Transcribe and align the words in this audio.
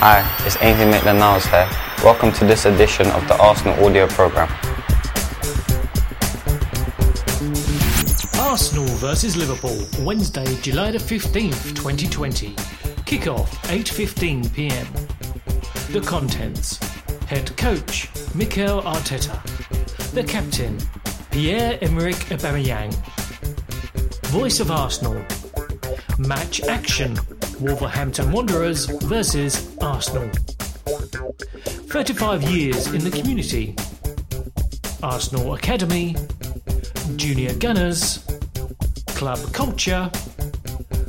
Hi, 0.00 0.24
it's 0.46 0.56
Ainsley 0.62 0.86
Maitland-Niles 0.86 1.44
here. 1.46 1.68
Welcome 2.02 2.32
to 2.32 2.46
this 2.46 2.64
edition 2.64 3.06
of 3.08 3.28
the 3.28 3.36
Arsenal 3.38 3.84
audio 3.84 4.06
programme. 4.06 4.48
Arsenal 8.40 8.86
versus 8.96 9.36
Liverpool, 9.36 9.86
Wednesday, 10.02 10.46
July 10.62 10.90
the 10.90 10.96
15th, 10.96 11.74
2020. 11.74 12.54
Kickoff 13.04 13.48
8:15 13.68 14.50
p.m. 14.54 14.86
The 15.92 16.00
contents: 16.00 16.78
Head 17.26 17.54
coach 17.58 18.08
Mikel 18.34 18.80
Arteta, 18.80 19.42
the 20.12 20.24
captain 20.24 20.78
Pierre-Emerick 21.34 22.30
Aubameyang. 22.30 22.94
Voice 24.26 24.60
of 24.60 24.70
Arsenal. 24.70 25.20
Match 26.16 26.62
action: 26.62 27.18
Wolverhampton 27.58 28.30
Wanderers 28.30 28.86
versus 29.02 29.76
Arsenal. 29.78 30.30
35 31.90 32.44
years 32.44 32.86
in 32.86 33.02
the 33.02 33.10
community. 33.10 33.74
Arsenal 35.02 35.54
Academy, 35.54 36.14
Junior 37.16 37.52
Gunners, 37.54 38.24
Club 39.08 39.40
Culture, 39.52 40.08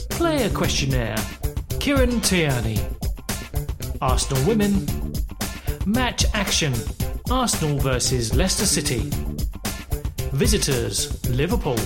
Player 0.10 0.50
Questionnaire, 0.50 1.24
Kieran 1.80 2.20
Tierney, 2.22 2.80
Arsenal 4.02 4.44
Women, 4.48 4.88
Match 5.86 6.26
Action, 6.34 6.74
Arsenal 7.30 7.78
versus 7.78 8.34
Leicester 8.34 8.66
City, 8.66 9.12
Visitors, 10.36 11.24
Liverpool, 11.30 11.80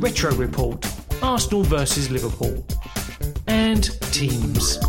Retro 0.00 0.34
Report, 0.34 0.84
Arsenal 1.22 1.62
versus 1.62 2.10
Liverpool, 2.10 2.66
and 3.46 3.84
Teams. 4.12 4.80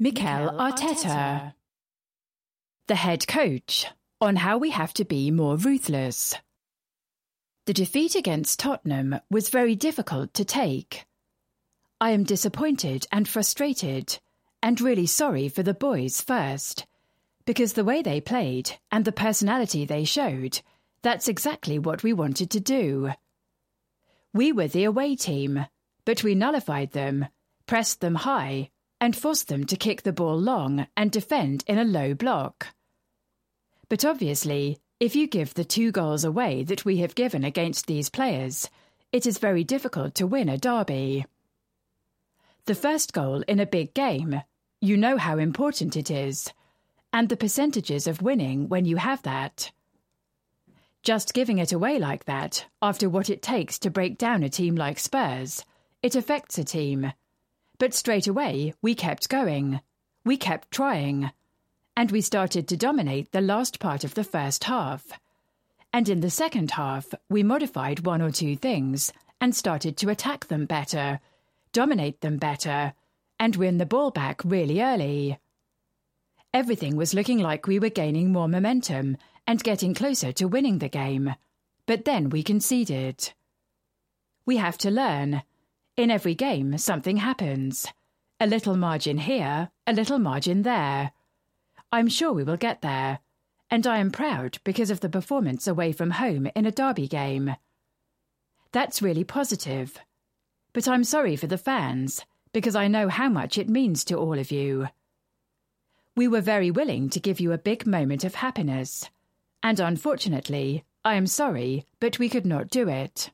Mikel 0.00 0.50
Arteta, 0.58 1.54
the 2.88 2.96
head 2.96 3.28
coach, 3.28 3.86
on 4.20 4.36
how 4.36 4.58
we 4.58 4.70
have 4.70 4.94
to 4.94 5.04
be 5.04 5.30
more 5.30 5.56
ruthless. 5.56 6.34
The 7.66 7.72
defeat 7.72 8.14
against 8.14 8.58
Tottenham 8.58 9.20
was 9.30 9.48
very 9.48 9.74
difficult 9.74 10.34
to 10.34 10.44
take. 10.44 11.06
I 12.00 12.10
am 12.10 12.24
disappointed 12.24 13.06
and 13.10 13.26
frustrated, 13.26 14.18
and 14.62 14.80
really 14.80 15.06
sorry 15.06 15.48
for 15.48 15.62
the 15.62 15.74
boys 15.74 16.20
first, 16.20 16.86
because 17.46 17.72
the 17.72 17.84
way 17.84 18.02
they 18.02 18.20
played 18.20 18.72
and 18.90 19.04
the 19.04 19.12
personality 19.12 19.84
they 19.84 20.04
showed, 20.04 20.60
that's 21.02 21.28
exactly 21.28 21.78
what 21.78 22.02
we 22.02 22.12
wanted 22.12 22.50
to 22.50 22.60
do. 22.60 23.12
We 24.32 24.52
were 24.52 24.68
the 24.68 24.84
away 24.84 25.16
team, 25.16 25.66
but 26.04 26.22
we 26.22 26.34
nullified 26.34 26.92
them, 26.92 27.26
pressed 27.66 28.00
them 28.00 28.14
high, 28.14 28.70
and 29.00 29.16
forced 29.16 29.48
them 29.48 29.64
to 29.64 29.76
kick 29.76 30.02
the 30.02 30.12
ball 30.12 30.38
long 30.38 30.86
and 30.96 31.10
defend 31.10 31.64
in 31.66 31.78
a 31.78 31.84
low 31.84 32.14
block. 32.14 32.73
But 33.88 34.04
obviously, 34.04 34.78
if 35.00 35.14
you 35.14 35.26
give 35.26 35.54
the 35.54 35.64
two 35.64 35.92
goals 35.92 36.24
away 36.24 36.62
that 36.64 36.84
we 36.84 36.98
have 36.98 37.14
given 37.14 37.44
against 37.44 37.86
these 37.86 38.08
players, 38.08 38.68
it 39.12 39.26
is 39.26 39.38
very 39.38 39.64
difficult 39.64 40.14
to 40.16 40.26
win 40.26 40.48
a 40.48 40.58
derby. 40.58 41.26
The 42.66 42.74
first 42.74 43.12
goal 43.12 43.42
in 43.46 43.60
a 43.60 43.66
big 43.66 43.92
game, 43.94 44.42
you 44.80 44.96
know 44.96 45.18
how 45.18 45.38
important 45.38 45.96
it 45.96 46.10
is, 46.10 46.52
and 47.12 47.28
the 47.28 47.36
percentages 47.36 48.06
of 48.06 48.22
winning 48.22 48.68
when 48.68 48.86
you 48.86 48.96
have 48.96 49.22
that. 49.22 49.70
Just 51.02 51.34
giving 51.34 51.58
it 51.58 51.72
away 51.72 51.98
like 51.98 52.24
that, 52.24 52.64
after 52.80 53.10
what 53.10 53.28
it 53.28 53.42
takes 53.42 53.78
to 53.80 53.90
break 53.90 54.16
down 54.16 54.42
a 54.42 54.48
team 54.48 54.74
like 54.74 54.98
Spurs, 54.98 55.64
it 56.02 56.16
affects 56.16 56.56
a 56.56 56.64
team. 56.64 57.12
But 57.78 57.92
straight 57.92 58.26
away, 58.26 58.72
we 58.80 58.94
kept 58.94 59.28
going. 59.28 59.80
We 60.24 60.38
kept 60.38 60.70
trying. 60.70 61.30
And 61.96 62.10
we 62.10 62.20
started 62.20 62.66
to 62.68 62.76
dominate 62.76 63.32
the 63.32 63.40
last 63.40 63.78
part 63.78 64.04
of 64.04 64.14
the 64.14 64.24
first 64.24 64.64
half. 64.64 65.12
And 65.92 66.08
in 66.08 66.20
the 66.20 66.30
second 66.30 66.72
half, 66.72 67.14
we 67.28 67.42
modified 67.42 68.04
one 68.04 68.20
or 68.20 68.32
two 68.32 68.56
things 68.56 69.12
and 69.40 69.54
started 69.54 69.96
to 69.98 70.10
attack 70.10 70.48
them 70.48 70.66
better, 70.66 71.20
dominate 71.72 72.20
them 72.20 72.36
better, 72.36 72.94
and 73.38 73.56
win 73.56 73.78
the 73.78 73.86
ball 73.86 74.10
back 74.10 74.44
really 74.44 74.82
early. 74.82 75.38
Everything 76.52 76.96
was 76.96 77.14
looking 77.14 77.38
like 77.38 77.66
we 77.66 77.78
were 77.78 77.90
gaining 77.90 78.32
more 78.32 78.48
momentum 78.48 79.16
and 79.46 79.62
getting 79.62 79.94
closer 79.94 80.32
to 80.32 80.48
winning 80.48 80.78
the 80.78 80.88
game. 80.88 81.34
But 81.86 82.04
then 82.04 82.30
we 82.30 82.42
conceded. 82.42 83.32
We 84.46 84.56
have 84.56 84.78
to 84.78 84.90
learn. 84.90 85.42
In 85.96 86.10
every 86.10 86.34
game, 86.34 86.78
something 86.78 87.18
happens. 87.18 87.86
A 88.40 88.46
little 88.46 88.76
margin 88.76 89.18
here, 89.18 89.70
a 89.86 89.92
little 89.92 90.18
margin 90.18 90.62
there. 90.62 91.12
I'm 91.94 92.08
sure 92.08 92.32
we 92.32 92.42
will 92.42 92.56
get 92.56 92.82
there. 92.82 93.20
And 93.70 93.86
I 93.86 93.98
am 93.98 94.10
proud 94.10 94.58
because 94.64 94.90
of 94.90 94.98
the 94.98 95.08
performance 95.08 95.68
away 95.68 95.92
from 95.92 96.10
home 96.10 96.48
in 96.56 96.66
a 96.66 96.72
derby 96.72 97.06
game. 97.06 97.54
That's 98.72 99.00
really 99.00 99.22
positive. 99.22 99.96
But 100.72 100.88
I'm 100.88 101.04
sorry 101.04 101.36
for 101.36 101.46
the 101.46 101.56
fans, 101.56 102.24
because 102.52 102.74
I 102.74 102.88
know 102.88 103.08
how 103.08 103.28
much 103.28 103.58
it 103.58 103.68
means 103.68 104.04
to 104.06 104.16
all 104.16 104.36
of 104.36 104.50
you. 104.50 104.88
We 106.16 106.26
were 106.26 106.40
very 106.40 106.72
willing 106.72 107.10
to 107.10 107.20
give 107.20 107.38
you 107.38 107.52
a 107.52 107.58
big 107.58 107.86
moment 107.86 108.24
of 108.24 108.34
happiness. 108.34 109.08
And 109.62 109.78
unfortunately, 109.78 110.82
I 111.04 111.14
am 111.14 111.28
sorry, 111.28 111.86
but 112.00 112.18
we 112.18 112.28
could 112.28 112.44
not 112.44 112.70
do 112.70 112.88
it. 112.88 113.30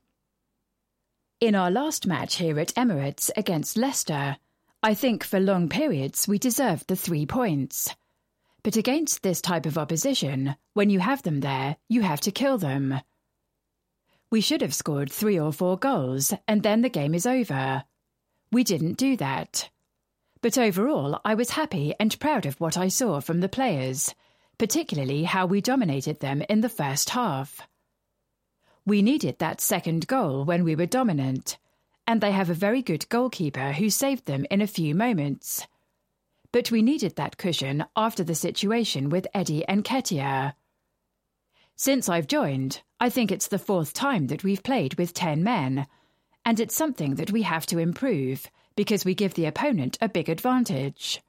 In 1.40 1.54
our 1.54 1.70
last 1.70 2.06
match 2.06 2.34
here 2.34 2.60
at 2.60 2.74
Emirates 2.74 3.30
against 3.38 3.78
Leicester, 3.78 4.36
I 4.82 4.92
think 4.92 5.24
for 5.24 5.40
long 5.40 5.70
periods 5.70 6.28
we 6.28 6.38
deserved 6.38 6.88
the 6.88 6.96
three 6.96 7.24
points. 7.24 7.94
But 8.62 8.76
against 8.76 9.22
this 9.22 9.40
type 9.40 9.66
of 9.66 9.78
opposition, 9.78 10.56
when 10.74 10.90
you 10.90 11.00
have 11.00 11.22
them 11.22 11.40
there, 11.40 11.76
you 11.88 12.02
have 12.02 12.20
to 12.22 12.30
kill 12.30 12.58
them. 12.58 13.00
We 14.30 14.40
should 14.40 14.60
have 14.60 14.74
scored 14.74 15.10
three 15.10 15.38
or 15.38 15.52
four 15.52 15.78
goals, 15.78 16.34
and 16.46 16.62
then 16.62 16.82
the 16.82 16.88
game 16.88 17.14
is 17.14 17.26
over. 17.26 17.84
We 18.52 18.62
didn't 18.64 18.98
do 18.98 19.16
that. 19.16 19.70
But 20.42 20.58
overall, 20.58 21.20
I 21.24 21.34
was 21.34 21.50
happy 21.50 21.94
and 21.98 22.18
proud 22.20 22.46
of 22.46 22.60
what 22.60 22.76
I 22.78 22.88
saw 22.88 23.20
from 23.20 23.40
the 23.40 23.48
players, 23.48 24.14
particularly 24.58 25.24
how 25.24 25.46
we 25.46 25.60
dominated 25.60 26.20
them 26.20 26.42
in 26.48 26.60
the 26.60 26.68
first 26.68 27.10
half. 27.10 27.62
We 28.86 29.02
needed 29.02 29.38
that 29.38 29.60
second 29.60 30.06
goal 30.06 30.44
when 30.44 30.64
we 30.64 30.74
were 30.74 30.86
dominant, 30.86 31.58
and 32.06 32.20
they 32.20 32.32
have 32.32 32.50
a 32.50 32.54
very 32.54 32.82
good 32.82 33.08
goalkeeper 33.08 33.72
who 33.72 33.90
saved 33.90 34.26
them 34.26 34.46
in 34.50 34.60
a 34.60 34.66
few 34.66 34.94
moments. 34.94 35.66
But 36.52 36.70
we 36.70 36.82
needed 36.82 37.16
that 37.16 37.36
cushion 37.36 37.84
after 37.96 38.24
the 38.24 38.34
situation 38.34 39.08
with 39.08 39.26
Eddie 39.34 39.64
Nketiah. 39.68 40.54
Since 41.76 42.08
I've 42.08 42.26
joined, 42.26 42.82
I 42.98 43.08
think 43.08 43.32
it's 43.32 43.48
the 43.48 43.58
fourth 43.58 43.94
time 43.94 44.26
that 44.26 44.44
we've 44.44 44.62
played 44.62 44.94
with 44.94 45.14
10 45.14 45.42
men, 45.42 45.86
and 46.44 46.60
it's 46.60 46.74
something 46.74 47.14
that 47.14 47.30
we 47.30 47.42
have 47.42 47.66
to 47.66 47.78
improve 47.78 48.50
because 48.76 49.04
we 49.04 49.14
give 49.14 49.34
the 49.34 49.46
opponent 49.46 49.96
a 50.00 50.08
big 50.08 50.28
advantage. 50.28 51.22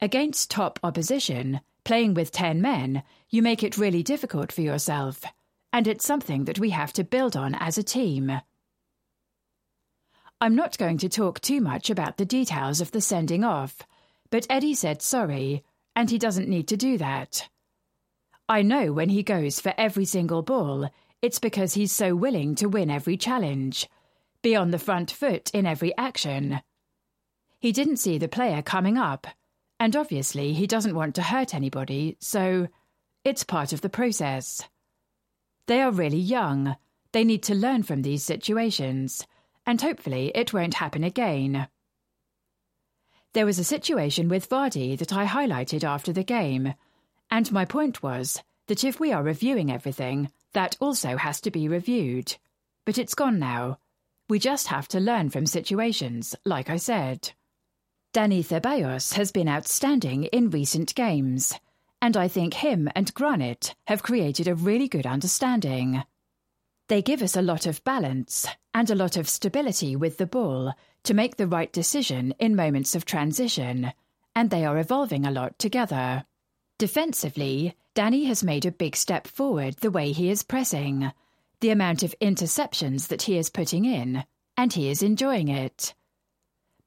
Against 0.00 0.50
top 0.50 0.78
opposition, 0.82 1.60
playing 1.84 2.14
with 2.14 2.30
10 2.30 2.62
men, 2.62 3.02
you 3.30 3.42
make 3.42 3.62
it 3.62 3.76
really 3.76 4.02
difficult 4.02 4.52
for 4.52 4.60
yourself, 4.60 5.24
and 5.72 5.86
it's 5.86 6.06
something 6.06 6.44
that 6.44 6.58
we 6.58 6.70
have 6.70 6.92
to 6.94 7.04
build 7.04 7.36
on 7.36 7.54
as 7.54 7.76
a 7.76 7.82
team. 7.82 8.40
I'm 10.40 10.54
not 10.54 10.78
going 10.78 10.98
to 10.98 11.08
talk 11.08 11.40
too 11.40 11.60
much 11.60 11.90
about 11.90 12.16
the 12.16 12.24
details 12.24 12.80
of 12.80 12.92
the 12.92 13.00
sending 13.00 13.42
off, 13.42 13.82
but 14.30 14.46
Eddie 14.48 14.74
said 14.74 15.02
sorry, 15.02 15.64
and 15.96 16.08
he 16.08 16.18
doesn't 16.18 16.48
need 16.48 16.68
to 16.68 16.76
do 16.76 16.96
that. 16.98 17.48
I 18.48 18.62
know 18.62 18.92
when 18.92 19.08
he 19.08 19.24
goes 19.24 19.58
for 19.58 19.74
every 19.76 20.04
single 20.04 20.42
ball, 20.42 20.90
it's 21.20 21.40
because 21.40 21.74
he's 21.74 21.90
so 21.90 22.14
willing 22.14 22.54
to 22.54 22.68
win 22.68 22.88
every 22.88 23.16
challenge, 23.16 23.88
be 24.40 24.54
on 24.54 24.70
the 24.70 24.78
front 24.78 25.10
foot 25.10 25.50
in 25.52 25.66
every 25.66 25.96
action. 25.98 26.60
He 27.58 27.72
didn't 27.72 27.96
see 27.96 28.16
the 28.16 28.28
player 28.28 28.62
coming 28.62 28.96
up, 28.96 29.26
and 29.80 29.96
obviously 29.96 30.52
he 30.52 30.68
doesn't 30.68 30.94
want 30.94 31.16
to 31.16 31.22
hurt 31.22 31.52
anybody, 31.52 32.16
so 32.20 32.68
it's 33.24 33.42
part 33.42 33.72
of 33.72 33.80
the 33.80 33.88
process. 33.88 34.62
They 35.66 35.82
are 35.82 35.90
really 35.90 36.16
young, 36.16 36.76
they 37.10 37.24
need 37.24 37.42
to 37.44 37.56
learn 37.56 37.82
from 37.82 38.02
these 38.02 38.22
situations 38.22 39.26
and 39.68 39.82
hopefully 39.82 40.32
it 40.34 40.54
won't 40.54 40.72
happen 40.72 41.04
again. 41.04 41.68
There 43.34 43.44
was 43.44 43.58
a 43.58 43.64
situation 43.64 44.30
with 44.30 44.48
Vardy 44.48 44.96
that 44.96 45.12
I 45.12 45.26
highlighted 45.26 45.84
after 45.84 46.10
the 46.10 46.24
game, 46.24 46.72
and 47.30 47.52
my 47.52 47.66
point 47.66 48.02
was 48.02 48.42
that 48.68 48.82
if 48.82 48.98
we 48.98 49.12
are 49.12 49.22
reviewing 49.22 49.70
everything, 49.70 50.30
that 50.54 50.78
also 50.80 51.18
has 51.18 51.42
to 51.42 51.50
be 51.50 51.68
reviewed. 51.68 52.34
But 52.86 52.96
it's 52.96 53.14
gone 53.14 53.38
now. 53.38 53.78
We 54.30 54.38
just 54.38 54.68
have 54.68 54.88
to 54.88 55.00
learn 55.00 55.28
from 55.28 55.44
situations, 55.44 56.34
like 56.46 56.70
I 56.70 56.78
said. 56.78 57.32
Dani 58.14 58.42
Ceballos 58.42 59.12
has 59.12 59.32
been 59.32 59.50
outstanding 59.50 60.24
in 60.24 60.48
recent 60.48 60.94
games, 60.94 61.52
and 62.00 62.16
I 62.16 62.26
think 62.28 62.54
him 62.54 62.88
and 62.96 63.12
Granit 63.12 63.74
have 63.86 64.02
created 64.02 64.48
a 64.48 64.54
really 64.54 64.88
good 64.88 65.04
understanding. 65.04 66.04
They 66.88 67.02
give 67.02 67.22
us 67.22 67.36
a 67.36 67.42
lot 67.42 67.66
of 67.66 67.84
balance 67.84 68.46
and 68.72 68.90
a 68.90 68.94
lot 68.94 69.18
of 69.18 69.28
stability 69.28 69.94
with 69.94 70.16
the 70.16 70.26
ball 70.26 70.72
to 71.04 71.14
make 71.14 71.36
the 71.36 71.46
right 71.46 71.72
decision 71.72 72.34
in 72.38 72.56
moments 72.56 72.94
of 72.94 73.04
transition, 73.04 73.92
and 74.34 74.48
they 74.50 74.64
are 74.64 74.78
evolving 74.78 75.26
a 75.26 75.30
lot 75.30 75.58
together. 75.58 76.24
Defensively, 76.78 77.74
Dani 77.94 78.26
has 78.26 78.42
made 78.42 78.64
a 78.64 78.72
big 78.72 78.96
step 78.96 79.26
forward 79.26 79.76
the 79.76 79.90
way 79.90 80.12
he 80.12 80.30
is 80.30 80.42
pressing, 80.42 81.12
the 81.60 81.70
amount 81.70 82.02
of 82.02 82.14
interceptions 82.20 83.08
that 83.08 83.22
he 83.22 83.36
is 83.36 83.50
putting 83.50 83.84
in, 83.84 84.24
and 84.56 84.72
he 84.72 84.88
is 84.88 85.02
enjoying 85.02 85.48
it. 85.48 85.92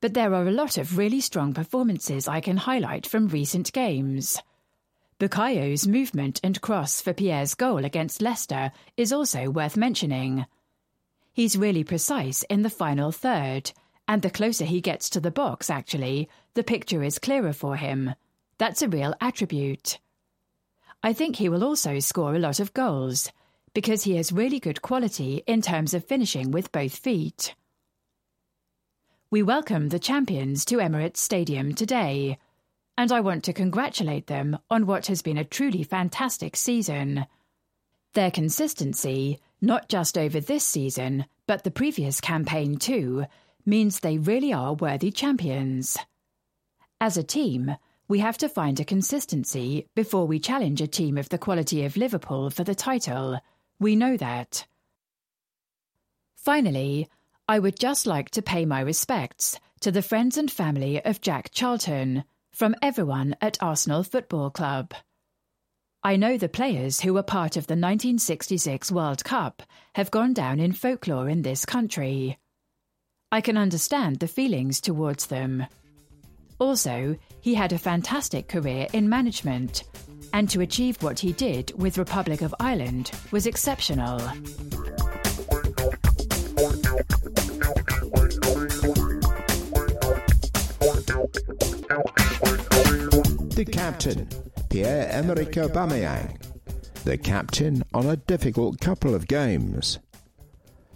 But 0.01 0.15
there 0.15 0.33
are 0.33 0.48
a 0.48 0.51
lot 0.51 0.77
of 0.80 0.98
really 0.98 1.21
strong 1.21 1.53
performances 1.53 2.27
I 2.27 2.42
can 2.42 2.57
highlight 2.57 3.06
from 3.06 3.27
recent 3.27 3.71
games. 3.71 4.42
Bukayo's 5.22 5.88
movement 5.88 6.40
and 6.44 6.60
cross 6.62 7.00
for 7.00 7.14
Pierre's 7.14 7.54
goal 7.54 7.86
against 7.86 8.24
Leicester 8.24 8.72
is 8.98 9.14
also 9.14 9.52
worth 9.52 9.78
mentioning. 9.78 10.48
He's 11.32 11.56
really 11.56 11.84
precise 11.84 12.42
in 12.50 12.64
the 12.64 12.72
final 12.72 13.12
third, 13.12 13.72
and 14.08 14.24
the 14.24 14.32
closer 14.32 14.66
he 14.66 14.82
gets 14.82 15.12
to 15.12 15.20
the 15.20 15.30
box, 15.30 15.70
actually, 15.70 16.28
the 16.56 16.64
picture 16.64 17.04
is 17.04 17.20
clearer 17.20 17.54
for 17.54 17.76
him. 17.76 18.16
That's 18.58 18.82
a 18.82 18.90
real 18.90 19.14
attribute. 19.22 20.00
I 21.04 21.14
think 21.14 21.36
he 21.36 21.50
will 21.50 21.64
also 21.64 22.00
score 22.00 22.34
a 22.34 22.40
lot 22.40 22.60
of 22.60 22.74
goals, 22.74 23.32
because 23.76 24.02
he 24.06 24.16
has 24.16 24.32
really 24.32 24.60
good 24.60 24.82
quality 24.82 25.44
in 25.46 25.62
terms 25.62 25.94
of 25.94 26.04
finishing 26.04 26.50
with 26.50 26.72
both 26.72 26.96
feet. 26.96 27.54
We 29.30 29.44
welcome 29.44 29.90
the 29.90 30.00
champions 30.00 30.66
to 30.66 30.78
Emirates 30.78 31.18
Stadium 31.18 31.76
today 31.76 32.40
and 32.98 33.12
I 33.12 33.22
want 33.22 33.44
to 33.46 33.54
congratulate 33.54 34.28
them 34.28 34.58
on 34.70 34.86
what 34.86 35.08
has 35.08 35.22
been 35.22 35.38
a 35.38 35.44
truly 35.44 35.84
fantastic 35.84 36.56
season. 36.56 37.26
Their 38.14 38.32
consistency, 38.32 39.40
not 39.62 39.90
just 39.90 40.18
over 40.18 40.40
this 40.40 40.64
season, 40.64 41.26
but 41.48 41.64
the 41.64 41.72
previous 41.72 42.22
campaign 42.22 42.78
too, 42.78 43.26
means 43.66 44.00
they 44.00 44.18
really 44.18 44.54
are 44.54 44.74
worthy 44.74 45.12
champions. 45.12 45.98
As 47.00 47.18
a 47.18 47.24
team, 47.24 47.76
we 48.08 48.20
have 48.20 48.38
to 48.40 48.50
find 48.50 48.80
a 48.80 48.86
consistency 48.86 49.88
before 49.96 50.28
we 50.28 50.40
challenge 50.40 50.82
a 50.82 50.88
team 50.88 51.18
of 51.18 51.30
the 51.30 51.38
quality 51.38 51.86
of 51.86 51.96
Liverpool 51.96 52.50
for 52.50 52.64
the 52.64 52.76
title. 52.76 53.40
We 53.80 53.96
know 53.96 54.18
that. 54.18 54.66
Finally, 56.36 57.08
I 57.48 57.60
would 57.60 57.80
just 57.80 58.06
like 58.06 58.30
to 58.32 58.42
pay 58.42 58.66
my 58.66 58.82
respects 58.82 59.60
to 59.80 59.92
the 59.92 60.02
friends 60.02 60.38
and 60.38 60.52
family 60.52 61.04
of 61.04 61.22
Jack 61.22 61.52
Charlton, 61.52 62.24
from 62.53 62.75
everyone 62.81 63.36
at 63.42 63.62
Arsenal 63.62 64.03
Football 64.03 64.50
Club. 64.50 64.94
I 66.03 66.15
know 66.15 66.38
the 66.38 66.50
players 66.50 67.01
who 67.01 67.13
were 67.13 67.24
part 67.24 67.57
of 67.57 67.68
the 67.68 67.74
1966 67.74 68.92
World 68.92 69.24
Cup 69.24 69.63
have 69.95 70.12
gone 70.12 70.33
down 70.33 70.59
in 70.59 70.71
folklore 70.71 71.30
in 71.30 71.44
this 71.44 71.65
country. 71.65 72.39
I 73.31 73.39
can 73.42 73.57
understand 73.57 74.19
the 74.19 74.27
feelings 74.27 74.81
towards 74.81 75.27
them. 75.27 75.65
Also, 76.59 77.18
he 77.39 77.56
had 77.56 77.71
a 77.71 77.80
fantastic 77.80 78.48
career 78.48 78.88
in 78.94 79.07
management, 79.07 79.83
and 80.33 80.50
to 80.50 80.62
achieve 80.62 81.01
what 81.01 81.19
he 81.19 81.31
did 81.33 81.71
with 81.80 81.98
Republic 81.98 82.42
of 82.42 82.53
Ireland 82.59 83.12
was 83.31 83.48
exceptional. 83.48 84.19
The 93.62 93.72
captain, 93.72 94.28
Pierre-Emerick 94.72 95.52
Aubameyang. 95.52 96.36
The 97.04 97.16
captain 97.16 97.84
on 97.94 98.08
a 98.08 98.16
difficult 98.16 98.80
couple 98.80 99.13
of 99.13 99.28
games. 99.28 100.00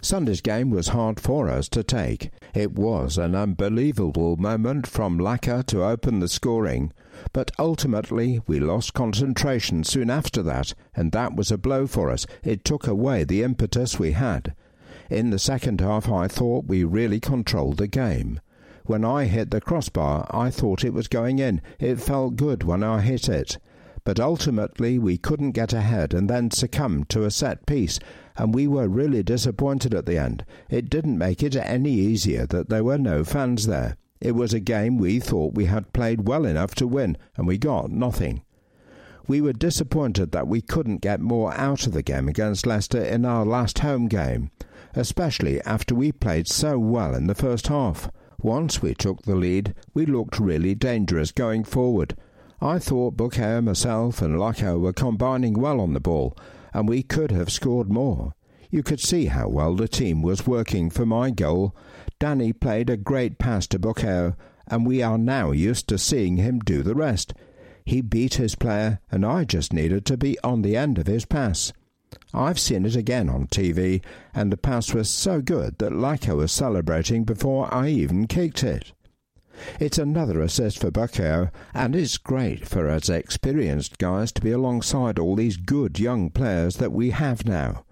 Sunday's 0.00 0.40
game 0.40 0.70
was 0.70 0.88
hard 0.88 1.20
for 1.20 1.48
us 1.48 1.68
to 1.68 1.84
take. 1.84 2.30
It 2.54 2.72
was 2.72 3.18
an 3.18 3.36
unbelievable 3.36 4.36
moment 4.36 4.88
from 4.88 5.16
Laca 5.16 5.64
to 5.66 5.84
open 5.84 6.18
the 6.18 6.26
scoring, 6.26 6.92
but 7.32 7.52
ultimately 7.56 8.40
we 8.48 8.58
lost 8.58 8.94
concentration 8.94 9.84
soon 9.84 10.10
after 10.10 10.42
that, 10.42 10.74
and 10.92 11.12
that 11.12 11.36
was 11.36 11.52
a 11.52 11.58
blow 11.58 11.86
for 11.86 12.10
us. 12.10 12.26
It 12.42 12.64
took 12.64 12.88
away 12.88 13.22
the 13.22 13.44
impetus 13.44 14.00
we 14.00 14.10
had. 14.10 14.56
In 15.08 15.30
the 15.30 15.38
second 15.38 15.80
half, 15.80 16.10
I 16.10 16.26
thought 16.26 16.64
we 16.66 16.82
really 16.82 17.20
controlled 17.20 17.76
the 17.76 17.86
game. 17.86 18.40
When 18.86 19.04
I 19.04 19.24
hit 19.24 19.50
the 19.50 19.60
crossbar, 19.60 20.28
I 20.30 20.48
thought 20.48 20.84
it 20.84 20.94
was 20.94 21.08
going 21.08 21.40
in. 21.40 21.60
It 21.80 21.96
felt 22.00 22.36
good 22.36 22.62
when 22.62 22.84
I 22.84 23.00
hit 23.00 23.28
it. 23.28 23.58
But 24.04 24.20
ultimately, 24.20 24.96
we 24.96 25.18
couldn't 25.18 25.50
get 25.50 25.72
ahead 25.72 26.14
and 26.14 26.30
then 26.30 26.52
succumbed 26.52 27.08
to 27.08 27.24
a 27.24 27.30
set 27.32 27.66
piece, 27.66 27.98
and 28.36 28.54
we 28.54 28.68
were 28.68 28.86
really 28.86 29.24
disappointed 29.24 29.92
at 29.92 30.06
the 30.06 30.16
end. 30.16 30.44
It 30.70 30.88
didn't 30.88 31.18
make 31.18 31.42
it 31.42 31.56
any 31.56 31.94
easier 31.94 32.46
that 32.46 32.68
there 32.68 32.84
were 32.84 32.98
no 32.98 33.24
fans 33.24 33.66
there. 33.66 33.96
It 34.20 34.36
was 34.36 34.54
a 34.54 34.60
game 34.60 34.98
we 34.98 35.18
thought 35.18 35.54
we 35.54 35.64
had 35.64 35.92
played 35.92 36.28
well 36.28 36.44
enough 36.44 36.76
to 36.76 36.86
win, 36.86 37.18
and 37.36 37.44
we 37.44 37.58
got 37.58 37.90
nothing. 37.90 38.42
We 39.26 39.40
were 39.40 39.52
disappointed 39.52 40.30
that 40.30 40.46
we 40.46 40.60
couldn't 40.60 40.98
get 40.98 41.20
more 41.20 41.52
out 41.54 41.88
of 41.88 41.92
the 41.92 42.04
game 42.04 42.28
against 42.28 42.66
Leicester 42.66 43.02
in 43.02 43.24
our 43.24 43.44
last 43.44 43.80
home 43.80 44.06
game, 44.06 44.52
especially 44.94 45.60
after 45.62 45.96
we 45.96 46.12
played 46.12 46.46
so 46.46 46.78
well 46.78 47.16
in 47.16 47.26
the 47.26 47.34
first 47.34 47.66
half. 47.66 48.08
Once 48.42 48.82
we 48.82 48.94
took 48.94 49.22
the 49.22 49.34
lead, 49.34 49.74
we 49.94 50.04
looked 50.06 50.38
really 50.38 50.74
dangerous 50.74 51.32
going 51.32 51.64
forward. 51.64 52.16
I 52.60 52.78
thought 52.78 53.16
Bukayo, 53.16 53.62
myself, 53.62 54.22
and 54.22 54.36
Laca 54.36 54.78
were 54.78 54.92
combining 54.92 55.54
well 55.54 55.80
on 55.80 55.92
the 55.92 56.00
ball, 56.00 56.36
and 56.72 56.88
we 56.88 57.02
could 57.02 57.30
have 57.30 57.50
scored 57.50 57.90
more. 57.90 58.34
You 58.70 58.82
could 58.82 59.00
see 59.00 59.26
how 59.26 59.48
well 59.48 59.74
the 59.74 59.88
team 59.88 60.22
was 60.22 60.46
working 60.46 60.90
for 60.90 61.06
my 61.06 61.30
goal. 61.30 61.74
Dani 62.20 62.58
played 62.58 62.90
a 62.90 62.96
great 62.96 63.38
pass 63.38 63.66
to 63.68 63.78
Bukayo, 63.78 64.36
and 64.66 64.86
we 64.86 65.02
are 65.02 65.18
now 65.18 65.52
used 65.52 65.88
to 65.88 65.98
seeing 65.98 66.36
him 66.36 66.58
do 66.60 66.82
the 66.82 66.94
rest. 66.94 67.34
He 67.84 68.00
beat 68.00 68.34
his 68.34 68.54
player, 68.54 69.00
and 69.10 69.24
I 69.24 69.44
just 69.44 69.72
needed 69.72 70.04
to 70.06 70.16
be 70.16 70.38
on 70.42 70.62
the 70.62 70.76
end 70.76 70.98
of 70.98 71.06
his 71.06 71.24
pass. 71.24 71.72
I've 72.32 72.58
seen 72.58 72.84
it 72.84 72.96
again 72.96 73.28
on 73.28 73.46
TV, 73.46 74.02
and 74.34 74.52
the 74.52 74.56
pass 74.56 74.92
was 74.92 75.08
so 75.08 75.40
good 75.40 75.78
that 75.78 75.92
Laca 75.92 76.36
was 76.36 76.52
celebrating 76.52 77.24
before 77.24 77.72
I 77.72 77.88
even 77.88 78.26
kicked 78.26 78.62
it. 78.62 78.92
It's 79.80 79.96
another 79.96 80.42
assist 80.42 80.78
for 80.78 80.90
Bukayo, 80.90 81.50
and 81.72 81.96
it's 81.96 82.18
great 82.18 82.68
for 82.68 82.88
us 82.88 83.08
experienced 83.08 83.98
guys 83.98 84.30
to 84.32 84.42
be 84.42 84.50
alongside 84.50 85.18
all 85.18 85.34
these 85.34 85.56
good 85.56 85.98
young 85.98 86.30
players 86.30 86.76
that 86.76 86.92
we 86.92 87.10
have 87.10 87.46
now. 87.46 87.84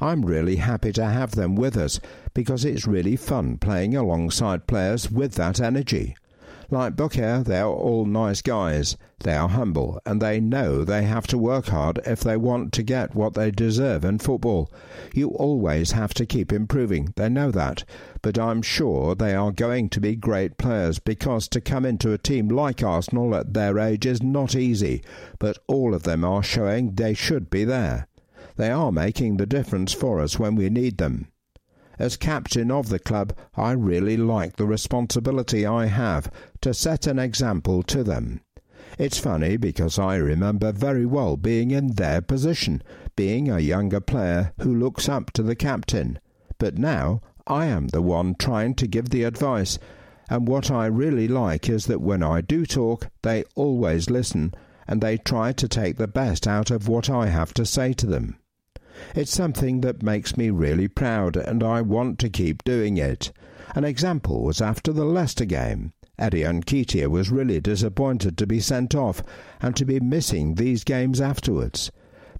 I'm 0.00 0.24
really 0.24 0.56
happy 0.56 0.92
to 0.92 1.04
have 1.04 1.32
them 1.32 1.56
with 1.56 1.76
us 1.76 1.98
because 2.34 2.64
it's 2.64 2.86
really 2.86 3.16
fun 3.16 3.58
playing 3.58 3.96
alongside 3.96 4.66
players 4.68 5.10
with 5.10 5.34
that 5.34 5.60
energy. 5.60 6.14
Like 6.70 6.96
Booker, 6.96 7.42
they 7.42 7.60
are 7.60 7.72
all 7.72 8.04
nice 8.04 8.42
guys. 8.42 8.98
They 9.20 9.34
are 9.34 9.48
humble 9.48 10.02
and 10.04 10.20
they 10.20 10.38
know 10.38 10.84
they 10.84 11.04
have 11.04 11.26
to 11.28 11.38
work 11.38 11.68
hard 11.68 11.98
if 12.04 12.20
they 12.20 12.36
want 12.36 12.74
to 12.74 12.82
get 12.82 13.14
what 13.14 13.32
they 13.32 13.50
deserve 13.50 14.04
in 14.04 14.18
football. 14.18 14.70
You 15.14 15.28
always 15.30 15.92
have 15.92 16.12
to 16.14 16.26
keep 16.26 16.52
improving. 16.52 17.14
They 17.16 17.30
know 17.30 17.50
that. 17.52 17.84
But 18.20 18.38
I'm 18.38 18.60
sure 18.60 19.14
they 19.14 19.34
are 19.34 19.50
going 19.50 19.88
to 19.88 20.00
be 20.00 20.14
great 20.14 20.58
players 20.58 20.98
because 20.98 21.48
to 21.48 21.62
come 21.62 21.86
into 21.86 22.12
a 22.12 22.18
team 22.18 22.48
like 22.48 22.82
Arsenal 22.82 23.34
at 23.34 23.54
their 23.54 23.78
age 23.78 24.04
is 24.04 24.22
not 24.22 24.54
easy. 24.54 25.02
But 25.38 25.56
all 25.68 25.94
of 25.94 26.02
them 26.02 26.22
are 26.22 26.42
showing 26.42 26.96
they 26.96 27.14
should 27.14 27.48
be 27.48 27.64
there. 27.64 28.08
They 28.56 28.70
are 28.70 28.92
making 28.92 29.38
the 29.38 29.46
difference 29.46 29.94
for 29.94 30.20
us 30.20 30.38
when 30.38 30.54
we 30.54 30.68
need 30.68 30.98
them. 30.98 31.28
As 31.98 32.16
captain 32.16 32.70
of 32.70 32.88
the 32.88 32.98
club, 32.98 33.32
I 33.56 33.72
really 33.72 34.16
like 34.16 34.56
the 34.56 34.66
responsibility 34.66 35.66
I 35.66 35.86
have 35.86 36.30
to 36.60 36.72
set 36.72 37.06
an 37.06 37.18
example 37.18 37.82
to 37.84 38.04
them. 38.04 38.40
It's 38.98 39.18
funny 39.18 39.56
because 39.56 39.98
I 39.98 40.16
remember 40.16 40.72
very 40.72 41.04
well 41.04 41.36
being 41.36 41.70
in 41.70 41.94
their 41.94 42.20
position, 42.20 42.82
being 43.16 43.50
a 43.50 43.58
younger 43.58 44.00
player 44.00 44.52
who 44.60 44.74
looks 44.74 45.08
up 45.08 45.32
to 45.32 45.42
the 45.42 45.56
captain. 45.56 46.18
But 46.58 46.78
now 46.78 47.20
I 47.46 47.66
am 47.66 47.88
the 47.88 48.02
one 48.02 48.34
trying 48.34 48.74
to 48.76 48.86
give 48.86 49.10
the 49.10 49.24
advice, 49.24 49.78
and 50.30 50.46
what 50.46 50.70
I 50.70 50.86
really 50.86 51.28
like 51.28 51.68
is 51.68 51.86
that 51.86 52.00
when 52.00 52.22
I 52.22 52.40
do 52.40 52.64
talk, 52.64 53.08
they 53.22 53.44
always 53.54 54.08
listen 54.08 54.54
and 54.86 55.00
they 55.00 55.18
try 55.18 55.52
to 55.52 55.68
take 55.68 55.96
the 55.96 56.08
best 56.08 56.46
out 56.46 56.70
of 56.70 56.88
what 56.88 57.10
I 57.10 57.26
have 57.26 57.52
to 57.54 57.66
say 57.66 57.92
to 57.94 58.06
them. 58.06 58.38
It's 59.14 59.30
something 59.30 59.80
that 59.82 60.02
makes 60.02 60.36
me 60.36 60.50
really 60.50 60.88
proud, 60.88 61.36
and 61.36 61.62
I 61.62 61.82
want 61.82 62.18
to 62.20 62.28
keep 62.28 62.64
doing 62.64 62.96
it. 62.96 63.32
An 63.74 63.84
example 63.84 64.42
was 64.42 64.60
after 64.60 64.92
the 64.92 65.04
Leicester 65.04 65.44
game. 65.44 65.92
Eddie 66.18 66.42
Nketiah 66.42 67.08
was 67.08 67.30
really 67.30 67.60
disappointed 67.60 68.36
to 68.38 68.46
be 68.46 68.58
sent 68.58 68.94
off 68.94 69.22
and 69.60 69.76
to 69.76 69.84
be 69.84 70.00
missing 70.00 70.54
these 70.54 70.82
games 70.82 71.20
afterwards. 71.20 71.92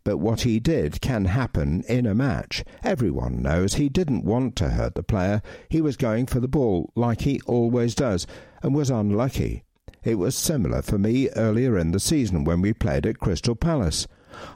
But 0.05 0.19
what 0.19 0.41
he 0.41 0.59
did 0.59 1.01
can 1.01 1.27
happen 1.27 1.85
in 1.89 2.07
a 2.07 2.15
match. 2.15 2.65
Everyone 2.83 3.43
knows 3.43 3.75
he 3.75 3.89
didn't 3.89 4.25
want 4.25 4.57
to 4.57 4.71
hurt 4.71 4.95
the 4.95 5.03
player. 5.03 5.43
He 5.69 5.81
was 5.81 5.97
going 5.97 6.27
for 6.27 6.41
the 6.41 6.49
ball 6.49 6.91
like 6.97 7.21
he 7.21 7.41
always 7.47 7.95
does 7.95 8.27
and 8.63 8.75
was 8.75 8.91
unlucky. 8.91 9.65
It 10.03 10.15
was 10.15 10.35
similar 10.35 10.83
for 10.83 10.99
me 10.99 11.29
earlier 11.37 11.77
in 11.77 11.91
the 11.91 12.01
season 12.01 12.45
when 12.45 12.63
we 12.63 12.73
played 12.73 13.07
at 13.07 13.19
Crystal 13.19 13.55
Palace. 13.55 14.07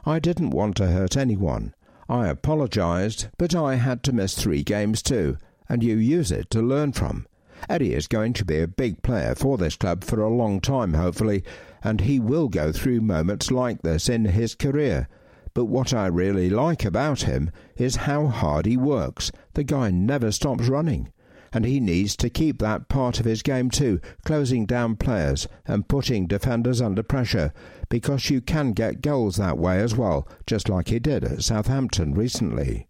I 0.05 0.19
didn't 0.19 0.51
want 0.51 0.75
to 0.77 0.87
hurt 0.87 1.15
anyone. 1.15 1.73
I 2.13 2.27
apologised, 2.27 3.29
but 3.39 3.55
I 3.55 3.73
had 3.73 4.03
to 4.03 4.13
miss 4.13 4.35
three 4.35 4.61
games 4.61 5.01
too, 5.01 5.35
and 5.67 5.81
you 5.81 5.95
use 5.95 6.31
it 6.31 6.51
to 6.51 6.61
learn 6.61 6.91
from. 6.91 7.25
Eddie 7.67 7.95
is 7.95 8.05
going 8.05 8.33
to 8.33 8.45
be 8.45 8.59
a 8.59 8.67
big 8.67 9.01
player 9.01 9.33
for 9.33 9.57
this 9.57 9.75
club 9.75 10.03
for 10.03 10.21
a 10.21 10.29
long 10.29 10.61
time, 10.61 10.93
hopefully, 10.93 11.43
and 11.83 12.01
he 12.01 12.19
will 12.19 12.49
go 12.49 12.71
through 12.71 13.01
moments 13.01 13.49
like 13.49 13.81
this 13.81 14.09
in 14.09 14.25
his 14.25 14.53
career. 14.53 15.07
But 15.55 15.65
what 15.65 15.91
I 15.91 16.05
really 16.05 16.51
like 16.51 16.85
about 16.85 17.23
him 17.23 17.49
is 17.77 17.95
how 18.05 18.27
hard 18.27 18.67
he 18.67 18.77
works. 18.77 19.31
The 19.55 19.63
guy 19.63 19.89
never 19.89 20.31
stops 20.31 20.67
running 20.67 21.09
and 21.53 21.65
he 21.65 21.79
needs 21.79 22.15
to 22.17 22.29
keep 22.29 22.59
that 22.59 22.89
part 22.89 23.19
of 23.19 23.25
his 23.25 23.43
game 23.43 23.69
too, 23.69 24.01
closing 24.25 24.65
down 24.65 24.95
players 24.95 25.47
and 25.65 25.87
putting 25.87 26.25
defenders 26.25 26.81
under 26.81 27.03
pressure, 27.03 27.53
because 27.89 28.29
you 28.29 28.41
can 28.41 28.73
get 28.73 29.01
goals 29.01 29.37
that 29.37 29.57
way 29.57 29.79
as 29.79 29.95
well, 29.95 30.27
just 30.45 30.69
like 30.69 30.89
he 30.89 30.99
did 30.99 31.23
at 31.23 31.43
Southampton 31.43 32.13
recently. 32.13 32.87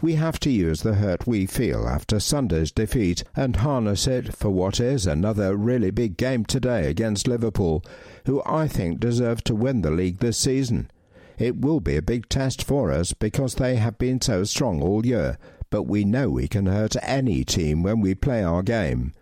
We 0.00 0.14
have 0.14 0.38
to 0.40 0.50
use 0.50 0.82
the 0.82 0.94
hurt 0.94 1.26
we 1.26 1.46
feel 1.46 1.86
after 1.86 2.20
Sunday's 2.20 2.70
defeat 2.72 3.24
and 3.34 3.56
harness 3.56 4.06
it 4.06 4.34
for 4.34 4.50
what 4.50 4.80
is 4.80 5.06
another 5.06 5.56
really 5.56 5.90
big 5.90 6.16
game 6.16 6.44
today 6.44 6.88
against 6.88 7.28
Liverpool, 7.28 7.84
who 8.26 8.42
I 8.44 8.68
think 8.68 9.00
deserve 9.00 9.44
to 9.44 9.54
win 9.54 9.82
the 9.82 9.90
league 9.90 10.18
this 10.18 10.38
season. 10.38 10.90
It 11.38 11.60
will 11.60 11.80
be 11.80 11.96
a 11.96 12.02
big 12.02 12.28
test 12.28 12.62
for 12.62 12.90
us 12.90 13.12
because 13.12 13.56
they 13.56 13.76
have 13.76 13.98
been 13.98 14.20
so 14.20 14.44
strong 14.44 14.82
all 14.82 15.04
year 15.04 15.36
but 15.70 15.84
we 15.84 16.04
know 16.04 16.30
we 16.30 16.48
can 16.48 16.66
hurt 16.66 16.96
any 17.02 17.44
team 17.44 17.82
when 17.82 18.00
we 18.00 18.14
play 18.14 18.42
our 18.42 18.62
game. 18.62 19.12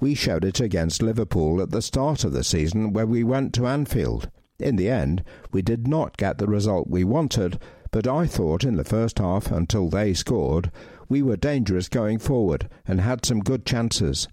We 0.00 0.14
showed 0.14 0.44
it 0.44 0.60
against 0.60 1.02
Liverpool 1.02 1.62
at 1.62 1.70
the 1.70 1.82
start 1.82 2.24
of 2.24 2.32
the 2.32 2.44
season 2.44 2.92
when 2.92 3.08
we 3.08 3.22
went 3.22 3.54
to 3.54 3.66
Anfield. 3.66 4.28
In 4.62 4.76
the 4.76 4.88
end, 4.88 5.24
we 5.50 5.60
did 5.60 5.88
not 5.88 6.16
get 6.16 6.38
the 6.38 6.46
result 6.46 6.88
we 6.88 7.04
wanted, 7.04 7.58
but 7.90 8.06
I 8.06 8.26
thought 8.26 8.64
in 8.64 8.76
the 8.76 8.84
first 8.84 9.18
half, 9.18 9.50
until 9.50 9.88
they 9.88 10.14
scored, 10.14 10.70
we 11.08 11.20
were 11.20 11.36
dangerous 11.36 11.88
going 11.88 12.18
forward 12.18 12.68
and 12.86 13.00
had 13.00 13.26
some 13.26 13.40
good 13.40 13.66
chances. 13.66 14.28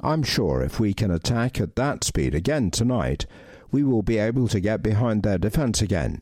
I'm 0.00 0.22
sure 0.22 0.62
if 0.62 0.80
we 0.80 0.94
can 0.94 1.10
attack 1.10 1.60
at 1.60 1.76
that 1.76 2.02
speed 2.02 2.34
again 2.34 2.70
tonight, 2.70 3.26
we 3.70 3.84
will 3.84 4.02
be 4.02 4.18
able 4.18 4.48
to 4.48 4.60
get 4.60 4.82
behind 4.82 5.22
their 5.22 5.38
defence 5.38 5.80
again. 5.80 6.20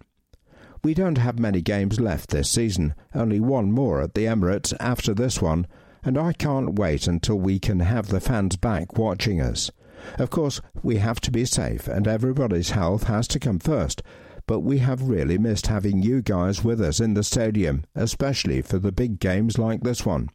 We 0.84 0.94
don't 0.94 1.18
have 1.18 1.38
many 1.38 1.62
games 1.62 2.00
left 2.00 2.30
this 2.30 2.50
season, 2.50 2.94
only 3.14 3.40
one 3.40 3.72
more 3.72 4.02
at 4.02 4.14
the 4.14 4.24
Emirates 4.24 4.74
after 4.80 5.14
this 5.14 5.40
one, 5.40 5.66
and 6.02 6.18
I 6.18 6.32
can't 6.32 6.74
wait 6.74 7.06
until 7.06 7.38
we 7.38 7.58
can 7.58 7.80
have 7.80 8.08
the 8.08 8.20
fans 8.20 8.56
back 8.56 8.98
watching 8.98 9.40
us. 9.40 9.70
Of 10.18 10.30
course, 10.30 10.60
we 10.82 10.96
have 10.96 11.20
to 11.22 11.30
be 11.30 11.44
safe, 11.44 11.88
and 11.88 12.06
everybody's 12.06 12.70
health 12.70 13.04
has 13.04 13.26
to 13.28 13.38
come 13.38 13.58
first, 13.58 14.02
but 14.46 14.60
we 14.60 14.78
have 14.78 15.08
really 15.08 15.38
missed 15.38 15.68
having 15.68 16.02
you 16.02 16.22
guys 16.22 16.64
with 16.64 16.80
us 16.80 17.00
in 17.00 17.14
the 17.14 17.22
stadium, 17.22 17.84
especially 17.94 18.62
for 18.62 18.78
the 18.78 18.92
big 18.92 19.20
games 19.20 19.58
like 19.58 19.82
this 19.82 20.04
one. 20.04 20.30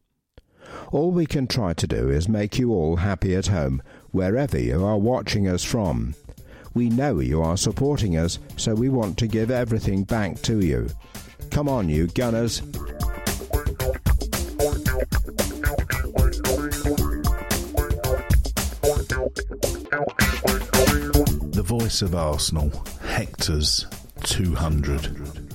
All 0.92 1.12
we 1.12 1.26
can 1.26 1.48
try 1.48 1.74
to 1.74 1.88
do 1.88 2.10
is 2.10 2.28
make 2.30 2.58
you 2.58 2.72
all 2.74 2.98
happy 2.98 3.36
at 3.36 3.48
home, 3.48 3.82
wherever 4.12 4.60
you 4.60 4.86
are 4.86 4.98
watching 4.98 5.48
us 5.48 5.64
from. 5.64 6.16
We 6.74 6.90
know 6.90 7.20
you 7.20 7.42
are 7.42 7.58
supporting 7.58 8.18
us, 8.18 8.40
so 8.56 8.76
we 8.76 8.90
want 8.90 9.18
to 9.20 9.28
give 9.28 9.50
everything 9.50 10.04
back 10.04 10.42
to 10.44 10.60
you. 10.60 10.90
Come 11.50 11.68
on, 11.68 11.90
you 11.90 12.08
Gunners. 12.08 12.62
The 19.90 21.64
voice 21.66 22.02
of 22.02 22.14
Arsenal, 22.14 22.70
Hector's 23.04 23.86
200. 24.24 25.48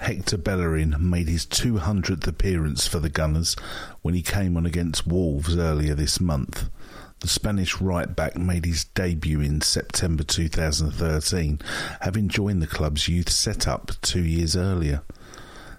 Hector 0.00 0.36
Bellerin 0.36 0.96
made 0.98 1.28
his 1.28 1.46
200th 1.46 2.26
appearance 2.26 2.88
for 2.88 2.98
the 2.98 3.08
Gunners 3.08 3.54
when 4.02 4.14
he 4.14 4.22
came 4.22 4.56
on 4.56 4.66
against 4.66 5.06
Wolves 5.06 5.56
earlier 5.56 5.94
this 5.94 6.20
month. 6.20 6.68
The 7.20 7.28
Spanish 7.28 7.80
right 7.80 8.14
back 8.14 8.36
made 8.36 8.64
his 8.64 8.84
debut 8.84 9.40
in 9.40 9.60
September 9.60 10.24
2013, 10.24 11.60
having 12.00 12.28
joined 12.28 12.60
the 12.60 12.66
club's 12.66 13.06
youth 13.06 13.30
setup 13.30 13.92
two 14.02 14.24
years 14.24 14.56
earlier. 14.56 15.02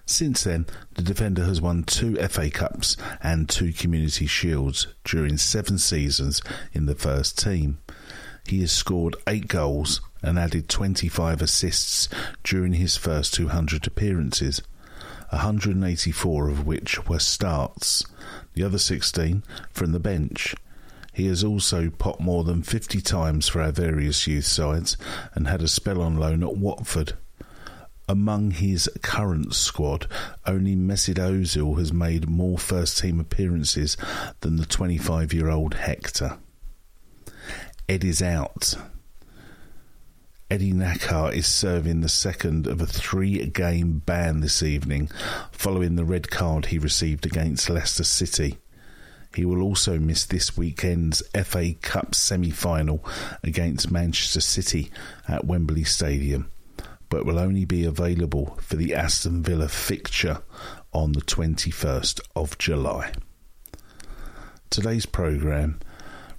Since 0.08 0.44
then, 0.44 0.66
the 0.94 1.02
defender 1.02 1.44
has 1.44 1.60
won 1.60 1.82
two 1.82 2.14
FA 2.28 2.48
Cups 2.48 2.96
and 3.20 3.48
two 3.48 3.72
Community 3.72 4.26
Shields 4.26 4.86
during 5.04 5.36
seven 5.36 5.78
seasons 5.78 6.40
in 6.72 6.86
the 6.86 6.94
first 6.94 7.36
team. 7.36 7.78
He 8.46 8.60
has 8.60 8.70
scored 8.70 9.16
eight 9.26 9.48
goals 9.48 10.00
and 10.22 10.38
added 10.38 10.68
25 10.68 11.42
assists 11.42 12.08
during 12.44 12.74
his 12.74 12.96
first 12.96 13.34
200 13.34 13.84
appearances, 13.88 14.62
184 15.30 16.48
of 16.48 16.64
which 16.64 17.08
were 17.08 17.18
starts, 17.18 18.04
the 18.54 18.62
other 18.62 18.78
16 18.78 19.42
from 19.72 19.90
the 19.90 19.98
bench. 19.98 20.54
He 21.12 21.26
has 21.26 21.42
also 21.42 21.90
popped 21.90 22.20
more 22.20 22.44
than 22.44 22.62
50 22.62 23.00
times 23.00 23.48
for 23.48 23.60
our 23.60 23.72
various 23.72 24.24
youth 24.28 24.44
sides 24.44 24.96
and 25.34 25.48
had 25.48 25.62
a 25.62 25.68
spell 25.68 26.00
on 26.00 26.16
loan 26.16 26.44
at 26.44 26.56
Watford. 26.56 27.14
Among 28.08 28.52
his 28.52 28.88
current 29.02 29.54
squad, 29.54 30.06
only 30.46 30.76
Mesut 30.76 31.16
Ozil 31.16 31.78
has 31.78 31.92
made 31.92 32.28
more 32.28 32.56
first 32.56 32.98
team 32.98 33.18
appearances 33.18 33.96
than 34.40 34.56
the 34.56 34.66
25 34.66 35.32
year 35.32 35.50
old 35.50 35.74
Hector. 35.74 36.38
Ed 37.88 38.04
is 38.04 38.22
out. 38.22 38.74
Eddie 40.48 40.72
Nketiah 40.72 41.34
is 41.34 41.48
serving 41.48 42.02
the 42.02 42.08
second 42.08 42.68
of 42.68 42.80
a 42.80 42.86
three 42.86 43.44
game 43.46 43.98
ban 44.06 44.40
this 44.40 44.62
evening 44.62 45.10
following 45.50 45.96
the 45.96 46.04
red 46.04 46.30
card 46.30 46.66
he 46.66 46.78
received 46.78 47.26
against 47.26 47.68
Leicester 47.68 48.04
City. 48.04 48.58
He 49.34 49.44
will 49.44 49.60
also 49.60 49.98
miss 49.98 50.24
this 50.24 50.56
weekend's 50.56 51.20
FA 51.44 51.74
Cup 51.74 52.14
semi 52.14 52.50
final 52.50 53.04
against 53.42 53.90
Manchester 53.90 54.40
City 54.40 54.92
at 55.28 55.44
Wembley 55.44 55.82
Stadium, 55.82 56.48
but 57.08 57.24
will 57.24 57.38
only 57.38 57.64
be 57.64 57.84
available 57.84 58.58
for 58.60 58.76
the 58.76 58.94
Aston 58.94 59.42
Villa 59.42 59.68
fixture 59.68 60.42
on 60.92 61.12
the 61.12 61.20
21st 61.20 62.20
of 62.34 62.58
July. 62.58 63.12
Today's 64.70 65.06
programme 65.06 65.78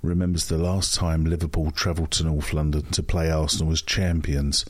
remembers 0.02 0.48
the 0.48 0.58
last 0.58 0.96
time 0.96 1.26
Liverpool 1.26 1.72
travelled 1.72 2.12
to 2.12 2.24
North 2.24 2.54
London 2.54 2.84
to 2.92 3.04
play 3.04 3.30
Arsenal 3.30 3.72
as 3.72 3.82
champions 3.82 4.66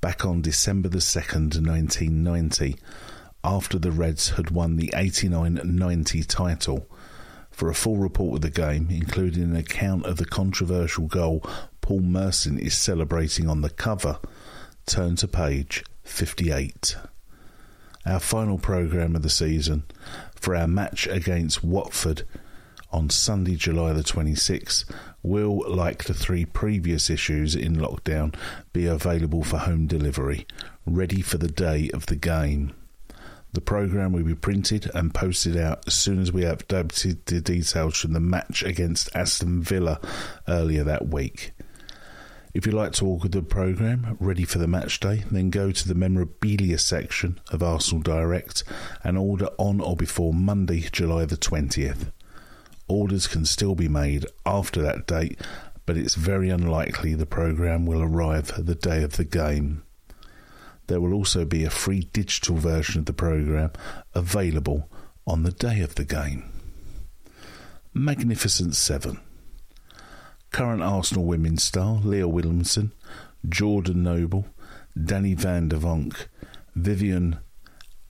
back 0.00 0.24
on 0.24 0.42
December 0.42 0.88
the 0.88 0.98
2nd, 0.98 1.66
1990, 1.66 2.76
after 3.44 3.78
the 3.78 3.92
Reds 3.92 4.30
had 4.30 4.50
won 4.50 4.76
the 4.76 4.92
89 4.94 5.60
90 5.64 6.22
title 6.24 6.88
For 7.50 7.68
a 7.68 7.74
full 7.74 7.96
report 7.96 8.36
of 8.36 8.42
the 8.42 8.50
game, 8.50 8.88
including 8.90 9.44
an 9.44 9.56
account 9.56 10.04
of 10.06 10.16
the 10.16 10.26
controversial 10.26 11.06
goal 11.06 11.44
Paul 11.80 12.00
Merson 12.00 12.58
is 12.58 12.74
celebrating 12.74 13.48
on 13.48 13.60
the 13.60 13.70
cover, 13.70 14.18
turn 14.86 15.16
to 15.16 15.26
page 15.26 15.84
58. 16.04 16.96
Our 18.06 18.20
final 18.20 18.56
programme 18.56 19.16
of 19.16 19.22
the 19.22 19.30
season 19.30 19.82
for 20.36 20.54
our 20.54 20.68
match 20.68 21.08
against 21.08 21.64
Watford 21.64 22.22
on 22.92 23.10
Sunday, 23.10 23.56
July 23.56 23.92
the 23.92 24.04
26th, 24.04 24.84
will, 25.24 25.64
like 25.68 26.04
the 26.04 26.14
three 26.14 26.44
previous 26.44 27.10
issues 27.10 27.56
in 27.56 27.74
lockdown, 27.74 28.32
be 28.72 28.86
available 28.86 29.42
for 29.42 29.58
home 29.58 29.88
delivery, 29.88 30.46
ready 30.86 31.20
for 31.20 31.36
the 31.36 31.48
day 31.48 31.90
of 31.92 32.06
the 32.06 32.14
game. 32.14 32.72
The 33.54 33.60
programme 33.60 34.12
will 34.12 34.22
be 34.22 34.36
printed 34.36 34.88
and 34.94 35.12
posted 35.12 35.56
out 35.56 35.84
as 35.88 35.94
soon 35.94 36.20
as 36.20 36.30
we 36.30 36.44
have 36.44 36.68
updated 36.68 37.24
the 37.24 37.40
details 37.40 37.96
from 37.98 38.12
the 38.12 38.20
match 38.20 38.62
against 38.62 39.14
Aston 39.16 39.62
Villa 39.62 40.00
earlier 40.46 40.84
that 40.84 41.08
week. 41.08 41.52
If 42.56 42.64
you'd 42.64 42.74
like 42.74 42.92
to 42.92 43.06
order 43.06 43.28
the 43.28 43.42
programme 43.42 44.16
ready 44.18 44.46
for 44.46 44.56
the 44.56 44.66
match 44.66 44.98
day, 44.98 45.24
then 45.30 45.50
go 45.50 45.72
to 45.72 45.86
the 45.86 45.94
memorabilia 45.94 46.78
section 46.78 47.38
of 47.50 47.62
Arsenal 47.62 48.00
Direct 48.00 48.64
and 49.04 49.18
order 49.18 49.50
on 49.58 49.78
or 49.78 49.94
before 49.94 50.32
Monday, 50.32 50.88
July 50.90 51.26
the 51.26 51.36
20th. 51.36 52.12
Orders 52.88 53.26
can 53.26 53.44
still 53.44 53.74
be 53.74 53.88
made 53.88 54.24
after 54.46 54.80
that 54.80 55.06
date, 55.06 55.38
but 55.84 55.98
it's 55.98 56.14
very 56.14 56.48
unlikely 56.48 57.12
the 57.12 57.26
programme 57.26 57.84
will 57.84 58.00
arrive 58.00 58.50
the 58.56 58.74
day 58.74 59.02
of 59.02 59.18
the 59.18 59.24
game. 59.26 59.82
There 60.86 61.02
will 61.02 61.12
also 61.12 61.44
be 61.44 61.62
a 61.62 61.68
free 61.68 62.08
digital 62.14 62.56
version 62.56 63.00
of 63.00 63.04
the 63.04 63.12
programme 63.12 63.72
available 64.14 64.88
on 65.26 65.42
the 65.42 65.52
day 65.52 65.82
of 65.82 65.96
the 65.96 66.06
game. 66.06 66.50
Magnificent 67.92 68.74
Seven 68.76 69.20
current 70.50 70.82
Arsenal 70.82 71.24
women's 71.24 71.62
star 71.62 72.00
Leah 72.02 72.28
Williamson, 72.28 72.92
Jordan 73.48 74.02
Nobbs, 74.02 74.46
Danny 74.96 75.34
van 75.34 75.68
der 75.68 75.78
Donk, 75.78 76.28
Vivian, 76.74 77.38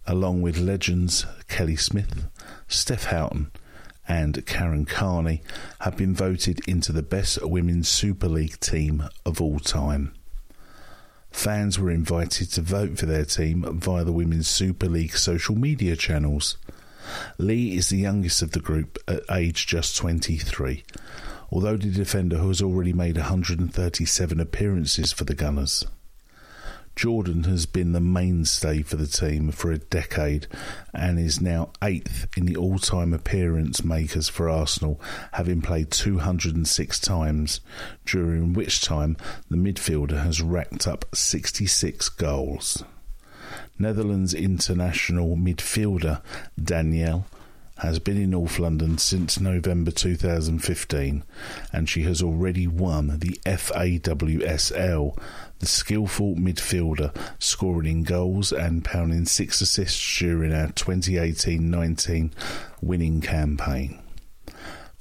along 0.06 0.42
with 0.42 0.58
legends 0.58 1.26
Kelly 1.48 1.76
Smith, 1.76 2.26
Steph 2.68 3.06
Houghton, 3.06 3.50
and 4.08 4.46
Karen 4.46 4.84
Carney, 4.84 5.42
have 5.80 5.96
been 5.96 6.14
voted 6.14 6.60
into 6.68 6.92
the 6.92 7.02
best 7.02 7.42
women's 7.42 7.88
Super 7.88 8.28
League 8.28 8.60
team 8.60 9.08
of 9.24 9.40
all 9.40 9.58
time. 9.58 10.14
Fans 11.30 11.78
were 11.78 11.90
invited 11.90 12.50
to 12.52 12.62
vote 12.62 12.98
for 12.98 13.06
their 13.06 13.24
team 13.24 13.64
via 13.78 14.04
the 14.04 14.12
Women's 14.12 14.48
Super 14.48 14.86
League 14.86 15.16
social 15.16 15.54
media 15.54 15.96
channels. 15.96 16.56
Lee 17.36 17.76
is 17.76 17.88
the 17.88 17.98
youngest 17.98 18.42
of 18.42 18.52
the 18.52 18.60
group 18.60 18.98
at 19.06 19.22
age 19.30 19.66
just 19.66 19.96
23 19.96 20.82
although 21.50 21.76
the 21.76 21.90
defender 21.90 22.36
who 22.36 22.48
has 22.48 22.62
already 22.62 22.92
made 22.92 23.16
137 23.16 24.40
appearances 24.40 25.12
for 25.12 25.24
the 25.24 25.34
Gunners. 25.34 25.84
Jordan 26.96 27.44
has 27.44 27.66
been 27.66 27.92
the 27.92 28.00
mainstay 28.00 28.80
for 28.80 28.96
the 28.96 29.06
team 29.06 29.52
for 29.52 29.70
a 29.70 29.76
decade 29.76 30.46
and 30.94 31.18
is 31.18 31.42
now 31.42 31.70
eighth 31.82 32.26
in 32.38 32.46
the 32.46 32.56
all 32.56 32.78
time 32.78 33.12
appearance 33.12 33.84
makers 33.84 34.30
for 34.30 34.48
Arsenal, 34.48 34.98
having 35.32 35.60
played 35.60 35.90
206 35.90 36.98
times, 37.00 37.60
during 38.06 38.54
which 38.54 38.80
time 38.80 39.14
the 39.50 39.58
midfielder 39.58 40.22
has 40.22 40.40
racked 40.40 40.88
up 40.88 41.04
66 41.14 42.08
goals. 42.08 42.82
Netherlands 43.78 44.32
international 44.32 45.36
midfielder 45.36 46.22
Danielle 46.62 47.26
has 47.78 47.98
been 47.98 48.16
in 48.16 48.30
North 48.30 48.58
London 48.58 48.96
since 48.96 49.38
November 49.38 49.90
2015 49.90 51.24
and 51.72 51.88
she 51.88 52.02
has 52.02 52.22
already 52.22 52.66
won 52.66 53.18
the 53.18 53.38
FAWSL, 53.44 55.18
the 55.58 55.66
skillful 55.66 56.34
midfielder, 56.36 57.14
scoring 57.38 57.86
in 57.86 58.02
goals 58.02 58.52
and 58.52 58.84
pounding 58.84 59.26
six 59.26 59.60
assists 59.60 60.18
during 60.18 60.52
our 60.52 60.68
2018 60.72 61.70
19 61.70 62.32
winning 62.80 63.20
campaign. 63.20 64.00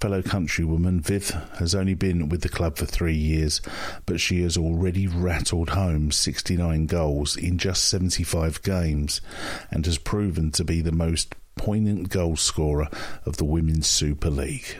Fellow 0.01 0.21
countrywoman 0.21 0.99
Viv 0.99 1.29
has 1.57 1.73
only 1.73 1.93
been 1.93 2.27
with 2.27 2.41
the 2.41 2.49
club 2.49 2.77
for 2.77 2.85
three 2.85 3.15
years, 3.15 3.61
but 4.05 4.19
she 4.19 4.41
has 4.41 4.57
already 4.57 5.07
rattled 5.07 5.69
home 5.69 6.11
69 6.11 6.85
goals 6.85 7.37
in 7.37 7.57
just 7.57 7.85
75 7.85 8.61
games 8.61 9.21
and 9.71 9.85
has 9.85 9.97
proven 9.97 10.51
to 10.51 10.65
be 10.65 10.81
the 10.81 10.91
most 10.91 11.33
poignant 11.55 12.09
goalscorer 12.09 12.91
of 13.25 13.37
the 13.37 13.45
Women's 13.45 13.87
Super 13.87 14.29
League. 14.29 14.77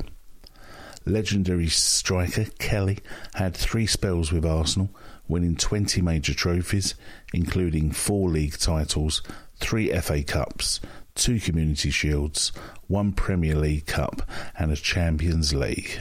Legendary 1.06 1.68
striker 1.68 2.46
Kelly 2.58 2.98
had 3.36 3.56
three 3.56 3.86
spells 3.86 4.32
with 4.32 4.46
Arsenal, 4.46 4.90
winning 5.28 5.56
20 5.56 6.02
major 6.02 6.34
trophies, 6.34 6.96
including 7.34 7.92
four 7.92 8.30
league 8.30 8.58
titles, 8.58 9.22
three 9.58 9.92
FA 10.00 10.24
Cups, 10.24 10.80
two 11.14 11.40
Community 11.40 11.92
Shields, 11.92 12.52
one 12.88 13.14
Premier 13.14 13.56
League 13.56 13.86
Cup, 13.86 14.28
and 14.58 14.72
a 14.72 14.76
Champions 14.76 15.54
League. 15.54 16.00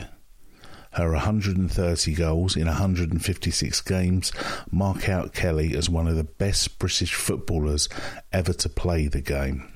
Her 0.93 1.11
130 1.11 2.15
goals 2.15 2.57
in 2.57 2.67
156 2.67 3.81
games 3.81 4.33
mark 4.71 5.09
out 5.09 5.35
Kelly 5.35 5.77
as 5.77 5.91
one 5.91 6.07
of 6.07 6.15
the 6.17 6.25
best 6.25 6.79
British 6.79 7.15
footballers 7.15 7.89
ever 8.33 8.53
to 8.53 8.69
play 8.69 9.09
the 9.09 9.21
game. 9.21 9.74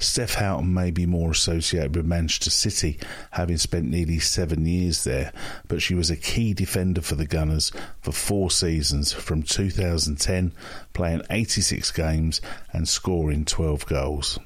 Steph 0.00 0.34
Houghton 0.34 0.72
may 0.72 0.90
be 0.90 1.04
more 1.04 1.30
associated 1.30 1.94
with 1.94 2.06
Manchester 2.06 2.50
City, 2.50 2.98
having 3.32 3.58
spent 3.58 3.86
nearly 3.86 4.18
seven 4.18 4.64
years 4.64 5.04
there, 5.04 5.30
but 5.68 5.82
she 5.82 5.94
was 5.94 6.10
a 6.10 6.16
key 6.16 6.54
defender 6.54 7.02
for 7.02 7.16
the 7.16 7.26
Gunners 7.26 7.70
for 8.00 8.10
four 8.10 8.50
seasons 8.50 9.12
from 9.12 9.42
2010, 9.42 10.52
playing 10.94 11.22
86 11.28 11.90
games 11.92 12.40
and 12.72 12.88
scoring 12.88 13.44
12 13.44 13.84
goals. 13.86 14.38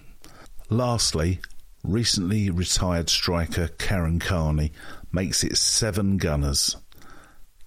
Lastly, 0.68 1.38
recently 1.84 2.50
retired 2.50 3.08
striker 3.08 3.68
Karen 3.78 4.18
Carney 4.18 4.72
makes 5.12 5.44
it 5.44 5.56
seven 5.56 6.16
Gunners. 6.16 6.76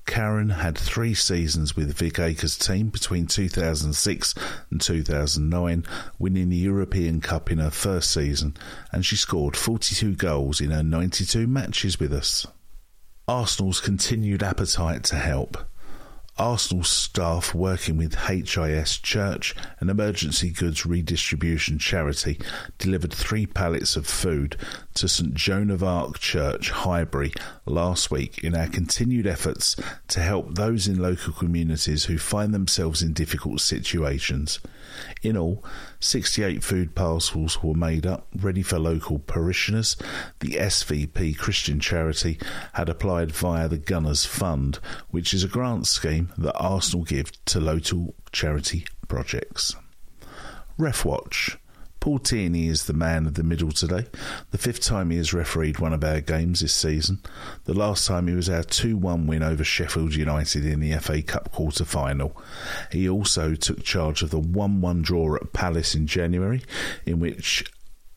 Karen 0.08 0.50
had 0.50 0.78
three 0.78 1.14
seasons 1.14 1.76
with 1.76 1.96
Vic 1.96 2.18
Akers' 2.18 2.58
team 2.58 2.88
between 2.88 3.28
2006 3.28 4.34
and 4.72 4.82
2009, 4.82 5.86
winning 6.18 6.50
the 6.50 6.56
European 6.56 7.22
Cup 7.22 7.52
in 7.52 7.60
her 7.60 7.70
first 7.70 8.10
season, 8.10 8.58
and 8.92 9.06
she 9.06 9.16
scored 9.16 9.56
42 9.56 10.16
goals 10.16 10.60
in 10.60 10.72
her 10.72 10.82
92 10.82 11.46
matches 11.46 12.00
with 12.00 12.14
us. 12.14 12.48
Arsenal's 13.28 13.82
continued 13.82 14.42
appetite 14.42 15.04
to 15.04 15.18
help 15.18 15.58
Arsenal 16.40 16.84
staff 16.84 17.56
working 17.56 17.98
with 17.98 18.16
HIS 18.16 18.98
Church, 18.98 19.56
an 19.80 19.90
emergency 19.90 20.52
goods 20.52 20.86
redistribution 20.86 21.80
charity, 21.80 22.40
delivered 22.78 23.14
three 23.14 23.46
pallets 23.46 23.96
of 23.96 24.06
food 24.06 24.56
to 24.94 25.08
St 25.08 25.34
Joan 25.34 25.72
of 25.72 25.84
Arc 25.84 26.20
Church, 26.20 26.70
Highbury, 26.70 27.34
last 27.66 28.12
week 28.12 28.44
in 28.44 28.56
our 28.56 28.68
continued 28.68 29.26
efforts 29.26 29.76
to 30.10 30.20
help 30.20 30.56
those 30.56 30.88
in 30.88 31.00
local 31.00 31.34
communities 31.34 32.06
who 32.06 32.18
find 32.18 32.54
themselves 32.54 33.02
in 33.02 33.14
difficult 33.14 33.62
situations. 33.62 34.60
In 35.22 35.38
all, 35.38 35.64
68 36.00 36.64
food 36.64 36.96
parcels 36.96 37.62
were 37.64 37.74
made 37.74 38.06
up, 38.06 38.28
ready 38.36 38.62
for 38.62 38.80
local 38.80 39.20
parishioners. 39.20 39.96
The 40.40 40.54
SVP 40.54 41.38
Christian 41.38 41.80
Charity 41.80 42.40
had 42.74 42.90
applied 42.90 43.32
via 43.32 43.68
the 43.68 43.78
Gunners 43.78 44.26
Fund, 44.26 44.80
which 45.10 45.34
is 45.34 45.44
a 45.44 45.48
grant 45.48 45.88
scheme 45.88 46.27
that 46.38 46.58
Arsenal 46.58 47.06
give 47.06 47.32
to 47.46 47.60
local 47.60 48.16
charity 48.32 48.86
projects. 49.08 49.76
RefWatch. 50.78 51.58
Paul 52.00 52.20
Tierney 52.20 52.68
is 52.68 52.86
the 52.86 52.94
man 52.94 53.26
of 53.26 53.34
the 53.34 53.44
middle 53.44 53.72
today. 53.72 54.06
The 54.52 54.58
fifth 54.58 54.82
time 54.82 55.10
he 55.10 55.18
has 55.18 55.34
refereed 55.34 55.80
one 55.80 55.94
of 55.94 56.04
our 56.04 56.22
games 56.22 56.62
this 56.62 56.74
season. 56.74 57.20
The 57.66 57.74
last 57.74 58.08
time 58.08 58.28
he 58.28 58.36
was 58.36 58.50
our 58.50 58.64
2 58.64 58.96
1 58.96 59.28
win 59.28 59.44
over 59.44 59.64
Sheffield 59.64 60.16
United 60.16 60.66
in 60.66 60.80
the 60.80 60.94
FA 61.00 61.22
Cup 61.22 61.52
quarter 61.52 61.84
final. 61.84 62.40
He 62.92 63.10
also 63.10 63.56
took 63.56 63.84
charge 63.84 64.22
of 64.22 64.30
the 64.30 64.40
1 64.40 64.80
1 64.80 65.02
draw 65.02 65.36
at 65.36 65.52
Palace 65.52 65.96
in 65.96 66.08
January, 66.08 66.62
in 67.06 67.20
which 67.20 67.66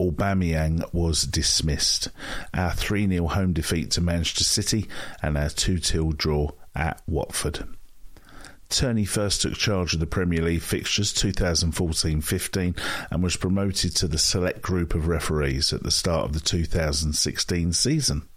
Aubameyang 0.00 0.84
was 0.94 1.22
dismissed. 1.22 2.10
Our 2.54 2.72
3 2.72 3.08
0 3.08 3.26
home 3.26 3.52
defeat 3.54 3.90
to 3.92 4.00
Manchester 4.00 4.44
City 4.44 4.88
and 5.22 5.36
our 5.36 5.50
2 5.50 5.78
2 5.78 6.12
draw 6.12 6.50
at 6.76 7.02
Watford. 7.08 7.66
Tierney 8.70 9.04
first 9.04 9.42
took 9.42 9.54
charge 9.54 9.94
of 9.94 10.00
the 10.00 10.06
Premier 10.06 10.42
League 10.42 10.62
fixtures 10.62 11.12
2014 11.12 12.20
15 12.20 12.74
and 13.10 13.22
was 13.22 13.36
promoted 13.36 13.94
to 13.96 14.06
the 14.08 14.16
select 14.16 14.62
group 14.62 14.94
of 14.94 15.08
referees 15.08 15.72
at 15.72 15.82
the 15.82 15.90
start 15.90 16.24
of 16.24 16.32
the 16.32 16.40
2016 16.40 17.72
season. 17.72 18.28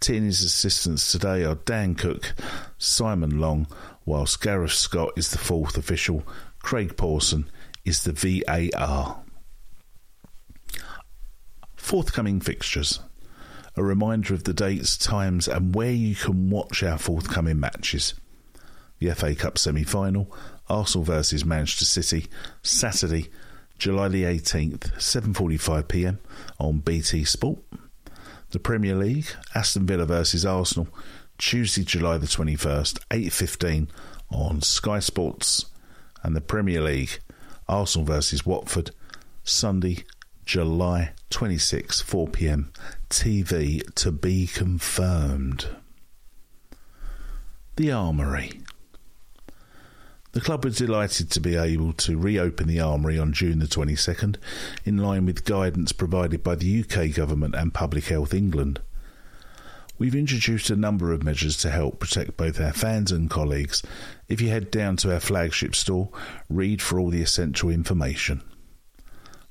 Tierney's 0.00 0.42
assistants 0.42 1.10
today 1.10 1.44
are 1.44 1.56
Dan 1.56 1.96
Cook, 1.96 2.34
Simon 2.78 3.40
Long, 3.40 3.66
whilst 4.04 4.40
Gareth 4.40 4.72
Scott 4.72 5.10
is 5.16 5.30
the 5.30 5.38
fourth 5.38 5.76
official, 5.76 6.22
Craig 6.60 6.96
Pawson 6.96 7.50
is 7.84 8.04
the 8.04 8.12
VAR. 8.12 9.22
Forthcoming 11.76 12.40
fixtures. 12.40 13.00
a 13.76 13.82
reminder 13.82 14.34
of 14.34 14.44
the 14.44 14.52
dates, 14.52 14.96
times, 14.96 15.46
and 15.46 15.74
where 15.74 15.92
you 15.92 16.14
can 16.14 16.50
watch 16.50 16.82
our 16.82 16.98
forthcoming 16.98 17.60
matches. 17.60 18.14
The 18.98 19.14
FA 19.14 19.34
Cup 19.34 19.58
semi 19.58 19.84
final, 19.84 20.34
Arsenal 20.68 21.04
versus 21.04 21.44
Manchester 21.44 21.84
City, 21.84 22.26
Saturday, 22.62 23.28
July 23.78 24.08
the 24.08 24.24
18th, 24.24 24.92
7:45 24.96 25.88
p.m. 25.88 26.18
on 26.58 26.78
BT 26.78 27.24
Sport. 27.24 27.60
The 28.50 28.58
Premier 28.58 28.96
League, 28.96 29.28
Aston 29.54 29.86
Villa 29.86 30.06
versus 30.06 30.44
Arsenal, 30.44 30.88
Tuesday, 31.36 31.84
July 31.84 32.18
the 32.18 32.26
21st, 32.26 32.98
8:15 33.10 33.88
on 34.30 34.62
Sky 34.62 34.98
Sports, 34.98 35.66
and 36.22 36.34
the 36.34 36.40
Premier 36.40 36.80
League, 36.82 37.20
Arsenal 37.68 38.06
versus 38.06 38.44
Watford, 38.44 38.90
Sunday, 39.44 40.04
July 40.44 41.12
26, 41.30 42.00
4 42.00 42.28
pm. 42.28 42.72
TV 43.10 43.82
to 43.94 44.10
be 44.10 44.46
confirmed. 44.46 45.66
The 47.76 47.92
Armoury. 47.92 48.60
The 50.32 50.42
club 50.42 50.62
was 50.64 50.76
delighted 50.76 51.30
to 51.30 51.40
be 51.40 51.56
able 51.56 51.94
to 51.94 52.18
reopen 52.18 52.68
the 52.68 52.80
Armoury 52.80 53.18
on 53.18 53.32
June 53.32 53.60
the 53.60 53.66
22nd, 53.66 54.36
in 54.84 54.98
line 54.98 55.24
with 55.24 55.46
guidance 55.46 55.92
provided 55.92 56.42
by 56.42 56.54
the 56.54 56.84
UK 56.84 57.14
Government 57.14 57.54
and 57.54 57.72
Public 57.72 58.04
Health 58.04 58.34
England. 58.34 58.82
We've 59.96 60.14
introduced 60.14 60.68
a 60.68 60.76
number 60.76 61.12
of 61.12 61.22
measures 61.22 61.56
to 61.58 61.70
help 61.70 61.98
protect 61.98 62.36
both 62.36 62.60
our 62.60 62.74
fans 62.74 63.10
and 63.10 63.30
colleagues. 63.30 63.82
If 64.28 64.42
you 64.42 64.50
head 64.50 64.70
down 64.70 64.98
to 64.98 65.14
our 65.14 65.18
flagship 65.18 65.74
store, 65.74 66.10
read 66.50 66.82
for 66.82 67.00
all 67.00 67.08
the 67.08 67.22
essential 67.22 67.70
information. 67.70 68.42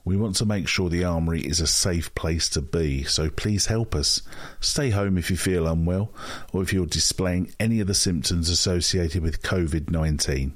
We 0.06 0.16
want 0.16 0.36
to 0.38 0.46
make 0.46 0.68
sure 0.68 0.90
the 0.90 1.04
Armoury 1.04 1.42
is 1.42 1.60
a 1.60 1.68
safe 1.68 2.14
place 2.14 2.48
to 2.50 2.62
be, 2.62 3.04
so 3.04 3.32
please 3.32 3.66
help 3.66 3.96
us. 3.96 4.22
Stay 4.60 4.92
home 4.92 5.18
if 5.18 5.32
you 5.32 5.38
feel 5.38 5.68
unwell 5.68 6.14
or 6.54 6.62
if 6.62 6.72
you're 6.72 6.86
displaying 6.86 7.52
any 7.60 7.80
of 7.80 7.88
the 7.88 7.96
symptoms 7.96 8.50
associated 8.50 9.24
with 9.24 9.42
COVID 9.42 9.90
19. 9.90 10.56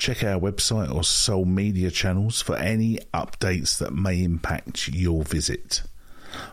Check 0.00 0.24
our 0.24 0.40
website 0.40 0.90
or 0.90 1.04
social 1.04 1.44
media 1.44 1.90
channels 1.90 2.40
for 2.40 2.56
any 2.56 3.00
updates 3.12 3.76
that 3.76 3.92
may 3.92 4.24
impact 4.24 4.88
your 4.88 5.24
visit. 5.24 5.82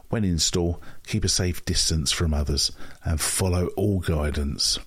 When 0.10 0.26
in 0.26 0.38
store, 0.38 0.80
keep 1.06 1.24
a 1.24 1.30
safe 1.30 1.64
distance 1.64 2.12
from 2.12 2.34
others 2.34 2.74
and 3.06 3.22
follow 3.22 3.68
all 3.78 4.02
guidance. 4.02 4.80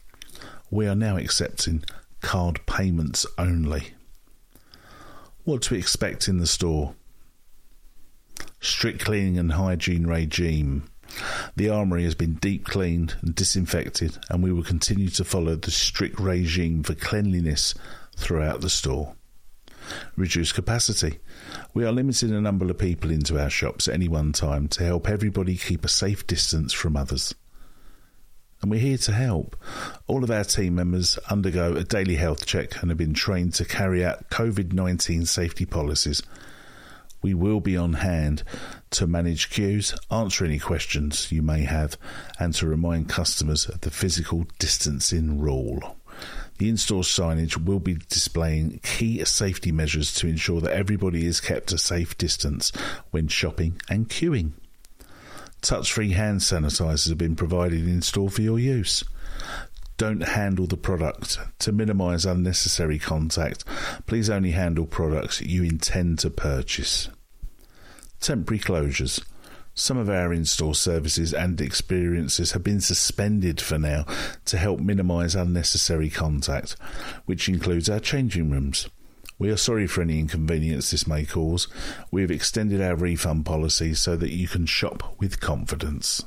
We 0.70 0.87
are 0.87 0.94
now 0.94 1.16
accepting 1.16 1.85
card 2.20 2.61
payments 2.66 3.25
only. 3.38 3.94
What 5.44 5.62
to 5.62 5.75
expect 5.75 6.29
in 6.29 6.37
the 6.37 6.46
store? 6.46 6.94
strict 8.61 9.03
cleaning 9.03 9.38
and 9.38 9.53
hygiene 9.53 10.07
regime. 10.07 10.85
The 11.57 11.70
armoury 11.70 12.05
has 12.05 12.14
been 12.14 12.35
deep 12.35 12.66
cleaned 12.66 13.14
and 13.23 13.35
disinfected, 13.35 14.18
and 14.29 14.42
we 14.42 14.53
will 14.53 14.62
continue 14.62 15.09
to 15.09 15.25
follow 15.25 15.57
the 15.57 15.70
strict 15.70 16.20
regime 16.20 16.83
for 16.83 16.94
cleanliness 16.94 17.75
throughout 18.20 18.61
the 18.61 18.70
store. 18.70 19.14
Reduce 20.16 20.52
capacity. 20.52 21.18
We 21.74 21.85
are 21.85 21.92
limiting 21.92 22.30
the 22.30 22.40
number 22.40 22.70
of 22.70 22.78
people 22.78 23.11
into 23.11 23.40
our 23.40 23.50
shops 23.50 23.88
at 23.88 23.94
any 23.94 24.09
one 24.09 24.33
time 24.33 24.68
to 24.68 24.85
help 24.85 25.09
everybody 25.09 25.56
keep 25.56 25.85
a 25.85 25.88
safe 25.88 26.26
distance 26.26 26.72
from 26.72 26.96
others. 26.96 27.35
And 28.62 28.70
we're 28.70 28.78
here 28.78 28.98
to 28.98 29.12
help. 29.12 29.56
All 30.06 30.22
of 30.22 30.30
our 30.30 30.44
team 30.44 30.74
members 30.74 31.18
undergo 31.30 31.74
a 31.74 31.83
daily 31.83 32.16
health 32.16 32.46
check 32.46 32.80
and 32.80 32.90
have 32.90 32.98
been 32.98 33.14
trained 33.14 33.54
to 33.54 33.64
carry 33.64 34.04
out 34.04 34.28
COVID 34.30 34.72
19 34.72 35.26
safety 35.26 35.64
policies 35.64 36.22
we 37.22 37.35
will 37.35 37.61
be 37.61 37.76
on 37.76 37.94
hand 37.94 38.42
to 38.90 39.06
manage 39.06 39.50
queues, 39.50 39.94
answer 40.11 40.44
any 40.44 40.59
questions 40.59 41.30
you 41.30 41.42
may 41.42 41.62
have, 41.62 41.96
and 42.38 42.54
to 42.54 42.66
remind 42.66 43.09
customers 43.09 43.68
of 43.68 43.80
the 43.83 43.90
physical 43.90 44.46
distancing 44.59 45.38
rule. 45.38 45.96
The 46.61 46.68
in 46.68 46.77
store 46.77 47.05
signage 47.05 47.57
will 47.57 47.81
be 47.81 47.94
displaying 48.11 48.81
key 48.83 49.25
safety 49.25 49.73
measures 49.73 50.12
to 50.16 50.27
ensure 50.27 50.61
that 50.61 50.77
everybody 50.77 51.25
is 51.25 51.40
kept 51.40 51.73
a 51.73 51.79
safe 51.79 52.18
distance 52.18 52.70
when 53.12 53.29
shopping 53.29 53.81
and 53.88 54.11
queuing. 54.11 54.53
Touch 55.62 55.90
free 55.90 56.11
hand 56.11 56.40
sanitizers 56.40 57.09
have 57.09 57.16
been 57.16 57.35
provided 57.35 57.88
in 57.88 58.03
store 58.03 58.29
for 58.29 58.42
your 58.42 58.59
use 58.59 59.05
don't 59.96 60.23
handle 60.23 60.66
the 60.66 60.77
product. 60.77 61.38
To 61.61 61.73
minimize 61.73 62.27
unnecessary 62.27 62.99
contact, 62.99 63.64
please 64.07 64.29
only 64.29 64.51
handle 64.51 64.87
products 64.87 65.40
you 65.40 65.62
intend 65.62 66.18
to 66.18 66.31
purchase. 66.31 67.09
Temporary 68.20 68.61
closures. 68.61 69.23
Some 69.74 69.96
of 69.96 70.11
our 70.11 70.33
in 70.33 70.44
store 70.44 70.74
services 70.74 71.33
and 71.33 71.61
experiences 71.61 72.52
have 72.52 72.62
been 72.62 72.80
suspended 72.80 73.61
for 73.61 73.78
now 73.78 74.04
to 74.46 74.59
help 74.59 74.80
minimize 74.80 75.35
unnecessary 75.35 76.11
contact, 76.11 76.76
which 77.24 77.48
includes 77.48 77.88
our 77.88 78.00
changing 78.00 78.50
rooms. 78.50 78.88
We 79.38 79.50
are 79.50 79.56
sorry 79.56 79.87
for 79.87 80.02
any 80.02 80.20
inconvenience 80.20 80.90
this 80.90 81.06
may 81.06 81.24
cause. 81.24 81.66
We 82.11 82.20
have 82.20 82.30
extended 82.30 82.83
our 82.83 82.94
refund 82.94 83.46
policy 83.46 83.94
so 83.94 84.14
that 84.16 84.35
you 84.35 84.46
can 84.46 84.66
shop 84.66 85.14
with 85.18 85.40
confidence. 85.40 86.24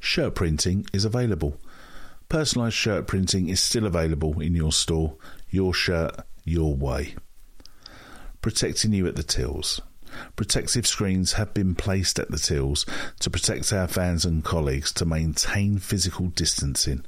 Shirt 0.00 0.34
printing 0.34 0.86
is 0.92 1.04
available. 1.04 1.56
Personalised 2.28 2.72
shirt 2.72 3.06
printing 3.06 3.48
is 3.48 3.60
still 3.60 3.86
available 3.86 4.40
in 4.40 4.56
your 4.56 4.72
store. 4.72 5.16
Your 5.50 5.72
shirt, 5.72 6.16
your 6.44 6.74
way. 6.74 7.14
Protecting 8.40 8.92
you 8.92 9.06
at 9.06 9.14
the 9.14 9.22
tills. 9.22 9.80
Protective 10.36 10.86
screens 10.86 11.34
have 11.34 11.54
been 11.54 11.74
placed 11.74 12.18
at 12.18 12.30
the 12.30 12.38
tills 12.38 12.86
to 13.20 13.30
protect 13.30 13.72
our 13.72 13.88
fans 13.88 14.24
and 14.24 14.44
colleagues 14.44 14.92
to 14.94 15.04
maintain 15.04 15.78
physical 15.78 16.26
distancing. 16.28 17.04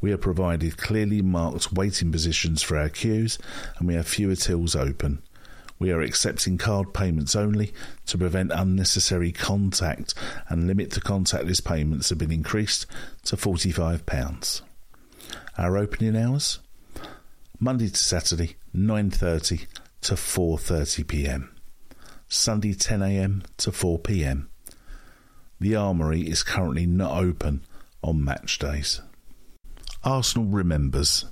We 0.00 0.10
have 0.10 0.20
provided 0.20 0.76
clearly 0.76 1.22
marked 1.22 1.72
waiting 1.72 2.12
positions 2.12 2.62
for 2.62 2.76
our 2.76 2.88
queues 2.88 3.38
and 3.78 3.88
we 3.88 3.94
have 3.94 4.06
fewer 4.06 4.36
tills 4.36 4.76
open. 4.76 5.22
We 5.78 5.90
are 5.90 6.00
accepting 6.00 6.56
card 6.58 6.94
payments 6.94 7.36
only 7.36 7.72
to 8.06 8.16
prevent 8.18 8.52
unnecessary 8.52 9.32
contact 9.32 10.14
and 10.48 10.66
limit 10.66 10.90
to 10.92 11.00
contactless 11.00 11.62
payments 11.62 12.08
have 12.08 12.18
been 12.18 12.32
increased 12.32 12.86
to 13.24 13.36
£45. 13.36 14.62
Our 15.58 15.76
opening 15.76 16.16
hours 16.16 16.60
Monday 17.58 17.88
to 17.88 17.96
Saturday 17.96 18.56
9:30 18.74 19.66
to 20.02 20.14
4:30 20.14 21.06
p.m. 21.08 21.55
Sunday 22.36 22.74
10 22.74 23.02
a.m. 23.02 23.42
to 23.56 23.72
4 23.72 23.98
p.m. 23.98 24.48
The 25.58 25.74
Armoury 25.74 26.20
is 26.20 26.42
currently 26.42 26.86
not 26.86 27.16
open 27.16 27.62
on 28.02 28.22
match 28.22 28.58
days. 28.58 29.00
Arsenal 30.04 30.46
remembers 30.46 31.24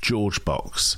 George 0.00 0.44
Box. 0.44 0.96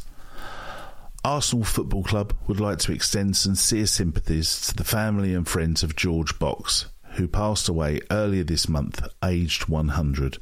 Arsenal 1.25 1.65
Football 1.65 2.05
Club 2.05 2.35
would 2.47 2.61
like 2.61 2.79
to 2.79 2.93
extend 2.93 3.37
sincere 3.37 3.87
sympathies 3.87 4.69
to 4.69 4.75
the 4.75 4.85
family 4.85 5.35
and 5.35 5.47
friends 5.47 5.83
of 5.83 5.97
George 5.97 6.39
Box, 6.39 6.87
who 7.17 7.29
passed 7.29 7.69
away 7.69 8.01
earlier 8.11 8.45
this 8.45 8.69
month, 8.69 9.07
aged 9.23 9.69
100. 9.69 10.39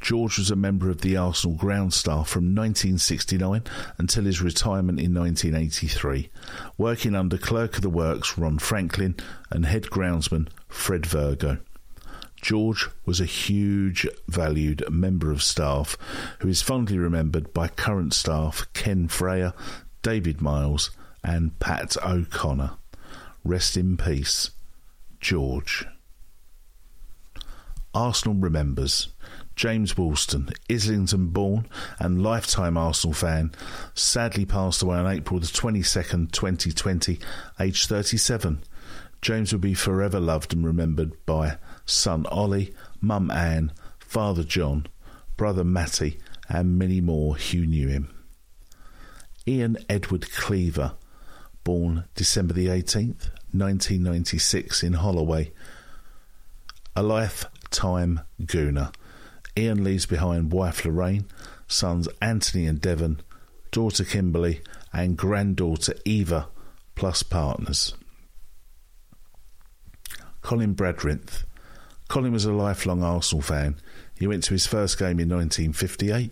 George 0.00 0.38
was 0.38 0.50
a 0.50 0.56
member 0.56 0.90
of 0.90 1.00
the 1.00 1.16
Arsenal 1.16 1.56
ground 1.56 1.92
staff 1.92 2.28
from 2.28 2.54
1969 2.54 3.62
until 3.98 4.24
his 4.24 4.40
retirement 4.40 5.00
in 5.00 5.12
1983, 5.12 6.30
working 6.76 7.14
under 7.14 7.36
Clerk 7.36 7.76
of 7.76 7.82
the 7.82 7.90
Works 7.90 8.38
Ron 8.38 8.58
Franklin 8.58 9.16
and 9.50 9.66
head 9.66 9.84
groundsman 9.84 10.48
Fred 10.68 11.04
Virgo. 11.04 11.58
George 12.40 12.88
was 13.04 13.20
a 13.20 13.26
huge 13.26 14.06
valued 14.28 14.88
member 14.88 15.32
of 15.32 15.42
staff 15.42 15.96
who 16.38 16.48
is 16.48 16.62
fondly 16.62 16.96
remembered 16.96 17.52
by 17.52 17.66
current 17.66 18.14
staff 18.14 18.66
Ken 18.74 19.08
Freyer, 19.08 19.52
David 20.02 20.40
Miles, 20.40 20.90
and 21.24 21.58
Pat 21.58 21.96
O'Connor. 22.04 22.72
Rest 23.44 23.76
in 23.76 23.96
peace, 23.96 24.50
George. 25.20 25.86
Arsenal 27.92 28.36
remembers 28.36 29.08
James 29.58 29.98
Woolston, 29.98 30.50
Islington 30.70 31.30
born 31.30 31.66
and 31.98 32.22
lifetime 32.22 32.76
Arsenal 32.76 33.12
fan, 33.12 33.50
sadly 33.92 34.44
passed 34.44 34.82
away 34.82 34.96
on 34.96 35.08
April 35.08 35.40
the 35.40 35.46
22nd, 35.46 36.30
2020, 36.30 37.18
aged 37.58 37.88
37. 37.88 38.62
James 39.20 39.52
will 39.52 39.58
be 39.58 39.74
forever 39.74 40.20
loved 40.20 40.54
and 40.54 40.64
remembered 40.64 41.10
by 41.26 41.58
son 41.86 42.24
Ollie, 42.26 42.72
mum 43.00 43.32
Anne, 43.32 43.72
father 43.98 44.44
John, 44.44 44.86
brother 45.36 45.64
Matty, 45.64 46.20
and 46.48 46.78
many 46.78 47.00
more 47.00 47.34
who 47.34 47.66
knew 47.66 47.88
him. 47.88 48.14
Ian 49.44 49.76
Edward 49.88 50.30
Cleaver, 50.30 50.94
born 51.64 52.04
December 52.14 52.54
the 52.54 52.68
18th, 52.68 53.30
1996 53.50 54.84
in 54.84 54.92
Holloway, 54.92 55.50
a 56.94 57.02
lifetime 57.02 58.20
gooner 58.40 58.92
Ian 59.58 59.82
leaves 59.82 60.06
behind 60.06 60.52
wife 60.52 60.84
Lorraine, 60.84 61.26
sons 61.66 62.08
Anthony 62.22 62.66
and 62.66 62.80
Devon, 62.80 63.20
daughter 63.72 64.04
Kimberly, 64.04 64.60
and 64.92 65.16
granddaughter 65.16 65.94
Eva, 66.04 66.48
plus 66.94 67.24
partners. 67.24 67.94
Colin 70.42 70.74
Bradrinth. 70.74 71.42
Colin 72.08 72.32
was 72.32 72.44
a 72.44 72.52
lifelong 72.52 73.02
Arsenal 73.02 73.42
fan. 73.42 73.76
He 74.16 74.28
went 74.28 74.44
to 74.44 74.54
his 74.54 74.66
first 74.66 74.96
game 74.96 75.18
in 75.18 75.28
1958 75.28 76.30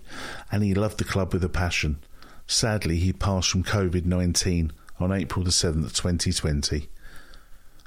and 0.51 0.63
he 0.63 0.73
loved 0.73 0.99
the 0.99 1.05
club 1.05 1.33
with 1.33 1.45
a 1.45 1.49
passion. 1.49 1.99
Sadly, 2.47 2.99
he 2.99 3.13
passed 3.13 3.51
from 3.51 3.65
COVID 3.65 4.05
19 4.05 4.73
on 5.01 5.13
April 5.13 5.45
the 5.45 5.51
7th, 5.51 5.95
2020. 5.95 6.89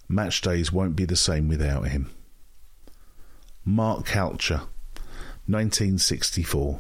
Match 0.10 0.42
days 0.42 0.72
won't 0.72 0.98
be 0.98 1.06
the 1.06 1.16
same 1.16 1.48
without 1.48 1.88
him. 1.88 2.12
Mark 3.66 4.06
Kalcher, 4.06 4.68
1964, 5.50 6.80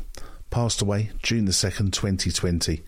passed 0.52 0.82
away 0.82 1.10
June 1.24 1.46
the 1.46 1.52
2nd, 1.52 1.92
2020. 1.92 2.84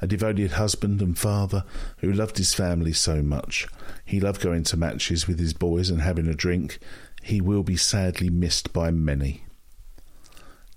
A 0.00 0.06
devoted 0.06 0.52
husband 0.52 1.00
and 1.00 1.18
father 1.18 1.64
who 1.98 2.12
loved 2.12 2.38
his 2.38 2.54
family 2.54 2.92
so 2.92 3.22
much. 3.22 3.66
He 4.04 4.20
loved 4.20 4.40
going 4.40 4.64
to 4.64 4.76
matches 4.76 5.26
with 5.26 5.38
his 5.38 5.52
boys 5.52 5.90
and 5.90 6.02
having 6.02 6.26
a 6.26 6.34
drink. 6.34 6.78
He 7.22 7.40
will 7.40 7.62
be 7.62 7.76
sadly 7.76 8.30
missed 8.30 8.72
by 8.72 8.90
many. 8.90 9.44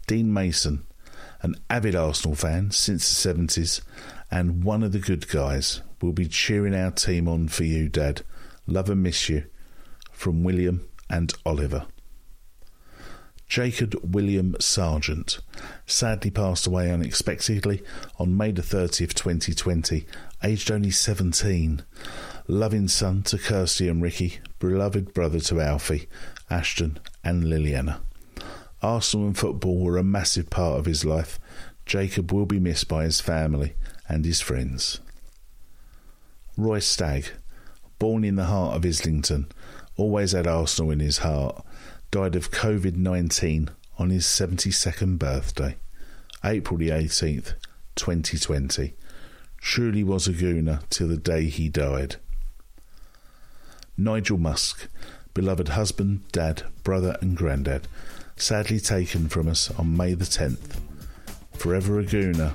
Dean 0.07 0.33
Mason, 0.33 0.85
an 1.41 1.55
avid 1.69 1.95
Arsenal 1.95 2.35
fan 2.35 2.71
since 2.71 3.21
the 3.23 3.33
70s 3.33 3.81
and 4.31 4.63
one 4.63 4.83
of 4.83 4.91
the 4.91 4.99
good 4.99 5.27
guys, 5.29 5.81
will 6.01 6.13
be 6.13 6.27
cheering 6.27 6.75
our 6.75 6.91
team 6.91 7.27
on 7.27 7.47
for 7.47 7.63
you, 7.63 7.89
Dad. 7.89 8.23
Love 8.67 8.89
and 8.89 9.03
miss 9.03 9.29
you. 9.29 9.45
From 10.11 10.43
William 10.43 10.87
and 11.09 11.33
Oliver. 11.45 11.85
Jacob 13.49 13.99
William 14.03 14.55
Sargent 14.59 15.39
sadly 15.87 16.29
passed 16.29 16.67
away 16.67 16.91
unexpectedly 16.91 17.81
on 18.19 18.37
May 18.37 18.51
the 18.51 18.61
30th, 18.61 19.15
2020, 19.15 20.05
aged 20.43 20.69
only 20.69 20.91
17. 20.91 21.81
Loving 22.47 22.87
son 22.87 23.23
to 23.23 23.39
Kirsty 23.39 23.89
and 23.89 24.03
Ricky, 24.03 24.37
beloved 24.59 25.15
brother 25.15 25.39
to 25.39 25.59
Alfie, 25.61 26.07
Ashton, 26.51 26.99
and 27.23 27.45
Liliana. 27.45 28.01
Arsenal 28.83 29.25
and 29.25 29.37
football 29.37 29.79
were 29.79 29.97
a 29.97 30.03
massive 30.03 30.51
part 30.51 30.77
of 30.77 30.85
his 30.85 31.03
life. 31.03 31.39
Jacob 31.87 32.31
will 32.31 32.45
be 32.45 32.59
missed 32.59 32.87
by 32.87 33.03
his 33.03 33.19
family 33.19 33.73
and 34.07 34.25
his 34.25 34.39
friends. 34.39 35.01
Roy 36.55 36.77
Stagg, 36.77 37.31
born 37.97 38.23
in 38.23 38.35
the 38.35 38.45
heart 38.45 38.75
of 38.75 38.85
Islington, 38.85 39.47
always 39.97 40.33
had 40.33 40.45
Arsenal 40.45 40.91
in 40.91 40.99
his 40.99 41.17
heart, 41.19 41.65
died 42.11 42.35
of 42.35 42.49
COVID 42.49 42.95
19 42.95 43.69
on 43.99 44.09
his 44.09 44.25
72nd 44.25 45.19
birthday, 45.19 45.75
April 46.43 46.77
the 46.77 46.89
18th, 46.89 47.53
2020. 47.95 48.93
Truly 49.57 50.03
was 50.03 50.27
a 50.27 50.33
gooner 50.33 50.81
till 50.89 51.07
the 51.07 51.17
day 51.17 51.45
he 51.45 51.69
died. 51.69 52.15
Nigel 53.97 54.37
Musk, 54.37 54.87
beloved 55.33 55.69
husband, 55.69 56.23
dad, 56.31 56.63
brother, 56.83 57.17
and 57.21 57.35
granddad, 57.37 57.87
sadly 58.37 58.79
taken 58.79 59.27
from 59.27 59.47
us 59.47 59.69
on 59.77 59.95
May 59.95 60.13
the 60.13 60.25
10th. 60.25 60.79
Forever 61.53 61.99
a 61.99 62.03
gooner 62.03 62.53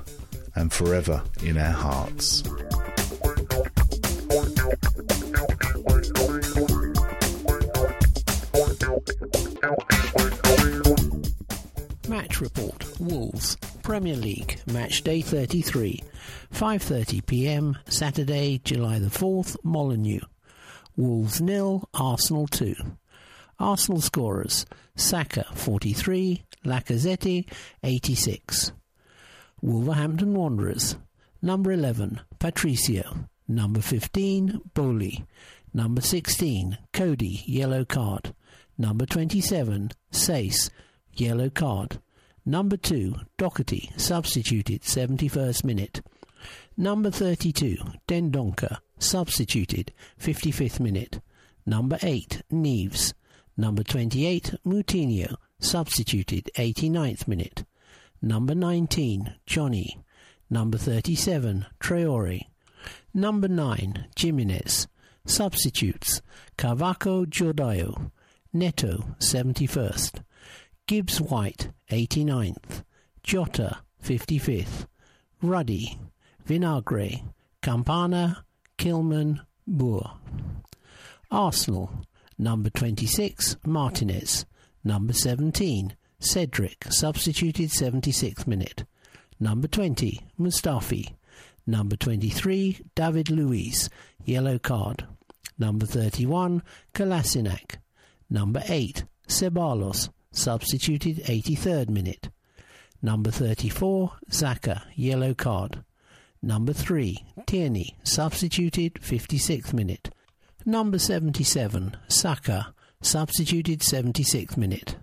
and 0.55 0.73
forever 0.73 1.23
in 1.43 1.57
our 1.57 1.71
hearts. 1.71 2.43
Match 12.07 12.39
report: 12.39 12.85
Wolves 12.99 13.57
Premier 13.81 14.15
League 14.15 14.59
match 14.67 15.03
day 15.03 15.21
33, 15.21 16.03
5:30 16.53 17.25
p.m. 17.25 17.77
Saturday, 17.87 18.61
July 18.63 18.99
the 18.99 19.07
4th, 19.07 19.57
Molineux. 19.63 20.21
Wolves 20.95 21.41
nil, 21.41 21.89
Arsenal 21.93 22.47
2. 22.47 22.75
Arsenal 23.59 24.01
scorers: 24.01 24.65
Saka 24.95 25.45
43, 25.55 26.43
Lacazette 26.63 27.49
86. 27.83 28.71
Wolverhampton 29.61 30.33
Wanderers 30.33 30.95
number 31.41 31.71
11 31.71 32.21
Patricio, 32.39 33.27
number 33.47 33.81
15 33.81 34.61
Boly, 34.73 35.25
number 35.73 36.01
16 36.01 36.77
Coady 36.93 37.43
yellow 37.45 37.85
card, 37.85 38.33
number 38.77 39.05
27 39.05 39.91
Saiss 40.11 40.69
yellow 41.13 41.49
card, 41.49 41.99
number 42.45 42.77
2 42.77 43.15
Doherty 43.37 43.91
substituted 43.97 44.81
71st 44.81 45.63
minute, 45.63 46.01
number 46.77 47.11
32 47.11 47.77
Dendoncker 48.07 48.77
substituted 48.99 49.93
55th 50.19 50.79
minute, 50.79 51.21
number 51.65 51.97
8 52.01 52.41
Neves, 52.51 53.13
number 53.57 53.83
28 53.83 54.55
Moutinho 54.65 55.35
substituted 55.59 56.49
89th 56.55 57.27
minute. 57.27 57.65
Number 58.21 58.55
19, 58.55 59.35
Jonny. 59.45 59.99
Number 60.49 60.77
37, 60.77 61.65
Traore. 61.79 62.41
Number 63.13 63.47
9, 63.47 64.07
Jimenez. 64.15 64.87
Substitutes, 65.25 66.21
Cavaco 66.57 67.25
Jordayo. 67.25 68.11
Neto, 68.55 69.03
71st. 69.19 70.23
Gibbs 70.87 71.19
White, 71.19 71.71
89th. 71.91 72.85
Jota, 73.21 73.79
55th. 74.01 74.87
Ruddy. 75.41 75.99
Vinagre. 76.47 77.21
Campana. 77.61 78.45
Kilman. 78.77 79.41
Boer. 79.67 80.09
Arsenal. 81.29 81.91
Number 82.37 82.69
26, 82.69 83.57
Martinez. 83.65 84.45
Number 84.85 85.11
17, 85.11 85.97
Cedric, 86.19 86.85
substituted 86.89 87.71
76th 87.71 88.47
minute. 88.47 88.85
Number 89.37 89.67
20, 89.67 90.21
Mustafi. 90.39 91.13
Number 91.67 91.97
23, 91.97 92.79
David 92.95 93.29
Luiz, 93.29 93.89
yellow 94.23 94.57
card. 94.57 95.05
Number 95.59 95.85
31, 95.85 96.63
Kolasinac. 96.93 97.79
Number 98.29 98.63
8, 98.67 99.03
Ceballos, 99.27 100.09
substituted 100.31 101.17
83rd 101.25 101.89
minute. 101.89 102.29
Number 103.01 103.31
34, 103.31 104.13
Xhaka, 104.29 104.81
yellow 104.95 105.33
card. 105.33 105.83
Number 106.41 106.73
3, 106.73 107.23
Tierney, 107.45 107.97
substituted 108.03 108.95
56th 108.95 109.73
minute. 109.73 110.09
Number 110.65 110.97
77, 110.97 111.97
Saka, 112.07 112.73
substituted 113.01 113.81
76th 113.81 114.57
minute. 114.57 114.97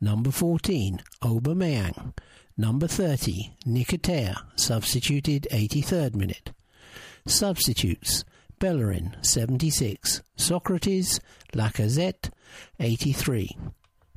Number 0.00 0.30
14, 0.30 1.00
Aubameyang. 1.22 2.12
Number 2.56 2.86
30, 2.86 3.56
Nketiah, 3.66 4.36
substituted 4.56 5.46
83rd 5.50 6.14
minute. 6.14 6.52
Substitutes, 7.26 8.24
Bellerin, 8.58 9.16
76. 9.22 10.22
Sokratis, 10.36 11.20
Lacazette, 11.52 12.30
83. 12.78 13.56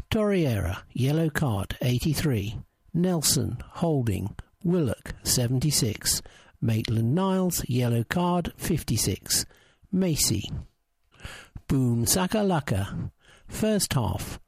Torreira, 0.10 0.84
yellow 0.92 1.30
card, 1.30 1.78
83. 1.82 2.60
Nelson, 2.94 3.58
holding. 3.76 4.36
Willock, 4.64 5.16
76. 5.24 6.22
Maitland 6.62 7.16
Niles, 7.16 7.68
yellow 7.68 8.04
card, 8.04 8.54
56. 8.58 9.46
Macey. 9.92 10.52
Boom 11.68 12.06
Sakalaka. 12.06 13.12
First 13.48 13.94
half. 13.94 14.40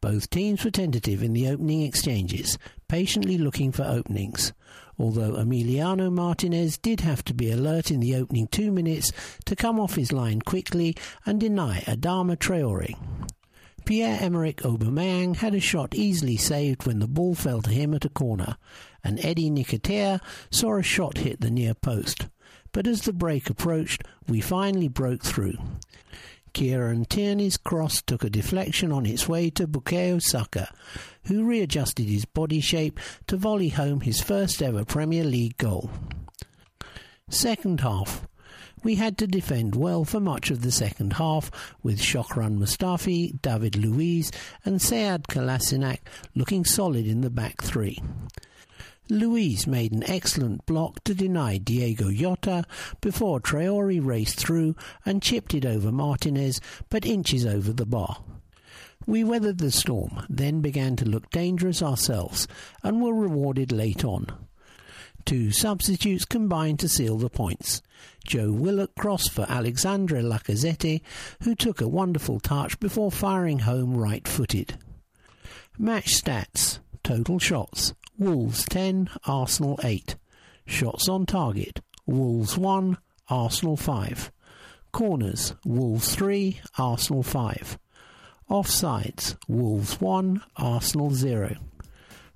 Both 0.00 0.28
teams 0.28 0.62
were 0.64 0.70
tentative 0.70 1.22
in 1.22 1.32
the 1.32 1.48
opening 1.48 1.82
exchanges, 1.82 2.58
patiently 2.88 3.38
looking 3.38 3.72
for 3.72 3.84
openings. 3.84 4.52
Although 4.98 5.32
Emiliano 5.32 6.12
Martinez 6.12 6.78
did 6.78 7.00
have 7.00 7.24
to 7.24 7.34
be 7.34 7.50
alert 7.50 7.90
in 7.90 8.00
the 8.00 8.14
opening 8.14 8.46
two 8.46 8.70
minutes 8.70 9.12
to 9.44 9.56
come 9.56 9.80
off 9.80 9.96
his 9.96 10.12
line 10.12 10.40
quickly 10.40 10.96
and 11.26 11.40
deny 11.40 11.80
Adama 11.80 12.36
Traore. 12.36 12.96
Pierre-Emerick 13.84 14.62
Aubameyang 14.62 15.36
had 15.36 15.54
a 15.54 15.60
shot 15.60 15.94
easily 15.94 16.38
saved 16.38 16.86
when 16.86 17.00
the 17.00 17.06
ball 17.06 17.34
fell 17.34 17.60
to 17.60 17.70
him 17.70 17.92
at 17.92 18.06
a 18.06 18.08
corner, 18.08 18.56
and 19.02 19.22
Eddie 19.22 19.50
Nketiah 19.50 20.20
saw 20.50 20.78
a 20.78 20.82
shot 20.82 21.18
hit 21.18 21.40
the 21.40 21.50
near 21.50 21.74
post. 21.74 22.28
But 22.72 22.86
as 22.86 23.02
the 23.02 23.12
break 23.12 23.50
approached, 23.50 24.02
we 24.26 24.40
finally 24.40 24.88
broke 24.88 25.22
through. 25.22 25.58
Kieran 26.54 27.04
Tierney's 27.04 27.56
cross 27.56 28.00
took 28.00 28.22
a 28.22 28.30
deflection 28.30 28.92
on 28.92 29.04
its 29.04 29.28
way 29.28 29.50
to 29.50 29.66
Bukayo 29.66 30.22
Saka, 30.22 30.72
who 31.24 31.44
readjusted 31.44 32.06
his 32.06 32.24
body 32.24 32.60
shape 32.60 33.00
to 33.26 33.36
volley 33.36 33.70
home 33.70 34.00
his 34.00 34.20
first 34.20 34.62
ever 34.62 34.84
Premier 34.84 35.24
League 35.24 35.56
goal. 35.58 35.90
Second 37.28 37.80
half. 37.80 38.26
We 38.84 38.94
had 38.94 39.18
to 39.18 39.26
defend 39.26 39.74
well 39.74 40.04
for 40.04 40.20
much 40.20 40.50
of 40.50 40.62
the 40.62 40.70
second 40.70 41.14
half, 41.14 41.50
with 41.82 41.98
Shkodran 41.98 42.58
Mustafi, 42.58 43.40
David 43.42 43.76
Luiz, 43.76 44.30
and 44.64 44.80
Sead 44.80 45.26
Kolasinac 45.26 46.00
looking 46.36 46.64
solid 46.64 47.06
in 47.06 47.22
the 47.22 47.30
back 47.30 47.62
three. 47.62 47.98
Luiz 49.10 49.66
made 49.66 49.92
an 49.92 50.02
excellent 50.04 50.64
block 50.64 51.04
to 51.04 51.14
deny 51.14 51.58
Diogo 51.58 52.10
Jota 52.10 52.64
before 53.02 53.38
Traore 53.38 54.02
raced 54.02 54.38
through 54.38 54.74
and 55.04 55.22
chipped 55.22 55.52
it 55.52 55.66
over 55.66 55.92
Martinez, 55.92 56.58
but 56.88 57.04
inches 57.04 57.44
over 57.44 57.70
the 57.72 57.84
bar. 57.84 58.24
We 59.06 59.22
weathered 59.22 59.58
the 59.58 59.70
storm, 59.70 60.24
then 60.30 60.62
began 60.62 60.96
to 60.96 61.04
look 61.04 61.28
dangerous 61.28 61.82
ourselves, 61.82 62.48
and 62.82 63.02
were 63.02 63.12
rewarded 63.12 63.72
late 63.72 64.06
on. 64.06 64.26
Two 65.26 65.50
substitutes 65.50 66.24
combined 66.24 66.78
to 66.80 66.88
seal 66.88 67.18
the 67.18 67.28
points. 67.28 67.82
Joe 68.26 68.52
Willock 68.52 68.94
crossed 68.94 69.32
for 69.32 69.44
Alexandre 69.50 70.22
Lacazette, 70.22 71.02
who 71.42 71.54
took 71.54 71.82
a 71.82 71.88
wonderful 71.88 72.40
touch 72.40 72.80
before 72.80 73.10
firing 73.10 73.60
home 73.60 73.94
right 73.94 74.26
footed. 74.26 74.78
Match 75.78 76.22
stats 76.22 76.78
Total 77.04 77.38
shots 77.38 77.94
Wolves 78.18 78.64
10, 78.70 79.10
Arsenal 79.26 79.78
8. 79.84 80.16
Shots 80.64 81.06
on 81.06 81.26
target 81.26 81.80
Wolves 82.06 82.56
1, 82.56 82.96
Arsenal 83.28 83.76
5. 83.76 84.32
Corners 84.90 85.54
Wolves 85.66 86.14
3, 86.14 86.60
Arsenal 86.78 87.22
5. 87.22 87.78
Offsides 88.50 89.36
Wolves 89.48 90.00
1, 90.00 90.42
Arsenal 90.56 91.10
0. 91.10 91.56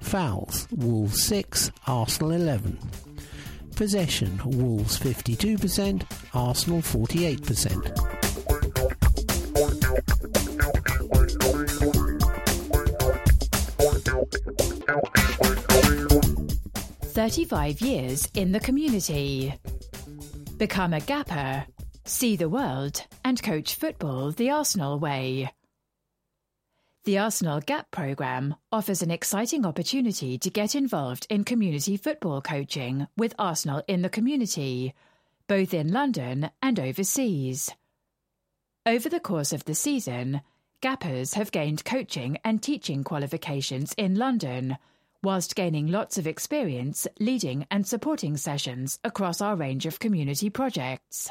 Fouls 0.01 0.69
Wolves 0.71 1.23
6, 1.25 1.71
Arsenal 1.87 2.33
11. 2.33 2.79
Possession 3.75 4.39
Wolves 4.45 4.99
52%, 4.99 6.03
Arsenal 6.35 6.83
48%. 6.83 8.19
35 17.03 17.81
years 17.81 18.29
in 18.35 18.53
the 18.53 18.61
community. 18.61 19.55
Become 20.57 20.95
a 20.95 21.01
gapper, 21.01 21.67
see 22.05 22.37
the 22.37 22.49
world, 22.49 23.05
and 23.25 23.43
coach 23.43 23.75
football 23.75 24.31
the 24.31 24.51
Arsenal 24.51 24.99
way. 24.99 25.51
The 27.05 27.19
Arsenal 27.19 27.61
Gap 27.61 27.91
programme 27.91 28.55
offers 28.71 29.01
an 29.01 29.11
exciting 29.11 29.65
opportunity 29.65 30.37
to 30.39 30.51
get 30.51 30.75
involved 30.75 31.27
in 31.31 31.43
community 31.45 31.97
football 31.97 32.43
coaching 32.43 33.07
with 33.17 33.35
Arsenal 33.39 33.83
in 33.89 34.03
the 34.03 34.11
community, 34.11 34.95
both 35.47 35.73
in 35.73 35.91
London 35.91 36.51
and 36.61 36.79
overseas. 36.79 37.71
Over 38.85 39.09
the 39.09 39.21
course 39.21 39.53
of 39.53 39.65
the 39.65 39.75
season, 39.75 40.43
Gappers 40.81 41.35
have 41.35 41.51
gained 41.51 41.85
coaching 41.85 42.39
and 42.45 42.63
teaching 42.63 43.03
qualifications 43.03 43.93
in 43.99 44.15
London 44.15 44.79
whilst 45.25 45.57
gaining 45.57 45.89
lots 45.89 46.19
of 46.19 46.27
experience 46.27 47.09
leading 47.19 47.67
and 47.69 47.85
supporting 47.85 48.37
sessions 48.37 49.01
across 49.03 49.41
our 49.41 49.57
range 49.57 49.87
of 49.87 49.99
community 49.99 50.49
projects. 50.51 51.29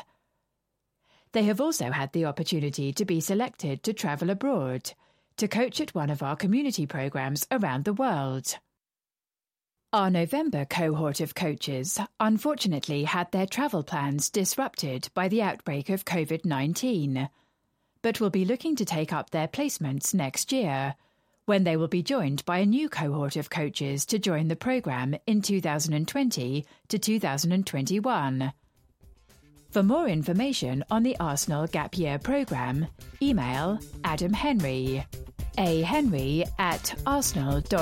They 1.31 1.43
have 1.43 1.61
also 1.61 1.91
had 1.91 2.11
the 2.11 2.25
opportunity 2.25 2.91
to 2.91 3.05
be 3.05 3.21
selected 3.21 3.83
to 3.83 3.93
travel 3.93 4.29
abroad, 4.29 4.91
to 5.37 5.47
coach 5.47 5.79
at 5.79 5.95
one 5.95 6.09
of 6.09 6.21
our 6.21 6.35
community 6.35 6.85
programs 6.85 7.47
around 7.49 7.85
the 7.85 7.93
world. 7.93 8.57
Our 9.93 10.09
November 10.09 10.65
cohort 10.65 11.21
of 11.21 11.35
coaches 11.35 11.97
unfortunately 12.19 13.05
had 13.05 13.31
their 13.31 13.45
travel 13.45 13.83
plans 13.83 14.29
disrupted 14.29 15.07
by 15.13 15.29
the 15.29 15.41
outbreak 15.41 15.87
of 15.87 16.03
COVID 16.03 16.43
19, 16.43 17.29
but 18.07 18.21
will 18.21 18.29
be 18.29 18.45
looking 18.45 18.73
to 18.73 18.85
take 18.85 19.11
up 19.11 19.31
their 19.31 19.49
placements 19.49 20.13
next 20.13 20.53
year 20.53 20.95
when 21.43 21.65
they 21.65 21.75
will 21.75 21.89
be 21.89 22.01
joined 22.01 22.45
by 22.45 22.59
a 22.59 22.65
new 22.65 22.87
cohort 22.87 23.35
of 23.35 23.49
coaches 23.49 24.05
to 24.05 24.17
join 24.17 24.47
the 24.47 24.55
programme 24.55 25.13
in 25.27 25.41
2020 25.41 26.65
to 26.87 26.97
2021. 26.97 28.53
For 29.71 29.83
more 29.83 30.07
information 30.07 30.85
on 30.89 31.03
the 31.03 31.17
Arsenal 31.19 31.67
Gap 31.67 31.97
Year 31.97 32.17
programme, 32.17 32.87
email 33.21 33.77
Adam 34.05 34.31
Henry, 34.31 35.05
a 35.57 35.81
henry 35.81 36.45
at 36.57 36.97
arsenal.co.uk. 37.05 37.77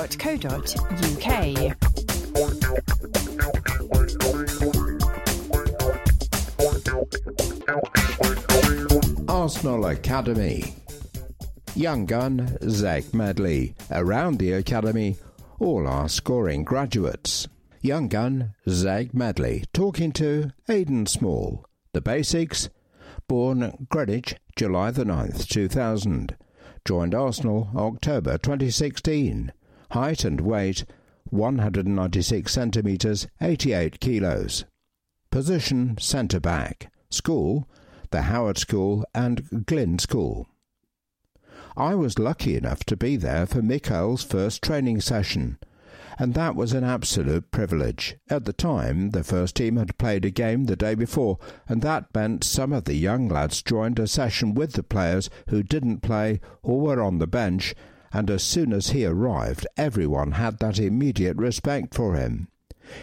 Arsenal 9.36 9.84
Academy 9.84 10.74
Young 11.74 12.06
Gun, 12.06 12.56
Zech 12.70 13.12
Medley. 13.12 13.74
Around 13.90 14.38
the 14.38 14.52
academy, 14.52 15.18
all 15.60 15.86
are 15.86 16.08
scoring 16.08 16.64
graduates. 16.64 17.46
Young 17.82 18.08
Gun, 18.08 18.54
Zech 18.66 19.12
Medley, 19.12 19.64
talking 19.74 20.10
to 20.12 20.52
Aidan 20.70 21.04
Small. 21.04 21.66
The 21.92 22.00
basics 22.00 22.70
born 23.28 23.86
Greenwich, 23.90 24.36
July 24.56 24.90
the 24.90 25.04
9th, 25.04 25.46
2000. 25.48 26.34
Joined 26.86 27.14
Arsenal 27.14 27.68
October 27.76 28.38
2016. 28.38 29.52
Height 29.90 30.24
and 30.24 30.40
weight 30.40 30.86
196 31.24 32.50
centimetres, 32.50 33.26
88 33.42 34.00
kilos. 34.00 34.64
Position 35.30 35.98
centre 36.00 36.40
back. 36.40 36.90
School 37.10 37.68
the 38.16 38.22
Howard 38.22 38.56
School 38.56 39.04
and 39.14 39.66
Glyn 39.66 39.98
School. 39.98 40.48
I 41.76 41.94
was 41.94 42.18
lucky 42.18 42.56
enough 42.56 42.82
to 42.84 42.96
be 42.96 43.16
there 43.16 43.44
for 43.44 43.60
Mikel's 43.60 44.24
first 44.24 44.62
training 44.62 45.02
session, 45.02 45.58
and 46.18 46.32
that 46.32 46.56
was 46.56 46.72
an 46.72 46.82
absolute 46.82 47.50
privilege. 47.50 48.16
At 48.30 48.46
the 48.46 48.54
time, 48.54 49.10
the 49.10 49.22
first 49.22 49.54
team 49.56 49.76
had 49.76 49.98
played 49.98 50.24
a 50.24 50.30
game 50.30 50.64
the 50.64 50.76
day 50.76 50.94
before, 50.94 51.38
and 51.68 51.82
that 51.82 52.06
meant 52.14 52.42
some 52.42 52.72
of 52.72 52.84
the 52.84 52.94
young 52.94 53.28
lads 53.28 53.60
joined 53.60 53.98
a 53.98 54.06
session 54.06 54.54
with 54.54 54.72
the 54.72 54.82
players 54.82 55.28
who 55.50 55.62
didn't 55.62 56.00
play 56.00 56.40
or 56.62 56.80
were 56.80 57.02
on 57.02 57.18
the 57.18 57.26
bench, 57.26 57.74
and 58.14 58.30
as 58.30 58.42
soon 58.42 58.72
as 58.72 58.92
he 58.92 59.04
arrived, 59.04 59.66
everyone 59.76 60.32
had 60.32 60.58
that 60.60 60.78
immediate 60.78 61.36
respect 61.36 61.94
for 61.94 62.14
him. 62.14 62.48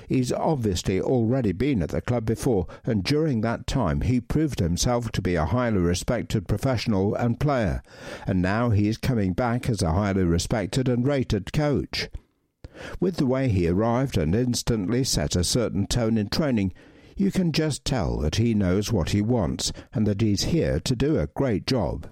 He's 0.07 0.31
obviously 0.31 1.01
already 1.01 1.51
been 1.51 1.81
at 1.81 1.89
the 1.89 2.01
club 2.01 2.25
before, 2.25 2.67
and 2.85 3.03
during 3.03 3.41
that 3.41 3.67
time 3.67 4.01
he 4.01 4.21
proved 4.21 4.59
himself 4.59 5.11
to 5.11 5.21
be 5.21 5.35
a 5.35 5.45
highly 5.45 5.79
respected 5.79 6.47
professional 6.47 7.15
and 7.15 7.39
player, 7.39 7.81
and 8.25 8.41
now 8.41 8.69
he 8.69 8.87
is 8.87 8.97
coming 8.97 9.33
back 9.33 9.69
as 9.69 9.81
a 9.81 9.91
highly 9.91 10.23
respected 10.23 10.87
and 10.87 11.07
rated 11.07 11.51
coach. 11.51 12.09
With 12.99 13.17
the 13.17 13.25
way 13.25 13.49
he 13.49 13.67
arrived 13.67 14.17
and 14.17 14.33
instantly 14.33 15.03
set 15.03 15.35
a 15.35 15.43
certain 15.43 15.85
tone 15.85 16.17
in 16.17 16.29
training, 16.29 16.73
you 17.15 17.31
can 17.31 17.51
just 17.51 17.85
tell 17.85 18.17
that 18.19 18.37
he 18.37 18.53
knows 18.53 18.91
what 18.91 19.09
he 19.09 19.21
wants 19.21 19.71
and 19.93 20.07
that 20.07 20.21
he's 20.21 20.45
here 20.45 20.79
to 20.79 20.95
do 20.95 21.19
a 21.19 21.27
great 21.27 21.67
job. 21.67 22.07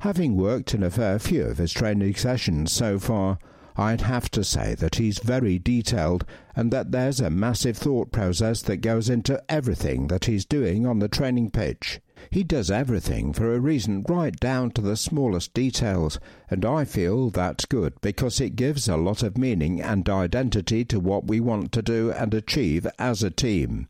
Having 0.00 0.36
worked 0.36 0.74
in 0.74 0.82
a 0.82 0.90
fair 0.90 1.18
few 1.18 1.44
of 1.44 1.58
his 1.58 1.72
training 1.72 2.14
sessions 2.14 2.72
so 2.72 2.98
far, 2.98 3.38
I'd 3.76 4.02
have 4.02 4.30
to 4.30 4.44
say 4.44 4.74
that 4.76 4.96
he's 4.96 5.18
very 5.18 5.58
detailed 5.58 6.24
and 6.54 6.70
that 6.70 6.92
there's 6.92 7.20
a 7.20 7.30
massive 7.30 7.76
thought 7.76 8.12
process 8.12 8.62
that 8.62 8.76
goes 8.78 9.08
into 9.08 9.42
everything 9.48 10.06
that 10.08 10.26
he's 10.26 10.44
doing 10.44 10.86
on 10.86 11.00
the 11.00 11.08
training 11.08 11.50
pitch. 11.50 12.00
He 12.30 12.44
does 12.44 12.70
everything 12.70 13.32
for 13.32 13.52
a 13.52 13.60
reason 13.60 14.04
right 14.08 14.38
down 14.38 14.70
to 14.72 14.80
the 14.80 14.96
smallest 14.96 15.52
details, 15.52 16.20
and 16.48 16.64
I 16.64 16.84
feel 16.84 17.30
that's 17.30 17.64
good 17.64 18.00
because 18.00 18.40
it 18.40 18.56
gives 18.56 18.88
a 18.88 18.96
lot 18.96 19.22
of 19.22 19.36
meaning 19.36 19.80
and 19.80 20.08
identity 20.08 20.84
to 20.86 21.00
what 21.00 21.26
we 21.26 21.40
want 21.40 21.72
to 21.72 21.82
do 21.82 22.12
and 22.12 22.32
achieve 22.32 22.86
as 22.98 23.22
a 23.22 23.30
team. 23.30 23.88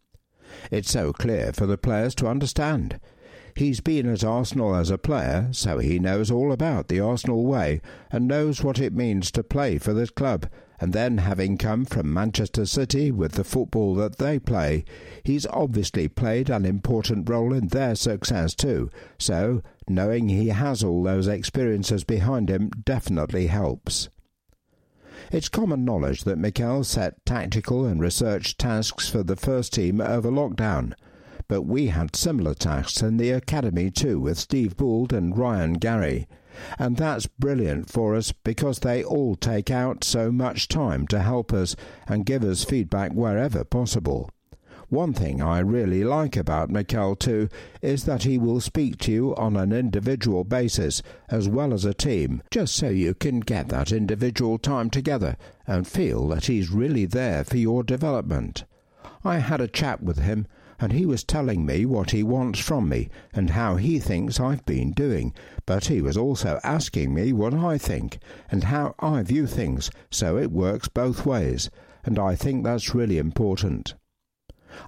It's 0.71 0.91
so 0.91 1.13
clear 1.13 1.53
for 1.53 1.67
the 1.67 1.77
players 1.77 2.15
to 2.17 2.27
understand. 2.27 2.99
He's 3.57 3.81
been 3.81 4.13
at 4.13 4.25
Arsenal 4.25 4.75
as 4.75 4.91
a 4.91 4.99
player, 4.99 5.49
so 5.53 5.79
he 5.79 6.01
knows 6.01 6.29
all 6.29 6.51
about 6.51 6.89
the 6.89 6.99
Arsenal 6.99 7.45
way 7.45 7.81
and 8.11 8.27
knows 8.27 8.65
what 8.65 8.81
it 8.81 8.93
means 8.93 9.31
to 9.31 9.45
play 9.45 9.79
for 9.79 9.95
this 9.95 10.11
club. 10.11 10.49
And 10.81 10.93
then, 10.93 11.19
having 11.19 11.57
come 11.57 11.85
from 11.85 12.13
Manchester 12.13 12.67
City 12.67 13.13
with 13.13 13.33
the 13.33 13.45
football 13.45 13.95
that 13.95 14.19
they 14.19 14.41
play, 14.41 14.85
he's 15.23 15.47
obviously 15.47 16.09
played 16.09 16.51
an 16.51 16.67
important 16.67 17.31
role 17.31 17.55
in 17.55 17.69
their 17.69 17.95
success 17.95 18.57
too. 18.57 18.91
So, 19.19 19.63
knowing 19.89 20.29
he 20.29 20.49
has 20.49 20.83
all 20.83 21.05
those 21.05 21.29
experiences 21.29 22.03
behind 22.03 22.51
him 22.51 22.71
definitely 22.85 23.47
helps. 23.47 24.09
It's 25.31 25.49
common 25.49 25.85
knowledge 25.85 26.25
that 26.25 26.39
Mikel 26.39 26.83
set 26.83 27.25
tactical 27.25 27.87
and 27.87 28.01
research 28.01 28.57
tasks 28.57 29.09
for 29.09 29.23
the 29.23 29.37
first 29.37 29.73
team 29.73 30.01
over 30.01 30.29
lockdown 30.29 30.95
but 31.49 31.63
we 31.63 31.89
had 31.89 32.17
similar 32.17 32.55
tasks 32.55 33.03
in 33.03 33.17
the 33.17 33.31
academy 33.31 33.91
too 33.91 34.21
with 34.21 34.39
Steve 34.39 34.77
Bould 34.77 35.13
and 35.13 35.37
Ryan 35.37 35.75
Garry. 35.75 36.27
And 36.79 36.97
that's 36.97 37.27
brilliant 37.27 37.91
for 37.91 38.15
us 38.15 38.33
because 38.33 38.79
they 38.79 39.03
all 39.03 39.35
take 39.35 39.71
out 39.71 40.05
so 40.05 40.31
much 40.31 40.69
time 40.69 41.07
to 41.09 41.21
help 41.21 41.53
us 41.53 41.75
and 42.07 42.27
give 42.27 42.45
us 42.45 42.65
feedback 42.65 43.13
wherever 43.13 43.65
possible. 43.65 44.31
One 44.91 45.13
thing 45.13 45.43
I 45.43 45.59
really 45.59 46.05
like 46.05 46.37
about 46.37 46.71
Mikel 46.71 47.17
too 47.17 47.49
is 47.83 48.05
that 48.05 48.23
he 48.23 48.39
will 48.39 48.61
speak 48.61 48.99
to 48.99 49.13
you 49.13 49.35
on 49.35 49.57
an 49.57 49.73
individual 49.73 50.45
basis 50.45 51.03
as 51.29 51.49
well 51.49 51.73
as 51.75 51.85
a 51.85 51.95
team, 51.95 52.43
just 52.51 52.77
so 52.77 52.91
you 52.91 53.15
can 53.15 53.41
get 53.41 53.69
that 53.71 53.91
individual 53.91 54.59
time 54.59 54.91
together 54.91 55.37
and 55.67 55.89
feel 55.89 56.29
that 56.29 56.47
he's 56.47 56.71
really 56.71 57.07
there 57.07 57.43
for 57.43 57.57
your 57.57 57.83
development. 57.83 58.65
I 59.25 59.39
had 59.39 59.61
a 59.61 59.67
chat 59.67 60.03
with 60.03 60.19
him 60.19 60.47
and 60.81 60.93
he 60.93 61.07
was 61.07 61.25
telling 61.25 61.65
me 61.65 61.87
what 61.87 62.11
he 62.11 62.23
wants 62.23 62.59
from 62.59 62.89
me 62.89 63.09
and 63.33 63.51
how 63.51 63.77
he 63.77 63.99
thinks 63.99 64.41
I've 64.41 64.65
been 64.67 64.93
doing, 64.93 65.33
but 65.67 65.87
he 65.87 66.01
was 66.01 66.17
also 66.17 66.61
asking 66.65 67.15
me 67.15 67.33
what 67.33 67.55
I 67.55 67.79
think 67.79 68.19
and 68.51 68.65
how 68.65 68.95
I 68.99 69.23
view 69.23 69.47
things, 69.47 69.91
so 70.11 70.37
it 70.37 70.51
works 70.51 70.89
both 70.89 71.25
ways, 71.25 71.71
and 72.05 72.19
I 72.19 72.35
think 72.35 72.65
that's 72.65 72.95
really 72.95 73.19
important. 73.19 73.95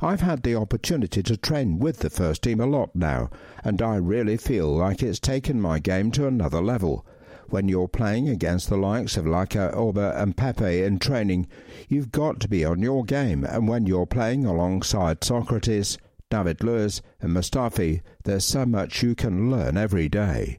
I've 0.02 0.20
had 0.20 0.42
the 0.42 0.56
opportunity 0.56 1.22
to 1.22 1.36
train 1.36 1.78
with 1.78 1.98
the 2.00 2.10
first 2.10 2.42
team 2.42 2.58
a 2.58 2.66
lot 2.66 2.96
now, 2.96 3.30
and 3.62 3.80
I 3.80 3.94
really 3.96 4.36
feel 4.36 4.76
like 4.76 5.02
it's 5.02 5.20
taken 5.20 5.60
my 5.60 5.78
game 5.78 6.10
to 6.12 6.26
another 6.26 6.60
level. 6.60 7.06
When 7.48 7.68
you're 7.68 7.86
playing 7.86 8.28
against 8.28 8.68
the 8.68 8.76
likes 8.76 9.16
of 9.16 9.24
Laca, 9.24 9.72
Auba, 9.72 10.20
and 10.20 10.36
Pepe 10.36 10.82
in 10.82 10.98
training, 10.98 11.46
you've 11.88 12.10
got 12.10 12.40
to 12.40 12.48
be 12.48 12.64
on 12.64 12.80
your 12.80 13.04
game, 13.04 13.44
and 13.44 13.68
when 13.68 13.86
you're 13.86 14.06
playing 14.06 14.44
alongside 14.44 15.20
Sokratis, 15.20 15.96
David 16.28 16.64
Luiz, 16.64 17.02
and 17.20 17.32
Mustafi, 17.32 18.00
there's 18.24 18.44
so 18.44 18.66
much 18.66 19.02
you 19.02 19.14
can 19.14 19.48
learn 19.48 19.76
every 19.76 20.08
day. 20.08 20.58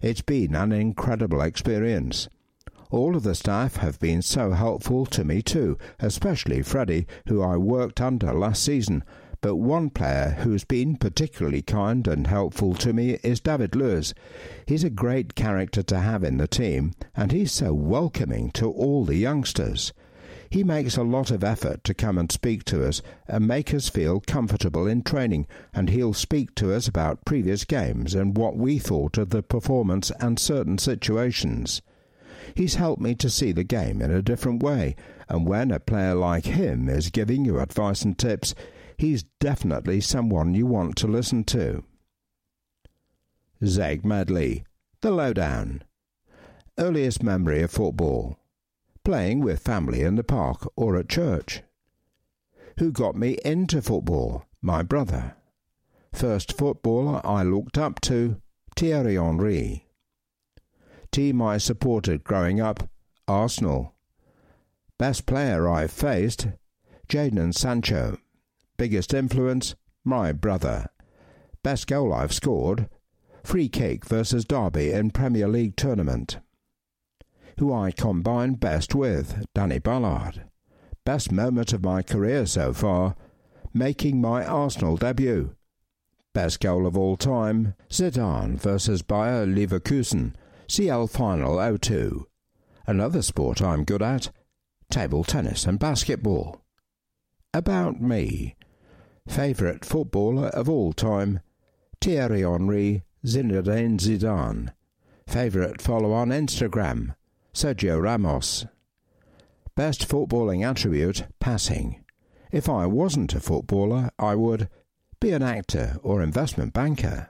It's 0.00 0.20
been 0.20 0.54
an 0.54 0.70
incredible 0.70 1.40
experience. 1.40 2.28
All 2.90 3.16
of 3.16 3.24
the 3.24 3.34
staff 3.34 3.76
have 3.76 3.98
been 3.98 4.22
so 4.22 4.52
helpful 4.52 5.06
to 5.06 5.24
me 5.24 5.42
too, 5.42 5.76
especially 5.98 6.62
Freddie, 6.62 7.08
who 7.26 7.42
I 7.42 7.56
worked 7.56 8.00
under 8.00 8.32
last 8.32 8.62
season. 8.62 9.02
But 9.40 9.54
one 9.54 9.90
player 9.90 10.36
who's 10.40 10.64
been 10.64 10.96
particularly 10.96 11.62
kind 11.62 12.08
and 12.08 12.26
helpful 12.26 12.74
to 12.74 12.92
me 12.92 13.18
is 13.22 13.38
David 13.38 13.76
Luiz. 13.76 14.12
He's 14.66 14.82
a 14.82 14.90
great 14.90 15.36
character 15.36 15.80
to 15.84 16.00
have 16.00 16.24
in 16.24 16.38
the 16.38 16.48
team, 16.48 16.92
and 17.14 17.30
he's 17.30 17.52
so 17.52 17.72
welcoming 17.72 18.50
to 18.52 18.68
all 18.68 19.04
the 19.04 19.14
youngsters. 19.14 19.92
He 20.50 20.64
makes 20.64 20.96
a 20.96 21.04
lot 21.04 21.30
of 21.30 21.44
effort 21.44 21.84
to 21.84 21.94
come 21.94 22.18
and 22.18 22.32
speak 22.32 22.64
to 22.64 22.84
us 22.84 23.00
and 23.28 23.46
make 23.46 23.72
us 23.72 23.88
feel 23.88 24.18
comfortable 24.18 24.88
in 24.88 25.02
training, 25.02 25.46
and 25.72 25.90
he'll 25.90 26.14
speak 26.14 26.56
to 26.56 26.72
us 26.74 26.88
about 26.88 27.24
previous 27.24 27.64
games 27.64 28.16
and 28.16 28.36
what 28.36 28.56
we 28.56 28.80
thought 28.80 29.18
of 29.18 29.30
the 29.30 29.44
performance 29.44 30.10
and 30.18 30.40
certain 30.40 30.78
situations. 30.78 31.80
He's 32.56 32.74
helped 32.74 33.02
me 33.02 33.14
to 33.16 33.30
see 33.30 33.52
the 33.52 33.62
game 33.62 34.02
in 34.02 34.10
a 34.10 34.22
different 34.22 34.64
way, 34.64 34.96
and 35.28 35.46
when 35.46 35.70
a 35.70 35.78
player 35.78 36.14
like 36.14 36.46
him 36.46 36.88
is 36.88 37.10
giving 37.10 37.44
you 37.44 37.60
advice 37.60 38.02
and 38.02 38.18
tips, 38.18 38.54
he's 38.98 39.22
definitely 39.40 40.00
someone 40.00 40.52
you 40.52 40.66
want 40.66 40.96
to 40.96 41.06
listen 41.06 41.44
to. 41.44 41.82
Zech 43.64 44.04
Medley, 44.04 44.64
The 45.00 45.10
Lowdown. 45.10 45.82
Earliest 46.78 47.22
memory 47.22 47.62
of 47.62 47.70
football. 47.70 48.38
Playing 49.04 49.40
with 49.40 49.60
family 49.60 50.02
in 50.02 50.16
the 50.16 50.24
park 50.24 50.70
or 50.76 50.96
at 50.96 51.08
church. 51.08 51.62
Who 52.78 52.92
got 52.92 53.16
me 53.16 53.38
into 53.44 53.80
football? 53.80 54.44
My 54.60 54.82
brother. 54.82 55.36
First 56.12 56.52
footballer 56.52 57.24
I 57.24 57.42
looked 57.42 57.78
up 57.78 58.00
to, 58.02 58.40
Thierry 58.76 59.14
Henry 59.14 59.88
team 61.10 61.40
I 61.40 61.58
supported 61.58 62.24
growing 62.24 62.60
up, 62.60 62.88
Arsenal. 63.26 63.94
Best 64.98 65.26
player 65.26 65.68
I've 65.68 65.90
faced, 65.90 66.48
Jadon 67.08 67.54
Sancho. 67.54 68.18
Biggest 68.78 69.12
influence, 69.12 69.74
my 70.04 70.30
brother. 70.30 70.86
Best 71.64 71.88
goal 71.88 72.14
I've 72.14 72.32
scored, 72.32 72.88
free 73.42 73.68
kick 73.68 74.04
versus 74.04 74.44
Derby 74.44 74.92
in 74.92 75.10
Premier 75.10 75.48
League 75.48 75.74
tournament. 75.74 76.38
Who 77.58 77.74
I 77.74 77.90
combine 77.90 78.54
best 78.54 78.94
with, 78.94 79.44
Danny 79.52 79.80
Ballard. 79.80 80.44
Best 81.04 81.32
moment 81.32 81.72
of 81.72 81.82
my 81.82 82.02
career 82.02 82.46
so 82.46 82.72
far, 82.72 83.16
making 83.74 84.20
my 84.20 84.46
Arsenal 84.46 84.96
debut. 84.96 85.56
Best 86.32 86.60
goal 86.60 86.86
of 86.86 86.96
all 86.96 87.16
time, 87.16 87.74
Zidane 87.90 88.60
versus 88.60 89.02
Bayer 89.02 89.44
Leverkusen 89.44 90.34
CL 90.68 91.08
Final 91.08 91.78
02. 91.78 92.28
Another 92.86 93.22
sport 93.22 93.60
I'm 93.60 93.82
good 93.82 94.02
at 94.02 94.30
table 94.88 95.24
tennis 95.24 95.66
and 95.66 95.80
basketball. 95.80 96.62
About 97.52 98.00
me. 98.00 98.54
Favourite 99.28 99.84
footballer 99.84 100.48
of 100.48 100.68
all 100.68 100.92
time 100.92 101.40
Thierry 102.00 102.40
Henry, 102.40 103.04
Zinedine 103.24 103.98
Zidane. 103.98 104.72
Favourite 105.26 105.80
follow 105.80 106.12
on 106.12 106.30
Instagram 106.30 107.14
Sergio 107.54 108.02
Ramos. 108.02 108.66
Best 109.76 110.08
footballing 110.08 110.68
attribute 110.68 111.24
passing. 111.38 112.04
If 112.50 112.68
I 112.68 112.86
wasn't 112.86 113.34
a 113.34 113.40
footballer, 113.40 114.10
I 114.18 114.34
would 114.34 114.68
be 115.20 115.30
an 115.30 115.42
actor 115.42 115.98
or 116.02 116.22
investment 116.22 116.72
banker. 116.72 117.28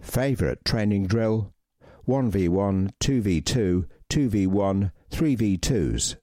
Favourite 0.00 0.64
training 0.64 1.06
drill 1.06 1.52
1v1, 2.08 2.92
2v2, 3.00 3.86
2v1, 4.08 4.92
3v2s. 5.10 6.16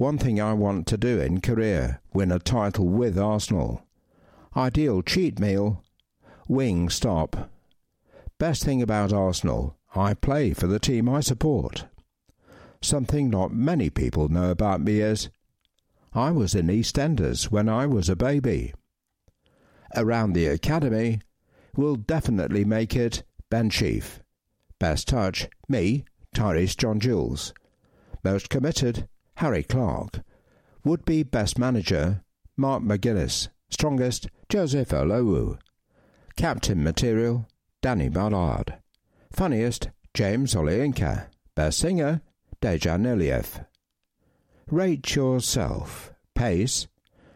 One 0.00 0.16
thing 0.16 0.40
I 0.40 0.54
want 0.54 0.86
to 0.86 0.96
do 0.96 1.20
in 1.20 1.42
career, 1.42 2.00
win 2.14 2.32
a 2.32 2.38
title 2.38 2.88
with 2.88 3.18
Arsenal. 3.18 3.82
Ideal 4.56 5.02
cheat 5.02 5.38
meal, 5.38 5.84
wing 6.48 6.88
stop. 6.88 7.50
Best 8.38 8.64
thing 8.64 8.80
about 8.80 9.12
Arsenal, 9.12 9.76
I 9.94 10.14
play 10.14 10.54
for 10.54 10.66
the 10.66 10.78
team 10.78 11.06
I 11.06 11.20
support. 11.20 11.84
Something 12.80 13.28
not 13.28 13.52
many 13.52 13.90
people 13.90 14.30
know 14.30 14.50
about 14.50 14.80
me 14.80 15.00
is 15.02 15.28
I 16.14 16.30
was 16.30 16.54
in 16.54 16.68
EastEnders 16.68 17.50
when 17.50 17.68
I 17.68 17.84
was 17.84 18.08
a 18.08 18.16
baby. 18.16 18.72
Around 19.94 20.32
the 20.32 20.46
academy, 20.46 21.20
we'll 21.76 21.96
definitely 21.96 22.64
make 22.64 22.96
it 22.96 23.22
Ben 23.50 23.68
Sheaf. 23.68 24.22
Best 24.78 25.08
touch, 25.08 25.46
me, 25.68 26.06
Tyreece 26.34 26.74
John 26.74 27.00
Jules. 27.00 27.52
Most 28.24 28.48
committed, 28.48 29.06
Harry 29.40 29.62
Clarke. 29.62 30.20
Would 30.84 31.06
be 31.06 31.22
best 31.22 31.58
manager, 31.58 32.20
Mark 32.58 32.82
McGuinness. 32.82 33.48
Strongest, 33.70 34.28
Joseph 34.50 34.90
Olowu. 34.90 35.58
Captain 36.36 36.84
material, 36.84 37.48
Danny 37.80 38.10
Ballard. 38.10 38.74
Funniest, 39.32 39.88
James 40.12 40.54
Olayinka. 40.54 41.28
Best 41.54 41.78
singer, 41.78 42.20
Dejan 42.60 43.06
Iliev. 43.06 43.64
Rate 44.70 45.16
yourself. 45.16 46.12
Pace, 46.34 46.86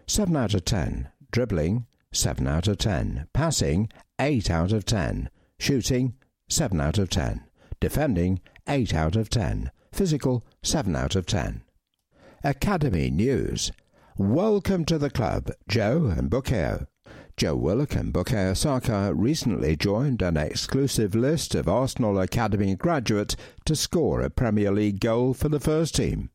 7 0.07 0.36
out 0.36 0.52
of 0.52 0.66
10. 0.66 1.09
Dribbling, 1.32 1.86
7 2.12 2.46
out 2.46 2.68
of 2.68 2.76
10. 2.76 3.28
Passing, 3.32 3.88
8 4.20 4.50
out 4.50 4.72
of 4.72 4.84
10. 4.84 5.30
Shooting, 5.59 6.12
7 6.50 6.78
out 6.82 6.98
of 6.98 7.09
10. 7.09 7.44
Defending, 7.80 8.42
8 8.68 8.92
out 8.92 9.16
of 9.16 9.30
10. 9.30 9.70
Physical, 9.90 10.44
7 10.62 10.94
out 10.94 11.16
of 11.16 11.24
10. 11.24 11.64
Academy 12.47 13.11
News. 13.11 13.72
Welcome 14.18 14.84
to 14.84 14.99
the 14.99 15.09
club, 15.09 15.51
Joe 15.66 16.12
and 16.14 16.30
Bukayo. 16.30 16.86
Joe 17.38 17.57
Willock 17.57 17.95
and 17.95 18.12
Bukayo 18.12 18.55
Saka 18.55 19.14
recently 19.14 19.76
joined 19.76 20.20
an 20.20 20.36
exclusive 20.36 21.14
list 21.14 21.55
of 21.55 21.70
Arsenal 21.70 22.20
Academy 22.20 22.74
graduates 22.74 23.34
to 23.64 23.74
score 23.74 24.20
a 24.20 24.28
Premier 24.28 24.70
League 24.70 25.01
goal 25.01 25.32
for 25.32 25.49
the 25.49 25.59
first 25.59 25.95
team. 25.95 26.28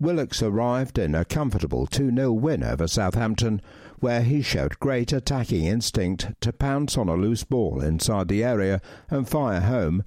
Willock's 0.00 0.42
arrived 0.42 0.98
in 0.98 1.14
a 1.14 1.24
comfortable 1.24 1.86
2 1.86 2.12
0 2.12 2.32
win 2.32 2.64
over 2.64 2.88
Southampton, 2.88 3.62
where 4.00 4.22
he 4.22 4.42
showed 4.42 4.80
great 4.80 5.12
attacking 5.12 5.66
instinct 5.66 6.32
to 6.40 6.52
pounce 6.52 6.98
on 6.98 7.08
a 7.08 7.14
loose 7.14 7.44
ball 7.44 7.80
inside 7.80 8.26
the 8.26 8.42
area 8.42 8.80
and 9.08 9.28
fire 9.28 9.60
home, 9.60 10.02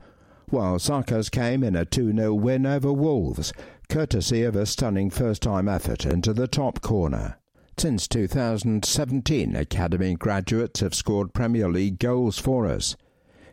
while 0.50 0.78
Saka's 0.78 1.30
came 1.30 1.64
in 1.64 1.78
a 1.78 1.86
2 1.86 2.14
0 2.14 2.34
win 2.34 2.66
over 2.66 2.92
Wolves, 2.92 3.54
courtesy 3.92 4.44
of 4.44 4.56
a 4.56 4.66
stunning 4.66 5.10
first 5.10 5.42
time 5.42 5.68
effort 5.68 6.06
into 6.06 6.32
the 6.32 6.48
top 6.48 6.80
corner. 6.80 7.38
Since 7.78 8.08
2017, 8.08 9.54
Academy 9.54 10.16
graduates 10.16 10.80
have 10.80 10.96
scored 10.96 11.34
Premier 11.34 11.68
League 11.68 12.00
goals 12.00 12.40
for 12.40 12.68
us. 12.68 12.96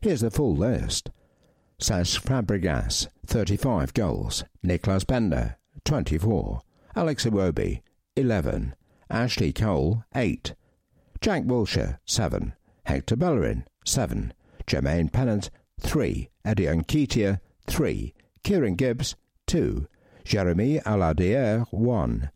Here's 0.01 0.21
the 0.21 0.31
full 0.31 0.55
list. 0.55 1.11
Cesc 1.81 2.23
Fabregas, 2.23 3.09
35 3.27 3.93
goals. 3.95 4.45
Nicklas 4.65 5.05
Bendtner, 5.05 5.57
24. 5.85 6.63
Alex 6.95 7.25
Iwobi, 7.27 7.83
11. 8.15 8.77
Ashley 9.11 9.53
Cole, 9.53 10.05
8. 10.15 10.55
Jack 11.21 11.43
Wilshere, 11.43 11.99
7. 12.05 12.53
Hector 12.85 13.17
Bellerin, 13.17 13.65
7. 13.85 14.33
Jermaine 14.69 15.11
Pennant, 15.11 15.51
3. 15.81 16.31
Eddie 16.45 16.67
Nketiah, 16.67 17.41
3. 17.67 18.15
Kieran 18.45 18.77
Gibbs, 18.77 19.17
2. 19.49 19.89
Jeremie 20.29 20.79
Aliadiere, 20.81 21.65
1. 21.71 22.31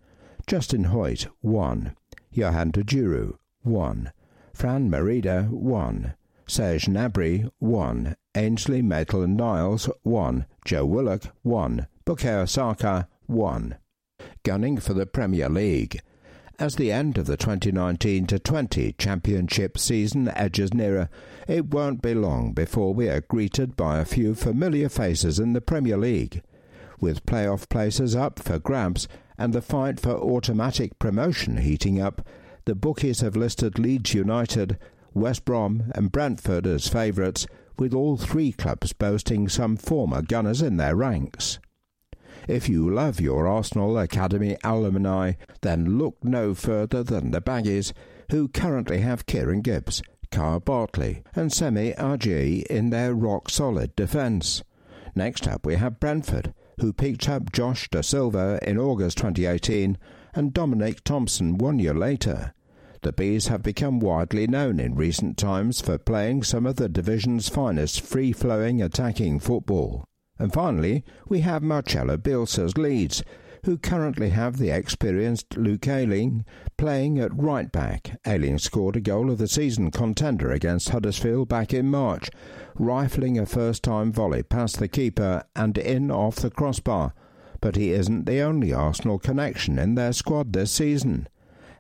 Justin 0.47 0.84
Hoyte, 0.84 1.26
1. 1.43 1.95
Johan 2.30 2.72
Djourou, 2.72 3.36
1. 3.64 4.12
Fran 4.55 4.88
Merida, 4.88 5.43
1. 5.51 6.14
Serge 6.47 6.86
Gnabry, 6.86 7.51
1. 7.59 8.16
Ainsley 8.34 8.80
Maitland 8.80 9.36
Niles, 9.36 9.90
1. 10.05 10.47
Joe 10.64 10.86
Willock, 10.86 11.24
1. 11.43 11.86
Bukayo 12.07 12.49
Saka, 12.49 13.09
1. 13.26 13.76
Gunning 14.43 14.78
for 14.78 14.95
the 14.95 15.05
Premier 15.05 15.51
League. 15.51 16.01
As 16.59 16.76
the 16.76 16.90
end 16.90 17.18
of 17.18 17.26
the 17.26 17.36
2019 17.36 18.26
20 18.26 18.93
championship 18.95 19.76
season 19.76 20.28
edges 20.28 20.72
nearer, 20.72 21.11
it 21.47 21.66
won't 21.66 22.01
be 22.01 22.14
long 22.14 22.55
before 22.55 22.95
we 22.95 23.11
are 23.11 23.20
greeted 23.20 23.76
by 23.76 23.99
a 23.99 24.07
few 24.07 24.34
familiar 24.34 24.88
faces 24.88 25.38
in 25.38 25.53
the 25.53 25.61
Premier 25.61 25.99
League. 25.99 26.40
With 27.03 27.26
playoff 27.26 27.68
places 27.68 28.14
up 28.14 28.38
for 28.38 28.61
grabs 28.61 29.09
and 29.36 29.53
the 29.53 29.61
fight 29.61 29.98
for 29.98 30.12
automatic 30.12 31.00
promotion 31.00 31.57
heating 31.57 32.00
up, 32.00 32.24
the 32.64 32.76
bookies 32.76 33.22
have 33.22 33.34
listed 33.34 33.76
Leeds 33.76 34.14
United, 34.14 34.78
West 35.12 35.44
Brom, 35.44 35.90
and 35.96 36.12
Brentford 36.12 36.64
as 36.64 36.86
favourites, 36.86 37.48
with 37.76 37.92
all 37.92 38.16
three 38.16 38.53
clubs 38.53 38.92
boasting 38.92 39.48
some 39.48 39.76
former 39.76 40.22
Gunners 40.22 40.62
in 40.62 40.76
their 40.76 40.94
ranks. 40.94 41.59
If 42.46 42.68
you 42.68 42.88
love 42.88 43.20
your 43.20 43.48
Arsenal 43.48 43.98
Academy 43.98 44.57
alumni, 44.62 45.32
then 45.62 45.98
look 45.98 46.22
no 46.22 46.55
further 46.55 47.03
than 47.03 47.32
the 47.32 47.40
Baggies, 47.40 47.92
who 48.30 48.46
currently 48.46 49.00
have 49.00 49.26
Kieran 49.26 49.62
Gibbs, 49.62 50.03
Kyle 50.30 50.61
Bartley, 50.61 51.24
and 51.34 51.53
Semi 51.53 51.94
Ajayi 51.94 52.64
in 52.66 52.90
their 52.90 53.12
rock 53.12 53.50
solid 53.50 53.96
defence. 53.96 54.62
Next 55.16 55.48
up, 55.48 55.66
we 55.66 55.74
have 55.74 55.98
Brentford, 55.98 56.55
who 56.81 56.93
picked 56.93 57.29
up 57.29 57.53
Josh 57.53 57.89
Da 57.91 58.01
Silva 58.01 58.59
in 58.62 58.79
August 58.79 59.18
2018 59.18 59.99
and 60.35 60.53
Dominic 60.53 61.05
Thompson 61.05 61.59
one 61.59 61.79
year 61.79 61.95
later. 61.95 62.55
The 63.03 63.12
Bees 63.12 63.49
have 63.49 63.62
become 63.62 63.99
widely 63.99 64.47
known 64.47 64.79
in 64.79 64.95
recent 64.95 65.37
times 65.37 65.81
for 65.81 65.99
playing 65.99 66.45
some 66.45 66.66
of 66.66 66.77
the 66.77 66.89
division's 66.89 67.49
finest 67.49 68.01
free 68.01 68.33
flowing 68.33 68.81
attacking 68.81 69.41
football. 69.41 70.05
And 70.39 70.53
finally, 70.53 71.05
we 71.29 71.41
have 71.41 71.62
Marcelo 71.62 72.16
Bielsa's 72.16 72.77
Leeds, 72.79 73.23
who 73.65 73.79
currently 73.79 74.31
have 74.31 74.59
the 74.59 74.71
experienced 74.71 75.57
Luke 75.57 75.87
Ayling 75.87 76.45
playing 76.77 77.21
at 77.21 77.37
right 77.37 77.71
back. 77.71 78.19
Ayling 78.27 78.59
scored 78.59 78.97
a 78.97 79.01
goal 79.01 79.31
of 79.31 79.39
the 79.39 79.47
season 79.47 79.93
contender 79.93 80.51
against 80.51 80.89
Huddersfield 80.89 81.49
back 81.49 81.73
in 81.73 81.89
March, 81.89 82.29
rifling 82.75 83.39
a 83.39 83.47
first 83.47 83.85
time 83.85 84.11
volley 84.11 84.43
past 84.43 84.81
the 84.81 84.89
keeper 84.89 85.45
and 85.55 85.79
in 85.79 86.11
off 86.11 86.37
the 86.37 86.51
crossbar. 86.51 87.15
But 87.61 87.77
he 87.77 87.93
isn't 87.93 88.27
the 88.27 88.41
only 88.41 88.73
Arsenal 88.73 89.21
connection 89.21 89.79
in 89.79 89.95
their 89.95 90.13
squad 90.13 90.53
this 90.53 90.73
season. 90.73 91.29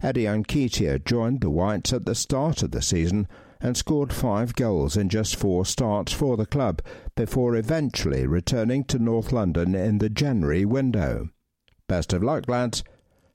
Eddie 0.00 0.24
Nketiah 0.24 1.04
joined 1.04 1.40
the 1.40 1.50
Whites 1.50 1.92
at 1.92 2.06
the 2.06 2.14
start 2.14 2.62
of 2.62 2.70
the 2.70 2.82
season 2.82 3.26
and 3.60 3.76
scored 3.76 4.12
five 4.12 4.54
goals 4.54 4.96
in 4.96 5.08
just 5.08 5.34
four 5.34 5.64
starts 5.64 6.12
for 6.12 6.36
the 6.36 6.46
club 6.46 6.80
before 7.16 7.56
eventually 7.56 8.24
returning 8.24 8.84
to 8.84 9.00
North 9.00 9.32
London 9.32 9.74
in 9.74 9.98
the 9.98 10.10
January 10.10 10.64
window. 10.64 11.28
Best 11.88 12.12
of 12.12 12.22
luck, 12.22 12.48
lads. 12.48 12.82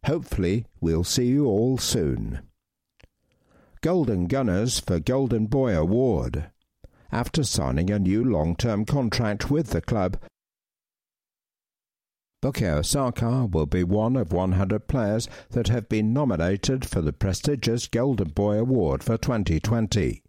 Hopefully, 0.06 0.66
we'll 0.80 1.04
see 1.04 1.28
you 1.28 1.46
all 1.46 1.78
soon. 1.78 2.42
Golden 3.82 4.28
Gunners 4.28 4.80
for 4.80 5.00
Golden 5.00 5.46
Boy 5.48 5.78
Award. 5.78 6.50
After 7.12 7.44
signing 7.44 7.90
a 7.90 8.00
new 8.00 8.24
long 8.24 8.56
term 8.56 8.86
contract 8.86 9.50
with 9.50 9.70
the 9.70 9.82
club, 9.82 10.18
Bukayo 12.44 12.86
Saka 12.86 13.48
will 13.52 13.66
be 13.66 13.84
one 13.84 14.16
of 14.16 14.32
100 14.32 14.88
players 14.88 15.28
that 15.50 15.70
have 15.70 15.90
been 15.90 16.14
nominated 16.14 16.86
for 16.86 17.02
the 17.02 17.14
prestigious 17.14 17.88
Golden 17.88 18.30
Boy 18.30 18.60
Award 18.60 19.04
for 19.04 19.18
2020. 19.18 20.22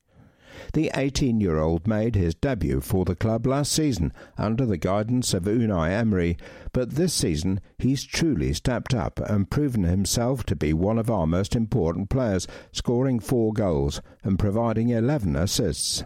The 0.72 0.90
18 0.94 1.40
year 1.40 1.58
old 1.58 1.86
made 1.86 2.14
his 2.14 2.34
debut 2.34 2.80
for 2.80 3.04
the 3.04 3.14
club 3.14 3.46
last 3.46 3.72
season 3.72 4.12
under 4.36 4.66
the 4.66 4.76
guidance 4.76 5.34
of 5.34 5.44
Unai 5.44 5.90
Emery, 5.90 6.36
but 6.72 6.90
this 6.90 7.14
season 7.14 7.60
he's 7.78 8.04
truly 8.04 8.52
stepped 8.52 8.94
up 8.94 9.20
and 9.20 9.50
proven 9.50 9.84
himself 9.84 10.44
to 10.44 10.56
be 10.56 10.72
one 10.72 10.98
of 10.98 11.10
our 11.10 11.26
most 11.26 11.54
important 11.54 12.10
players, 12.10 12.46
scoring 12.72 13.20
four 13.20 13.52
goals 13.52 14.00
and 14.22 14.38
providing 14.38 14.88
11 14.88 15.36
assists. 15.36 16.04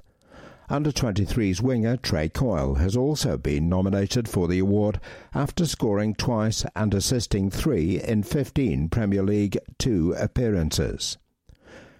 Under 0.69 0.91
23's 0.91 1.61
winger 1.61 1.97
Trae 1.97 2.33
Coyle 2.33 2.77
has 2.77 2.97
also 2.97 3.37
been 3.37 3.69
nominated 3.69 4.27
for 4.27 4.49
the 4.49 4.59
award 4.59 5.01
after 5.35 5.67
scoring 5.67 6.15
twice 6.15 6.65
and 6.75 6.95
assisting 6.95 7.51
three 7.51 8.01
in 8.03 8.23
15 8.23 8.89
Premier 8.89 9.23
League 9.23 9.59
2 9.79 10.15
appearances. 10.17 11.19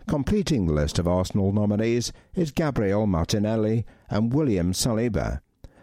Completing 0.09 0.67
the 0.67 0.73
list 0.73 0.99
of 0.99 1.07
Arsenal 1.07 1.53
nominees 1.53 2.13
is 2.35 2.51
Gabriel 2.51 3.07
Martinelli 3.07 3.87
and 4.11 4.33
William 4.33 4.73
Saliba. 4.73 5.41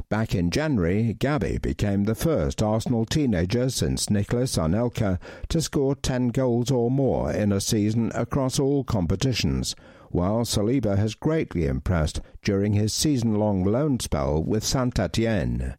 Back 0.09 0.33
in 0.33 0.49
January, 0.49 1.13
Gabby 1.13 1.59
became 1.59 2.03
the 2.03 2.15
first 2.15 2.63
Arsenal 2.63 3.05
teenager 3.05 3.69
since 3.69 4.09
Nicolas 4.09 4.57
Anelka 4.57 5.19
to 5.49 5.61
score 5.61 5.95
10 5.95 6.29
goals 6.29 6.71
or 6.71 6.89
more 6.89 7.31
in 7.31 7.51
a 7.51 7.61
season 7.61 8.11
across 8.15 8.59
all 8.59 8.83
competitions, 8.83 9.75
while 10.09 10.41
Saliba 10.41 10.97
has 10.97 11.13
greatly 11.13 11.67
impressed 11.67 12.21
during 12.43 12.73
his 12.73 12.91
season-long 12.91 13.63
loan 13.63 13.99
spell 13.99 14.43
with 14.43 14.63
Saint-Étienne. 14.63 15.75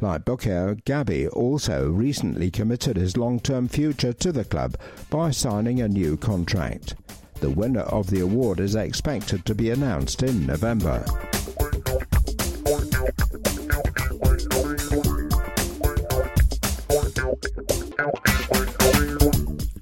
Like 0.00 0.24
Bukayo, 0.24 0.84
Gabby 0.84 1.26
also 1.28 1.90
recently 1.90 2.50
committed 2.50 2.96
his 2.96 3.16
long-term 3.16 3.68
future 3.68 4.12
to 4.12 4.30
the 4.30 4.44
club 4.44 4.76
by 5.10 5.30
signing 5.30 5.80
a 5.80 5.88
new 5.88 6.16
contract. 6.16 6.94
The 7.40 7.50
winner 7.50 7.82
of 7.82 8.10
the 8.10 8.20
award 8.20 8.58
is 8.58 8.74
expected 8.74 9.44
to 9.44 9.54
be 9.54 9.70
announced 9.70 10.22
in 10.24 10.44
November. 10.44 11.04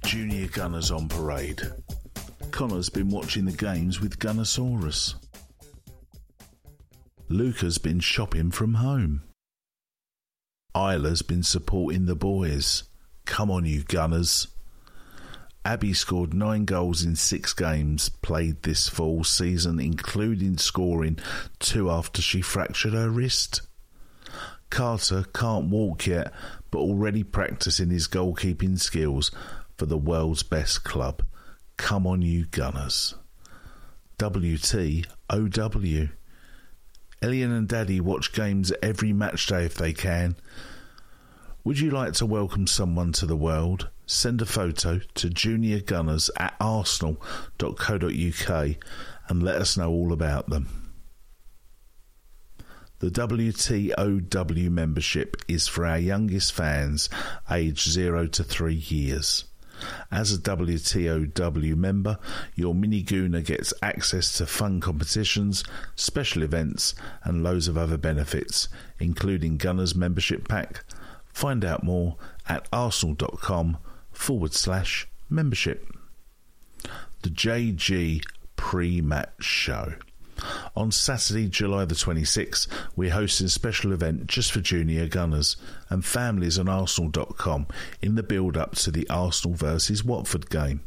Junior 0.04 0.48
Gunners 0.48 0.90
on 0.90 1.08
parade. 1.08 1.62
Connor's 2.50 2.90
been 2.90 3.10
watching 3.10 3.46
the 3.46 3.52
games 3.52 4.00
with 4.00 4.18
Gunnosaurus. 4.18 5.14
Luca's 7.28 7.78
been 7.78 8.00
shopping 8.00 8.50
from 8.50 8.74
home. 8.74 9.22
Isla's 10.74 11.22
been 11.22 11.42
supporting 11.42 12.04
the 12.04 12.14
boys. 12.14 12.84
Come 13.24 13.50
on, 13.50 13.64
you 13.64 13.82
Gunners. 13.82 14.48
Abby 15.66 15.94
scored 15.94 16.32
nine 16.32 16.64
goals 16.64 17.02
in 17.02 17.16
six 17.16 17.52
games 17.52 18.08
played 18.08 18.62
this 18.62 18.88
fall 18.88 19.24
season, 19.24 19.80
including 19.80 20.58
scoring 20.58 21.18
two 21.58 21.90
after 21.90 22.22
she 22.22 22.40
fractured 22.40 22.92
her 22.92 23.10
wrist. 23.10 23.62
Carter 24.70 25.24
can't 25.34 25.68
walk 25.68 26.06
yet, 26.06 26.32
but 26.70 26.78
already 26.78 27.24
practicing 27.24 27.90
his 27.90 28.06
goalkeeping 28.06 28.78
skills 28.78 29.32
for 29.76 29.86
the 29.86 29.98
world's 29.98 30.44
best 30.44 30.84
club. 30.84 31.24
Come 31.76 32.06
on, 32.06 32.22
you 32.22 32.46
Gunners. 32.46 33.16
WTOW. 34.20 36.10
Elian 37.20 37.50
and 37.50 37.66
Daddy 37.66 38.00
watch 38.00 38.32
games 38.32 38.72
every 38.80 39.12
match 39.12 39.48
day 39.48 39.64
if 39.64 39.74
they 39.74 39.92
can. 39.92 40.36
Would 41.64 41.80
you 41.80 41.90
like 41.90 42.12
to 42.12 42.24
welcome 42.24 42.68
someone 42.68 43.10
to 43.14 43.26
the 43.26 43.34
world? 43.34 43.88
Send 44.06 44.40
a 44.40 44.46
photo 44.46 45.00
to 45.14 45.28
juniorgunners 45.28 46.30
at 46.38 46.54
arsenal.co.uk 46.60 48.76
and 49.28 49.42
let 49.42 49.56
us 49.56 49.76
know 49.76 49.90
all 49.90 50.12
about 50.12 50.48
them. 50.48 50.92
The 53.00 53.10
WTOW 53.10 54.70
membership 54.70 55.36
is 55.48 55.68
for 55.68 55.84
our 55.84 55.98
youngest 55.98 56.52
fans 56.52 57.10
aged 57.50 57.90
0 57.90 58.28
to 58.28 58.44
3 58.44 58.74
years. 58.74 59.44
As 60.10 60.32
a 60.32 60.38
WTOW 60.38 61.76
member, 61.76 62.18
your 62.54 62.74
mini 62.74 63.02
Gooner 63.02 63.44
gets 63.44 63.74
access 63.82 64.38
to 64.38 64.46
fun 64.46 64.80
competitions, 64.80 65.62
special 65.96 66.42
events, 66.42 66.94
and 67.24 67.42
loads 67.42 67.68
of 67.68 67.76
other 67.76 67.98
benefits, 67.98 68.68
including 68.98 69.58
Gunners 69.58 69.94
membership 69.94 70.48
pack. 70.48 70.82
Find 71.26 71.66
out 71.66 71.84
more 71.84 72.16
at 72.48 72.66
arsenal.com 72.72 73.76
forward 74.16 74.54
slash 74.54 75.06
membership. 75.28 75.86
The 77.22 77.30
JG 77.30 78.24
pre 78.56 79.00
match 79.00 79.42
show. 79.42 79.94
On 80.74 80.90
Saturday, 80.90 81.48
July 81.48 81.86
the 81.86 81.94
26th, 81.94 82.68
we're 82.94 83.10
hosting 83.10 83.46
a 83.46 83.50
special 83.50 83.92
event 83.92 84.26
just 84.26 84.52
for 84.52 84.60
junior 84.60 85.08
gunners 85.08 85.56
and 85.88 86.04
families 86.04 86.58
on 86.58 86.68
Arsenal.com 86.68 87.66
in 88.02 88.16
the 88.16 88.22
build 88.22 88.56
up 88.56 88.74
to 88.76 88.90
the 88.90 89.08
Arsenal 89.08 89.56
versus 89.56 90.04
Watford 90.04 90.50
game. 90.50 90.80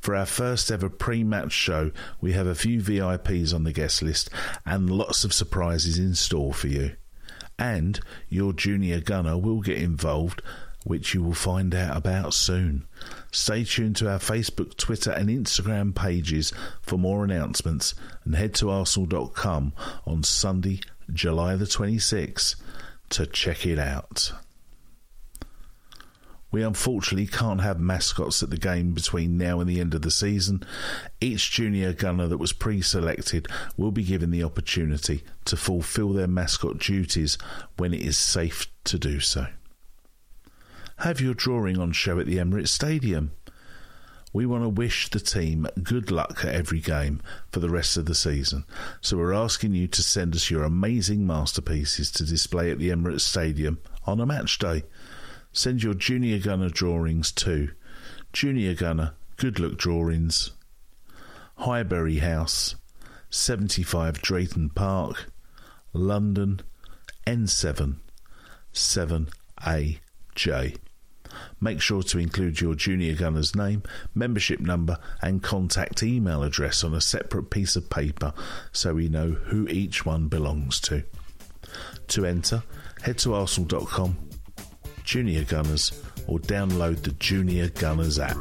For 0.00 0.14
our 0.14 0.26
first 0.26 0.70
ever 0.70 0.88
pre 0.88 1.24
match 1.24 1.52
show, 1.52 1.90
we 2.20 2.32
have 2.32 2.46
a 2.46 2.54
few 2.54 2.80
VIPs 2.80 3.52
on 3.54 3.64
the 3.64 3.72
guest 3.72 4.00
list 4.00 4.30
and 4.64 4.90
lots 4.90 5.24
of 5.24 5.34
surprises 5.34 5.98
in 5.98 6.14
store 6.14 6.54
for 6.54 6.68
you. 6.68 6.92
And 7.58 8.00
your 8.28 8.52
junior 8.52 9.00
gunner 9.00 9.36
will 9.36 9.60
get 9.60 9.78
involved 9.78 10.40
which 10.88 11.12
you 11.12 11.22
will 11.22 11.34
find 11.34 11.74
out 11.74 11.96
about 11.96 12.32
soon. 12.32 12.86
Stay 13.30 13.62
tuned 13.62 13.94
to 13.96 14.10
our 14.10 14.18
Facebook, 14.18 14.76
Twitter, 14.76 15.10
and 15.10 15.28
Instagram 15.28 15.94
pages 15.94 16.52
for 16.80 16.96
more 16.96 17.24
announcements 17.24 17.94
and 18.24 18.34
head 18.34 18.54
to 18.54 18.70
arsenal.com 18.70 19.72
on 20.06 20.22
Sunday, 20.22 20.80
July 21.12 21.56
the 21.56 21.66
26th 21.66 22.56
to 23.10 23.26
check 23.26 23.66
it 23.66 23.78
out. 23.78 24.32
We 26.50 26.62
unfortunately 26.62 27.26
can't 27.26 27.60
have 27.60 27.78
mascots 27.78 28.42
at 28.42 28.48
the 28.48 28.56
game 28.56 28.94
between 28.94 29.36
now 29.36 29.60
and 29.60 29.68
the 29.68 29.80
end 29.80 29.92
of 29.92 30.00
the 30.00 30.10
season. 30.10 30.64
Each 31.20 31.50
junior 31.50 31.92
gunner 31.92 32.26
that 32.26 32.38
was 32.38 32.54
pre 32.54 32.80
selected 32.80 33.48
will 33.76 33.92
be 33.92 34.02
given 34.02 34.30
the 34.30 34.44
opportunity 34.44 35.24
to 35.44 35.56
fulfil 35.58 36.14
their 36.14 36.26
mascot 36.26 36.78
duties 36.78 37.36
when 37.76 37.92
it 37.92 38.00
is 38.00 38.16
safe 38.16 38.66
to 38.84 38.98
do 38.98 39.20
so. 39.20 39.48
Have 40.98 41.20
your 41.20 41.34
drawing 41.34 41.78
on 41.78 41.92
show 41.92 42.18
at 42.18 42.26
the 42.26 42.38
Emirates 42.38 42.68
Stadium. 42.68 43.32
We 44.32 44.46
want 44.46 44.64
to 44.64 44.68
wish 44.68 45.08
the 45.08 45.20
team 45.20 45.66
good 45.82 46.10
luck 46.10 46.44
at 46.44 46.54
every 46.54 46.80
game 46.80 47.22
for 47.50 47.60
the 47.60 47.70
rest 47.70 47.96
of 47.96 48.06
the 48.06 48.14
season. 48.14 48.64
So 49.00 49.16
we're 49.16 49.32
asking 49.32 49.74
you 49.74 49.86
to 49.86 50.02
send 50.02 50.34
us 50.34 50.50
your 50.50 50.64
amazing 50.64 51.26
masterpieces 51.26 52.10
to 52.12 52.26
display 52.26 52.70
at 52.70 52.78
the 52.78 52.90
Emirates 52.90 53.20
Stadium 53.20 53.78
on 54.06 54.20
a 54.20 54.26
match 54.26 54.58
day. 54.58 54.82
Send 55.52 55.82
your 55.82 55.94
Junior 55.94 56.38
Gunner 56.38 56.68
drawings 56.68 57.32
to 57.32 57.70
Junior 58.32 58.74
Gunner 58.74 59.14
Good 59.36 59.60
Luck 59.60 59.76
Drawings, 59.76 60.50
Highbury 61.58 62.18
House, 62.18 62.74
75 63.30 64.20
Drayton 64.20 64.70
Park, 64.70 65.30
London, 65.92 66.60
N7 67.26 67.96
7AJ. 68.74 70.76
Make 71.60 71.80
sure 71.80 72.02
to 72.04 72.18
include 72.18 72.60
your 72.60 72.74
junior 72.74 73.14
gunner's 73.14 73.56
name, 73.56 73.82
membership 74.14 74.60
number, 74.60 74.98
and 75.20 75.42
contact 75.42 76.02
email 76.02 76.42
address 76.42 76.84
on 76.84 76.94
a 76.94 77.00
separate 77.00 77.50
piece 77.50 77.74
of 77.74 77.90
paper 77.90 78.32
so 78.72 78.94
we 78.94 79.08
know 79.08 79.30
who 79.32 79.66
each 79.68 80.06
one 80.06 80.28
belongs 80.28 80.80
to. 80.80 81.02
To 82.08 82.24
enter, 82.24 82.62
head 83.02 83.18
to 83.18 83.34
arsenal.com, 83.34 84.16
Junior 85.04 85.44
Gunners, 85.44 85.92
or 86.26 86.38
download 86.38 87.02
the 87.02 87.12
Junior 87.12 87.68
Gunners 87.68 88.18
app. 88.18 88.36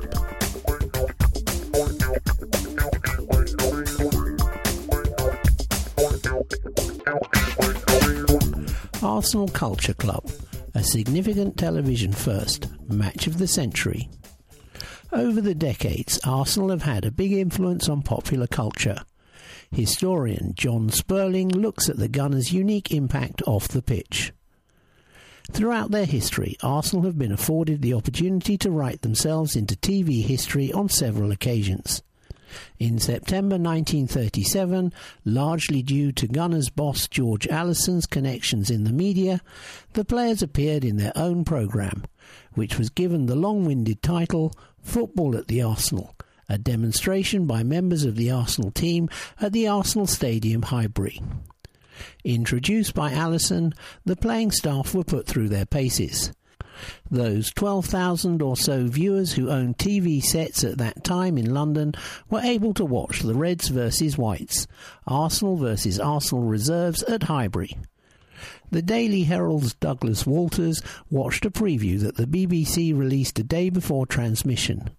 Arsenal 9.02 9.48
Culture 9.48 9.94
Club, 9.94 10.30
a 10.74 10.84
significant 10.84 11.58
television 11.58 12.12
first, 12.12 12.68
match 12.90 13.28
of 13.28 13.38
the 13.38 13.48
century. 13.48 14.10
Over 15.12 15.42
the 15.42 15.56
decades, 15.56 16.20
Arsenal 16.26 16.70
have 16.70 16.84
had 16.84 17.06
a 17.06 17.12
big 17.12 17.32
influence 17.32 17.88
on 17.88 18.02
popular 18.02 18.48
culture. 18.48 19.04
Historian 19.72 20.54
John 20.56 20.90
Spurling 20.90 21.50
looks 21.50 21.90
at 21.90 21.98
the 21.98 22.08
Gunners' 22.08 22.54
unique 22.54 22.92
impact 22.92 23.42
off 23.48 23.68
the 23.68 23.82
pitch. 23.82 24.34
Throughout 25.52 25.92
their 25.92 26.06
history, 26.06 26.58
Arsenal 26.62 27.06
have 27.06 27.18
been 27.18 27.32
afforded 27.32 27.82
the 27.82 27.94
opportunity 27.94 28.58
to 28.58 28.72
write 28.72 29.02
themselves 29.02 29.56
into 29.56 29.76
TV 29.76 30.24
history 30.24 30.74
on 30.74 30.90
several 30.90 31.32
occasions. 31.32 32.04
In 32.80 33.00
September 33.00 33.56
1937, 33.56 34.94
largely 35.26 35.82
due 35.82 36.12
to 36.14 36.28
Gunners 36.28 36.70
boss 36.70 37.08
George 37.08 37.48
Allison's 37.48 38.06
connections 38.06 38.70
in 38.70 38.84
the 38.84 38.94
media, 38.94 39.42
the 39.94 40.06
players 40.06 40.42
appeared 40.42 40.84
in 40.84 40.98
their 40.98 41.14
own 41.16 41.44
programme, 41.44 42.06
which 42.54 42.78
was 42.78 42.90
given 42.90 43.26
the 43.26 43.36
long 43.36 43.66
winded 43.66 44.02
title 44.02 44.54
Football 44.82 45.36
at 45.36 45.48
the 45.48 45.62
Arsenal, 45.62 46.16
a 46.48 46.58
demonstration 46.58 47.46
by 47.46 47.64
members 47.64 48.04
of 48.04 48.16
the 48.16 48.32
Arsenal 48.32 48.72
team 48.72 49.10
at 49.42 49.54
the 49.54 49.68
Arsenal 49.68 50.08
Stadium, 50.08 50.62
Highbury. 50.64 51.22
Introduced 52.24 52.94
by 52.94 53.12
Allison, 53.12 53.74
the 54.06 54.16
playing 54.16 54.52
staff 54.52 54.94
were 54.94 55.04
put 55.04 55.28
through 55.28 55.50
their 55.50 55.66
paces. 55.66 56.32
Those 57.10 57.52
12,000 57.52 58.42
or 58.42 58.58
so 58.58 58.88
viewers 58.88 59.34
who 59.34 59.50
owned 59.50 59.78
TV 59.78 60.24
sets 60.24 60.64
at 60.64 60.78
that 60.78 61.04
time 61.04 61.38
in 61.38 61.54
London 61.54 61.94
were 62.30 62.42
able 62.42 62.74
to 62.76 62.86
watch 62.86 63.22
the 63.22 63.36
Reds 63.36 63.70
versus 63.70 64.18
Whites, 64.18 64.68
Arsenal 65.06 65.58
versus 65.58 66.00
Arsenal 66.00 66.44
reserves 66.44 67.04
at 67.04 67.24
Highbury. 67.24 67.78
The 68.70 68.82
Daily 68.82 69.24
Herald's 69.24 69.74
Douglas 69.76 70.26
Walters 70.26 70.82
watched 71.10 71.46
a 71.46 71.52
preview 71.52 72.00
that 72.02 72.18
the 72.18 72.28
BBC 72.28 72.98
released 72.98 73.40
a 73.40 73.44
day 73.44 73.70
before 73.70 74.06
transmission. 74.06 74.90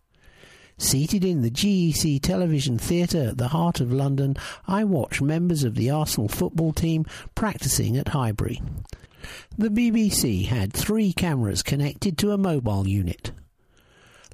Seated 0.79 1.25
in 1.25 1.43
the 1.43 1.51
GEC 1.51 2.23
television 2.23 2.79
theatre 2.79 3.31
at 3.31 3.37
the 3.37 3.49
heart 3.49 3.81
of 3.81 3.93
London, 3.93 4.37
I 4.67 4.85
watched 4.85 5.21
members 5.21 5.65
of 5.65 5.75
the 5.75 5.91
Arsenal 5.91 6.29
football 6.29 6.73
team 6.73 7.05
practicing 7.35 7.97
at 7.97 8.09
Highbury. 8.09 8.63
The 9.57 9.69
BBC 9.69 10.47
had 10.47 10.73
three 10.73 11.13
cameras 11.13 11.63
connected 11.63 12.19
to 12.19 12.33
a 12.33 12.39
mobile 12.39 12.87
unit. 12.87 13.33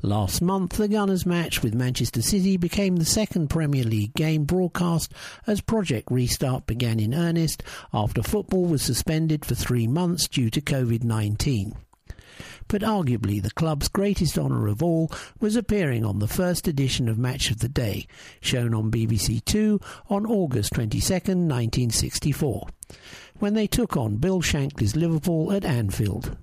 Last 0.03 0.43
month, 0.43 0.77
the 0.77 0.89
Gunners 0.89 1.25
match 1.25 1.63
with 1.63 1.75
Manchester 1.75 2.21
City 2.21 2.59
became 2.59 2.97
the 2.97 3.07
second 3.07 3.49
Premier 3.49 3.85
League 3.85 4.13
game 4.13 4.45
broadcast 4.45 5.13
as 5.47 5.63
Project 5.63 6.11
Restart 6.11 6.67
began 6.67 7.01
in 7.01 7.15
earnest 7.15 7.63
after 7.93 8.23
football 8.23 8.67
was 8.67 8.83
suspended 8.83 9.47
for 9.47 9.55
three 9.55 9.87
months 9.87 10.29
due 10.29 10.51
to 10.51 10.61
COVID 10.61 11.05
19 11.05 11.75
but 12.69 12.83
arguably 12.83 13.43
the 13.43 13.51
club's 13.51 13.89
greatest 13.89 14.39
honour 14.39 14.67
of 14.67 14.83
all 14.83 15.11
was 15.41 15.57
appearing 15.57 16.05
on 16.05 16.19
the 16.19 16.29
first 16.29 16.67
edition 16.67 17.09
of 17.09 17.19
Match 17.19 17.51
of 17.51 17.59
the 17.61 17.69
Day, 17.69 18.07
shown 18.41 18.75
on 18.75 18.91
BBC 18.91 19.45
Two 19.45 19.81
on 20.09 20.27
August 20.27 20.73
22, 20.75 21.13
1964, 21.13 22.67
when 23.39 23.55
they 23.55 23.67
took 23.67 23.97
on 23.97 24.17
Bill 24.17 24.41
Shankly's 24.41 24.97
Liverpool 24.97 25.53
at 25.53 25.65
Anfield. 25.65 26.37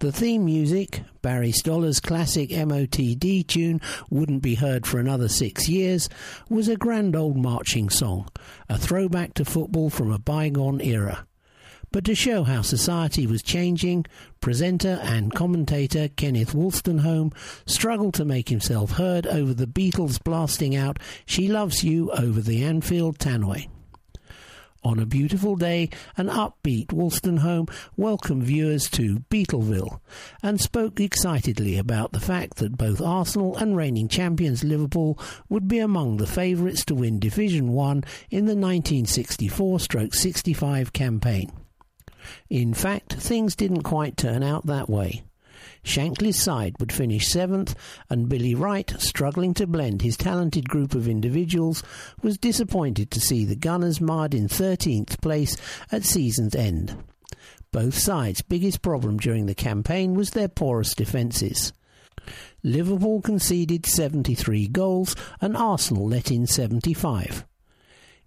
The 0.00 0.12
theme 0.12 0.44
music, 0.44 1.02
Barry 1.22 1.50
Stoller's 1.50 1.98
classic 1.98 2.50
MOTD 2.50 3.44
tune 3.46 3.80
Wouldn't 4.10 4.42
Be 4.42 4.54
Heard 4.54 4.86
for 4.86 5.00
Another 5.00 5.28
Six 5.28 5.68
Years, 5.68 6.08
was 6.48 6.68
a 6.68 6.76
grand 6.76 7.16
old 7.16 7.36
marching 7.36 7.90
song, 7.90 8.28
a 8.68 8.78
throwback 8.78 9.34
to 9.34 9.44
football 9.44 9.90
from 9.90 10.12
a 10.12 10.18
bygone 10.20 10.80
era. 10.80 11.26
But 11.90 12.04
to 12.04 12.14
show 12.14 12.44
how 12.44 12.62
society 12.62 13.26
was 13.26 13.42
changing, 13.42 14.06
presenter 14.40 15.00
and 15.02 15.34
commentator 15.34 16.08
Kenneth 16.08 16.52
Wolstenholme 16.52 17.32
struggled 17.66 18.14
to 18.14 18.24
make 18.24 18.50
himself 18.50 18.92
heard 18.92 19.26
over 19.26 19.52
the 19.52 19.66
Beatles 19.66 20.22
blasting 20.22 20.76
out 20.76 20.98
She 21.26 21.48
Loves 21.48 21.82
You 21.82 22.10
over 22.12 22.40
the 22.40 22.62
Anfield 22.62 23.18
tannoy. 23.18 23.68
On 24.84 25.00
a 25.00 25.06
beautiful 25.06 25.56
day, 25.56 25.90
an 26.16 26.28
upbeat 26.28 26.86
Wolstenholme 26.88 27.68
welcomed 27.96 28.44
viewers 28.44 28.88
to 28.90 29.24
Beatleville 29.28 29.98
and 30.42 30.60
spoke 30.60 31.00
excitedly 31.00 31.76
about 31.76 32.12
the 32.12 32.20
fact 32.20 32.58
that 32.58 32.78
both 32.78 33.00
Arsenal 33.00 33.56
and 33.56 33.76
reigning 33.76 34.06
champions 34.08 34.62
Liverpool 34.62 35.18
would 35.48 35.66
be 35.66 35.80
among 35.80 36.18
the 36.18 36.28
favourites 36.28 36.84
to 36.84 36.94
win 36.94 37.18
Division 37.18 37.72
1 37.72 38.04
in 38.30 38.46
the 38.46 38.54
1964-65 38.54 40.92
campaign. 40.92 41.50
In 42.48 42.72
fact, 42.72 43.14
things 43.14 43.56
didn't 43.56 43.82
quite 43.82 44.16
turn 44.16 44.44
out 44.44 44.66
that 44.66 44.88
way. 44.88 45.24
Shankly's 45.88 46.40
side 46.40 46.74
would 46.78 46.92
finish 46.92 47.28
seventh, 47.28 47.74
and 48.10 48.28
Billy 48.28 48.54
Wright, 48.54 48.92
struggling 48.98 49.54
to 49.54 49.66
blend 49.66 50.02
his 50.02 50.16
talented 50.16 50.68
group 50.68 50.94
of 50.94 51.08
individuals, 51.08 51.82
was 52.22 52.36
disappointed 52.36 53.10
to 53.10 53.20
see 53.20 53.44
the 53.44 53.56
Gunners 53.56 54.00
marred 54.00 54.34
in 54.34 54.48
13th 54.48 55.20
place 55.20 55.56
at 55.90 56.04
season's 56.04 56.54
end. 56.54 56.96
Both 57.72 57.98
sides' 57.98 58.42
biggest 58.42 58.82
problem 58.82 59.18
during 59.18 59.46
the 59.46 59.54
campaign 59.54 60.14
was 60.14 60.30
their 60.30 60.48
porous 60.48 60.94
defences. 60.94 61.72
Liverpool 62.62 63.22
conceded 63.22 63.86
73 63.86 64.68
goals 64.68 65.16
and 65.40 65.56
Arsenal 65.56 66.08
let 66.08 66.30
in 66.30 66.46
75. 66.46 67.44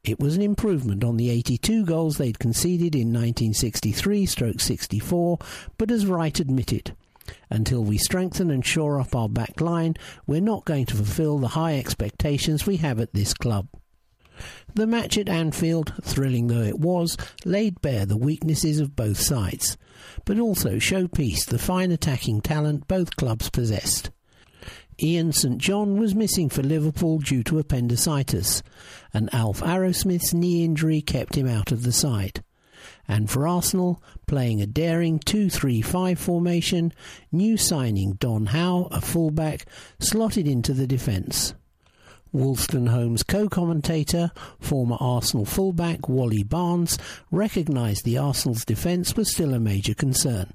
It 0.03 0.19
was 0.19 0.35
an 0.35 0.41
improvement 0.41 1.03
on 1.03 1.17
the 1.17 1.29
82 1.29 1.85
goals 1.85 2.17
they'd 2.17 2.39
conceded 2.39 2.95
in 2.95 3.11
1963-64, 3.11 5.39
but 5.77 5.91
as 5.91 6.07
Wright 6.07 6.39
admitted, 6.39 6.95
until 7.49 7.83
we 7.83 7.97
strengthen 7.97 8.51
and 8.51 8.65
shore 8.65 8.99
up 8.99 9.15
our 9.15 9.29
back 9.29 9.61
line, 9.61 9.95
we're 10.25 10.41
not 10.41 10.65
going 10.65 10.85
to 10.87 10.95
fulfil 10.95 11.37
the 11.37 11.49
high 11.49 11.77
expectations 11.77 12.65
we 12.65 12.77
have 12.77 12.99
at 12.99 13.13
this 13.13 13.33
club. 13.33 13.67
The 14.73 14.87
match 14.87 15.17
at 15.17 15.29
Anfield, 15.29 15.93
thrilling 16.03 16.47
though 16.47 16.61
it 16.61 16.79
was, 16.79 17.17
laid 17.45 17.81
bare 17.81 18.05
the 18.05 18.17
weaknesses 18.17 18.79
of 18.79 18.95
both 18.95 19.19
sides, 19.19 19.77
but 20.25 20.39
also 20.39 20.75
showpieced 20.75 21.45
the 21.47 21.59
fine 21.59 21.91
attacking 21.91 22.41
talent 22.41 22.87
both 22.87 23.15
clubs 23.15 23.49
possessed. 23.49 24.09
Ian 25.01 25.31
St 25.31 25.57
John 25.57 25.97
was 25.97 26.13
missing 26.13 26.49
for 26.49 26.61
Liverpool 26.61 27.19
due 27.19 27.43
to 27.43 27.59
appendicitis, 27.59 28.61
and 29.13 29.33
Alf 29.33 29.61
Arrowsmith's 29.61 30.33
knee 30.33 30.63
injury 30.63 31.01
kept 31.01 31.35
him 31.35 31.47
out 31.47 31.71
of 31.71 31.83
the 31.83 31.91
side. 31.91 32.43
And 33.07 33.29
for 33.29 33.47
Arsenal, 33.47 34.01
playing 34.27 34.61
a 34.61 34.65
daring 34.65 35.19
2 35.19 35.49
3 35.49 35.81
5 35.81 36.19
formation, 36.19 36.93
new 37.31 37.57
signing 37.57 38.13
Don 38.13 38.47
Howe, 38.47 38.87
a 38.91 39.01
fullback, 39.01 39.65
slotted 39.99 40.47
into 40.47 40.73
the 40.73 40.87
defence. 40.87 41.53
Wolstenholme's 42.33 43.23
co-commentator, 43.23 44.31
former 44.59 44.97
Arsenal 44.99 45.45
fullback 45.45 46.07
Wally 46.07 46.43
Barnes, 46.43 46.97
recognised 47.29 48.05
the 48.05 48.17
Arsenal's 48.17 48.63
defence 48.63 49.15
was 49.17 49.31
still 49.31 49.53
a 49.53 49.59
major 49.59 49.93
concern. 49.93 50.53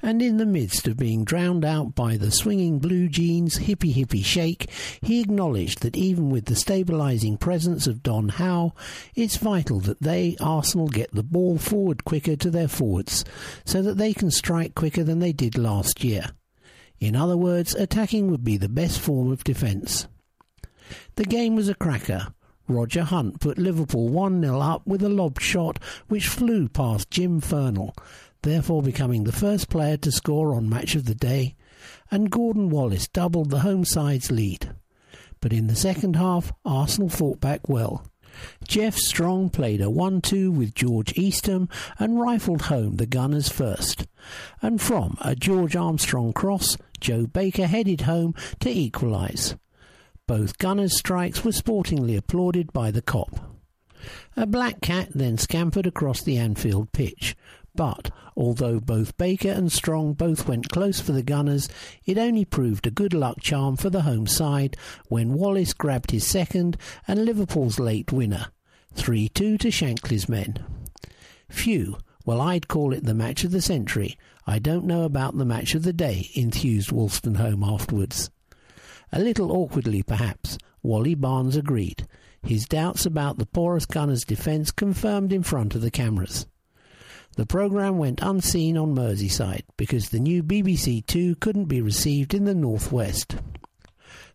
And 0.00 0.20
in 0.20 0.36
the 0.36 0.46
midst 0.46 0.86
of 0.86 0.96
being 0.96 1.24
drowned 1.24 1.64
out 1.64 1.94
by 1.94 2.16
the 2.16 2.30
swinging 2.30 2.78
blue 2.78 3.08
jeans 3.08 3.56
hippy 3.56 3.92
hippy 3.92 4.22
shake, 4.22 4.70
he 5.00 5.20
acknowledged 5.20 5.82
that 5.82 5.96
even 5.96 6.30
with 6.30 6.46
the 6.46 6.54
stabilising 6.54 7.38
presence 7.38 7.86
of 7.86 8.02
Don 8.02 8.28
Howe, 8.28 8.74
it's 9.14 9.36
vital 9.36 9.80
that 9.80 10.02
they, 10.02 10.36
Arsenal, 10.40 10.88
get 10.88 11.12
the 11.12 11.22
ball 11.22 11.58
forward 11.58 12.04
quicker 12.04 12.36
to 12.36 12.50
their 12.50 12.68
forwards, 12.68 13.24
so 13.64 13.82
that 13.82 13.96
they 13.96 14.12
can 14.12 14.30
strike 14.30 14.74
quicker 14.74 15.04
than 15.04 15.18
they 15.18 15.32
did 15.32 15.56
last 15.56 16.04
year. 16.04 16.30
In 17.00 17.16
other 17.16 17.36
words, 17.36 17.74
attacking 17.74 18.30
would 18.30 18.44
be 18.44 18.56
the 18.56 18.68
best 18.68 19.00
form 19.00 19.32
of 19.32 19.42
defence. 19.42 20.06
The 21.16 21.24
game 21.24 21.56
was 21.56 21.68
a 21.68 21.74
cracker. 21.74 22.32
Roger 22.68 23.02
Hunt 23.02 23.40
put 23.40 23.58
Liverpool 23.58 24.08
1 24.08 24.40
0 24.40 24.60
up 24.60 24.86
with 24.86 25.02
a 25.02 25.08
lob 25.08 25.40
shot 25.40 25.82
which 26.08 26.28
flew 26.28 26.68
past 26.68 27.10
Jim 27.10 27.40
Furnell, 27.40 27.92
therefore 28.42 28.82
becoming 28.82 29.24
the 29.24 29.32
first 29.32 29.68
player 29.68 29.96
to 29.98 30.12
score 30.12 30.54
on 30.54 30.68
Match 30.68 30.94
of 30.94 31.06
the 31.06 31.14
Day, 31.14 31.54
and 32.10 32.30
Gordon 32.30 32.68
Wallace 32.70 33.08
doubled 33.08 33.50
the 33.50 33.60
home 33.60 33.84
side's 33.84 34.30
lead. 34.30 34.74
But 35.40 35.52
in 35.52 35.66
the 35.66 35.76
second 35.76 36.16
half, 36.16 36.52
Arsenal 36.64 37.08
fought 37.08 37.40
back 37.40 37.68
well. 37.68 38.06
Geoff 38.66 38.96
Strong 38.96 39.50
played 39.50 39.80
a 39.80 39.90
1 39.90 40.20
2 40.22 40.50
with 40.50 40.74
George 40.74 41.12
Eastham 41.18 41.68
and 41.98 42.20
rifled 42.20 42.62
home 42.62 42.96
the 42.96 43.06
Gunners 43.06 43.48
first. 43.48 44.06
And 44.62 44.80
from 44.80 45.16
a 45.20 45.34
George 45.34 45.76
Armstrong 45.76 46.32
cross, 46.32 46.78
Joe 47.00 47.26
Baker 47.26 47.66
headed 47.66 48.02
home 48.02 48.34
to 48.60 48.70
equalise. 48.70 49.56
Both 50.26 50.58
Gunners' 50.58 50.96
strikes 50.96 51.44
were 51.44 51.52
sportingly 51.52 52.16
applauded 52.16 52.72
by 52.72 52.90
the 52.90 53.02
Kop. 53.02 53.38
A 54.36 54.46
black 54.46 54.80
cat 54.80 55.10
then 55.14 55.36
scampered 55.36 55.86
across 55.86 56.22
the 56.22 56.38
Anfield 56.38 56.92
pitch, 56.92 57.36
but 57.74 58.10
although 58.36 58.80
both 58.80 59.16
Baker 59.16 59.50
and 59.50 59.72
Strong 59.72 60.14
both 60.14 60.46
went 60.46 60.68
close 60.68 61.00
for 61.00 61.12
the 61.12 61.22
Gunners, 61.22 61.68
it 62.04 62.18
only 62.18 62.44
proved 62.44 62.86
a 62.86 62.90
good 62.90 63.14
luck 63.14 63.40
charm 63.40 63.76
for 63.76 63.88
the 63.88 64.02
home 64.02 64.26
side 64.26 64.76
when 65.08 65.34
Wallace 65.34 65.72
grabbed 65.72 66.10
his 66.10 66.26
second 66.26 66.76
and 67.08 67.24
Liverpool's 67.24 67.78
late 67.78 68.12
winner, 68.12 68.48
3 68.94 69.28
2 69.28 69.58
to 69.58 69.70
Shankly's 69.70 70.28
men. 70.28 70.58
Phew, 71.48 71.96
well, 72.24 72.40
I'd 72.40 72.68
call 72.68 72.92
it 72.92 73.04
the 73.04 73.14
match 73.14 73.44
of 73.44 73.50
the 73.50 73.62
century. 73.62 74.16
I 74.46 74.58
don't 74.58 74.84
know 74.84 75.04
about 75.04 75.36
the 75.36 75.44
match 75.44 75.74
of 75.74 75.82
the 75.82 75.92
day, 75.92 76.30
enthused 76.34 76.90
Wolstenholme 76.90 77.66
afterwards. 77.66 78.30
A 79.12 79.18
little 79.18 79.52
awkwardly, 79.52 80.02
perhaps, 80.02 80.58
Wally 80.82 81.14
Barnes 81.14 81.56
agreed, 81.56 82.06
his 82.42 82.64
doubts 82.66 83.06
about 83.06 83.38
the 83.38 83.46
porous 83.46 83.86
Gunners' 83.86 84.24
defence 84.24 84.70
confirmed 84.70 85.32
in 85.32 85.42
front 85.42 85.74
of 85.74 85.80
the 85.80 85.90
cameras. 85.90 86.46
The 87.34 87.46
programme 87.46 87.96
went 87.96 88.20
unseen 88.20 88.76
on 88.76 88.94
Merseyside 88.94 89.62
because 89.78 90.10
the 90.10 90.20
new 90.20 90.42
BBC 90.42 91.06
Two 91.06 91.34
couldn't 91.36 91.64
be 91.64 91.80
received 91.80 92.34
in 92.34 92.44
the 92.44 92.54
Northwest. 92.54 93.36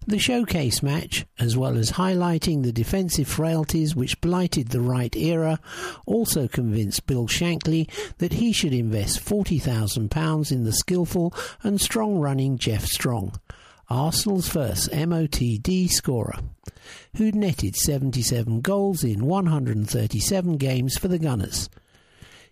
The 0.07 0.17
showcase 0.17 0.81
match, 0.81 1.25
as 1.37 1.55
well 1.55 1.77
as 1.77 1.91
highlighting 1.91 2.63
the 2.63 2.71
defensive 2.71 3.27
frailties 3.27 3.95
which 3.95 4.19
blighted 4.21 4.69
the 4.69 4.81
Wright 4.81 5.15
era, 5.15 5.59
also 6.05 6.47
convinced 6.47 7.05
Bill 7.05 7.27
Shankly 7.27 7.87
that 8.17 8.33
he 8.33 8.51
should 8.51 8.73
invest 8.73 9.23
£40,000 9.23 10.51
in 10.51 10.63
the 10.63 10.71
skillful 10.71 11.35
and 11.61 11.79
strong 11.79 12.19
running 12.19 12.57
Geoff 12.57 12.85
Strong, 12.87 13.39
Arsenal's 13.89 14.47
first 14.49 14.89
MOTD 14.91 15.89
scorer, 15.89 16.39
who'd 17.17 17.35
netted 17.35 17.75
77 17.75 18.61
goals 18.61 19.03
in 19.03 19.25
137 19.25 20.57
games 20.57 20.97
for 20.97 21.09
the 21.09 21.19
Gunners. 21.19 21.69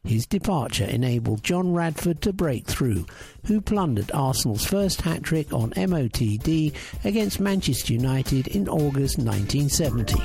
His 0.06 0.28
departure 0.28 0.86
enabled 0.86 1.43
John 1.43 1.74
Radford 1.74 2.22
to 2.22 2.32
break 2.32 2.68
through, 2.68 3.08
who 3.47 3.60
plundered 3.60 4.12
Arsenal's 4.14 4.64
first 4.64 5.01
hat 5.01 5.24
trick 5.24 5.51
on 5.51 5.72
MOTD 5.72 6.74
against 7.03 7.39
Manchester 7.39 7.93
United 7.93 8.47
in 8.47 8.70
August 8.70 9.18
1970. 9.18 10.16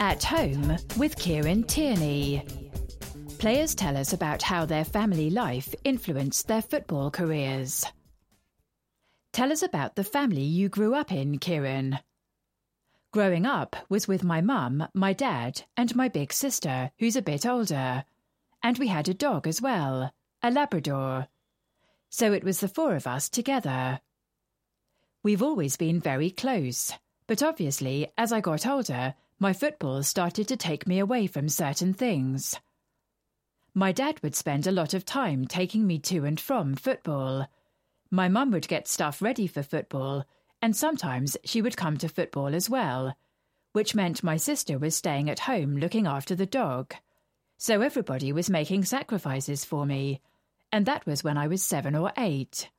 At 0.00 0.24
home 0.24 0.76
with 0.96 1.16
Kieran 1.16 1.62
Tierney. 1.62 2.44
Players 3.38 3.76
tell 3.76 3.96
us 3.96 4.12
about 4.12 4.42
how 4.42 4.64
their 4.64 4.84
family 4.84 5.30
life 5.30 5.72
influenced 5.84 6.48
their 6.48 6.62
football 6.62 7.08
careers. 7.08 7.86
Tell 9.32 9.52
us 9.52 9.62
about 9.62 9.94
the 9.94 10.04
family 10.04 10.42
you 10.42 10.68
grew 10.68 10.94
up 10.94 11.12
in, 11.12 11.38
Kieran. 11.38 12.00
Growing 13.10 13.46
up 13.46 13.76
was 13.88 14.06
with 14.06 14.22
my 14.22 14.40
mum, 14.40 14.86
my 14.94 15.12
dad, 15.12 15.62
and 15.76 15.96
my 15.96 16.08
big 16.08 16.32
sister, 16.32 16.90
who's 16.98 17.16
a 17.16 17.22
bit 17.22 17.46
older. 17.46 18.04
And 18.62 18.78
we 18.78 18.88
had 18.88 19.08
a 19.08 19.14
dog 19.14 19.46
as 19.46 19.62
well, 19.62 20.12
a 20.42 20.50
Labrador. 20.50 21.28
So 22.10 22.32
it 22.32 22.44
was 22.44 22.60
the 22.60 22.68
four 22.68 22.96
of 22.96 23.06
us 23.06 23.28
together. 23.28 24.00
We've 25.22 25.42
always 25.42 25.76
been 25.76 26.00
very 26.00 26.30
close, 26.30 26.92
but 27.26 27.42
obviously, 27.42 28.12
as 28.16 28.32
I 28.32 28.40
got 28.40 28.66
older, 28.66 29.14
my 29.38 29.52
football 29.52 30.02
started 30.02 30.48
to 30.48 30.56
take 30.56 30.86
me 30.86 30.98
away 30.98 31.26
from 31.26 31.48
certain 31.48 31.94
things. 31.94 32.58
My 33.74 33.92
dad 33.92 34.20
would 34.22 34.34
spend 34.34 34.66
a 34.66 34.72
lot 34.72 34.94
of 34.94 35.04
time 35.04 35.46
taking 35.46 35.86
me 35.86 35.98
to 36.00 36.24
and 36.24 36.40
from 36.40 36.74
football 36.74 37.46
my 38.10 38.28
mum 38.28 38.50
would 38.52 38.68
get 38.68 38.88
stuff 38.88 39.20
ready 39.20 39.46
for 39.46 39.62
football, 39.62 40.24
and 40.62 40.74
sometimes 40.74 41.36
she 41.44 41.62
would 41.62 41.76
come 41.76 41.96
to 41.98 42.08
football 42.08 42.54
as 42.54 42.70
well, 42.70 43.16
which 43.72 43.94
meant 43.94 44.22
my 44.22 44.36
sister 44.36 44.78
was 44.78 44.96
staying 44.96 45.28
at 45.28 45.40
home 45.40 45.76
looking 45.76 46.06
after 46.06 46.34
the 46.34 46.46
dog. 46.46 46.94
So 47.58 47.80
everybody 47.80 48.32
was 48.32 48.48
making 48.48 48.84
sacrifices 48.84 49.64
for 49.64 49.84
me, 49.84 50.20
and 50.72 50.86
that 50.86 51.06
was 51.06 51.22
when 51.22 51.36
I 51.36 51.48
was 51.48 51.62
seven 51.62 51.94
or 51.94 52.12
eight. 52.16 52.70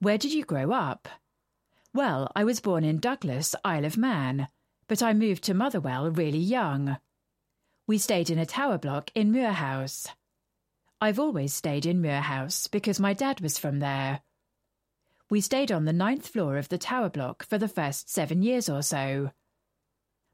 Where 0.00 0.18
did 0.18 0.32
you 0.32 0.44
grow 0.44 0.72
up? 0.72 1.08
Well, 1.94 2.30
I 2.36 2.44
was 2.44 2.60
born 2.60 2.84
in 2.84 2.98
Douglas, 2.98 3.54
Isle 3.64 3.84
of 3.84 3.96
Man, 3.96 4.48
but 4.86 5.02
I 5.02 5.12
moved 5.12 5.44
to 5.44 5.54
Motherwell 5.54 6.10
really 6.10 6.38
young. 6.38 6.98
We 7.86 7.98
stayed 7.98 8.30
in 8.30 8.38
a 8.38 8.46
tower 8.46 8.78
block 8.78 9.10
in 9.14 9.32
Muir 9.32 9.52
House. 9.52 10.08
I've 11.00 11.20
always 11.20 11.54
stayed 11.54 11.86
in 11.86 12.00
Muir 12.00 12.20
House 12.20 12.66
because 12.66 12.98
my 12.98 13.14
dad 13.14 13.40
was 13.40 13.56
from 13.56 13.78
there. 13.78 14.20
We 15.30 15.40
stayed 15.40 15.70
on 15.70 15.84
the 15.84 15.92
ninth 15.92 16.26
floor 16.26 16.56
of 16.56 16.68
the 16.68 16.78
tower 16.78 17.08
block 17.08 17.46
for 17.46 17.56
the 17.56 17.68
first 17.68 18.10
seven 18.10 18.42
years 18.42 18.68
or 18.68 18.82
so. 18.82 19.30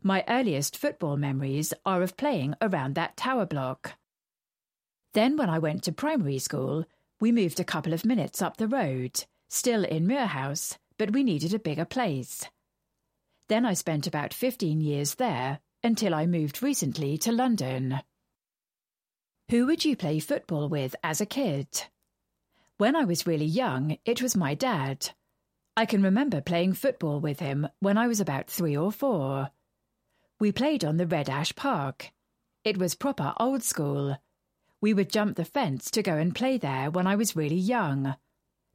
My 0.03 0.25
earliest 0.27 0.77
football 0.77 1.19
memories 1.19 1.75
are 1.85 2.03
of 2.03 2.17
playing 2.17 2.55
around 2.63 2.95
that 2.95 3.17
tower 3.17 3.45
block. 3.45 3.93
Then, 5.13 5.37
when 5.37 5.51
I 5.51 5.59
went 5.59 5.83
to 5.85 5.93
primary 5.93 6.39
school, 6.39 6.87
we 7.21 7.31
moved 7.31 7.61
a 7.61 7.65
couple 7.65 7.93
of 7.93 8.07
minutes 8.07 8.41
up 8.41 8.57
the 8.57 8.69
road, 8.69 9.25
still 9.49 9.85
in 9.85 10.07
Muir 10.07 10.27
House, 10.27 10.79
but 10.99 11.13
we 11.13 11.23
needed 11.25 11.53
a 11.53 11.59
bigger 11.59 11.85
place. 11.85 12.49
Then 13.49 13.67
I 13.67 13.75
spent 13.75 14.07
about 14.07 14.33
15 14.33 14.81
years 14.81 15.17
there 15.17 15.61
until 15.83 16.15
I 16.15 16.25
moved 16.25 16.63
recently 16.63 17.19
to 17.19 17.33
London. 17.33 18.01
Who 19.51 19.67
would 19.67 19.85
you 19.85 19.95
play 19.95 20.21
football 20.21 20.69
with 20.69 20.97
as 21.03 21.21
a 21.21 21.27
kid? 21.27 21.67
When 22.79 22.97
I 22.97 23.05
was 23.05 23.27
really 23.27 23.45
young, 23.45 23.99
it 24.05 24.23
was 24.23 24.35
my 24.35 24.55
dad. 24.55 25.11
I 25.77 25.85
can 25.85 26.03
remember 26.03 26.41
playing 26.41 26.73
football 26.73 27.21
with 27.21 27.41
him 27.41 27.69
when 27.81 27.99
I 27.99 28.07
was 28.07 28.21
about 28.21 28.49
three 28.49 28.77
or 28.77 28.91
four. 28.91 29.51
We 30.41 30.51
played 30.51 30.85
on 30.85 30.97
the 30.97 31.07
Red 31.07 31.29
Ash 31.29 31.55
Park. 31.55 32.11
It 32.65 32.79
was 32.79 32.95
proper 32.95 33.35
old 33.39 33.63
school. 33.63 34.17
We 34.81 34.95
would 34.95 35.13
jump 35.13 35.37
the 35.37 35.45
fence 35.45 35.91
to 35.91 36.03
go 36.03 36.17
and 36.17 36.35
play 36.35 36.57
there 36.57 36.91
when 36.91 37.07
I 37.07 37.17
was 37.17 37.37
really 37.37 37.55
young. 37.55 38.17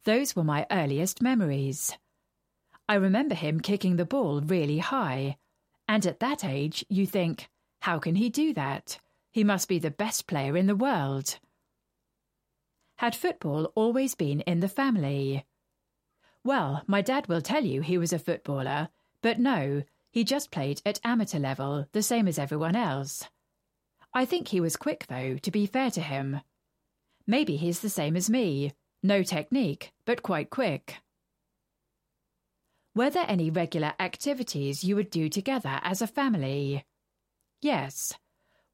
Those 0.04 0.36
were 0.36 0.44
my 0.44 0.68
earliest 0.70 1.22
memories. 1.22 1.98
I 2.88 2.96
remember 2.96 3.36
him 3.36 3.60
kicking 3.60 3.96
the 3.96 4.06
ball 4.06 4.42
really 4.42 4.78
high. 4.78 5.38
And 5.88 6.06
at 6.06 6.20
that 6.20 6.46
age, 6.46 6.86
you 6.90 7.08
think, 7.08 7.50
how 7.80 7.98
can 7.98 8.16
he 8.16 8.30
do 8.30 8.54
that? 8.54 9.00
He 9.32 9.44
must 9.44 9.68
be 9.68 9.80
the 9.80 9.92
best 9.92 10.28
player 10.28 10.58
in 10.58 10.68
the 10.68 10.76
world. 10.76 11.40
Had 12.98 13.16
football 13.16 13.72
always 13.76 14.16
been 14.16 14.42
in 14.42 14.60
the 14.60 14.68
family? 14.68 15.46
Well, 16.44 16.84
my 16.88 17.02
dad 17.02 17.28
will 17.28 17.42
tell 17.42 17.64
you 17.64 17.82
he 17.82 17.98
was 17.98 18.12
a 18.12 18.20
footballer, 18.20 18.90
but 19.22 19.40
no, 19.40 19.84
he 20.12 20.24
just 20.24 20.52
played 20.52 20.82
at 20.86 21.00
amateur 21.04 21.40
level, 21.40 21.86
the 21.92 22.02
same 22.02 22.28
as 22.28 22.40
everyone 22.40 22.76
else. 22.76 23.30
I 24.14 24.26
think 24.26 24.48
he 24.48 24.60
was 24.60 24.76
quick, 24.76 25.06
though, 25.08 25.38
to 25.38 25.52
be 25.52 25.66
fair 25.66 25.92
to 25.92 26.02
him. 26.02 26.42
Maybe 27.28 27.58
he's 27.58 27.82
the 27.82 27.90
same 27.90 28.16
as 28.16 28.30
me. 28.30 28.74
No 29.04 29.22
technique, 29.22 29.94
but 30.06 30.24
quite 30.24 30.50
quick. 30.50 30.98
Were 32.96 33.12
there 33.12 33.26
any 33.28 33.50
regular 33.50 33.94
activities 34.00 34.84
you 34.84 34.96
would 34.96 35.12
do 35.12 35.30
together 35.30 35.80
as 35.84 36.02
a 36.02 36.08
family? 36.08 36.86
Yes. 37.62 38.14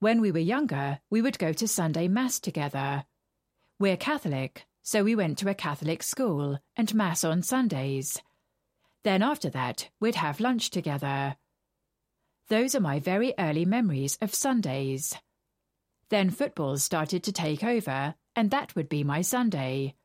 When 0.05 0.21
we 0.21 0.31
were 0.31 0.37
younger, 0.37 0.99
we 1.09 1.23
would 1.23 1.39
go 1.39 1.51
to 1.51 1.67
Sunday 1.67 2.07
Mass 2.07 2.39
together. 2.39 3.05
We're 3.79 3.97
Catholic, 3.97 4.67
so 4.83 5.03
we 5.03 5.15
went 5.15 5.39
to 5.39 5.49
a 5.49 5.55
Catholic 5.55 6.03
school 6.03 6.59
and 6.75 6.93
Mass 6.93 7.23
on 7.23 7.41
Sundays. 7.41 8.21
Then 9.03 9.23
after 9.23 9.49
that, 9.49 9.89
we'd 9.99 10.13
have 10.13 10.39
lunch 10.39 10.69
together. 10.69 11.37
Those 12.49 12.75
are 12.75 12.81
my 12.81 12.99
very 12.99 13.33
early 13.39 13.65
memories 13.65 14.15
of 14.21 14.35
Sundays. 14.35 15.15
Then 16.09 16.29
football 16.29 16.77
started 16.77 17.23
to 17.23 17.31
take 17.31 17.63
over, 17.63 18.13
and 18.35 18.51
that 18.51 18.75
would 18.75 18.89
be 18.89 19.03
my 19.03 19.21
Sunday. 19.21 19.95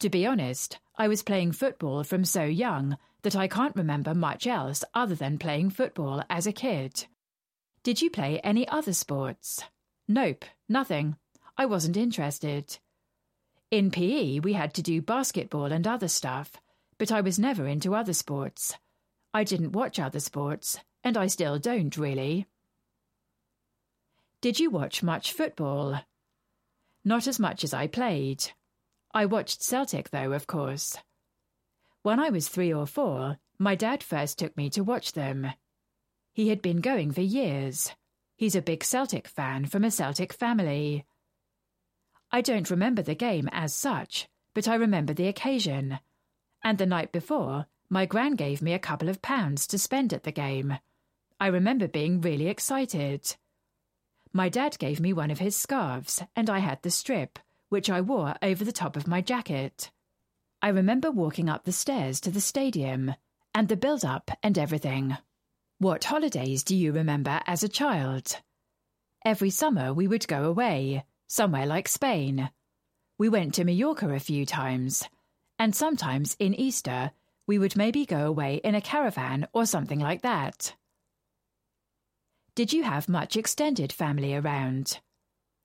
To 0.00 0.10
be 0.10 0.26
honest, 0.26 0.80
I 0.98 1.06
was 1.06 1.22
playing 1.22 1.52
football 1.52 2.02
from 2.02 2.24
so 2.24 2.42
young 2.42 2.98
that 3.22 3.36
I 3.36 3.46
can't 3.46 3.76
remember 3.76 4.16
much 4.16 4.48
else 4.48 4.82
other 4.94 5.14
than 5.14 5.38
playing 5.38 5.70
football 5.70 6.24
as 6.28 6.48
a 6.48 6.52
kid. 6.52 7.06
Did 7.86 8.02
you 8.02 8.10
play 8.10 8.40
any 8.40 8.66
other 8.66 8.92
sports? 8.92 9.62
Nope, 10.08 10.44
nothing. 10.68 11.14
I 11.56 11.66
wasn't 11.66 11.96
interested. 11.96 12.78
In 13.70 13.92
PE, 13.92 14.40
we 14.40 14.54
had 14.54 14.74
to 14.74 14.82
do 14.82 15.00
basketball 15.00 15.66
and 15.66 15.86
other 15.86 16.08
stuff, 16.08 16.50
but 16.98 17.12
I 17.12 17.20
was 17.20 17.38
never 17.38 17.64
into 17.64 17.94
other 17.94 18.12
sports. 18.12 18.74
I 19.32 19.44
didn't 19.44 19.70
watch 19.70 20.00
other 20.00 20.18
sports, 20.18 20.80
and 21.04 21.16
I 21.16 21.28
still 21.28 21.60
don't 21.60 21.96
really. 21.96 22.48
Did 24.40 24.58
you 24.58 24.68
watch 24.68 25.04
much 25.04 25.32
football? 25.32 26.00
Not 27.04 27.28
as 27.28 27.38
much 27.38 27.62
as 27.62 27.72
I 27.72 27.86
played. 27.86 28.50
I 29.14 29.26
watched 29.26 29.62
Celtic, 29.62 30.10
though, 30.10 30.32
of 30.32 30.48
course. 30.48 30.96
When 32.02 32.18
I 32.18 32.30
was 32.30 32.48
three 32.48 32.72
or 32.72 32.88
four, 32.88 33.38
my 33.60 33.76
dad 33.76 34.02
first 34.02 34.40
took 34.40 34.56
me 34.56 34.70
to 34.70 34.82
watch 34.82 35.12
them. 35.12 35.52
He 36.36 36.50
had 36.50 36.60
been 36.60 36.82
going 36.82 37.12
for 37.12 37.22
years. 37.22 37.94
He's 38.36 38.54
a 38.54 38.60
big 38.60 38.84
Celtic 38.84 39.26
fan 39.26 39.64
from 39.64 39.84
a 39.84 39.90
Celtic 39.90 40.34
family. 40.34 41.06
I 42.30 42.42
don't 42.42 42.68
remember 42.68 43.00
the 43.00 43.14
game 43.14 43.48
as 43.52 43.74
such, 43.74 44.28
but 44.52 44.68
I 44.68 44.74
remember 44.74 45.14
the 45.14 45.28
occasion. 45.28 45.98
And 46.62 46.76
the 46.76 46.84
night 46.84 47.10
before, 47.10 47.68
my 47.88 48.04
gran 48.04 48.34
gave 48.34 48.60
me 48.60 48.74
a 48.74 48.78
couple 48.78 49.08
of 49.08 49.22
pounds 49.22 49.66
to 49.68 49.78
spend 49.78 50.12
at 50.12 50.24
the 50.24 50.30
game. 50.30 50.76
I 51.40 51.46
remember 51.46 51.88
being 51.88 52.20
really 52.20 52.48
excited. 52.48 53.34
My 54.30 54.50
dad 54.50 54.78
gave 54.78 55.00
me 55.00 55.14
one 55.14 55.30
of 55.30 55.38
his 55.38 55.56
scarves, 55.56 56.22
and 56.36 56.50
I 56.50 56.58
had 56.58 56.82
the 56.82 56.90
strip, 56.90 57.38
which 57.70 57.88
I 57.88 58.02
wore 58.02 58.34
over 58.42 58.62
the 58.62 58.72
top 58.72 58.98
of 58.98 59.06
my 59.06 59.22
jacket. 59.22 59.90
I 60.60 60.68
remember 60.68 61.10
walking 61.10 61.48
up 61.48 61.64
the 61.64 61.72
stairs 61.72 62.20
to 62.20 62.30
the 62.30 62.42
stadium, 62.42 63.14
and 63.54 63.68
the 63.68 63.76
build 63.76 64.04
up 64.04 64.30
and 64.42 64.58
everything. 64.58 65.16
What 65.78 66.04
holidays 66.04 66.64
do 66.64 66.74
you 66.74 66.92
remember 66.92 67.42
as 67.46 67.62
a 67.62 67.68
child? 67.68 68.40
Every 69.26 69.50
summer 69.50 69.92
we 69.92 70.08
would 70.08 70.26
go 70.26 70.44
away, 70.44 71.04
somewhere 71.26 71.66
like 71.66 71.86
Spain. 71.86 72.48
We 73.18 73.28
went 73.28 73.52
to 73.54 73.64
Mallorca 73.64 74.08
a 74.08 74.18
few 74.18 74.46
times, 74.46 75.06
and 75.58 75.76
sometimes 75.76 76.34
in 76.38 76.54
Easter 76.54 77.10
we 77.46 77.58
would 77.58 77.76
maybe 77.76 78.06
go 78.06 78.26
away 78.26 78.56
in 78.64 78.74
a 78.74 78.80
caravan 78.80 79.48
or 79.52 79.66
something 79.66 80.00
like 80.00 80.22
that. 80.22 80.74
Did 82.54 82.72
you 82.72 82.82
have 82.84 83.06
much 83.06 83.36
extended 83.36 83.92
family 83.92 84.34
around? 84.34 85.00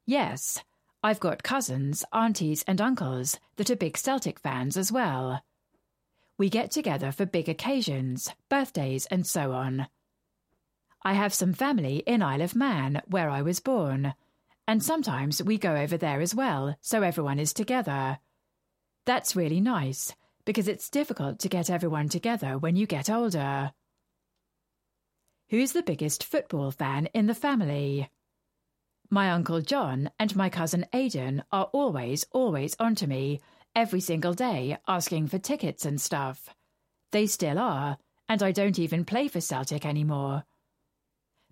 Yes, 0.05 0.61
I've 1.01 1.21
got 1.21 1.41
cousins, 1.41 2.03
aunties, 2.11 2.65
and 2.67 2.81
uncles 2.81 3.39
that 3.55 3.69
are 3.69 3.77
big 3.77 3.97
Celtic 3.97 4.39
fans 4.39 4.75
as 4.75 4.91
well. 4.91 5.41
We 6.37 6.49
get 6.49 6.69
together 6.69 7.13
for 7.13 7.25
big 7.25 7.47
occasions, 7.47 8.29
birthdays, 8.49 9.05
and 9.05 9.25
so 9.25 9.53
on. 9.53 9.87
I 11.03 11.13
have 11.13 11.33
some 11.33 11.53
family 11.53 12.03
in 12.05 12.21
Isle 12.21 12.41
of 12.41 12.55
Man, 12.55 13.01
where 13.07 13.29
I 13.29 13.41
was 13.41 13.59
born, 13.59 14.13
and 14.67 14.83
sometimes 14.83 15.41
we 15.41 15.57
go 15.57 15.75
over 15.75 15.97
there 15.97 16.21
as 16.21 16.35
well, 16.35 16.77
so 16.81 17.01
everyone 17.01 17.39
is 17.39 17.53
together. 17.53 18.19
That's 19.05 19.35
really 19.35 19.59
nice, 19.59 20.13
because 20.45 20.67
it's 20.67 20.91
difficult 20.91 21.39
to 21.39 21.49
get 21.49 21.71
everyone 21.71 22.07
together 22.07 22.57
when 22.57 22.75
you 22.75 22.85
get 22.85 23.09
older. 23.09 23.71
Who's 25.49 25.71
the 25.71 25.81
biggest 25.81 26.23
football 26.23 26.69
fan 26.69 27.07
in 27.07 27.25
the 27.25 27.33
family? 27.33 28.09
My 29.09 29.31
Uncle 29.31 29.61
John 29.61 30.11
and 30.19 30.35
my 30.35 30.49
cousin 30.49 30.85
Aidan 30.93 31.43
are 31.51 31.69
always, 31.73 32.27
always 32.31 32.75
onto 32.79 33.07
me, 33.07 33.41
every 33.75 34.01
single 34.01 34.35
day, 34.35 34.77
asking 34.87 35.27
for 35.27 35.39
tickets 35.39 35.83
and 35.83 35.99
stuff. 35.99 36.47
They 37.11 37.25
still 37.25 37.57
are, 37.57 37.97
and 38.29 38.43
I 38.43 38.51
don't 38.51 38.77
even 38.77 39.03
play 39.03 39.27
for 39.27 39.41
Celtic 39.41 39.85
anymore. 39.85 40.43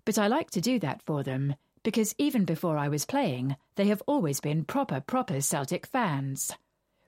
But 0.04 0.18
I 0.18 0.26
like 0.26 0.50
to 0.50 0.60
do 0.60 0.78
that 0.80 1.02
for 1.02 1.22
them 1.22 1.54
because 1.82 2.14
even 2.18 2.44
before 2.44 2.76
I 2.76 2.88
was 2.88 3.06
playing, 3.06 3.56
they 3.76 3.86
have 3.86 4.02
always 4.06 4.40
been 4.40 4.64
proper, 4.64 5.00
proper 5.00 5.40
Celtic 5.40 5.86
fans. 5.86 6.52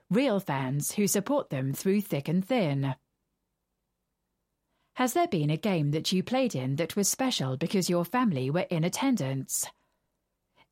Real 0.09 0.39
fans 0.39 0.93
who 0.93 1.07
support 1.07 1.49
them 1.49 1.73
through 1.73 2.01
thick 2.01 2.27
and 2.27 2.45
thin. 2.45 2.95
Has 4.95 5.13
there 5.13 5.27
been 5.27 5.49
a 5.49 5.57
game 5.57 5.91
that 5.91 6.11
you 6.11 6.21
played 6.21 6.53
in 6.53 6.75
that 6.75 6.95
was 6.95 7.07
special 7.07 7.57
because 7.57 7.89
your 7.89 8.05
family 8.05 8.49
were 8.49 8.67
in 8.69 8.83
attendance? 8.83 9.67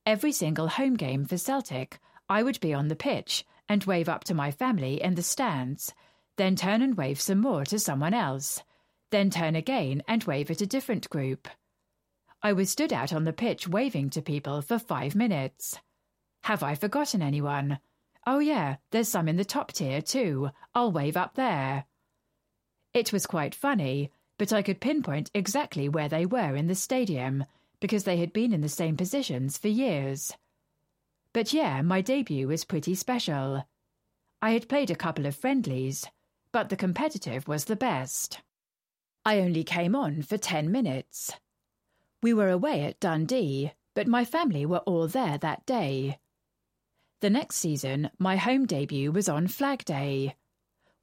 Every 0.05 0.31
single 0.31 0.67
home 0.67 0.95
game 0.95 1.25
for 1.25 1.37
Celtic, 1.37 1.99
I 2.29 2.43
would 2.43 2.59
be 2.59 2.73
on 2.73 2.87
the 2.87 2.95
pitch 2.95 3.45
and 3.67 3.83
wave 3.83 4.09
up 4.09 4.23
to 4.25 4.33
my 4.33 4.51
family 4.51 5.01
in 5.01 5.15
the 5.15 5.23
stands, 5.23 5.93
then 6.37 6.55
turn 6.55 6.81
and 6.81 6.95
wave 6.95 7.19
some 7.21 7.39
more 7.39 7.65
to 7.65 7.79
someone 7.79 8.13
else, 8.13 8.63
then 9.11 9.29
turn 9.29 9.55
again 9.55 10.03
and 10.07 10.23
wave 10.23 10.51
at 10.51 10.61
a 10.61 10.67
different 10.67 11.09
group. 11.09 11.47
I 12.43 12.53
was 12.53 12.71
stood 12.71 12.91
out 12.91 13.13
on 13.13 13.23
the 13.23 13.33
pitch 13.33 13.67
waving 13.67 14.09
to 14.11 14.21
people 14.21 14.61
for 14.61 14.79
five 14.79 15.13
minutes. 15.13 15.77
Have 16.43 16.63
I 16.63 16.73
forgotten 16.73 17.21
anyone? 17.21 17.79
Oh, 18.25 18.39
yeah, 18.39 18.77
there's 18.89 19.07
some 19.07 19.27
in 19.27 19.35
the 19.35 19.45
top 19.45 19.71
tier 19.71 20.01
too. 20.01 20.49
I'll 20.73 20.91
wave 20.91 21.17
up 21.17 21.35
there. 21.35 21.85
It 22.93 23.13
was 23.13 23.27
quite 23.27 23.53
funny, 23.53 24.11
but 24.39 24.51
I 24.51 24.63
could 24.63 24.81
pinpoint 24.81 25.29
exactly 25.35 25.87
where 25.87 26.09
they 26.09 26.25
were 26.25 26.55
in 26.55 26.67
the 26.67 26.75
stadium 26.75 27.45
because 27.79 28.05
they 28.05 28.17
had 28.17 28.33
been 28.33 28.53
in 28.53 28.61
the 28.61 28.69
same 28.69 28.97
positions 28.97 29.57
for 29.57 29.67
years. 29.67 30.33
But 31.33 31.53
yeah, 31.53 31.81
my 31.81 32.01
debut 32.01 32.47
was 32.47 32.65
pretty 32.65 32.95
special. 32.95 33.65
I 34.41 34.51
had 34.51 34.67
played 34.67 34.89
a 34.89 34.95
couple 34.95 35.27
of 35.27 35.35
friendlies, 35.35 36.07
but 36.51 36.69
the 36.69 36.75
competitive 36.75 37.47
was 37.47 37.65
the 37.65 37.75
best. 37.75 38.41
I 39.23 39.39
only 39.39 39.63
came 39.63 39.95
on 39.95 40.23
for 40.23 40.37
ten 40.37 40.71
minutes. 40.71 41.33
We 42.23 42.33
were 42.33 42.49
away 42.49 42.81
at 42.81 42.99
Dundee, 42.99 43.73
but 43.95 44.07
my 44.07 44.25
family 44.25 44.65
were 44.65 44.79
all 44.79 45.07
there 45.07 45.37
that 45.39 45.65
day. 45.65 46.19
The 47.21 47.29
next 47.29 47.55
season, 47.55 48.11
my 48.19 48.37
home 48.37 48.65
debut 48.65 49.11
was 49.11 49.27
on 49.27 49.47
Flag 49.47 49.85
Day. 49.85 50.35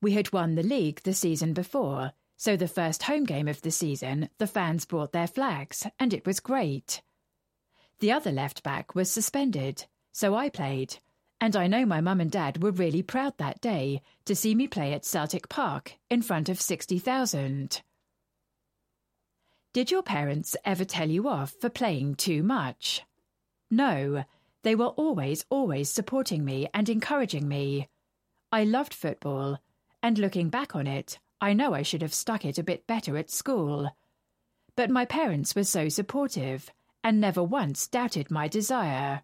We 0.01 0.13
had 0.13 0.33
won 0.33 0.55
the 0.55 0.63
league 0.63 1.03
the 1.03 1.15
season 1.15 1.55
before, 1.55 2.13
so 2.37 2.57
the 2.57 2.69
first 2.69 3.03
home 3.03 3.25
game 3.25 3.49
of 3.49 3.63
the 3.63 3.73
season, 3.73 4.29
the 4.39 4.47
fans 4.47 4.85
brought 4.85 5.13
their 5.13 5.27
flags, 5.27 5.87
and 5.99 6.15
it 6.15 6.25
was 6.25 6.39
great. 6.39 7.03
The 7.99 8.13
other 8.13 8.31
left 8.31 8.63
back 8.63 8.95
was 8.95 9.11
suspended, 9.11 9.87
so 10.13 10.37
I 10.37 10.49
played, 10.49 10.99
and 11.41 11.57
I 11.57 11.67
know 11.67 11.85
my 11.85 12.01
mum 12.01 12.21
and 12.21 12.31
dad 12.31 12.63
were 12.63 12.71
really 12.71 13.03
proud 13.03 13.39
that 13.39 13.61
day 13.61 14.03
to 14.25 14.37
see 14.37 14.55
me 14.55 14.69
play 14.69 14.93
at 14.93 15.05
Celtic 15.05 15.49
Park 15.49 15.95
in 16.11 16.23
front 16.23 16.49
of 16.49 16.61
60,000. 16.61 17.83
Did 19.79 19.93
your 19.93 20.03
parents 20.03 20.57
ever 20.65 20.85
tell 20.85 21.09
you 21.09 21.29
off 21.29 21.55
for 21.61 21.71
playing 21.71 22.17
too 22.17 22.43
much? 22.43 23.05
No, 23.71 24.25
they 24.65 24.75
were 24.75 24.89
always, 24.89 25.45
always 25.51 25.89
supporting 25.89 26.45
me 26.45 26.69
and 26.75 26.89
encouraging 26.89 27.47
me. 27.47 27.87
I 28.51 28.65
loved 28.65 28.93
football, 28.93 29.61
and 30.03 30.19
looking 30.19 30.49
back 30.49 30.75
on 30.75 30.89
it, 30.89 31.21
I 31.41 31.53
know 31.53 31.75
I 31.75 31.83
should 31.83 32.03
have 32.03 32.13
stuck 32.13 32.45
it 32.45 32.59
a 32.59 32.65
bit 32.65 32.89
better 32.89 33.17
at 33.17 33.31
school. 33.31 33.89
But 34.75 34.91
my 34.91 35.05
parents 35.05 35.55
were 35.55 35.63
so 35.63 35.89
supportive 35.89 36.73
and 37.05 37.21
never 37.21 37.45
once 37.45 37.87
doubted 37.87 38.33
my 38.33 38.49
desire. 38.49 39.23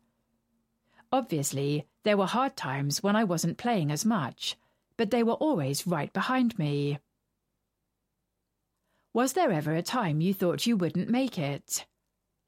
Obviously, 1.11 1.84
there 2.05 2.16
were 2.16 2.26
hard 2.26 2.57
times 2.57 3.02
when 3.02 3.16
I 3.16 3.24
wasn't 3.24 3.59
playing 3.59 3.90
as 3.90 4.05
much, 4.05 4.57
but 4.96 5.11
they 5.11 5.24
were 5.24 5.32
always 5.32 5.84
right 5.84 6.12
behind 6.12 6.57
me. 6.61 7.00
Was 9.14 9.34
there 9.34 9.52
ever 9.52 9.72
a 9.72 9.80
time 9.80 10.20
you 10.20 10.34
thought 10.34 10.66
you 10.66 10.76
wouldn't 10.76 11.08
make 11.08 11.38
it? 11.38 11.86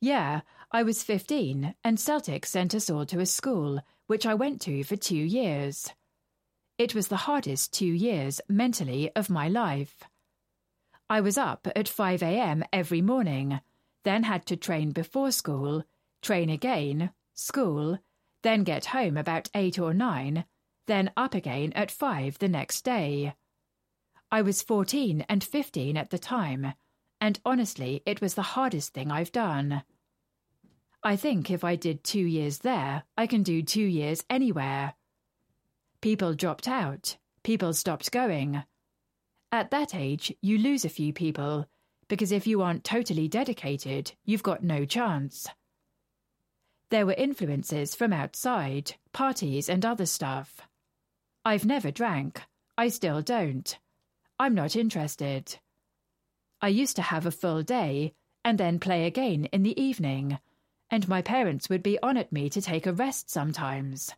Yeah, 0.00 0.40
I 0.72 0.82
was 0.82 1.04
15 1.04 1.76
and 1.84 2.00
Celtic 2.00 2.44
sent 2.44 2.74
us 2.74 2.90
all 2.90 3.06
to 3.06 3.20
a 3.20 3.26
school, 3.26 3.80
which 4.08 4.26
I 4.26 4.34
went 4.34 4.60
to 4.62 4.82
for 4.82 4.96
two 4.96 5.14
years. 5.14 5.92
It 6.76 6.92
was 6.92 7.06
the 7.06 7.18
hardest 7.28 7.72
two 7.72 7.86
years 7.86 8.40
mentally 8.48 9.12
of 9.14 9.30
my 9.30 9.46
life. 9.46 10.02
I 11.08 11.20
was 11.20 11.38
up 11.38 11.68
at 11.76 11.86
5 11.86 12.20
a.m. 12.24 12.64
every 12.72 13.00
morning, 13.00 13.60
then 14.02 14.24
had 14.24 14.44
to 14.46 14.56
train 14.56 14.90
before 14.90 15.30
school, 15.30 15.84
train 16.20 16.50
again, 16.50 17.10
school, 17.34 18.00
then 18.42 18.64
get 18.64 18.86
home 18.86 19.16
about 19.16 19.48
8 19.54 19.78
or 19.78 19.94
9, 19.94 20.44
then 20.88 21.12
up 21.16 21.32
again 21.32 21.72
at 21.74 21.92
5 21.92 22.40
the 22.40 22.48
next 22.48 22.82
day. 22.82 23.34
I 24.30 24.42
was 24.42 24.62
14 24.62 25.24
and 25.28 25.42
15 25.42 25.96
at 25.96 26.10
the 26.10 26.18
time, 26.18 26.74
and 27.20 27.38
honestly, 27.44 28.02
it 28.04 28.20
was 28.20 28.34
the 28.34 28.42
hardest 28.42 28.92
thing 28.92 29.10
I've 29.10 29.32
done. 29.32 29.82
I 31.02 31.14
think 31.14 31.50
if 31.50 31.62
I 31.62 31.76
did 31.76 32.02
two 32.02 32.24
years 32.26 32.58
there, 32.58 33.04
I 33.16 33.28
can 33.28 33.44
do 33.44 33.62
two 33.62 33.84
years 33.84 34.24
anywhere. 34.28 34.94
People 36.00 36.34
dropped 36.34 36.66
out, 36.66 37.16
people 37.44 37.72
stopped 37.72 38.10
going. 38.10 38.64
At 39.52 39.70
that 39.70 39.94
age, 39.94 40.34
you 40.42 40.58
lose 40.58 40.84
a 40.84 40.88
few 40.88 41.12
people, 41.12 41.66
because 42.08 42.32
if 42.32 42.46
you 42.46 42.62
aren't 42.62 42.82
totally 42.82 43.28
dedicated, 43.28 44.12
you've 44.24 44.42
got 44.42 44.64
no 44.64 44.84
chance. 44.84 45.46
There 46.90 47.06
were 47.06 47.14
influences 47.14 47.94
from 47.94 48.12
outside, 48.12 48.94
parties, 49.12 49.68
and 49.68 49.84
other 49.84 50.06
stuff. 50.06 50.60
I've 51.44 51.64
never 51.64 51.92
drank. 51.92 52.42
I 52.76 52.88
still 52.88 53.22
don't. 53.22 53.78
I'm 54.38 54.54
not 54.54 54.76
interested. 54.76 55.58
I 56.60 56.68
used 56.68 56.96
to 56.96 57.02
have 57.02 57.26
a 57.26 57.30
full 57.30 57.62
day 57.62 58.14
and 58.44 58.58
then 58.58 58.78
play 58.78 59.06
again 59.06 59.46
in 59.46 59.62
the 59.62 59.80
evening, 59.80 60.38
and 60.90 61.08
my 61.08 61.22
parents 61.22 61.68
would 61.68 61.82
be 61.82 61.98
on 62.02 62.16
at 62.16 62.32
me 62.32 62.48
to 62.50 62.60
take 62.60 62.86
a 62.86 62.92
rest 62.92 63.30
sometimes. 63.30 64.12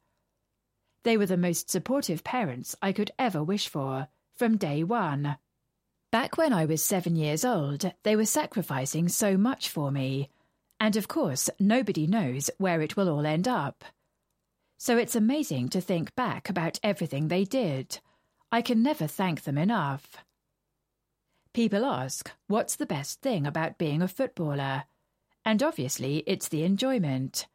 They 1.05 1.17
were 1.17 1.27
the 1.27 1.37
most 1.37 1.71
supportive 1.71 2.25
parents 2.25 2.77
I 2.83 2.93
could 2.93 3.11
ever 3.19 3.43
wish 3.43 3.69
for, 3.69 4.09
from 4.35 4.57
day 4.57 4.83
one. 4.85 5.37
Back 6.11 6.37
when 6.37 6.53
I 6.53 6.65
was 6.65 6.83
seven 6.83 7.17
years 7.17 7.45
old, 7.45 7.93
they 8.03 8.17
were 8.17 8.25
sacrificing 8.25 9.09
so 9.09 9.37
much 9.37 9.69
for 9.69 9.91
me, 9.91 10.31
and 10.81 10.97
of 10.97 11.09
course, 11.09 11.49
nobody 11.59 12.07
knows 12.07 12.51
where 12.59 12.81
it 12.83 12.97
will 12.97 13.09
all 13.09 13.27
end 13.27 13.47
up. 13.47 13.85
So 14.79 14.97
it's 14.97 15.17
amazing 15.17 15.69
to 15.71 15.81
think 15.81 16.15
back 16.15 16.49
about 16.49 16.81
everything 16.83 17.29
they 17.29 17.45
did. 17.45 18.01
I 18.51 18.63
can 18.63 18.83
never 18.83 19.07
thank 19.07 19.43
them 19.43 19.59
enough. 19.59 20.17
People 21.53 21.85
ask, 21.85 22.31
what's 22.47 22.77
the 22.77 22.87
best 22.87 23.21
thing 23.21 23.47
about 23.47 23.79
being 23.79 24.01
a 24.01 24.09
footballer? 24.09 24.85
And 25.45 25.63
obviously, 25.63 26.23
it's 26.27 26.49
the 26.49 26.63
enjoyment. 26.63 27.47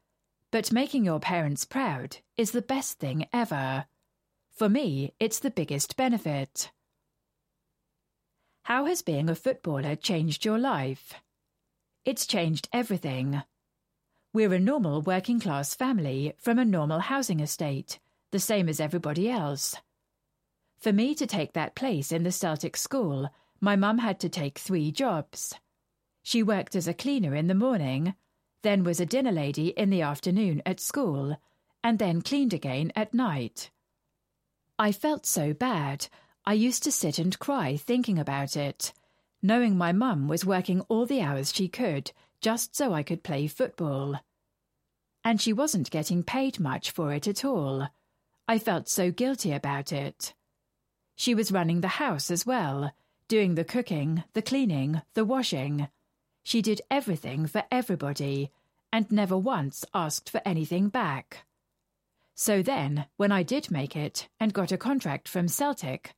But 0.52 0.72
making 0.72 1.04
your 1.04 1.20
parents 1.20 1.66
proud 1.66 2.18
is 2.38 2.52
the 2.52 2.62
best 2.62 3.00
thing 3.00 3.28
ever. 3.34 3.86
For 4.52 4.70
me, 4.70 5.14
it's 5.20 5.40
the 5.40 5.50
biggest 5.50 5.96
benefit. 5.96 6.72
How 8.64 8.86
has 8.86 9.02
being 9.02 9.30
a 9.30 9.36
footballer 9.36 9.96
changed 9.96 10.46
your 10.46 10.60
life? 10.60 11.16
It's 12.06 12.28
changed 12.28 12.70
everything. 12.72 13.42
We're 14.32 14.54
a 14.54 14.60
normal 14.60 15.02
working 15.02 15.40
class 15.40 15.74
family 15.74 16.34
from 16.38 16.60
a 16.60 16.66
normal 16.66 17.00
housing 17.00 17.40
estate, 17.40 18.00
the 18.32 18.40
same 18.40 18.70
as 18.70 18.80
everybody 18.80 19.30
else. 19.30 19.76
For 20.84 20.92
me 20.92 21.16
to 21.16 21.26
take 21.26 21.54
that 21.54 21.76
place 21.76 22.12
in 22.12 22.24
the 22.24 22.32
Celtic 22.34 22.76
school, 22.76 23.30
my 23.62 23.78
mum 23.78 24.00
had 24.00 24.20
to 24.20 24.28
take 24.28 24.60
three 24.60 24.92
jobs. 24.92 25.56
She 26.24 26.44
worked 26.44 26.76
as 26.76 26.90
a 26.90 26.94
cleaner 26.94 27.34
in 27.36 27.48
the 27.48 27.56
morning, 27.56 28.16
then 28.64 28.84
was 28.84 29.00
a 29.00 29.06
dinner 29.06 29.32
lady 29.32 29.70
in 29.70 29.90
the 29.90 30.02
afternoon 30.02 30.62
at 30.66 30.82
school, 30.82 31.38
and 31.86 32.00
then 32.00 32.22
cleaned 32.22 32.54
again 32.54 32.92
at 32.98 33.14
night. 33.14 33.72
I 34.78 34.92
felt 34.92 35.26
so 35.26 35.54
bad, 35.54 36.08
I 36.46 36.52
used 36.52 36.84
to 36.84 36.92
sit 36.92 37.18
and 37.18 37.40
cry 37.40 37.78
thinking 37.78 38.20
about 38.20 38.58
it, 38.58 38.92
knowing 39.42 39.78
my 39.78 39.94
mum 39.94 40.28
was 40.28 40.44
working 40.44 40.82
all 40.90 41.06
the 41.06 41.22
hours 41.22 41.54
she 41.56 41.70
could 41.70 42.12
just 42.42 42.76
so 42.76 42.92
I 42.92 43.04
could 43.04 43.24
play 43.24 43.48
football. 43.48 44.20
And 45.24 45.40
she 45.40 45.54
wasn't 45.54 45.92
getting 45.92 46.24
paid 46.24 46.60
much 46.60 46.92
for 46.92 47.14
it 47.14 47.26
at 47.26 47.46
all. 47.46 47.88
I 48.50 48.60
felt 48.60 48.90
so 48.90 49.12
guilty 49.12 49.54
about 49.54 49.94
it. 49.94 50.34
She 51.16 51.36
was 51.36 51.52
running 51.52 51.82
the 51.82 52.00
house 52.00 52.32
as 52.32 52.46
well, 52.46 52.92
doing 53.28 53.56
the 53.56 53.64
cooking, 53.64 54.24
the 54.34 54.42
cleaning, 54.42 55.02
the 55.14 55.26
washing. 55.26 55.88
She 56.44 56.62
did 56.62 56.82
everything 56.92 57.48
for 57.48 57.64
everybody 57.72 58.52
and 58.92 59.12
never 59.12 59.38
once 59.38 59.86
asked 59.94 60.30
for 60.30 60.42
anything 60.46 60.90
back. 60.90 61.46
So 62.36 62.62
then, 62.62 63.06
when 63.18 63.32
I 63.32 63.44
did 63.44 63.72
make 63.72 63.96
it 63.96 64.28
and 64.40 64.54
got 64.54 64.72
a 64.72 64.78
contract 64.78 65.28
from 65.28 65.48
Celtic, 65.48 66.14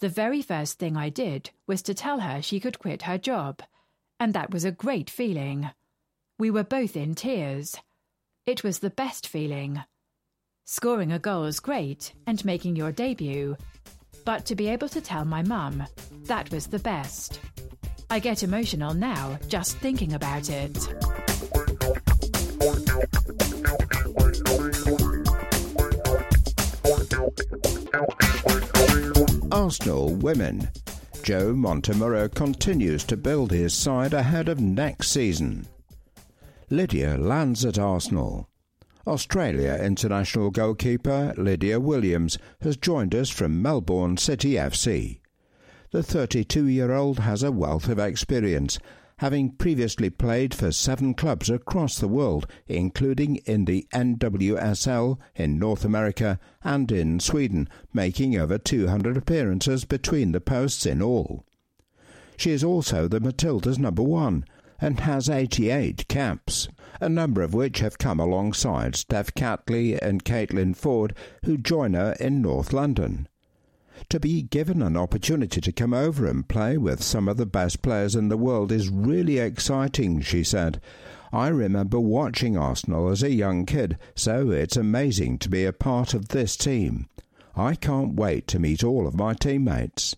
the 0.00 0.08
very 0.08 0.42
first 0.42 0.78
thing 0.78 0.96
I 0.96 1.10
did 1.10 1.50
was 1.66 1.82
to 1.82 1.94
tell 1.94 2.20
her 2.20 2.42
she 2.42 2.60
could 2.60 2.78
quit 2.78 3.02
her 3.02 3.18
job, 3.18 3.62
and 4.18 4.34
that 4.34 4.50
was 4.50 4.64
a 4.64 4.72
great 4.72 5.10
feeling. 5.10 5.70
We 6.38 6.50
were 6.50 6.64
both 6.64 6.96
in 6.96 7.14
tears. 7.14 7.76
It 8.46 8.64
was 8.64 8.78
the 8.78 8.90
best 8.90 9.26
feeling. 9.26 9.82
Scoring 10.64 11.12
a 11.12 11.18
goal 11.18 11.44
is 11.44 11.60
great 11.60 12.12
and 12.26 12.44
making 12.44 12.76
your 12.76 12.92
debut, 12.92 13.56
but 14.24 14.44
to 14.46 14.54
be 14.54 14.68
able 14.68 14.88
to 14.88 15.00
tell 15.00 15.24
my 15.24 15.42
mum, 15.42 15.84
that 16.24 16.50
was 16.50 16.66
the 16.66 16.78
best. 16.78 17.40
I 18.10 18.18
get 18.18 18.42
emotional 18.42 18.92
now 18.92 19.38
just 19.48 19.78
thinking 19.78 20.14
about 20.14 20.50
it. 20.50 20.76
Arsenal 29.52 30.14
women. 30.16 30.68
Joe 31.22 31.52
Montemurro 31.52 32.34
continues 32.34 33.04
to 33.04 33.16
build 33.16 33.52
his 33.52 33.74
side 33.74 34.14
ahead 34.14 34.48
of 34.48 34.58
next 34.58 35.10
season. 35.10 35.66
Lydia 36.70 37.16
lands 37.16 37.64
at 37.64 37.78
Arsenal. 37.78 38.49
Australia 39.06 39.78
international 39.82 40.50
goalkeeper 40.50 41.32
Lydia 41.36 41.80
Williams 41.80 42.36
has 42.60 42.76
joined 42.76 43.14
us 43.14 43.30
from 43.30 43.62
Melbourne 43.62 44.16
City 44.16 44.52
FC. 44.52 45.20
The 45.90 46.02
32 46.02 46.66
year 46.66 46.92
old 46.92 47.20
has 47.20 47.42
a 47.42 47.50
wealth 47.50 47.88
of 47.88 47.98
experience, 47.98 48.78
having 49.16 49.52
previously 49.52 50.10
played 50.10 50.54
for 50.54 50.70
seven 50.70 51.14
clubs 51.14 51.48
across 51.48 51.98
the 51.98 52.08
world, 52.08 52.46
including 52.68 53.36
in 53.46 53.64
the 53.64 53.86
NWSL 53.92 55.18
in 55.34 55.58
North 55.58 55.84
America 55.84 56.38
and 56.62 56.92
in 56.92 57.20
Sweden, 57.20 57.68
making 57.92 58.36
over 58.36 58.58
200 58.58 59.16
appearances 59.16 59.84
between 59.84 60.32
the 60.32 60.40
posts 60.40 60.84
in 60.84 61.00
all. 61.02 61.44
She 62.36 62.50
is 62.50 62.62
also 62.62 63.08
the 63.08 63.20
Matildas 63.20 63.78
number 63.78 64.02
one 64.02 64.44
and 64.80 65.00
has 65.00 65.28
88 65.28 66.06
caps, 66.08 66.68
a 67.00 67.08
number 67.08 67.42
of 67.42 67.54
which 67.54 67.78
have 67.80 67.98
come 67.98 68.20
alongside 68.20 68.94
Steph 68.94 69.34
Catley 69.34 69.98
and 70.00 70.24
Caitlin 70.24 70.76
Foord, 70.76 71.12
who 71.44 71.56
join 71.56 71.94
her 71.94 72.14
in 72.20 72.42
North 72.42 72.72
London. 72.72 73.26
To 74.10 74.20
be 74.20 74.42
given 74.42 74.82
an 74.82 74.96
opportunity 74.96 75.60
to 75.60 75.72
come 75.72 75.94
over 75.94 76.26
and 76.26 76.48
play 76.48 76.76
with 76.76 77.02
some 77.02 77.28
of 77.28 77.36
the 77.36 77.46
best 77.46 77.82
players 77.82 78.14
in 78.14 78.28
the 78.28 78.36
world 78.36 78.70
is 78.70 78.88
really 78.88 79.38
exciting, 79.38 80.20
she 80.20 80.44
said. 80.44 80.80
I 81.32 81.48
remember 81.48 82.00
watching 82.00 82.56
Arsenal 82.56 83.08
as 83.08 83.22
a 83.22 83.30
young 83.30 83.66
kid, 83.66 83.98
so 84.14 84.50
it's 84.50 84.76
amazing 84.76 85.38
to 85.38 85.48
be 85.48 85.64
a 85.64 85.72
part 85.72 86.12
of 86.12 86.28
this 86.28 86.56
team. 86.56 87.08
I 87.56 87.74
can't 87.74 88.14
wait 88.14 88.46
to 88.48 88.58
meet 88.58 88.82
all 88.82 89.06
of 89.06 89.14
my 89.14 89.34
teammates. 89.34 90.16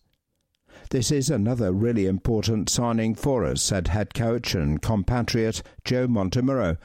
This 0.92 1.10
is 1.10 1.30
another 1.30 1.72
really 1.72 2.04
important 2.04 2.68
signing 2.68 3.14
for 3.14 3.46
us, 3.46 3.62
said 3.62 3.88
head 3.88 4.12
coach 4.12 4.54
and 4.54 4.82
compatriot 4.82 5.62
Joe 5.86 6.06
Montemurro. 6.06 6.76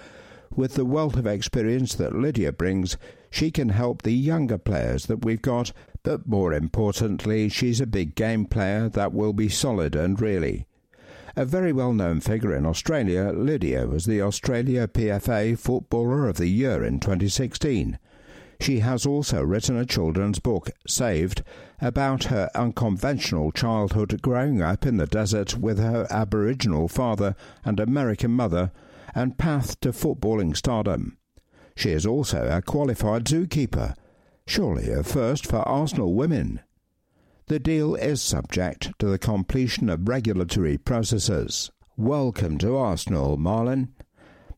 With 0.55 0.75
the 0.75 0.85
wealth 0.85 1.17
of 1.17 1.27
experience 1.27 1.93
that 1.95 2.15
Lydia 2.15 2.53
brings, 2.53 2.95
she 3.29 3.51
can 3.51 3.67
help 3.67 4.03
the 4.03 4.13
younger 4.13 4.57
players 4.57 5.07
that 5.07 5.25
we've 5.25 5.41
got 5.41 5.73
but 6.03 6.25
more 6.25 6.53
importantly, 6.53 7.49
she's 7.49 7.81
a 7.81 7.85
big 7.85 8.15
game 8.15 8.45
player 8.45 8.87
that 8.87 9.11
will 9.11 9.33
be 9.33 9.49
solid 9.49 9.93
and 9.93 10.21
really. 10.21 10.67
A 11.35 11.43
very 11.43 11.73
well 11.73 11.91
known 11.91 12.21
figure 12.21 12.55
in 12.55 12.65
Australia, 12.65 13.33
Lydia 13.35 13.87
was 13.87 14.05
the 14.05 14.21
Australia 14.21 14.87
PFA 14.87 15.59
Footballer 15.59 16.29
of 16.29 16.37
the 16.37 16.47
Year 16.47 16.81
in 16.81 17.01
2016. 17.01 17.99
She 18.59 18.79
has 18.79 19.05
also 19.05 19.43
written 19.43 19.77
a 19.77 19.85
children's 19.85 20.39
book, 20.39 20.71
Saved, 20.87 21.43
about 21.79 22.25
her 22.25 22.49
unconventional 22.55 23.51
childhood 23.51 24.21
growing 24.21 24.61
up 24.61 24.85
in 24.85 24.97
the 24.97 25.07
desert 25.07 25.57
with 25.57 25.79
her 25.79 26.07
Aboriginal 26.09 26.87
father 26.87 27.35
and 27.63 27.79
American 27.79 28.31
mother, 28.31 28.71
and 29.13 29.37
path 29.37 29.79
to 29.81 29.89
footballing 29.89 30.55
stardom. 30.55 31.17
She 31.75 31.91
is 31.91 32.05
also 32.05 32.47
a 32.49 32.61
qualified 32.61 33.25
zookeeper 33.25 33.95
surely 34.47 34.89
a 34.89 35.03
first 35.03 35.45
for 35.45 35.57
Arsenal 35.57 36.13
women. 36.13 36.61
The 37.47 37.59
deal 37.59 37.95
is 37.95 38.21
subject 38.21 38.97
to 38.99 39.07
the 39.07 39.19
completion 39.19 39.89
of 39.89 40.07
regulatory 40.07 40.77
processes. 40.77 41.69
Welcome 41.97 42.57
to 42.59 42.75
Arsenal, 42.75 43.37
Malin. 43.37 43.93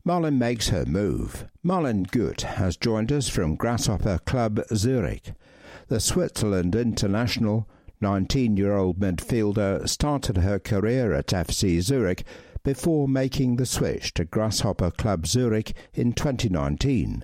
Malin 0.02 0.38
makes 0.38 0.68
her 0.70 0.86
move. 0.86 1.46
Malin 1.62 2.04
Gut 2.04 2.40
has 2.40 2.78
joined 2.78 3.12
us 3.12 3.28
from 3.28 3.54
Grasshopper 3.54 4.18
Club 4.24 4.62
Zurich. 4.74 5.32
The 5.88 6.00
Switzerland 6.00 6.74
international 6.74 7.68
19 8.00 8.56
year 8.56 8.74
old 8.74 8.98
midfielder 8.98 9.86
started 9.86 10.38
her 10.38 10.58
career 10.58 11.12
at 11.12 11.26
FC 11.26 11.82
Zurich 11.82 12.24
before 12.64 13.08
making 13.08 13.56
the 13.56 13.66
switch 13.66 14.14
to 14.14 14.24
Grasshopper 14.24 14.90
Club 14.90 15.26
Zurich 15.26 15.74
in 15.92 16.14
2019. 16.14 17.22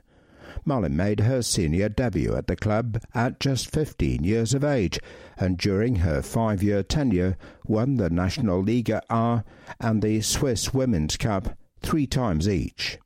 Malin 0.67 0.97
made 0.97 1.21
her 1.21 1.41
senior 1.41 1.89
debut 1.89 2.37
at 2.37 2.47
the 2.47 2.57
club 2.57 3.01
at 3.15 3.41
just 3.41 3.71
15 3.71 4.23
years 4.23 4.53
of 4.53 4.63
age, 4.63 5.01
and 5.39 5.57
during 5.57 5.97
her 5.97 6.21
five 6.21 6.63
year 6.63 6.83
tenure 6.83 7.39
won 7.65 7.97
the 7.97 8.11
National 8.11 8.63
Liga 8.63 9.01
A 9.09 9.45
and 9.81 10.03
the 10.03 10.21
Swiss 10.21 10.75
Women's 10.75 11.17
Cup 11.17 11.57
three 11.87 12.07
times 12.07 12.49
each. 12.49 12.99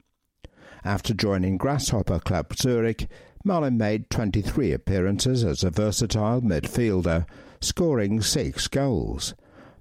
After 0.84 1.12
joining 1.12 1.58
Grasshopper 1.58 2.18
Club 2.18 2.56
Zurich, 2.56 3.08
Malin 3.44 3.76
made 3.76 4.08
23 4.08 4.72
appearances 4.72 5.44
as 5.44 5.62
a 5.62 5.70
versatile 5.70 6.40
midfielder, 6.40 7.26
scoring 7.60 8.22
six 8.22 8.68
goals. 8.68 9.34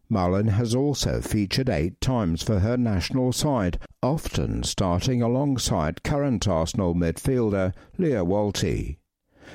Malin 0.09 0.49
has 0.49 0.75
also 0.75 1.21
featured 1.21 1.69
eight 1.69 2.01
times 2.01 2.43
for 2.43 2.59
her 2.59 2.75
national 2.75 3.31
side, 3.31 3.79
often 4.03 4.63
starting 4.63 5.21
alongside 5.21 6.03
current 6.03 6.45
Arsenal 6.45 6.93
midfielder 6.93 7.73
Lia 7.97 8.25
Wälti. 8.25 8.97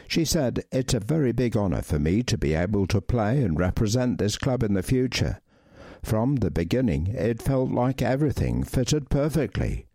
She 0.08 0.24
said, 0.24 0.64
It's 0.72 0.94
a 0.94 1.00
very 1.00 1.32
big 1.32 1.54
honour 1.54 1.82
for 1.82 1.98
me 1.98 2.22
to 2.22 2.38
be 2.38 2.54
able 2.54 2.86
to 2.86 3.02
play 3.02 3.42
and 3.42 3.58
represent 3.58 4.16
this 4.16 4.38
club 4.38 4.62
in 4.62 4.72
the 4.72 4.82
future. 4.82 5.40
From 6.04 6.36
the 6.36 6.50
beginning, 6.50 7.06
it 7.06 7.40
felt 7.40 7.70
like 7.70 8.02
everything 8.02 8.62
fitted 8.62 9.08
perfectly. 9.08 9.86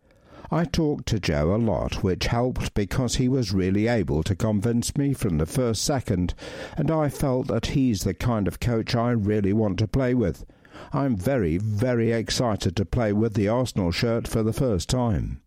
I 0.49 0.65
talked 0.65 1.05
to 1.09 1.19
Joe 1.19 1.53
a 1.53 1.57
lot, 1.57 2.01
which 2.01 2.25
helped 2.25 2.73
because 2.73 3.15
he 3.17 3.29
was 3.29 3.53
really 3.53 3.85
able 3.85 4.23
to 4.23 4.35
convince 4.35 4.97
me 4.97 5.13
from 5.13 5.37
the 5.37 5.45
first 5.45 5.83
second, 5.83 6.33
and 6.75 6.89
I 6.89 7.09
felt 7.09 7.45
that 7.47 7.67
he's 7.67 8.03
the 8.03 8.15
kind 8.15 8.47
of 8.47 8.59
coach 8.59 8.95
I 8.95 9.11
really 9.11 9.53
want 9.53 9.77
to 9.79 9.87
play 9.87 10.15
with. 10.15 10.45
I'm 10.91 11.15
very, 11.15 11.57
very 11.57 12.11
excited 12.11 12.75
to 12.77 12.85
play 12.85 13.13
with 13.13 13.35
the 13.35 13.47
Arsenal 13.47 13.91
shirt 13.91 14.27
for 14.27 14.41
the 14.41 14.53
first 14.53 14.89
time. 14.89 15.41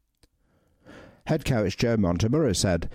Head 1.26 1.44
coach 1.44 1.76
Joe 1.76 1.96
Montemurro 1.96 2.54
said, 2.54 2.88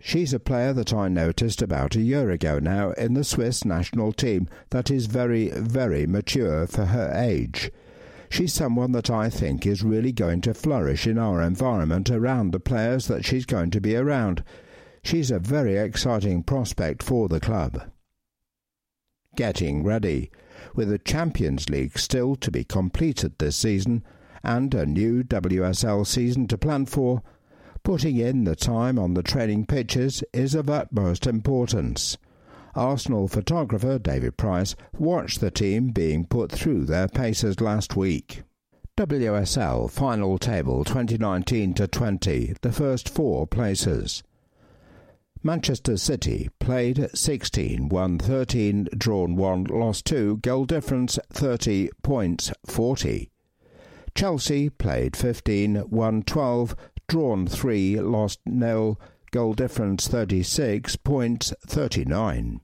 She's 0.00 0.32
a 0.32 0.40
player 0.40 0.72
that 0.74 0.92
I 0.92 1.08
noticed 1.08 1.60
about 1.60 1.96
a 1.96 2.00
year 2.00 2.30
ago 2.30 2.58
now 2.58 2.92
in 2.92 3.14
the 3.14 3.24
Swiss 3.24 3.64
national 3.64 4.12
team 4.12 4.48
that 4.70 4.90
is 4.90 5.06
very, 5.06 5.50
very 5.50 6.06
mature 6.06 6.66
for 6.66 6.86
her 6.86 7.12
age. 7.14 7.70
She's 8.30 8.52
someone 8.52 8.92
that 8.92 9.10
I 9.10 9.28
think 9.28 9.66
is 9.66 9.82
really 9.82 10.12
going 10.12 10.40
to 10.42 10.54
flourish 10.54 11.06
in 11.06 11.18
our 11.18 11.42
environment 11.42 12.10
around 12.10 12.52
the 12.52 12.60
players 12.60 13.06
that 13.08 13.24
she's 13.24 13.46
going 13.46 13.70
to 13.70 13.80
be 13.80 13.96
around. 13.96 14.44
She's 15.02 15.30
a 15.30 15.38
very 15.38 15.76
exciting 15.76 16.42
prospect 16.42 17.02
for 17.02 17.28
the 17.28 17.40
club. 17.40 17.90
Getting 19.34 19.82
ready. 19.82 20.30
With 20.74 20.90
the 20.90 20.98
Champions 20.98 21.68
League 21.68 21.98
still 21.98 22.36
to 22.36 22.50
be 22.50 22.64
completed 22.64 23.38
this 23.38 23.56
season 23.56 24.04
and 24.42 24.74
a 24.74 24.86
new 24.86 25.22
WSL 25.24 26.06
season 26.06 26.46
to 26.48 26.58
plan 26.58 26.86
for, 26.86 27.22
putting 27.88 28.18
in 28.18 28.44
the 28.44 28.54
time 28.54 28.98
on 28.98 29.14
the 29.14 29.22
training 29.22 29.64
pitches 29.64 30.22
is 30.34 30.54
of 30.54 30.68
utmost 30.68 31.26
importance. 31.26 32.18
Arsenal 32.74 33.26
photographer 33.26 33.98
David 33.98 34.36
Price 34.36 34.76
watched 34.98 35.40
the 35.40 35.50
team 35.50 35.88
being 35.88 36.26
put 36.26 36.52
through 36.52 36.84
their 36.84 37.08
paces 37.08 37.62
last 37.62 37.96
week. 37.96 38.42
WSL 38.98 39.90
final 39.90 40.36
table 40.36 40.84
2019 40.84 41.72
to 41.72 41.88
20, 41.88 42.56
the 42.60 42.72
first 42.72 43.08
four 43.08 43.46
places. 43.46 44.22
Manchester 45.42 45.96
City 45.96 46.50
played 46.58 47.08
16, 47.14 47.88
won 47.88 48.18
13, 48.18 48.88
drawn 48.98 49.34
1, 49.34 49.64
lost 49.64 50.04
2, 50.04 50.40
goal 50.42 50.66
difference 50.66 51.18
30, 51.32 51.88
points 52.02 52.52
40. 52.66 53.30
Chelsea 54.18 54.68
played 54.68 55.16
15, 55.16 55.84
won 55.90 56.24
12, 56.24 56.74
drawn 57.08 57.46
3, 57.46 58.00
lost 58.00 58.40
0, 58.48 58.98
goal 59.30 59.54
difference 59.54 60.06
36, 60.08 60.96
points 60.96 61.54
39. 61.66 62.60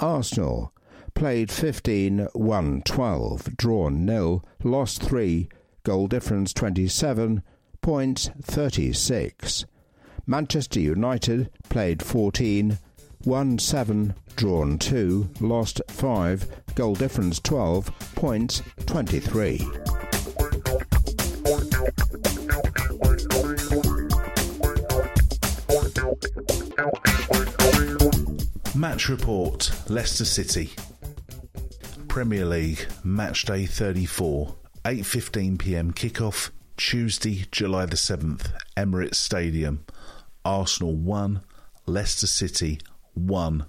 Arsenal 0.00 0.72
played 1.14 1.50
15, 1.50 2.28
won 2.34 2.82
12, 2.82 3.56
drawn 3.56 4.04
nil, 4.04 4.44
lost 4.64 5.00
3, 5.02 5.48
goal 5.84 6.08
difference 6.08 6.52
27, 6.52 7.42
points 7.80 8.30
36. 8.42 9.64
Manchester 10.26 10.80
United 10.80 11.48
played 11.68 12.02
14, 12.02 12.78
won 13.24 13.58
7, 13.60 14.14
drawn 14.34 14.76
2, 14.76 15.30
lost 15.40 15.80
5, 15.88 16.46
goal 16.74 16.96
difference 16.96 17.38
12, 17.38 18.14
points 18.16 18.60
23. 18.86 19.60
Match 28.74 29.08
report 29.08 29.70
Leicester 29.88 30.24
City. 30.24 30.70
Premier 32.08 32.44
League 32.44 32.86
match 33.04 33.44
day 33.44 33.66
34 33.66 34.54
8:15 34.84 35.58
p.m. 35.58 35.92
kickoff 35.92 36.50
Tuesday 36.76 37.46
July 37.50 37.86
the 37.86 37.96
7th 37.96 38.52
Emirates 38.76 39.16
Stadium 39.16 39.84
Arsenal 40.44 40.94
1 40.94 41.40
Leicester 41.86 42.26
City 42.26 42.78
1 43.14 43.66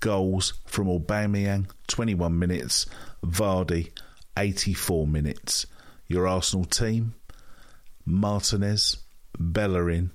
goals 0.00 0.54
from 0.66 0.86
Aubameyang 0.86 1.66
21 1.88 2.38
minutes 2.38 2.86
Vardy 3.24 3.90
84 4.36 5.06
minutes 5.06 5.66
your 6.08 6.26
Arsenal 6.26 6.64
team 6.64 7.14
Martinez 8.04 8.98
Bellerin 9.38 10.10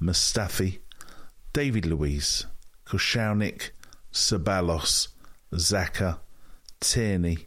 Mustafi 0.00 0.78
David 1.52 1.86
Luiz 1.86 2.46
Koscielny 2.86 3.70
Ceballos, 4.12 5.08
Xhaka, 5.52 6.18
Tierney, 6.80 7.46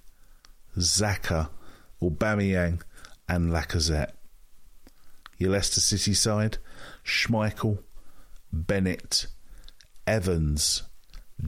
Saka, 0.77 1.49
Aubameyang 2.01 2.81
and 3.27 3.51
Lacazette. 3.51 4.11
Your 5.37 5.51
Leicester 5.51 5.81
City 5.81 6.13
side, 6.13 6.57
Schmeichel, 7.03 7.79
Bennett, 8.51 9.27
Evans, 10.07 10.83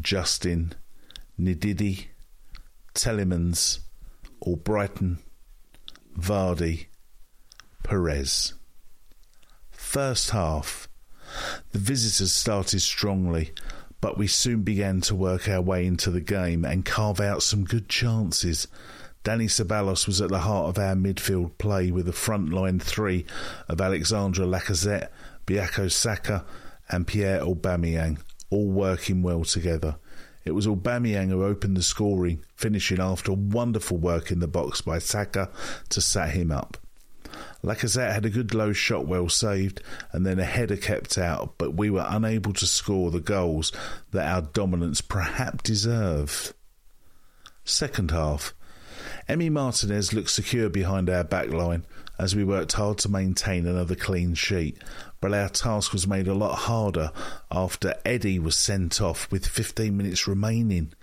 Justin, 0.02 0.74
Ndidi, 1.40 2.08
Tielemans, 2.94 3.80
Albrighton, 4.46 5.20
Vardy, 6.18 6.88
Perez. 7.86 8.56
First 9.70 10.32
half. 10.32 10.90
The 11.72 11.78
visitors 11.78 12.32
started 12.32 12.80
strongly, 12.80 13.52
but 14.02 14.18
we 14.18 14.26
soon 14.26 14.64
began 14.64 15.02
to 15.02 15.14
work 15.14 15.48
our 15.48 15.62
way 15.62 15.86
into 15.86 16.10
the 16.10 16.20
game 16.20 16.66
and 16.66 16.84
carve 16.84 17.20
out 17.20 17.44
some 17.44 17.64
good 17.64 17.88
chances. 17.88 18.68
Dani 19.24 19.46
Ceballos 19.46 20.08
was 20.08 20.20
at 20.20 20.30
the 20.30 20.40
heart 20.40 20.68
of 20.70 20.80
our 20.80 20.96
midfield 20.96 21.60
play 21.60 21.92
with 21.92 22.10
a 22.10 22.12
front 22.12 22.52
line 22.52 22.80
three 22.80 23.24
of 23.68 23.80
Alexandre 23.80 24.46
Lacazette, 24.46 25.10
Bukayo 25.46 25.92
Saka, 25.92 26.44
and 26.90 27.06
Pierre 27.06 27.42
Aubameyang, 27.42 28.18
all 28.50 28.72
working 28.72 29.22
well 29.22 29.44
together. 29.44 29.98
It 30.44 30.52
was 30.52 30.66
Aubameyang 30.66 31.30
who 31.30 31.44
opened 31.44 31.78
the 31.78 31.84
scoring, 31.84 32.44
finishing 32.56 33.00
after 33.00 33.32
wonderful 33.32 33.98
work 33.98 34.32
in 34.32 34.40
the 34.40 34.48
box 34.48 34.82
by 34.82 34.98
Saka 34.98 35.52
to 35.90 36.02
set 36.02 36.32
him 36.32 36.52
up. 36.52 36.78
Lacazette 37.64 38.14
had 38.14 38.26
a 38.26 38.30
good 38.30 38.54
low 38.54 38.74
shot 38.74 39.08
well 39.08 39.30
saved, 39.30 39.82
and 40.12 40.26
then 40.26 40.40
a 40.40 40.46
header 40.46 40.78
kept 40.78 41.18
out, 41.18 41.56
but 41.58 41.76
we 41.76 41.90
were 41.90 42.06
unable 42.08 42.54
to 42.54 42.68
score 42.68 43.12
the 43.12 43.20
goals 43.20 43.72
that 44.12 44.28
our 44.28 44.42
dominance 44.42 45.02
perhaps 45.02 45.64
deserved. 45.64 46.54
Second 47.64 48.12
half. 48.12 48.54
Emi 49.28 49.52
Martinez 49.52 50.14
looked 50.14 50.30
secure 50.30 50.70
behind 50.70 51.10
our 51.10 51.24
back 51.24 51.50
line 51.50 51.86
as 52.18 52.36
we 52.36 52.44
worked 52.44 52.74
hard 52.74 52.98
to 53.00 53.10
maintain 53.10 53.66
another 53.66 53.96
clean 53.96 54.34
sheet, 54.34 54.78
but 55.20 55.34
our 55.34 55.50
task 55.50 55.92
was 55.92 56.08
made 56.08 56.28
a 56.28 56.34
lot 56.34 56.56
harder 56.56 57.12
after 57.52 57.96
Eddie 58.06 58.40
was 58.40 58.56
sent 58.56 59.02
off 59.02 59.30
with 59.32 59.48
15 59.48 59.96
minutes 59.96 60.28
remaining. 60.28 60.94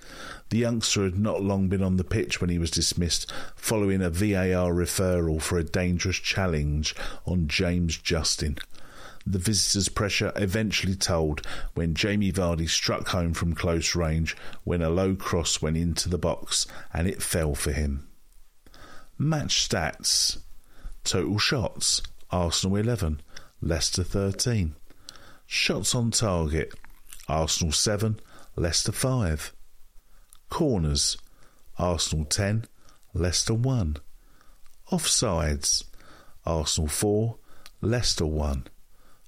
The 0.52 0.58
youngster 0.58 1.04
had 1.04 1.18
not 1.18 1.42
long 1.42 1.68
been 1.68 1.82
on 1.82 1.96
the 1.96 2.04
pitch 2.04 2.42
when 2.42 2.50
he 2.50 2.58
was 2.58 2.70
dismissed, 2.70 3.32
following 3.56 4.02
a 4.02 4.10
VAR 4.10 4.70
referral 4.70 5.40
for 5.40 5.56
a 5.56 5.64
dangerous 5.64 6.18
challenge 6.18 6.94
on 7.24 7.48
James 7.48 7.96
Justin. 7.96 8.58
The 9.26 9.38
visitors' 9.38 9.88
pressure 9.88 10.30
eventually 10.36 10.94
told 10.94 11.40
when 11.72 11.94
Jamie 11.94 12.30
Vardy 12.30 12.68
struck 12.68 13.08
home 13.08 13.32
from 13.32 13.54
close 13.54 13.94
range 13.94 14.36
when 14.62 14.82
a 14.82 14.90
low 14.90 15.14
cross 15.14 15.62
went 15.62 15.78
into 15.78 16.10
the 16.10 16.18
box 16.18 16.66
and 16.92 17.08
it 17.08 17.22
fell 17.22 17.54
for 17.54 17.72
him. 17.72 18.06
Match 19.16 19.66
stats 19.66 20.36
Total 21.02 21.38
shots 21.38 22.02
Arsenal 22.30 22.76
11, 22.76 23.22
Leicester 23.62 24.04
13. 24.04 24.74
Shots 25.46 25.94
on 25.94 26.10
target 26.10 26.74
Arsenal 27.26 27.72
7, 27.72 28.20
Leicester 28.54 28.92
5. 28.92 29.54
Corners 30.52 31.16
Arsenal 31.78 32.26
10, 32.26 32.66
Leicester 33.14 33.54
1. 33.54 33.96
Offsides 34.90 35.84
Arsenal 36.44 36.88
4, 36.88 37.36
Leicester 37.80 38.26
1. 38.26 38.66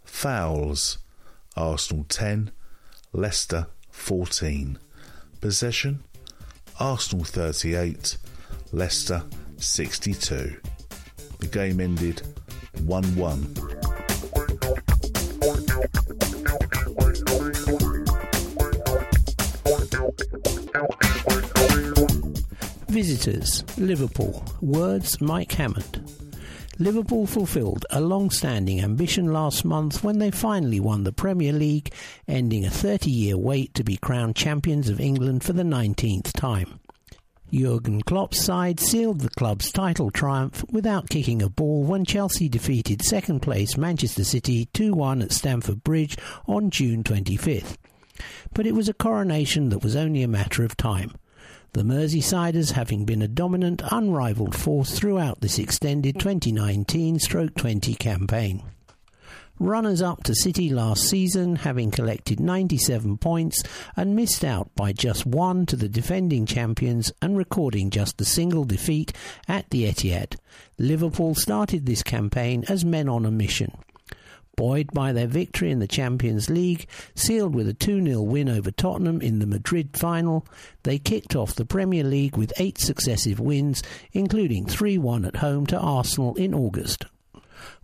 Fouls 0.05 0.99
Arsenal 1.57 2.05
10, 2.11 2.51
Leicester 3.15 3.69
14. 3.91 4.79
Possession 5.41 6.05
Arsenal 6.79 7.25
38, 7.25 8.19
Leicester 8.73 9.25
62. 9.57 10.61
The 11.39 11.47
game 11.47 11.81
ended 11.81 12.21
1 12.83 13.17
1. 13.17 13.55
Visitors, 22.95 23.65
Liverpool. 23.77 24.45
Words, 24.61 25.21
Mike 25.21 25.51
Hammond. 25.51 26.01
Liverpool 26.79 27.27
fulfilled 27.27 27.85
a 27.91 28.01
long 28.01 28.31
standing 28.31 28.81
ambition 28.81 29.33
last 29.33 29.65
month 29.65 30.05
when 30.05 30.21
they 30.21 30.31
finally 30.31 30.79
won 30.79 31.03
the 31.03 31.11
Premier 31.11 31.53
League, 31.53 31.93
ending 32.29 32.65
a 32.65 32.71
30 32.71 33.11
year 33.11 33.37
wait 33.37 33.75
to 33.75 33.83
be 33.83 33.97
crowned 33.97 34.37
champions 34.37 34.89
of 34.89 35.01
England 35.01 35.43
for 35.43 35.53
the 35.53 35.65
19th 35.65 36.33
time. 36.35 36.79
Jurgen 37.53 38.01
Klopp's 38.01 38.41
side 38.41 38.79
sealed 38.79 39.23
the 39.23 39.31
club's 39.31 39.73
title 39.73 40.13
triumph 40.13 40.65
without 40.71 41.11
kicking 41.11 41.43
a 41.43 41.49
ball 41.49 41.83
when 41.83 42.05
Chelsea 42.05 42.49
defeated 42.49 43.03
second 43.03 43.41
place 43.41 43.77
Manchester 43.77 44.23
City 44.23 44.67
2 44.67 44.93
1 44.95 45.21
at 45.21 45.33
Stamford 45.33 45.83
Bridge 45.83 46.17
on 46.47 46.71
June 46.71 47.03
25th. 47.03 47.77
But 48.53 48.69
it 48.69 48.73
was 48.77 48.89
a 48.89 48.95
coronation 48.95 49.71
that 49.71 49.83
was 49.83 49.97
only 49.97 50.23
a 50.23 50.29
matter 50.29 50.65
of 50.65 50.77
time 50.77 51.11
the 51.75 51.83
Merseysiders 51.83 52.71
having 52.71 53.05
been 53.05 53.21
a 53.21 53.27
dominant, 53.27 53.83
unrivalled 53.91 54.55
force 54.55 54.97
throughout 54.97 55.41
this 55.41 55.59
extended 55.59 56.21
2019 56.21 57.19
stroke 57.19 57.53
20 57.57 57.97
campaign. 57.97 58.63
Runners 59.59 60.01
up 60.01 60.23
to 60.23 60.37
City 60.37 60.71
last 60.71 61.03
season, 61.03 61.57
having 61.57 61.91
collected 61.91 62.39
97 62.39 63.19
points 63.19 63.61
and 63.97 64.15
missed 64.15 64.45
out 64.45 64.73
by 64.77 64.93
just 64.93 65.27
one 65.27 65.67
to 65.67 65.75
the 65.75 65.89
defending 65.89 66.47
champions 66.47 67.11
and 67.21 67.37
recording 67.37 67.91
just 67.91 68.21
a 68.21 68.25
single 68.25 68.65
defeat 68.65 69.13
at 69.49 69.69
the 69.71 69.83
Etihad. 69.83 70.37
Liverpool 70.79 71.35
started 71.35 71.87
this 71.87 72.05
campaign 72.05 72.65
as 72.69 72.85
men 72.85 73.09
on 73.09 73.27
a 73.27 73.33
mission 73.33 73.73
buoyed 74.57 74.93
by 74.93 75.13
their 75.13 75.27
victory 75.27 75.71
in 75.71 75.79
the 75.79 75.87
Champions 75.87 76.49
League, 76.49 76.87
sealed 77.15 77.55
with 77.55 77.69
a 77.69 77.75
2 77.75 78.05
0 78.05 78.23
win 78.23 78.49
over 78.49 78.71
Tottenham 78.71 79.21
in 79.21 79.39
the 79.39 79.47
Madrid 79.47 79.97
final, 79.97 80.47
they 80.83 80.99
kicked 80.99 81.35
off 81.35 81.55
the 81.55 81.65
Premier 81.65 82.05
League 82.05 82.37
with 82.37 82.53
eight 82.59 82.79
successive 82.79 83.41
wins, 83.41 83.83
including 84.13 84.67
3 84.67 84.99
1 84.99 85.25
at 85.25 85.37
home 85.37 85.67
to 85.67 85.79
Arsenal 85.79 86.35
in 86.37 86.55
August. 86.55 87.07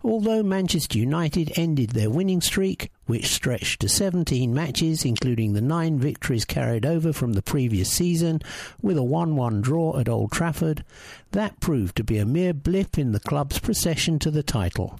Although 0.03 0.41
Manchester 0.41 0.97
United 0.97 1.51
ended 1.55 1.91
their 1.91 2.09
winning 2.09 2.41
streak, 2.41 2.91
which 3.05 3.27
stretched 3.27 3.81
to 3.81 3.89
17 3.89 4.53
matches, 4.53 5.05
including 5.05 5.53
the 5.53 5.61
nine 5.61 5.99
victories 5.99 6.45
carried 6.45 6.85
over 6.85 7.13
from 7.13 7.33
the 7.33 7.41
previous 7.41 7.91
season, 7.91 8.41
with 8.81 8.97
a 8.97 9.03
1 9.03 9.35
1 9.35 9.61
draw 9.61 9.99
at 9.99 10.09
Old 10.09 10.31
Trafford, 10.31 10.83
that 11.31 11.59
proved 11.59 11.95
to 11.97 12.03
be 12.03 12.17
a 12.17 12.25
mere 12.25 12.53
blip 12.53 12.97
in 12.97 13.11
the 13.11 13.19
club's 13.19 13.59
procession 13.59 14.17
to 14.19 14.31
the 14.31 14.43
title. 14.43 14.99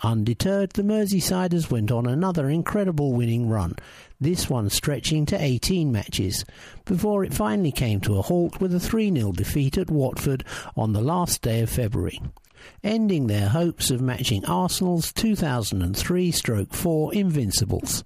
Undeterred, 0.00 0.70
the 0.70 0.82
Merseysiders 0.82 1.70
went 1.70 1.90
on 1.90 2.06
another 2.06 2.48
incredible 2.48 3.12
winning 3.12 3.48
run, 3.48 3.74
this 4.20 4.48
one 4.48 4.70
stretching 4.70 5.26
to 5.26 5.42
18 5.42 5.90
matches, 5.90 6.44
before 6.84 7.24
it 7.24 7.34
finally 7.34 7.72
came 7.72 8.00
to 8.02 8.16
a 8.16 8.22
halt 8.22 8.60
with 8.60 8.72
a 8.72 8.78
3 8.78 9.12
0 9.12 9.32
defeat 9.32 9.76
at 9.76 9.90
Watford 9.90 10.44
on 10.76 10.92
the 10.92 11.00
last 11.00 11.42
day 11.42 11.62
of 11.62 11.70
February, 11.70 12.20
ending 12.84 13.26
their 13.26 13.48
hopes 13.48 13.90
of 13.90 14.00
matching 14.00 14.44
Arsenal's 14.44 15.12
2003 15.12 16.32
4 16.70 17.14
Invincibles. 17.14 18.04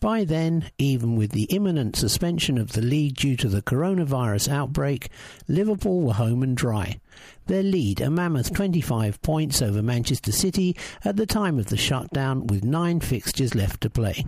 By 0.00 0.24
then, 0.24 0.70
even 0.78 1.16
with 1.16 1.32
the 1.32 1.44
imminent 1.44 1.96
suspension 1.96 2.58
of 2.58 2.72
the 2.72 2.82
league 2.82 3.16
due 3.16 3.36
to 3.36 3.48
the 3.48 3.62
coronavirus 3.62 4.48
outbreak, 4.48 5.08
Liverpool 5.48 6.02
were 6.02 6.12
home 6.12 6.42
and 6.42 6.56
dry. 6.56 7.00
Their 7.46 7.62
lead, 7.62 8.00
a 8.00 8.10
mammoth 8.10 8.52
25 8.52 9.22
points 9.22 9.62
over 9.62 9.82
Manchester 9.82 10.32
City 10.32 10.76
at 11.04 11.16
the 11.16 11.26
time 11.26 11.58
of 11.58 11.66
the 11.66 11.76
shutdown, 11.76 12.46
with 12.46 12.64
nine 12.64 13.00
fixtures 13.00 13.54
left 13.54 13.80
to 13.82 13.90
play. 13.90 14.24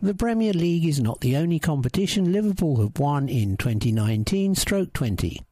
The 0.00 0.14
Premier 0.14 0.52
League 0.52 0.86
is 0.86 1.00
not 1.00 1.20
the 1.20 1.36
only 1.36 1.58
competition 1.58 2.32
Liverpool 2.32 2.80
have 2.80 2.98
won 2.98 3.28
in 3.28 3.56
2019 3.56 4.54
stroke 4.54 4.92
20. 4.92 5.42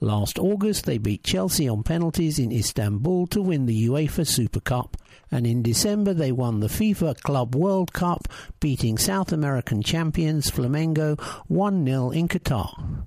Last 0.00 0.38
August, 0.38 0.84
they 0.84 0.98
beat 0.98 1.22
Chelsea 1.22 1.68
on 1.68 1.82
penalties 1.82 2.38
in 2.38 2.50
Istanbul 2.50 3.26
to 3.28 3.42
win 3.42 3.66
the 3.66 3.88
UEFA 3.88 4.26
Super 4.26 4.60
Cup, 4.60 4.96
and 5.32 5.46
in 5.46 5.62
December, 5.62 6.12
they 6.12 6.30
won 6.30 6.60
the 6.60 6.68
FIFA 6.68 7.20
Club 7.22 7.56
World 7.56 7.92
Cup, 7.94 8.28
beating 8.60 8.98
South 8.98 9.32
American 9.32 9.82
champions 9.82 10.50
Flamengo 10.50 11.18
1 11.48 11.84
0 11.86 12.10
in 12.10 12.28
Qatar. 12.28 13.06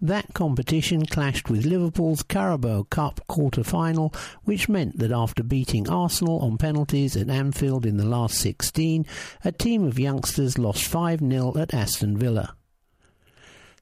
That 0.00 0.32
competition 0.32 1.04
clashed 1.04 1.50
with 1.50 1.66
Liverpool's 1.66 2.22
Carabao 2.22 2.84
Cup 2.84 3.20
quarter 3.26 3.64
final, 3.64 4.14
which 4.44 4.68
meant 4.68 4.98
that 4.98 5.10
after 5.10 5.42
beating 5.42 5.88
Arsenal 5.88 6.38
on 6.38 6.56
penalties 6.56 7.16
at 7.16 7.28
Anfield 7.28 7.84
in 7.84 7.96
the 7.96 8.06
last 8.06 8.38
16, 8.38 9.04
a 9.44 9.52
team 9.52 9.84
of 9.84 9.98
youngsters 9.98 10.58
lost 10.58 10.84
5 10.84 11.20
0 11.20 11.54
at 11.58 11.74
Aston 11.74 12.16
Villa. 12.16 12.54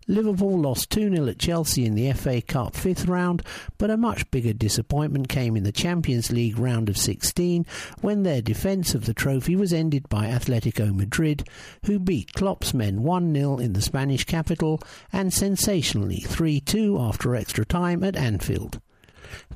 Liverpool 0.06 0.60
lost 0.60 0.90
2 0.90 1.14
0 1.14 1.28
at 1.28 1.39
Chelsea 1.39 1.86
in 1.86 1.94
the 1.94 2.12
FA 2.12 2.43
Cup 2.43 2.74
fifth 2.76 3.06
round, 3.06 3.43
but 3.78 3.90
a 3.90 3.97
much 3.97 4.31
bigger 4.31 4.52
disappointment 4.52 5.28
came 5.28 5.56
in 5.56 5.62
the 5.62 5.72
Champions 5.72 6.31
League 6.31 6.59
round 6.59 6.89
of 6.90 6.98
16 6.98 7.64
when 8.02 8.22
their 8.22 8.43
defence 8.43 8.94
of 8.94 9.06
the 9.06 9.14
trophy 9.14 9.56
was 9.56 9.72
ended 9.72 10.09
by 10.09 10.26
Atletico 10.26 10.94
Madrid, 10.94 11.48
who 11.86 11.98
beat 11.98 12.35
Klopp's 12.35 12.74
men 12.74 13.02
1 13.02 13.35
0 13.35 13.59
in 13.59 13.72
the 13.72 13.81
Spanish 13.81 14.24
capital 14.24 14.78
and 15.12 15.32
sensationally 15.32 16.20
3 16.20 16.60
2 16.60 16.98
after 16.98 17.35
extra 17.35 17.64
time 17.64 18.05
at 18.05 18.14
Anfield. 18.14 18.81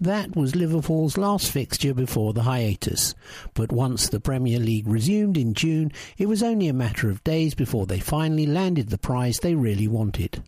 That 0.01 0.36
was 0.36 0.57
Liverpool's 0.57 1.16
last 1.16 1.51
fixture 1.51 1.95
before 1.95 2.32
the 2.32 2.43
hiatus. 2.43 3.15
But 3.55 3.73
once 3.73 4.09
the 4.09 4.20
Premier 4.20 4.59
League 4.59 4.89
resumed 4.89 5.36
in 5.36 5.55
June, 5.55 5.93
it 6.16 6.27
was 6.27 6.43
only 6.43 6.69
a 6.69 6.73
matter 6.73 7.11
of 7.11 7.24
days 7.24 7.55
before 7.55 7.86
they 7.86 8.01
finally 8.01 8.47
landed 8.47 8.89
the 8.90 8.99
prize 8.99 9.39
they 9.39 9.55
really 9.55 9.89
wanted. 9.89 10.43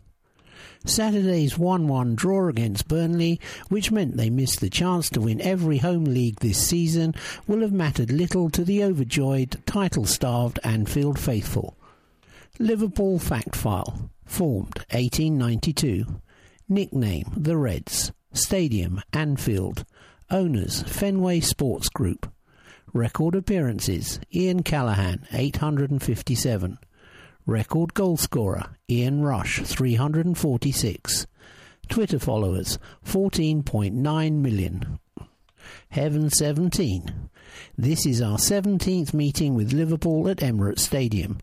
Saturday's 0.85 1.59
1 1.59 1.87
1 1.87 2.15
draw 2.15 2.47
against 2.47 2.87
Burnley, 2.87 3.39
which 3.69 3.91
meant 3.91 4.17
they 4.17 4.31
missed 4.31 4.61
the 4.61 4.69
chance 4.69 5.11
to 5.11 5.21
win 5.21 5.39
every 5.41 5.77
home 5.77 6.05
league 6.05 6.39
this 6.39 6.65
season, 6.65 7.13
will 7.47 7.61
have 7.61 7.71
mattered 7.71 8.11
little 8.11 8.49
to 8.49 8.63
the 8.63 8.83
overjoyed, 8.83 9.61
title 9.67 10.05
starved 10.05 10.59
Anfield 10.63 11.19
faithful. 11.19 11.77
Liverpool 12.57 13.19
Fact 13.19 13.55
File, 13.55 14.09
formed 14.25 14.79
1892. 14.89 16.05
Nickname 16.67 17.31
The 17.35 17.57
Reds. 17.57 18.11
Stadium, 18.33 19.01
Anfield. 19.11 19.85
Owners, 20.29 20.83
Fenway 20.83 21.41
Sports 21.41 21.89
Group. 21.89 22.31
Record 22.93 23.35
appearances, 23.35 24.19
Ian 24.33 24.63
Callaghan, 24.63 25.27
857. 25.33 26.77
Record 27.45 27.93
goalscorer, 27.93 28.75
Ian 28.89 29.21
Rush, 29.21 29.59
346. 29.59 31.27
Twitter 31.89 32.19
followers, 32.19 32.79
14.9 33.05 34.31
million. 34.33 34.99
Heaven 35.89 36.29
17. 36.29 37.29
This 37.77 38.05
is 38.05 38.21
our 38.21 38.37
17th 38.37 39.13
meeting 39.13 39.55
with 39.55 39.73
Liverpool 39.73 40.29
at 40.29 40.37
Emirates 40.37 40.79
Stadium. 40.79 41.39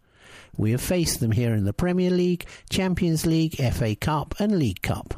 We 0.56 0.70
have 0.70 0.81
faced 0.81 1.20
them 1.20 1.32
here 1.32 1.52
in 1.52 1.65
the 1.65 1.74
Premier 1.74 2.10
League, 2.10 2.47
Champions 2.70 3.27
League, 3.27 3.56
FA 3.56 3.94
Cup, 3.94 4.35
and 4.39 4.59
League 4.59 4.81
Cup. 4.81 5.15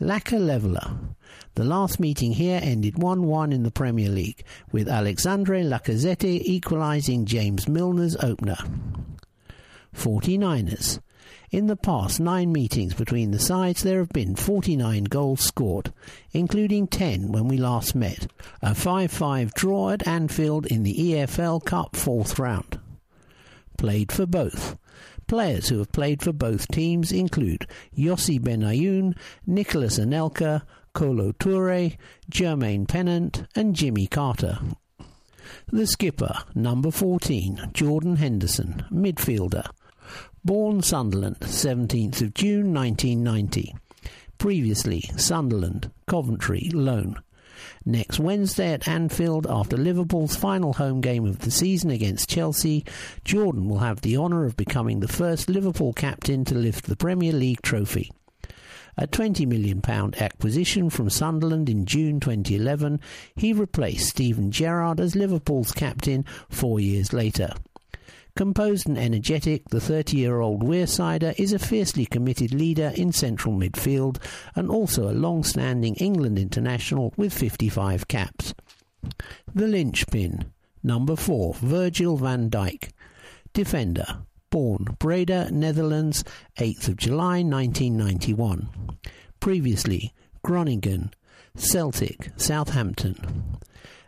Laca 0.00 0.38
Leveller. 0.38 0.98
The 1.54 1.64
last 1.64 2.00
meeting 2.00 2.32
here 2.32 2.58
ended 2.62 3.02
1 3.02 3.24
1 3.24 3.52
in 3.52 3.62
the 3.62 3.70
Premier 3.70 4.08
League, 4.08 4.42
with 4.72 4.88
Alexandre 4.88 5.62
Lacazette 5.62 6.24
equalising 6.24 7.26
James 7.26 7.68
Milner's 7.68 8.16
opener. 8.16 8.56
49ers. 9.94 11.00
In 11.50 11.66
the 11.66 11.76
past 11.76 12.18
nine 12.18 12.50
meetings 12.50 12.94
between 12.94 13.30
the 13.30 13.38
sides, 13.38 13.82
there 13.82 13.98
have 13.98 14.08
been 14.08 14.34
49 14.34 15.04
goals 15.04 15.42
scored, 15.42 15.92
including 16.32 16.86
10 16.86 17.30
when 17.30 17.46
we 17.46 17.58
last 17.58 17.94
met. 17.94 18.28
A 18.62 18.74
5 18.74 19.12
5 19.12 19.52
draw 19.52 19.90
at 19.90 20.08
Anfield 20.08 20.64
in 20.66 20.84
the 20.84 20.94
EFL 20.94 21.62
Cup 21.62 21.94
fourth 21.94 22.38
round. 22.38 22.80
Played 23.76 24.10
for 24.10 24.24
both. 24.24 24.78
Players 25.32 25.70
who 25.70 25.78
have 25.78 25.90
played 25.92 26.20
for 26.20 26.34
both 26.34 26.68
teams 26.68 27.10
include 27.10 27.66
Yossi 27.96 28.38
Benayoun, 28.38 29.16
Nicolas 29.46 29.98
Anelka, 29.98 30.60
Kolo 30.92 31.32
Toure, 31.32 31.96
Jermaine 32.30 32.86
Pennant, 32.86 33.44
and 33.56 33.74
Jimmy 33.74 34.06
Carter. 34.06 34.58
The 35.68 35.86
skipper, 35.86 36.34
number 36.54 36.90
14, 36.90 37.70
Jordan 37.72 38.16
Henderson, 38.16 38.84
midfielder. 38.92 39.64
Born 40.44 40.82
Sunderland, 40.82 41.40
17th 41.40 42.20
of 42.20 42.34
June 42.34 42.74
1990. 42.74 43.74
Previously, 44.36 45.00
Sunderland, 45.16 45.90
Coventry, 46.06 46.68
loan. 46.74 47.16
Next 47.84 48.20
Wednesday 48.20 48.72
at 48.72 48.88
Anfield, 48.88 49.46
after 49.48 49.76
Liverpool's 49.76 50.36
final 50.36 50.72
home 50.72 51.00
game 51.00 51.24
of 51.24 51.40
the 51.40 51.50
season 51.50 51.90
against 51.90 52.28
Chelsea, 52.28 52.84
Jordan 53.24 53.68
will 53.68 53.78
have 53.78 54.00
the 54.00 54.16
honour 54.16 54.44
of 54.44 54.56
becoming 54.56 55.00
the 55.00 55.08
first 55.08 55.48
Liverpool 55.48 55.92
captain 55.92 56.44
to 56.44 56.54
lift 56.54 56.86
the 56.86 56.96
Premier 56.96 57.32
League 57.32 57.62
trophy. 57.62 58.10
A 58.98 59.06
£20 59.06 59.46
million 59.46 59.82
acquisition 60.20 60.90
from 60.90 61.08
Sunderland 61.08 61.70
in 61.70 61.86
June 61.86 62.20
2011, 62.20 63.00
he 63.34 63.52
replaced 63.52 64.10
Steven 64.10 64.50
Gerrard 64.50 65.00
as 65.00 65.16
Liverpool's 65.16 65.72
captain 65.72 66.26
four 66.50 66.78
years 66.78 67.12
later. 67.12 67.54
Composed 68.34 68.88
and 68.88 68.96
energetic, 68.96 69.68
the 69.68 69.80
30 69.80 70.16
year 70.16 70.40
old 70.40 70.62
Wearsider 70.62 71.34
is 71.38 71.52
a 71.52 71.58
fiercely 71.58 72.06
committed 72.06 72.54
leader 72.54 72.92
in 72.96 73.12
central 73.12 73.54
midfield 73.54 74.16
and 74.54 74.70
also 74.70 75.08
a 75.08 75.12
long 75.12 75.44
standing 75.44 75.94
England 75.96 76.38
international 76.38 77.12
with 77.16 77.32
55 77.32 78.08
caps. 78.08 78.54
The 79.54 79.68
linchpin. 79.68 80.52
Number 80.82 81.14
4, 81.14 81.54
Virgil 81.54 82.16
van 82.16 82.48
Dijk. 82.48 82.90
Defender. 83.52 84.22
Born 84.50 84.96
Breda, 84.98 85.50
Netherlands, 85.50 86.24
8th 86.58 86.88
of 86.88 86.96
July 86.96 87.42
1991. 87.42 88.68
Previously, 89.40 90.12
Groningen, 90.42 91.12
Celtic, 91.56 92.30
Southampton. 92.36 93.16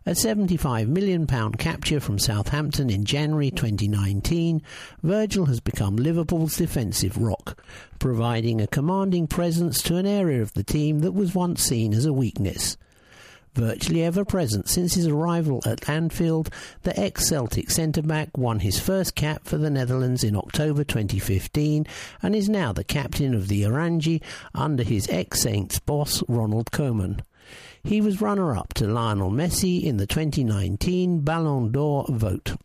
A 0.06 0.10
£75 0.10 0.89
million 0.89 1.26
capture 1.26 1.98
from 1.98 2.18
Southampton 2.18 2.90
in 2.90 3.06
January 3.06 3.51
2019, 3.51 4.60
Virgil 5.02 5.47
has 5.47 5.60
become 5.60 5.97
Liverpool's 5.97 6.59
defensive 6.59 7.16
rock, 7.16 7.64
providing 7.98 8.60
a 8.60 8.66
commanding 8.66 9.26
presence 9.26 9.81
to 9.81 9.97
an 9.97 10.05
area 10.05 10.43
of 10.43 10.52
the 10.52 10.62
team 10.62 10.98
that 10.98 11.12
was 11.12 11.35
once 11.35 11.62
seen 11.62 11.94
as 11.94 12.05
a 12.05 12.12
weakness. 12.12 12.76
Virtually 13.55 14.02
ever 14.02 14.26
present 14.26 14.68
since 14.68 14.93
his 14.93 15.06
arrival 15.06 15.62
at 15.64 15.89
Anfield, 15.89 16.51
the 16.82 17.01
ex 17.01 17.26
Celtic 17.26 17.70
centre 17.70 18.02
back 18.02 18.36
won 18.36 18.59
his 18.59 18.78
first 18.78 19.14
cap 19.14 19.47
for 19.47 19.56
the 19.56 19.70
Netherlands 19.70 20.22
in 20.22 20.36
October 20.36 20.85
2015 20.85 21.86
and 22.20 22.36
is 22.36 22.51
now 22.51 22.74
the 22.74 22.85
captain 22.85 23.32
of 23.32 23.48
the 23.48 23.62
Oranje 23.62 24.22
under 24.55 24.82
his 24.82 25.09
ex 25.09 25.40
Saints 25.40 25.78
boss 25.78 26.22
Ronald 26.28 26.72
Koeman. 26.72 27.22
He 27.85 28.01
was 28.01 28.23
runner 28.23 28.56
up 28.56 28.73
to 28.74 28.86
Lionel 28.86 29.31
Messi 29.31 29.82
in 29.85 29.98
the 29.98 30.06
2019 30.06 31.20
Ballon 31.20 31.70
d'Or 31.70 32.06
vote. 32.09 32.56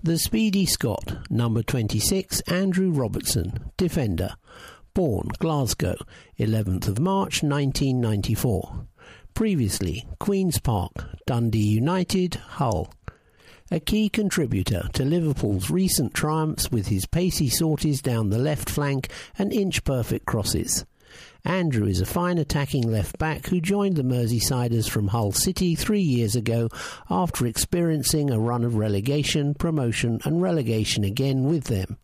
The 0.00 0.16
speedy 0.16 0.64
Scot, 0.64 1.28
number 1.28 1.60
26, 1.64 2.42
Andrew 2.42 2.92
Robertson, 2.92 3.72
defender. 3.76 4.36
Born 4.94 5.30
Glasgow, 5.40 5.96
11th 6.38 6.86
of 6.86 7.00
March 7.00 7.42
1994. 7.42 8.86
Previously, 9.34 10.06
Queen's 10.20 10.60
Park, 10.60 10.92
Dundee 11.26 11.58
United, 11.58 12.36
Hull. 12.36 12.92
A 13.72 13.80
key 13.80 14.08
contributor 14.08 14.88
to 14.92 15.04
Liverpool's 15.04 15.68
recent 15.68 16.14
triumphs 16.14 16.70
with 16.70 16.86
his 16.86 17.06
pacey 17.06 17.48
sorties 17.48 18.00
down 18.00 18.30
the 18.30 18.38
left 18.38 18.70
flank 18.70 19.10
and 19.36 19.52
inch 19.52 19.82
perfect 19.82 20.26
crosses. 20.26 20.84
Andrew 21.44 21.86
is 21.86 22.00
a 22.00 22.06
fine 22.06 22.36
attacking 22.36 22.90
left 22.90 23.16
back 23.18 23.46
who 23.46 23.60
joined 23.60 23.96
the 23.96 24.02
Merseysiders 24.02 24.88
from 24.88 25.08
Hull 25.08 25.32
City 25.32 25.74
three 25.74 26.00
years 26.00 26.34
ago 26.34 26.68
after 27.08 27.46
experiencing 27.46 28.30
a 28.30 28.40
run 28.40 28.64
of 28.64 28.74
relegation, 28.74 29.54
promotion, 29.54 30.20
and 30.24 30.42
relegation 30.42 31.04
again 31.04 31.44
with 31.44 31.64
them. 31.64 31.96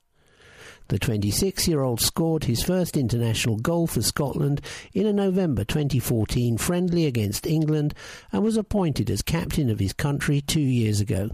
The 0.89 0.98
26 0.98 1.66
year 1.66 1.82
old 1.82 2.01
scored 2.01 2.44
his 2.44 2.62
first 2.62 2.97
international 2.97 3.56
goal 3.56 3.86
for 3.86 4.02
Scotland 4.02 4.61
in 4.93 5.06
a 5.06 5.12
November 5.12 5.65
2014 5.65 6.59
friendly 6.59 7.06
against 7.06 7.47
England 7.47 7.94
and 8.31 8.44
was 8.44 8.56
appointed 8.56 9.11
as 9.11 9.23
captain 9.23 9.70
of 9.70 9.81
his 9.81 9.94
country 9.94 10.43
two 10.43 10.61
years 10.61 11.01
ago. 11.01 11.31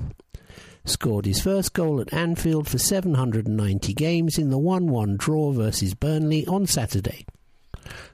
Scored 0.85 1.27
his 1.27 1.43
first 1.43 1.75
goal 1.75 2.01
at 2.01 2.15
Anfield 2.15 2.69
for 2.69 2.79
790 2.79 3.93
games 3.93 4.39
in 4.39 4.51
the 4.51 4.59
1 4.59 4.87
1 4.87 5.17
draw 5.17 5.53
versus 5.53 5.95
Burnley 5.95 6.47
on 6.47 6.67
Saturday. 6.67 7.27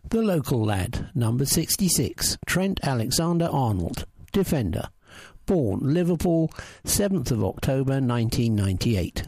The 0.08 0.22
local 0.22 0.64
lad, 0.64 1.10
number 1.14 1.44
66, 1.44 2.38
Trent 2.46 2.80
Alexander 2.82 3.48
Arnold, 3.50 4.06
defender. 4.32 4.88
Born 5.46 5.80
Liverpool, 5.80 6.50
7th 6.84 7.30
of 7.30 7.44
October 7.44 8.00
1998. 8.00 9.22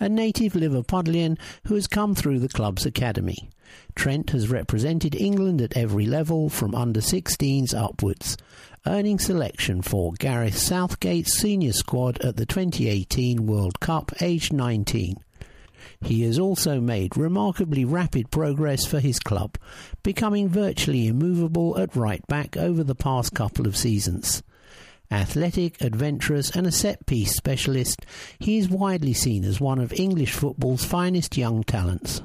A 0.00 0.08
native 0.08 0.54
Liverpudlian 0.54 1.38
who 1.66 1.74
has 1.74 1.86
come 1.86 2.14
through 2.14 2.38
the 2.38 2.48
club's 2.48 2.86
academy. 2.86 3.50
Trent 3.94 4.30
has 4.30 4.48
represented 4.48 5.14
England 5.14 5.60
at 5.60 5.76
every 5.76 6.06
level 6.06 6.48
from 6.48 6.74
under 6.74 7.00
16s 7.00 7.74
upwards, 7.74 8.38
earning 8.86 9.18
selection 9.18 9.82
for 9.82 10.12
Gareth 10.18 10.56
Southgate's 10.56 11.38
senior 11.38 11.72
squad 11.72 12.18
at 12.22 12.36
the 12.36 12.46
2018 12.46 13.46
World 13.46 13.80
Cup 13.80 14.12
aged 14.22 14.52
19 14.54 15.16
he 16.00 16.22
has 16.22 16.38
also 16.38 16.80
made 16.80 17.16
remarkably 17.16 17.84
rapid 17.84 18.30
progress 18.30 18.86
for 18.86 19.00
his 19.00 19.18
club, 19.18 19.56
becoming 20.02 20.48
virtually 20.48 21.06
immovable 21.06 21.78
at 21.78 21.96
right 21.96 22.24
back 22.28 22.56
over 22.56 22.84
the 22.84 22.94
past 22.94 23.34
couple 23.34 23.66
of 23.66 23.76
seasons. 23.76 24.42
Athletic, 25.10 25.80
adventurous, 25.80 26.50
and 26.50 26.66
a 26.66 26.72
set 26.72 27.06
piece 27.06 27.34
specialist, 27.34 28.04
he 28.38 28.58
is 28.58 28.68
widely 28.68 29.14
seen 29.14 29.44
as 29.44 29.60
one 29.60 29.78
of 29.78 29.92
English 29.92 30.32
football's 30.32 30.84
finest 30.84 31.36
young 31.36 31.64
talents. 31.64 32.22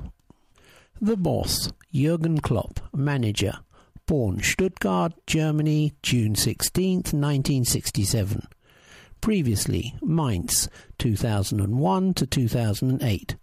The 1.02 1.18
boss, 1.18 1.72
Jurgen 1.94 2.40
Klopp, 2.40 2.80
manager, 2.94 3.60
born 4.06 4.42
Stuttgart, 4.42 5.14
Germany, 5.26 5.94
June 6.04 6.36
16, 6.36 6.96
1967. 6.98 8.48
Previously, 9.22 9.96
Mainz, 10.02 10.68
2001 11.00 12.14
to 12.16 12.28
2008. 12.28 13.36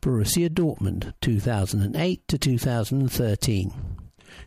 Borussia 0.00 0.48
Dortmund 0.48 1.12
2008 1.20 2.28
to 2.28 2.38
2013. 2.38 3.72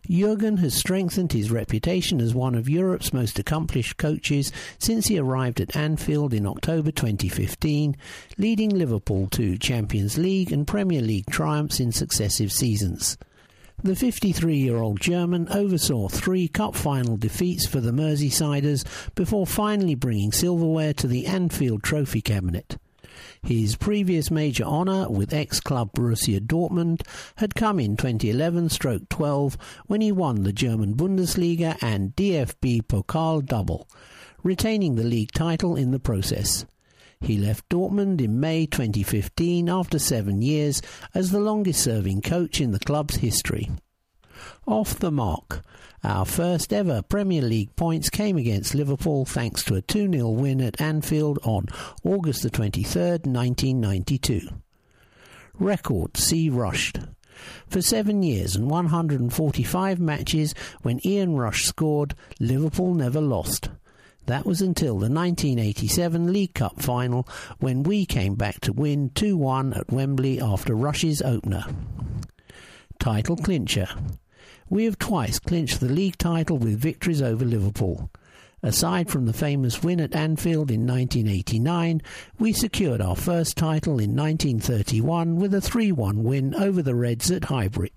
Jurgen 0.09 0.57
has 0.57 0.73
strengthened 0.73 1.31
his 1.31 1.51
reputation 1.51 2.21
as 2.21 2.33
one 2.33 2.55
of 2.55 2.69
Europe's 2.69 3.11
most 3.11 3.37
accomplished 3.37 3.97
coaches 3.97 4.51
since 4.79 5.07
he 5.07 5.19
arrived 5.19 5.59
at 5.59 5.75
Anfield 5.75 6.33
in 6.33 6.45
October 6.45 6.91
2015, 6.91 7.97
leading 8.37 8.69
Liverpool 8.69 9.27
to 9.31 9.57
Champions 9.57 10.17
League 10.17 10.51
and 10.51 10.67
Premier 10.67 11.01
League 11.01 11.29
triumphs 11.29 11.79
in 11.79 11.91
successive 11.91 12.51
seasons. 12.51 13.17
The 13.83 13.95
53 13.95 14.55
year 14.55 14.77
old 14.77 15.01
German 15.01 15.49
oversaw 15.49 16.07
three 16.07 16.47
cup 16.47 16.75
final 16.75 17.17
defeats 17.17 17.65
for 17.65 17.81
the 17.81 17.91
Merseysiders 17.91 18.85
before 19.15 19.47
finally 19.47 19.95
bringing 19.95 20.31
silverware 20.31 20.93
to 20.93 21.07
the 21.07 21.25
Anfield 21.25 21.83
Trophy 21.83 22.21
cabinet. 22.21 22.77
His 23.41 23.75
previous 23.75 24.31
major 24.31 24.63
honour 24.63 25.09
with 25.09 25.33
ex-club 25.33 25.93
Borussia 25.93 26.39
Dortmund 26.39 27.01
had 27.37 27.55
come 27.55 27.79
in 27.79 27.97
2011, 27.97 28.69
stroke 28.69 29.09
12, 29.09 29.57
when 29.87 30.01
he 30.01 30.11
won 30.11 30.43
the 30.43 30.53
German 30.53 30.95
Bundesliga 30.95 31.77
and 31.81 32.15
DFB 32.15 32.83
Pokal 32.83 33.45
double, 33.45 33.87
retaining 34.43 34.95
the 34.95 35.03
league 35.03 35.31
title 35.31 35.75
in 35.75 35.91
the 35.91 35.99
process. 35.99 36.65
He 37.21 37.37
left 37.37 37.69
Dortmund 37.69 38.19
in 38.19 38.39
May 38.39 38.65
2015 38.65 39.69
after 39.69 39.99
seven 39.99 40.41
years 40.41 40.81
as 41.13 41.29
the 41.29 41.39
longest 41.39 41.83
serving 41.83 42.21
coach 42.21 42.59
in 42.59 42.71
the 42.71 42.79
club's 42.79 43.17
history. 43.17 43.69
Off 44.65 44.97
the 44.97 45.11
mark. 45.11 45.63
Our 46.03 46.25
first 46.25 46.73
ever 46.73 47.03
Premier 47.03 47.43
League 47.43 47.75
points 47.75 48.09
came 48.09 48.35
against 48.35 48.73
Liverpool 48.73 49.23
thanks 49.23 49.63
to 49.65 49.75
a 49.75 49.83
2 49.83 50.11
0 50.11 50.29
win 50.29 50.59
at 50.59 50.81
Anfield 50.81 51.37
on 51.43 51.67
August 52.03 52.41
the 52.41 52.49
23rd, 52.49 53.27
1992. 53.27 54.41
Record 55.59 56.17
C. 56.17 56.49
Rushed. 56.49 56.99
For 57.67 57.83
seven 57.83 58.23
years 58.23 58.55
and 58.55 58.67
145 58.67 59.99
matches, 59.99 60.55
when 60.81 61.05
Ian 61.05 61.35
Rush 61.35 61.65
scored, 61.65 62.15
Liverpool 62.39 62.95
never 62.95 63.21
lost. 63.21 63.69
That 64.25 64.45
was 64.45 64.61
until 64.61 64.93
the 64.93 65.09
1987 65.09 66.33
League 66.33 66.55
Cup 66.55 66.81
final, 66.81 67.27
when 67.59 67.83
we 67.83 68.07
came 68.07 68.33
back 68.33 68.59
to 68.61 68.73
win 68.73 69.11
2 69.11 69.37
1 69.37 69.73
at 69.73 69.91
Wembley 69.91 70.41
after 70.41 70.73
Rush's 70.73 71.21
opener. 71.21 71.65
Title 72.99 73.35
clincher. 73.35 73.87
We 74.71 74.85
have 74.85 74.97
twice 74.97 75.37
clinched 75.37 75.81
the 75.81 75.89
league 75.89 76.17
title 76.17 76.57
with 76.57 76.79
victories 76.79 77.21
over 77.21 77.43
Liverpool. 77.43 78.09
Aside 78.63 79.09
from 79.09 79.25
the 79.25 79.33
famous 79.33 79.83
win 79.83 79.99
at 79.99 80.15
Anfield 80.15 80.71
in 80.71 80.87
1989, 80.87 82.01
we 82.39 82.53
secured 82.53 83.01
our 83.01 83.17
first 83.17 83.57
title 83.57 83.99
in 83.99 84.15
1931 84.15 85.35
with 85.35 85.53
a 85.53 85.59
3 85.59 85.91
1 85.91 86.23
win 86.23 86.55
over 86.55 86.81
the 86.81 86.95
Reds 86.95 87.29
at 87.29 87.43
Highbury. 87.43 87.91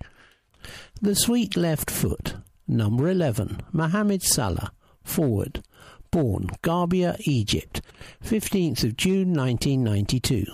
The 1.00 1.14
sweet 1.14 1.56
left 1.56 1.92
foot, 1.92 2.34
number 2.66 3.08
11, 3.08 3.60
Mohamed 3.70 4.24
Salah, 4.24 4.72
forward, 5.04 5.62
born 6.10 6.48
Gharbia, 6.64 7.20
Egypt, 7.20 7.82
15th 8.24 8.82
of 8.82 8.96
June 8.96 9.32
1992. 9.32 10.44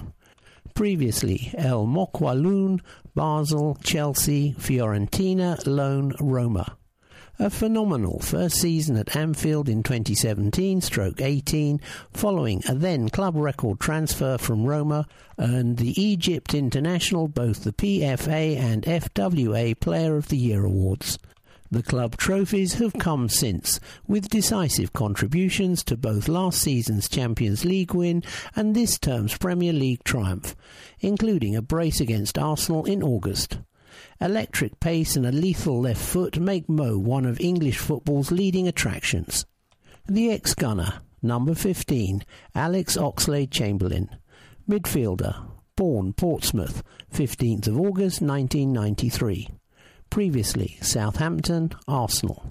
Previously, 0.75 1.51
El 1.57 1.87
Mokawloon, 1.87 2.81
Basel, 3.15 3.77
Chelsea, 3.83 4.55
Fiorentina, 4.59 5.67
loan, 5.67 6.15
Roma. 6.21 6.77
A 7.39 7.49
phenomenal 7.49 8.21
first 8.21 8.57
season 8.57 8.97
at 8.97 9.17
Anfield 9.17 9.69
in 9.69 9.83
2017 9.83 10.83
stroke 10.83 11.23
18, 11.23 11.81
following 12.13 12.63
a 12.69 12.75
then 12.75 13.09
club 13.09 13.35
record 13.35 13.81
transfer 13.81 14.37
from 14.37 14.65
Roma, 14.65 15.07
earned 15.39 15.79
the 15.79 15.99
Egypt 15.99 16.53
International 16.53 17.29
both 17.29 17.65
the 17.65 17.73
PFA 17.73 18.59
and 18.59 18.83
FWA 18.83 19.81
Player 19.81 20.17
of 20.17 20.29
the 20.29 20.37
Year 20.37 20.67
awards. 20.67 21.19
The 21.73 21.85
club 21.85 22.17
trophies 22.17 22.75
have 22.75 22.95
come 22.95 23.29
since, 23.29 23.79
with 24.09 24.29
decisive 24.29 24.93
contributions 24.93 25.85
to 25.85 25.97
both 25.97 26.27
last 26.27 26.61
season's 26.61 27.09
Champions 27.09 27.65
League 27.65 27.95
win 27.95 28.25
and 28.57 28.75
this 28.75 28.99
term's 28.99 29.39
Premier 29.39 29.73
League 29.73 30.03
triumph, 30.03 30.57
including 30.99 31.55
a 31.55 31.63
brace 31.63 32.01
against 32.01 32.37
Arsenal 32.37 32.85
in 32.87 33.05
August. 33.05 33.61
Electric 34.21 34.81
pace 34.81 35.15
and 35.15 35.25
a 35.25 35.31
lethal 35.31 35.81
left 35.83 36.03
foot 36.03 36.41
make 36.41 36.69
Mo 36.69 36.99
one 36.99 37.25
of 37.25 37.41
English 37.41 37.79
football's 37.79 38.33
leading 38.33 38.67
attractions. 38.67 39.47
The 40.09 40.33
ex-gunner, 40.33 40.95
number 41.23 41.55
15, 41.55 42.25
Alex 42.53 42.97
Oxlade 42.97 43.53
Chamberlain, 43.53 44.11
midfielder, 44.69 45.41
born 45.77 46.15
Portsmouth, 46.15 46.83
15th 47.13 47.69
of 47.69 47.79
August 47.79 48.21
1993. 48.21 49.60
Previously, 50.11 50.77
Southampton, 50.83 51.71
Arsenal. 51.87 52.45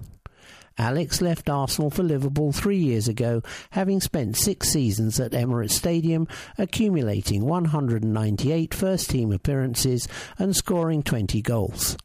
Alex 0.78 1.20
left 1.20 1.50
Arsenal 1.50 1.90
for 1.90 2.02
Liverpool 2.02 2.52
three 2.52 2.78
years 2.78 3.06
ago, 3.06 3.42
having 3.72 4.00
spent 4.00 4.38
six 4.38 4.70
seasons 4.70 5.20
at 5.20 5.32
Emirates 5.32 5.72
Stadium, 5.72 6.26
accumulating 6.56 7.44
198 7.44 8.72
first 8.72 9.10
team 9.10 9.30
appearances 9.30 10.08
and 10.38 10.56
scoring 10.56 11.02
20 11.02 11.42
goals. 11.42 11.98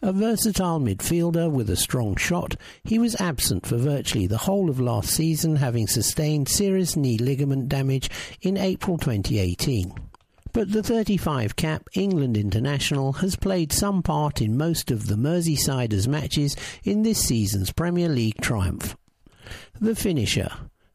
A 0.00 0.14
versatile 0.14 0.80
midfielder 0.80 1.50
with 1.50 1.68
a 1.68 1.76
strong 1.76 2.16
shot, 2.16 2.56
he 2.82 2.98
was 2.98 3.20
absent 3.20 3.66
for 3.66 3.76
virtually 3.76 4.26
the 4.26 4.38
whole 4.38 4.70
of 4.70 4.80
last 4.80 5.10
season, 5.10 5.56
having 5.56 5.86
sustained 5.86 6.48
serious 6.48 6.96
knee 6.96 7.18
ligament 7.18 7.68
damage 7.68 8.08
in 8.40 8.56
April 8.56 8.96
2018. 8.96 9.92
But 10.52 10.72
the 10.72 10.82
35 10.82 11.54
cap 11.54 11.88
England 11.94 12.36
international 12.36 13.14
has 13.14 13.36
played 13.36 13.72
some 13.72 14.02
part 14.02 14.40
in 14.40 14.56
most 14.56 14.90
of 14.90 15.06
the 15.06 15.14
Merseysiders' 15.14 16.08
matches 16.08 16.56
in 16.82 17.02
this 17.02 17.20
season's 17.20 17.72
Premier 17.72 18.08
League 18.08 18.40
triumph. 18.40 18.96
The 19.80 19.94
finisher, 19.94 20.50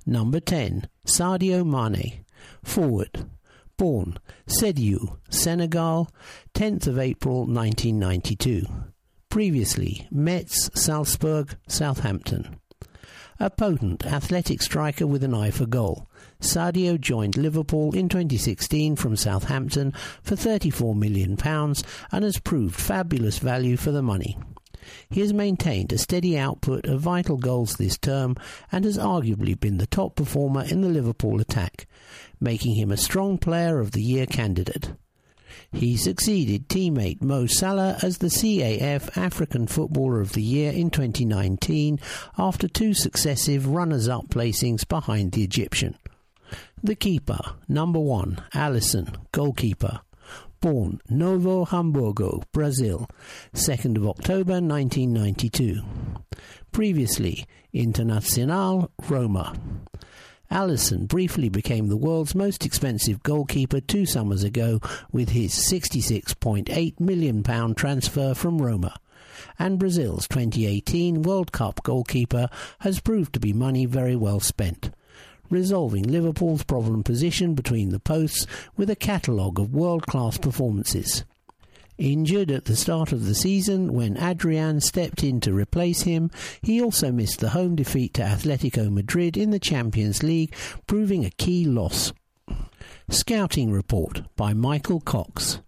number 0.05 0.39
10, 0.39 0.87
Sadio 1.05 1.65
Mane, 1.65 2.25
forward, 2.63 3.29
born 3.77 4.17
Sédhiou, 4.47 5.17
Senegal, 5.29 6.09
10th 6.53 6.87
of 6.87 6.99
April 6.99 7.45
1992. 7.45 8.65
Previously, 9.29 10.07
Metz, 10.11 10.69
Salzburg, 10.73 11.57
Southampton. 11.67 12.57
A 13.39 13.49
potent, 13.49 14.05
athletic 14.05 14.61
striker 14.61 15.05
with 15.05 15.23
an 15.23 15.33
eye 15.33 15.51
for 15.51 15.65
goal. 15.65 16.09
Sadio 16.39 16.99
joined 16.99 17.37
Liverpool 17.37 17.95
in 17.95 18.09
2016 18.09 18.95
from 18.95 19.15
Southampton 19.15 19.93
for 20.21 20.35
£34 20.35 20.95
million 20.95 21.37
and 22.11 22.23
has 22.23 22.39
proved 22.39 22.75
fabulous 22.75 23.39
value 23.39 23.77
for 23.77 23.91
the 23.91 24.01
money. 24.01 24.37
He 25.09 25.21
has 25.21 25.33
maintained 25.33 25.91
a 25.91 25.97
steady 25.97 26.37
output 26.37 26.85
of 26.85 27.01
vital 27.01 27.37
goals 27.37 27.75
this 27.75 27.97
term 27.97 28.35
and 28.71 28.85
has 28.85 28.97
arguably 28.97 29.59
been 29.59 29.77
the 29.77 29.87
top 29.87 30.15
performer 30.15 30.63
in 30.63 30.81
the 30.81 30.89
Liverpool 30.89 31.41
attack, 31.41 31.87
making 32.39 32.75
him 32.75 32.91
a 32.91 32.97
strong 32.97 33.37
player 33.37 33.79
of 33.79 33.91
the 33.91 34.03
year 34.03 34.25
candidate. 34.25 34.93
He 35.71 35.97
succeeded 35.97 36.69
teammate 36.69 37.21
Mo 37.21 37.47
Salah 37.47 37.97
as 38.01 38.19
the 38.19 38.27
CAF 38.27 39.17
African 39.17 39.67
Footballer 39.67 40.21
of 40.21 40.33
the 40.33 40.41
Year 40.41 40.71
in 40.71 40.89
2019 40.89 41.99
after 42.37 42.67
two 42.67 42.93
successive 42.93 43.67
runners 43.67 44.07
up 44.07 44.27
placings 44.29 44.87
behind 44.87 45.31
the 45.31 45.43
Egyptian. 45.43 45.97
The 46.83 46.95
keeper, 46.95 47.39
number 47.67 47.99
one, 47.99 48.43
Alisson, 48.53 49.15
goalkeeper. 49.31 50.01
Born 50.61 50.99
Novo 51.09 51.65
Hamburgo, 51.65 52.41
Brazil, 52.51 53.07
2nd 53.53 53.97
of 53.97 54.07
October 54.07 54.53
1992. 54.53 55.81
Previously, 56.71 57.45
Internacional 57.73 58.89
Roma. 59.07 59.53
Alisson 60.51 61.07
briefly 61.07 61.49
became 61.49 61.87
the 61.87 61.97
world's 61.97 62.35
most 62.35 62.65
expensive 62.65 63.21
goalkeeper 63.23 63.79
two 63.79 64.05
summers 64.05 64.43
ago 64.43 64.79
with 65.11 65.29
his 65.29 65.53
£66.8 65.53 66.99
million 66.99 67.75
transfer 67.75 68.33
from 68.33 68.61
Roma. 68.61 68.95
And 69.59 69.79
Brazil's 69.79 70.27
2018 70.27 71.23
World 71.23 71.51
Cup 71.51 71.83
goalkeeper 71.83 72.49
has 72.79 72.99
proved 72.99 73.33
to 73.33 73.39
be 73.39 73.53
money 73.53 73.85
very 73.85 74.15
well 74.15 74.39
spent 74.39 74.91
resolving 75.49 76.03
Liverpool's 76.03 76.63
problem 76.63 77.03
position 77.03 77.53
between 77.53 77.89
the 77.89 77.99
posts 77.99 78.45
with 78.77 78.89
a 78.89 78.95
catalogue 78.95 79.59
of 79.59 79.73
world 79.73 80.05
class 80.07 80.37
performances. 80.37 81.23
Injured 81.97 82.51
at 82.51 82.65
the 82.65 82.75
start 82.75 83.13
of 83.13 83.25
the 83.25 83.35
season 83.35 83.93
when 83.93 84.17
Adrian 84.17 84.81
stepped 84.81 85.23
in 85.23 85.39
to 85.39 85.53
replace 85.53 86.01
him, 86.01 86.29
he 86.61 86.81
also 86.81 87.09
missed 87.09 87.39
the 87.39 87.49
home 87.49 87.75
defeat 87.75 88.13
to 88.15 88.21
Atletico 88.21 88.91
Madrid 88.91 89.37
in 89.37 89.51
the 89.51 89.59
Champions 89.59 90.21
League, 90.21 90.53
proving 90.87 91.23
a 91.23 91.29
key 91.29 91.63
loss. 91.63 92.11
Scouting 93.09 93.71
Report 93.71 94.23
by 94.35 94.53
Michael 94.53 94.99
Cox. 94.99 95.61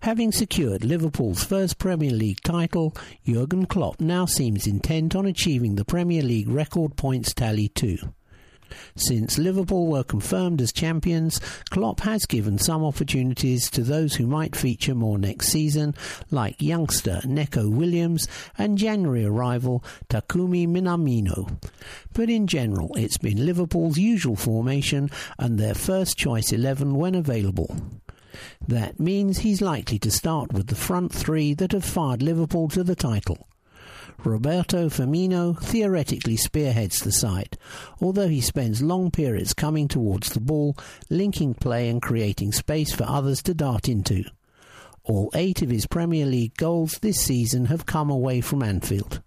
Having 0.00 0.32
secured 0.32 0.84
Liverpool's 0.84 1.44
first 1.44 1.78
Premier 1.78 2.10
League 2.10 2.40
title, 2.42 2.94
Jurgen 3.26 3.66
Klopp 3.66 4.00
now 4.00 4.24
seems 4.24 4.66
intent 4.66 5.14
on 5.14 5.26
achieving 5.26 5.74
the 5.74 5.84
Premier 5.84 6.22
League 6.22 6.48
record 6.48 6.96
points 6.96 7.34
tally 7.34 7.68
too. 7.68 7.98
Since 8.96 9.38
Liverpool 9.38 9.86
were 9.86 10.04
confirmed 10.04 10.60
as 10.60 10.72
champions, 10.72 11.40
Klopp 11.70 12.00
has 12.00 12.26
given 12.26 12.58
some 12.58 12.84
opportunities 12.84 13.70
to 13.70 13.82
those 13.82 14.14
who 14.14 14.26
might 14.26 14.56
feature 14.56 14.94
more 14.94 15.18
next 15.18 15.48
season, 15.48 15.94
like 16.30 16.60
youngster 16.60 17.20
Neco 17.24 17.68
Williams 17.68 18.28
and 18.56 18.78
January 18.78 19.24
arrival 19.24 19.84
Takumi 20.08 20.66
Minamino. 20.68 21.60
But 22.12 22.30
in 22.30 22.46
general, 22.46 22.94
it's 22.96 23.18
been 23.18 23.44
Liverpool's 23.44 23.98
usual 23.98 24.36
formation 24.36 25.10
and 25.38 25.58
their 25.58 25.74
first 25.74 26.16
choice 26.16 26.52
11 26.52 26.94
when 26.94 27.14
available. 27.14 27.76
That 28.66 28.98
means 28.98 29.38
he's 29.38 29.60
likely 29.60 29.98
to 30.00 30.10
start 30.10 30.52
with 30.52 30.68
the 30.68 30.74
front 30.74 31.12
three 31.12 31.54
that 31.54 31.72
have 31.72 31.84
fired 31.84 32.22
Liverpool 32.22 32.68
to 32.68 32.82
the 32.82 32.96
title. 32.96 33.46
Roberto 34.26 34.88
Firmino 34.88 35.60
theoretically 35.60 36.36
spearheads 36.36 37.00
the 37.00 37.12
side, 37.12 37.58
although 38.00 38.28
he 38.28 38.40
spends 38.40 38.82
long 38.82 39.10
periods 39.10 39.54
coming 39.54 39.88
towards 39.88 40.30
the 40.30 40.40
ball, 40.40 40.76
linking 41.10 41.54
play 41.54 41.88
and 41.88 42.00
creating 42.00 42.52
space 42.52 42.92
for 42.92 43.04
others 43.04 43.42
to 43.42 43.54
dart 43.54 43.88
into. 43.88 44.24
All 45.02 45.30
eight 45.34 45.62
of 45.62 45.70
his 45.70 45.86
Premier 45.86 46.26
League 46.26 46.56
goals 46.56 46.98
this 47.00 47.20
season 47.20 47.66
have 47.66 47.86
come 47.86 48.10
away 48.10 48.40
from 48.40 48.62
Anfield. 48.62 49.22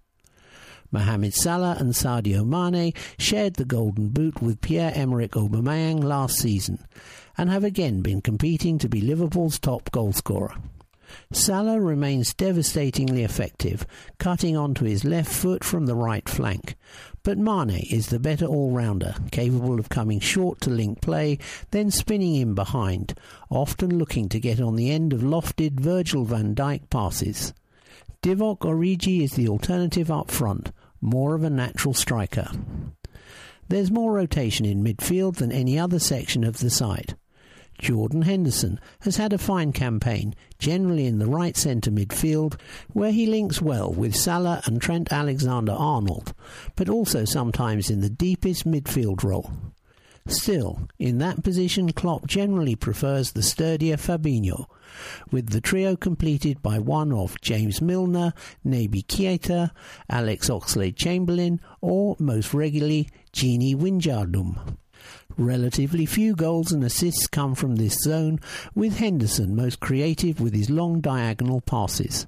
Mohamed 0.91 1.33
Salah 1.33 1.75
and 1.79 1.93
Sadio 1.93 2.45
Mane 2.45 2.93
shared 3.19 3.55
the 3.55 3.65
Golden 3.65 4.09
Boot 4.09 4.41
with 4.41 4.61
Pierre-Emerick 4.61 5.31
Aubameyang 5.31 6.03
last 6.03 6.37
season 6.37 6.85
and 7.37 7.49
have 7.49 7.63
again 7.63 8.01
been 8.01 8.21
competing 8.21 8.79
to 8.79 8.89
be 8.89 9.01
Liverpool's 9.01 9.59
top 9.59 9.91
goalscorer. 9.91 10.59
Salah 11.31 11.79
remains 11.79 12.33
devastatingly 12.33 13.23
effective, 13.23 13.85
cutting 14.17 14.55
onto 14.55 14.85
his 14.85 15.03
left 15.03 15.31
foot 15.31 15.63
from 15.63 15.85
the 15.85 15.95
right 15.95 16.27
flank. 16.27 16.75
But 17.23 17.37
Mane 17.37 17.83
is 17.91 18.07
the 18.07 18.19
better 18.19 18.45
all-rounder, 18.45 19.15
capable 19.31 19.79
of 19.79 19.89
coming 19.89 20.19
short 20.19 20.61
to 20.61 20.69
link 20.69 21.01
play, 21.01 21.39
then 21.71 21.91
spinning 21.91 22.35
in 22.35 22.53
behind, 22.53 23.13
often 23.49 23.97
looking 23.97 24.29
to 24.29 24.39
get 24.39 24.61
on 24.61 24.75
the 24.75 24.91
end 24.91 25.13
of 25.13 25.21
lofted 25.21 25.79
Virgil 25.79 26.23
van 26.23 26.55
Dijk 26.55 26.89
passes. 26.89 27.53
Divock 28.21 28.59
Origi 28.59 29.23
is 29.23 29.33
the 29.33 29.47
alternative 29.47 30.09
up 30.09 30.31
front, 30.31 30.71
more 31.01 31.35
of 31.35 31.43
a 31.43 31.49
natural 31.49 31.93
striker. 31.93 32.49
There's 33.69 33.91
more 33.91 34.13
rotation 34.13 34.65
in 34.65 34.83
midfield 34.83 35.35
than 35.35 35.51
any 35.51 35.77
other 35.77 35.99
section 35.99 36.43
of 36.43 36.59
the 36.59 36.69
side. 36.69 37.15
Jordan 37.77 38.23
Henderson 38.23 38.79
has 39.01 39.17
had 39.17 39.33
a 39.33 39.37
fine 39.37 39.71
campaign, 39.71 40.33
generally 40.59 41.05
in 41.05 41.19
the 41.19 41.27
right 41.27 41.55
centre 41.55 41.91
midfield, 41.91 42.59
where 42.93 43.11
he 43.11 43.25
links 43.25 43.61
well 43.61 43.91
with 43.91 44.15
Salah 44.15 44.61
and 44.65 44.81
Trent 44.81 45.11
Alexander 45.11 45.73
Arnold, 45.73 46.33
but 46.75 46.89
also 46.89 47.23
sometimes 47.25 47.89
in 47.89 48.01
the 48.01 48.09
deepest 48.09 48.65
midfield 48.65 49.23
role. 49.23 49.51
Still, 50.27 50.89
in 50.99 51.19
that 51.19 51.41
position, 51.41 51.93
Klopp 51.93 52.27
generally 52.27 52.75
prefers 52.75 53.31
the 53.31 53.41
sturdier 53.41 53.95
Fabinho, 53.95 54.65
with 55.31 55.51
the 55.51 55.61
trio 55.61 55.95
completed 55.95 56.61
by 56.61 56.79
one 56.79 57.13
of 57.13 57.39
James 57.39 57.81
Milner, 57.81 58.33
Naby 58.65 59.05
Keita, 59.05 59.71
Alex 60.09 60.49
Oxlade 60.49 60.97
Chamberlain, 60.97 61.61
or 61.79 62.17
most 62.19 62.53
regularly, 62.53 63.07
Gini 63.31 63.73
Wijnaldum. 63.73 64.77
Relatively 65.37 66.07
few 66.07 66.35
goals 66.35 66.71
and 66.71 66.83
assists 66.83 67.27
come 67.27 67.53
from 67.53 67.75
this 67.75 67.99
zone, 68.01 68.39
with 68.73 68.97
Henderson 68.97 69.55
most 69.55 69.79
creative 69.79 70.41
with 70.41 70.55
his 70.55 70.71
long 70.71 70.99
diagonal 70.99 71.61
passes. 71.61 72.25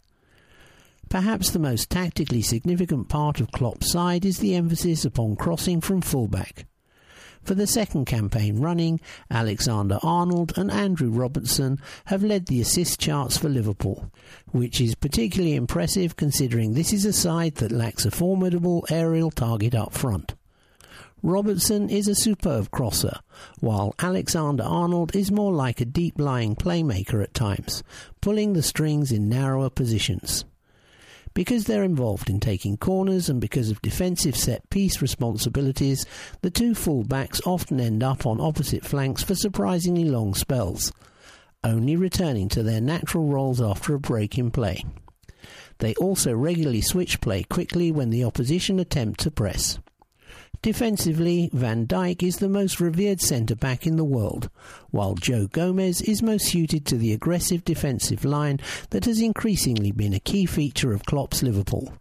Perhaps 1.09 1.49
the 1.49 1.57
most 1.57 1.89
tactically 1.89 2.43
significant 2.43 3.09
part 3.09 3.39
of 3.39 3.51
Klopp's 3.51 3.91
side 3.91 4.25
is 4.25 4.37
the 4.37 4.53
emphasis 4.53 5.05
upon 5.05 5.35
crossing 5.37 5.81
from 5.81 6.01
fullback. 6.01 6.67
For 7.41 7.55
the 7.55 7.65
second 7.65 8.05
campaign 8.05 8.59
running, 8.59 8.99
Alexander 9.31 9.97
Arnold 10.03 10.53
and 10.55 10.69
Andrew 10.69 11.09
Robertson 11.09 11.79
have 12.05 12.23
led 12.23 12.45
the 12.45 12.61
assist 12.61 12.99
charts 12.99 13.39
for 13.39 13.49
Liverpool, 13.49 14.11
which 14.51 14.79
is 14.79 14.93
particularly 14.93 15.55
impressive 15.55 16.15
considering 16.15 16.73
this 16.73 16.93
is 16.93 17.05
a 17.05 17.13
side 17.13 17.55
that 17.55 17.71
lacks 17.71 18.05
a 18.05 18.11
formidable 18.11 18.85
aerial 18.91 19.31
target 19.31 19.73
up 19.73 19.93
front. 19.93 20.35
Robertson 21.21 21.89
is 21.89 22.07
a 22.07 22.15
superb 22.15 22.71
crosser, 22.71 23.19
while 23.59 23.93
Alexander 23.99 24.63
Arnold 24.63 25.13
is 25.15 25.31
more 25.31 25.51
like 25.51 25.81
a 25.81 25.85
deep 25.85 26.17
lying 26.17 26.55
playmaker 26.55 27.21
at 27.21 27.33
times, 27.33 27.83
pulling 28.21 28.53
the 28.53 28.63
strings 28.63 29.11
in 29.11 29.27
narrower 29.27 29.69
positions. 29.69 30.45
Because 31.33 31.65
they're 31.65 31.83
involved 31.83 32.29
in 32.29 32.39
taking 32.39 32.77
corners 32.77 33.27
and 33.27 33.41
because 33.41 33.69
of 33.69 33.81
defensive 33.81 34.35
set 34.35 34.69
piece 34.69 35.01
responsibilities, 35.01 36.05
the 36.41 36.49
two 36.49 36.73
full-backs 36.73 37.41
often 37.45 37.81
end 37.81 38.01
up 38.01 38.25
on 38.25 38.39
opposite 38.39 38.85
flanks 38.85 39.21
for 39.21 39.35
surprisingly 39.35 40.05
long 40.05 40.33
spells, 40.33 40.91
only 41.65 41.97
returning 41.97 42.47
to 42.47 42.63
their 42.63 42.81
natural 42.81 43.27
roles 43.27 43.61
after 43.61 43.93
a 43.93 43.99
break 43.99 44.37
in 44.37 44.51
play. 44.51 44.85
They 45.79 45.95
also 45.95 46.33
regularly 46.33 46.81
switch 46.81 47.19
play 47.19 47.43
quickly 47.43 47.91
when 47.91 48.09
the 48.09 48.23
opposition 48.23 48.79
attempt 48.79 49.19
to 49.21 49.31
press. 49.31 49.79
Defensively, 50.61 51.49
Van 51.53 51.87
Dijk 51.87 52.21
is 52.21 52.37
the 52.37 52.49
most 52.49 52.81
revered 52.81 53.21
centre 53.21 53.55
back 53.55 53.87
in 53.87 53.95
the 53.95 54.03
world, 54.03 54.49
while 54.91 55.15
Joe 55.15 55.47
Gomez 55.47 56.01
is 56.01 56.21
most 56.21 56.47
suited 56.47 56.85
to 56.87 56.97
the 56.97 57.13
aggressive 57.13 57.63
defensive 57.63 58.25
line 58.25 58.59
that 58.89 59.05
has 59.05 59.21
increasingly 59.21 59.93
been 59.93 60.13
a 60.13 60.19
key 60.19 60.45
feature 60.45 60.91
of 60.91 61.05
Klopp's 61.05 61.41
Liverpool. 61.41 61.93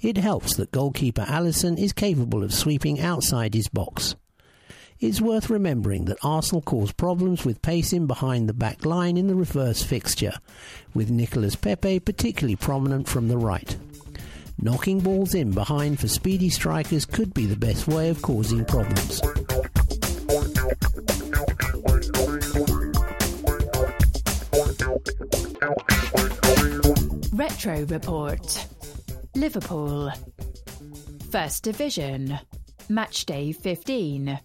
It 0.00 0.16
helps 0.16 0.56
that 0.56 0.72
goalkeeper 0.72 1.22
Alisson 1.22 1.78
is 1.78 1.92
capable 1.92 2.42
of 2.42 2.54
sweeping 2.54 3.00
outside 3.00 3.52
his 3.52 3.68
box. 3.68 4.14
It's 5.00 5.20
worth 5.20 5.50
remembering 5.50 6.06
that 6.06 6.16
Arsenal 6.22 6.62
caused 6.62 6.96
problems 6.96 7.44
with 7.44 7.60
pacing 7.60 8.06
behind 8.06 8.48
the 8.48 8.54
back 8.54 8.86
line 8.86 9.18
in 9.18 9.26
the 9.26 9.34
reverse 9.34 9.82
fixture, 9.82 10.32
with 10.94 11.10
Nicolas 11.10 11.56
Pepe 11.56 12.00
particularly 12.00 12.56
prominent 12.56 13.08
from 13.08 13.28
the 13.28 13.36
right. 13.36 13.76
Knocking 14.60 15.00
balls 15.00 15.34
in 15.34 15.50
behind 15.50 15.98
for 15.98 16.08
speedy 16.08 16.48
strikers 16.48 17.04
could 17.04 17.34
be 17.34 17.46
the 17.46 17.56
best 17.56 17.88
way 17.88 18.08
of 18.08 18.22
causing 18.22 18.64
problems. 18.64 19.20
Retro 27.32 27.84
Report. 27.86 28.66
Liverpool. 29.34 30.10
First 31.30 31.64
Division. 31.64 32.38
Match 32.88 33.26
Day 33.26 33.52
15 33.52 34.38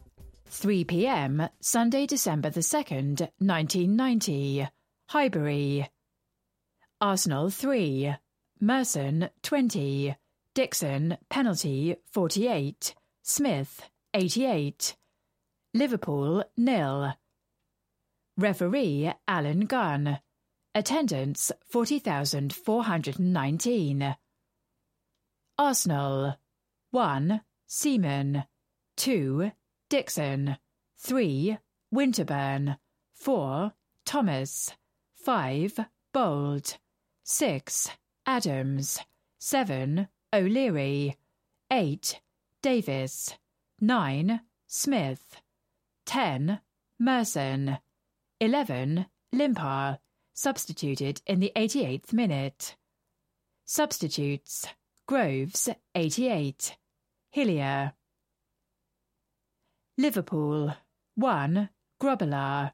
3 0.48 0.84
pm 0.86 1.50
Sunday 1.62 2.06
December 2.06 2.50
the 2.50 2.62
2nd 2.62 3.20
1990 3.38 4.68
Highbury. 5.10 5.90
Arsenal 7.00 7.50
3 7.50 8.16
Merson 8.62 9.30
20, 9.42 10.16
Dixon 10.54 11.18
penalty 11.30 11.96
48, 12.12 12.94
Smith 13.24 13.90
88, 14.14 14.98
Liverpool 15.74 16.44
nil. 16.58 17.14
Referee 18.38 19.14
Alan 19.28 19.66
Gunn. 19.66 20.20
Attendance 20.76 21.52
40,419. 21.72 24.16
Arsenal 25.58 26.36
1. 26.92 27.42
Seaman 27.68 28.46
2. 28.98 29.52
Dixon 29.90 30.58
3. 30.98 31.58
Winterburn 31.94 32.78
4. 33.14 33.72
Thomas 34.06 34.74
5. 35.24 35.80
Bold 36.14 36.78
6. 37.24 37.90
Adams. 38.30 39.00
7. 39.40 40.08
O'Leary. 40.32 41.18
8. 41.72 42.22
Davis. 42.62 43.36
9. 43.82 44.42
Smith. 44.68 45.42
10. 46.06 46.60
Merson. 47.00 47.80
11. 48.40 49.08
Limpar, 49.34 49.98
substituted 50.36 51.24
in 51.26 51.40
the 51.40 51.52
88th 51.56 52.14
minute. 52.14 52.76
Substitutes 53.66 54.68
Groves, 55.08 55.68
88. 55.96 56.78
Hillier. 57.32 57.94
Liverpool 59.98 60.76
1. 61.16 61.70
Grobbelaar 62.00 62.74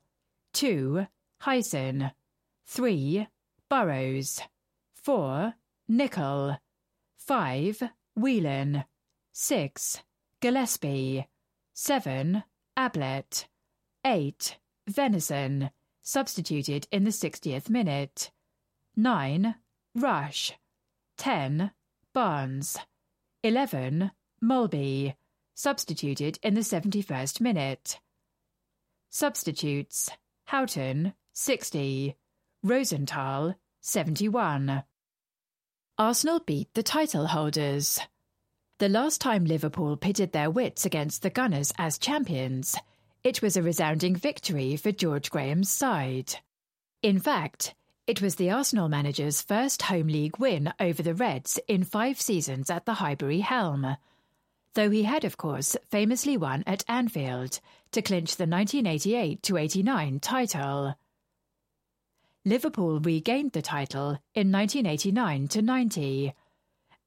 2. 0.51 1.07
Hysen 1.43 2.11
3. 2.67 3.27
Burrows 3.69 4.41
4. 5.05 5.53
Nicol. 5.87 6.57
5. 7.19 7.83
Whelan 8.15 8.85
6. 9.33 10.01
Gillespie 10.41 11.27
7. 11.75 12.43
Ablett 12.75 13.47
8. 14.03 14.57
Venison, 14.87 15.69
substituted 16.01 16.87
in 16.91 17.03
the 17.03 17.11
60th 17.11 17.69
minute 17.69 18.31
9. 18.95 19.53
Rush 19.93 20.53
10. 21.19 21.69
Barnes 22.11 22.75
11. 23.43 24.09
Molby, 24.43 25.13
substituted 25.53 26.39
in 26.41 26.55
the 26.55 26.61
71st 26.61 27.41
minute. 27.41 27.99
Substitutes 29.11 30.09
Houghton, 30.45 31.13
60. 31.33 32.15
Rosenthal, 32.63 33.53
71. 33.81 34.83
Arsenal 35.97 36.41
beat 36.41 36.73
the 36.73 36.83
title 36.83 37.27
holders. 37.27 38.01
The 38.79 38.89
last 38.89 39.21
time 39.21 39.45
Liverpool 39.45 39.95
pitted 39.95 40.33
their 40.33 40.49
wits 40.49 40.85
against 40.85 41.21
the 41.21 41.29
Gunners 41.29 41.71
as 41.77 41.97
champions, 41.97 42.75
it 43.23 43.41
was 43.41 43.55
a 43.55 43.63
resounding 43.63 44.13
victory 44.13 44.75
for 44.75 44.91
George 44.91 45.29
Graham's 45.29 45.69
side. 45.69 46.35
In 47.01 47.17
fact, 47.17 47.75
it 48.07 48.21
was 48.21 48.35
the 48.35 48.51
Arsenal 48.51 48.89
manager's 48.89 49.41
first 49.41 49.83
home 49.83 50.07
league 50.07 50.37
win 50.37 50.73
over 50.81 51.01
the 51.01 51.15
Reds 51.15 51.61
in 51.65 51.85
five 51.85 52.19
seasons 52.19 52.69
at 52.69 52.85
the 52.85 52.95
Highbury 52.95 53.39
helm, 53.39 53.95
though 54.73 54.89
he 54.89 55.03
had, 55.03 55.23
of 55.23 55.37
course, 55.37 55.77
famously 55.89 56.35
won 56.35 56.65
at 56.67 56.83
Anfield 56.89 57.61
to 57.93 58.01
clinch 58.01 58.35
the 58.35 58.45
1988 58.45 59.49
89 59.49 60.19
title. 60.19 60.95
Liverpool 62.47 62.99
regained 62.99 63.53
the 63.53 63.61
title 63.63 64.19
in 64.35 64.51
1989 64.51 65.49
90, 65.65 66.33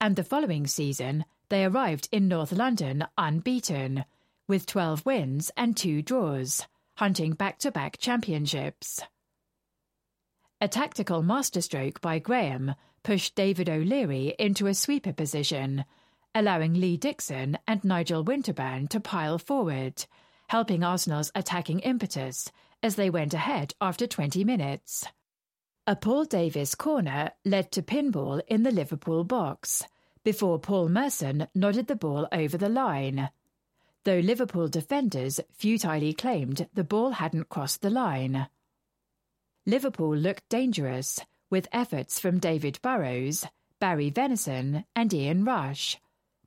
and 0.01 0.17
the 0.17 0.25
following 0.25 0.67
season 0.67 1.25
they 1.49 1.65
arrived 1.65 2.09
in 2.11 2.27
North 2.27 2.51
London 2.51 3.07
unbeaten, 3.17 4.05
with 4.49 4.67
12 4.67 5.07
wins 5.07 5.53
and 5.57 5.77
2 5.77 6.03
draws, 6.03 6.67
hunting 6.97 7.35
back 7.35 7.61
to 7.61 7.71
back 7.71 7.99
championships. 7.99 9.01
A 10.61 10.67
tactical 10.67 11.23
masterstroke 11.23 12.01
by 12.01 12.19
Graham 12.19 12.75
pushed 13.05 13.37
David 13.37 13.69
O'Leary 13.69 14.35
into 14.41 14.67
a 14.67 14.75
sweeper 14.75 15.13
position, 15.13 15.85
allowing 16.35 16.75
Lee 16.75 16.97
Dixon 16.97 17.57
and 17.69 17.85
Nigel 17.85 18.25
Winterburn 18.25 18.89
to 18.89 18.99
pile 18.99 19.39
forward, 19.39 20.05
helping 20.49 20.83
Arsenal's 20.83 21.31
attacking 21.37 21.79
impetus 21.79 22.51
as 22.83 22.97
they 22.97 23.09
went 23.09 23.35
ahead 23.35 23.73
after 23.81 24.09
20 24.09 24.43
minutes. 24.43 25.07
A 25.89 25.97
Paul 25.97 26.27
Davis 26.27 26.75
corner 26.75 27.31
led 27.47 27.73
to 27.73 27.81
pinball 27.81 28.43
in 28.47 28.63
the 28.63 28.71
Liverpool 28.71 29.25
box 29.25 29.87
before 30.23 30.59
Paul 30.59 30.91
Merson 30.91 31.49
nodded 31.55 31.87
the 31.87 31.97
ball 31.97 32.29
over 32.31 32.59
the 32.59 32.69
line. 32.69 33.31
Though 34.05 34.19
Liverpool 34.19 34.69
defenders 34.69 35.41
futilely 35.51 36.13
claimed 36.13 36.69
the 36.75 36.85
ball 36.85 37.13
hadn't 37.13 37.49
crossed 37.49 37.81
the 37.81 37.89
line. 37.89 38.49
Liverpool 39.65 40.15
looked 40.15 40.47
dangerous, 40.51 41.21
with 41.49 41.69
efforts 41.73 42.21
from 42.21 42.39
David 42.39 42.79
Burrows, 42.83 43.47
Barry 43.81 44.11
Venison, 44.11 44.85
and 44.95 45.15
Ian 45.15 45.47
Rush. 45.47 45.99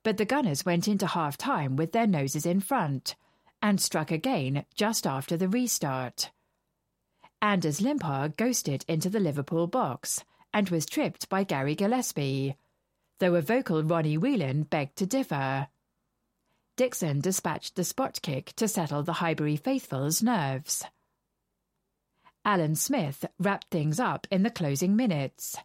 But 0.04 0.18
the 0.18 0.24
Gunners 0.24 0.64
went 0.64 0.86
into 0.86 1.08
half 1.08 1.36
time 1.36 1.74
with 1.74 1.90
their 1.90 2.06
noses 2.06 2.46
in 2.46 2.60
front 2.60 3.16
and 3.60 3.80
struck 3.80 4.12
again 4.12 4.66
just 4.76 5.04
after 5.04 5.36
the 5.36 5.48
restart. 5.48 6.30
Anders 7.42 7.80
Limpar 7.80 8.32
ghosted 8.36 8.84
into 8.86 9.10
the 9.10 9.18
Liverpool 9.18 9.66
box 9.66 10.22
and 10.54 10.70
was 10.70 10.86
tripped 10.86 11.28
by 11.28 11.42
Gary 11.42 11.74
Gillespie, 11.74 12.56
though 13.18 13.34
a 13.34 13.42
vocal 13.42 13.82
Ronnie 13.82 14.16
Whelan 14.16 14.62
begged 14.62 14.96
to 14.98 15.06
differ. 15.06 15.66
Dixon 16.76 17.20
dispatched 17.20 17.74
the 17.74 17.82
spot 17.82 18.20
kick 18.22 18.52
to 18.54 18.68
settle 18.68 19.02
the 19.02 19.14
Highbury 19.14 19.56
faithful's 19.56 20.22
nerves. 20.22 20.84
Alan 22.44 22.76
Smith 22.76 23.24
wrapped 23.40 23.68
things 23.70 23.98
up 23.98 24.28
in 24.30 24.44
the 24.44 24.50
closing 24.50 24.94
minutes. 24.94 25.56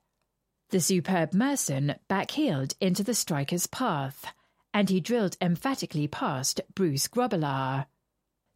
The 0.69 0.81
superb 0.81 1.31
Merson 1.31 1.95
backheeled 2.09 2.73
into 2.81 3.03
the 3.03 3.13
striker's 3.13 3.67
path, 3.67 4.33
and 4.73 4.89
he 4.89 4.99
drilled 4.99 5.37
emphatically 5.39 6.07
past 6.07 6.59
Bruce 6.73 7.07
Grobbelaar. 7.07 7.85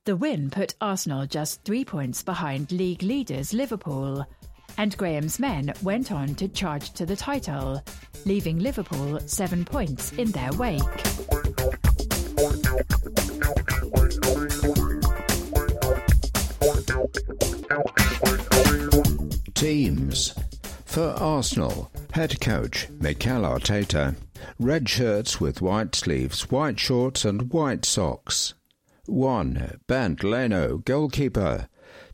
The 0.05 0.15
win 0.15 0.49
put 0.49 0.73
Arsenal 0.81 1.27
just 1.27 1.63
three 1.63 1.85
points 1.85 2.23
behind 2.23 2.71
league 2.71 3.03
leaders 3.03 3.53
Liverpool, 3.53 4.25
and 4.75 4.97
Graham's 4.97 5.37
men 5.37 5.71
went 5.83 6.11
on 6.11 6.33
to 6.35 6.47
charge 6.47 6.89
to 6.93 7.05
the 7.05 7.15
title, 7.15 7.79
leaving 8.25 8.57
Liverpool 8.57 9.19
seven 9.27 9.63
points 9.63 10.11
in 10.13 10.31
their 10.31 10.51
wake. 10.53 10.81
Teams. 19.53 20.33
For 20.85 21.09
Arsenal, 21.19 21.91
head 22.11 22.41
coach 22.41 22.89
Mikel 22.99 23.43
Arteta. 23.43 24.15
Red 24.59 24.89
shirts 24.89 25.39
with 25.39 25.61
white 25.61 25.93
sleeves, 25.93 26.49
white 26.49 26.79
shorts, 26.79 27.23
and 27.23 27.53
white 27.53 27.85
socks. 27.85 28.55
1. 29.07 29.79
Bernd 29.87 30.23
Leno, 30.23 30.77
goalkeeper. 30.77 31.67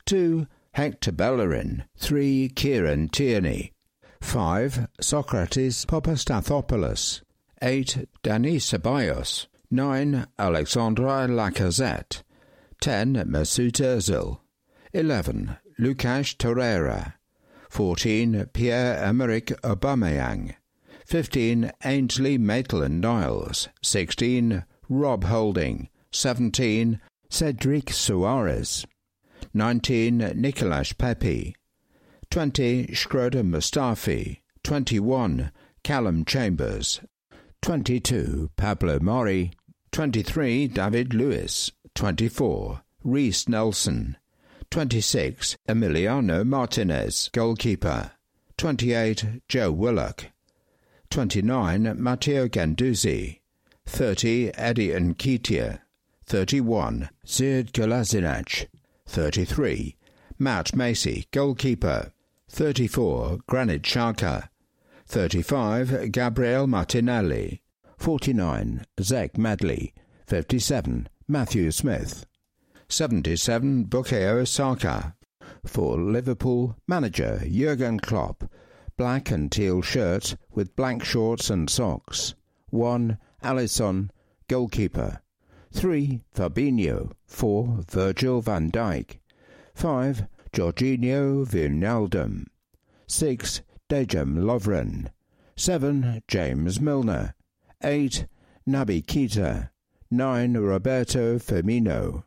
2. 0.05 0.47
Hector 0.71 1.11
Bellerin. 1.11 1.83
3. 1.97 2.49
Kieran 2.49 3.09
Tierney. 3.09 3.73
5. 4.21 4.87
Sokratis 5.01 5.85
Papastathopoulos. 5.85 7.21
8. 7.61 8.07
Dani 8.23 8.57
Ceballos. 8.57 9.47
9. 9.69 10.25
Alexandre 10.39 11.27
Lacazette. 11.27 12.23
10. 12.81 13.15
Mesut 13.25 13.81
Ozil. 13.81 14.39
11. 14.93 15.57
Lucas 15.77 16.33
Torreira. 16.35 17.15
14. 17.69 18.45
Pierre-Emerick 18.53 19.47
Aubameyang. 19.61 20.55
15. 21.05 21.71
Ainsley 21.83 22.37
Maitland-Niles. 22.37 23.67
16. 23.81 24.63
Rob 24.89 25.25
Holding. 25.25 25.89
17. 26.17 26.99
Cedric 27.29 27.85
Soares. 27.91 28.87
19. 29.53 30.17
Nicolas 30.33 30.91
Pepe. 30.91 31.55
20. 32.31 32.87
Shkodran 32.87 33.51
Mustafi. 33.51 34.39
21. 34.63 35.51
Calum 35.83 36.25
Chambers. 36.25 37.01
22. 37.61 38.49
Pablo 38.55 38.97
Mari. 38.99 39.51
23. 39.91 40.67
David 40.67 41.13
Luiz. 41.13 41.71
24. 41.93 42.81
Reiss 43.03 43.47
Nelson. 43.47 44.17
26. 44.71 45.55
Emiliano 45.69 46.43
Martinez, 46.43 47.29
goalkeeper. 47.31 48.13
28. 48.57 49.43
Joe 49.47 49.71
Willock. 49.71 50.31
29. 51.11 51.93
Matteo 51.95 52.47
Guendouzi. 52.47 53.39
30. 53.85 54.49
Eddie 54.55 54.89
Nketiah. 54.89 55.81
31. 56.27 57.09
Sead 57.25 57.71
Kolasinac. 57.71 58.67
33. 59.07 59.95
Matt 60.37 60.75
Macey, 60.75 61.25
goalkeeper. 61.31 62.11
34. 62.49 63.39
Granit 63.47 63.81
Xhaka. 63.83 64.49
35. 65.05 66.11
Gabriel 66.11 66.67
Martinelli. 66.67 67.61
49. 67.97 68.83
Zech 69.01 69.37
Medley. 69.37 69.93
57. 70.27 71.07
Matthew 71.29 71.71
Smith. 71.71 72.25
77. 72.89 73.85
Bukayo 73.85 74.45
Saka. 74.45 75.15
For 75.65 75.97
Liverpool, 75.97 76.75
manager 76.87 77.41
Jurgen 77.49 77.99
Klopp. 78.01 78.43
Black 78.97 79.31
and 79.31 79.49
teal 79.49 79.81
shirt 79.81 80.35
with 80.53 80.75
black 80.75 81.05
shorts 81.05 81.49
and 81.49 81.69
socks. 81.69 82.35
1. 82.69 83.17
Alisson, 83.43 84.09
goalkeeper. 84.49 85.21
3. 85.77 86.21
Fabinho. 86.33 87.11
4. 87.27 87.83
Virgil 87.87 88.41
van 88.41 88.69
Dijk. 88.71 89.19
5. 89.75 90.23
Georginio 90.51 91.45
Wijnaldum. 91.45 92.47
6. 93.05 93.61
Dejan 93.87 94.43
Lovren. 94.43 95.11
7. 95.55 96.23
James 96.27 96.79
Milner. 96.79 97.35
8. 97.83 98.25
Naby 98.67 99.05
Keita. 99.05 99.69
9. 100.09 100.57
Roberto 100.57 101.37
Firmino. 101.37 102.23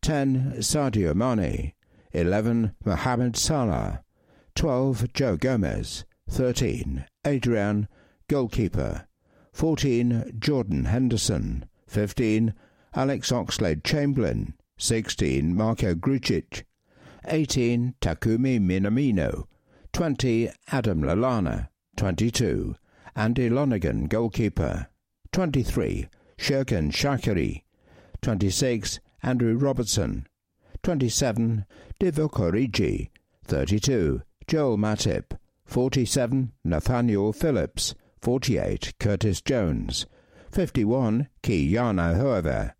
10. 0.00 0.54
Sadio 0.62 1.14
Mane. 1.14 1.74
11. 2.14 2.74
Mohamed 2.86 3.36
Salah. 3.36 4.00
12. 4.54 5.12
Joe 5.12 5.36
Gomez. 5.36 6.06
13. 6.30 7.04
Adrian, 7.26 7.86
goalkeeper. 8.28 9.06
14. 9.52 10.38
Jordan 10.38 10.86
Henderson. 10.86 11.66
15. 11.86 12.54
Alex 12.94 13.30
Oxlade 13.32 13.82
Chamberlain. 13.84 14.54
16. 14.78 15.54
Marko 15.54 15.94
Grujic. 15.94 16.64
18. 17.26 17.94
Takumi 18.00 18.60
Minamino. 18.60 19.46
20. 19.92 20.50
Adam 20.70 21.02
Lallana. 21.02 21.68
22. 21.96 22.76
Andy 23.16 23.48
Lonergan, 23.48 24.06
goalkeeper. 24.06 24.88
23. 25.32 26.08
Xherdan 26.36 26.90
Shaqiri, 26.90 27.62
26. 28.22 29.00
Andrew 29.22 29.56
Robertson. 29.56 30.26
27. 30.82 31.64
Divock 32.00 32.32
Origi. 32.32 33.10
32. 33.46 34.22
Joel 34.48 34.76
Matip. 34.76 35.36
47. 35.64 36.52
Nathaniel 36.64 37.32
Phillips. 37.32 37.94
48. 38.20 38.92
Curtis 38.98 39.40
Jones. 39.40 40.06
51. 40.50 41.28
Ki-Jana 41.42 42.14
Hoever. 42.14 42.74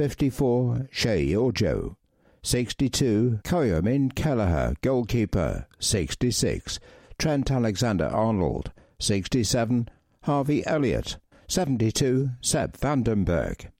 54. 0.00 0.88
Sheyi 0.90 1.36
Ojo. 1.36 1.94
62. 2.42 3.40
Caoimhin 3.44 4.10
Kelleher, 4.14 4.74
goalkeeper. 4.80 5.66
66. 5.78 6.80
Trent 7.18 7.50
Alexander-Arnold. 7.50 8.72
67. 8.98 9.90
Harvey 10.22 10.66
Elliott. 10.66 11.18
72. 11.48 12.30
Sepp 12.40 12.78
van 12.78 13.02
den 13.02 13.24
Berg. 13.26 13.70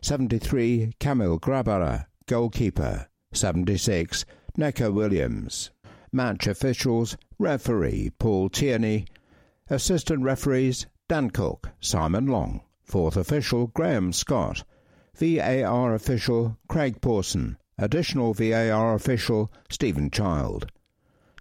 73. 0.00 0.94
Kamil 0.98 1.38
Grabara, 1.38 2.06
goalkeeper. 2.26 3.08
76. 3.34 4.24
Neco 4.56 4.90
Williams. 4.90 5.72
Match 6.10 6.46
officials, 6.46 7.18
referee 7.38 8.08
Paul 8.18 8.48
Tierney. 8.48 9.04
Assistant 9.68 10.22
referees 10.22 10.86
Dan 11.06 11.28
Cook, 11.28 11.68
Simon 11.80 12.28
Long. 12.28 12.62
Fourth 12.82 13.18
official 13.18 13.66
Graham 13.66 14.14
Scott. 14.14 14.64
VAR 15.18 15.94
official 15.94 16.58
Craig 16.68 17.00
Pawson. 17.00 17.56
Additional 17.78 18.34
VAR 18.34 18.94
official 18.94 19.50
Stephen 19.70 20.10
Child. 20.10 20.70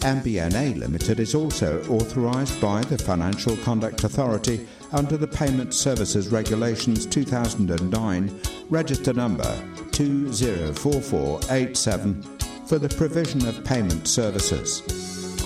MBNA 0.01 0.79
Limited 0.79 1.21
is 1.21 1.37
also 1.37 1.81
authorised 1.89 2.61
by 2.61 2.81
the 2.83 2.99
Financial 2.99 3.57
Conduct 3.59 4.03
Authority 4.03 4.67
under 4.93 5.17
the 5.17 5.29
Payment 5.29 5.73
Services 5.73 6.27
Regulations 6.29 7.07
2009, 7.07 8.41
register 8.69 9.13
number 9.13 9.57
204487, 9.93 12.23
for 12.67 12.81
the 12.81 12.89
provision 12.89 13.47
of 13.47 13.65
payment 13.65 14.09
services. 14.09 14.83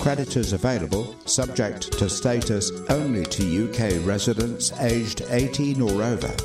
Creditors 0.01 0.53
available, 0.53 1.15
subject 1.25 1.91
to 1.99 2.09
status, 2.09 2.71
only 2.89 3.23
to 3.23 3.69
UK 3.69 4.03
residents 4.03 4.71
aged 4.79 5.21
18 5.29 5.79
or 5.79 6.01
over. 6.01 6.35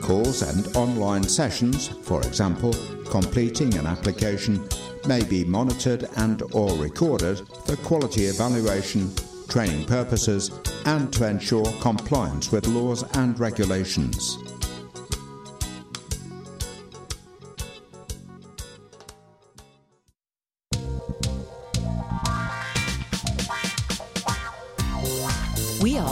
Calls 0.00 0.40
and 0.40 0.74
online 0.74 1.22
sessions, 1.22 1.88
for 1.88 2.22
example, 2.22 2.74
completing 3.10 3.74
an 3.74 3.86
application, 3.86 4.66
may 5.06 5.22
be 5.22 5.44
monitored 5.44 6.08
and 6.16 6.42
or 6.52 6.74
recorded 6.78 7.42
for 7.66 7.76
quality 7.76 8.24
evaluation, 8.24 9.14
training 9.48 9.84
purposes, 9.84 10.50
and 10.86 11.12
to 11.12 11.28
ensure 11.28 11.70
compliance 11.82 12.50
with 12.50 12.66
laws 12.68 13.02
and 13.18 13.38
regulations. 13.38 14.38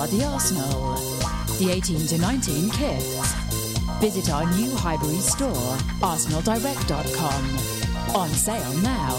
Are 0.06 0.18
the 0.18 0.24
Arsenal, 0.24 0.94
the 1.58 1.70
18 1.72 2.06
to 2.06 2.18
19 2.18 2.70
kids. 2.70 3.34
Visit 4.00 4.30
our 4.30 4.48
new 4.54 4.70
Highbury 4.76 5.16
store, 5.16 5.50
arsenaldirect.com. 6.00 8.14
On 8.14 8.28
sale 8.28 8.72
now. 8.82 9.16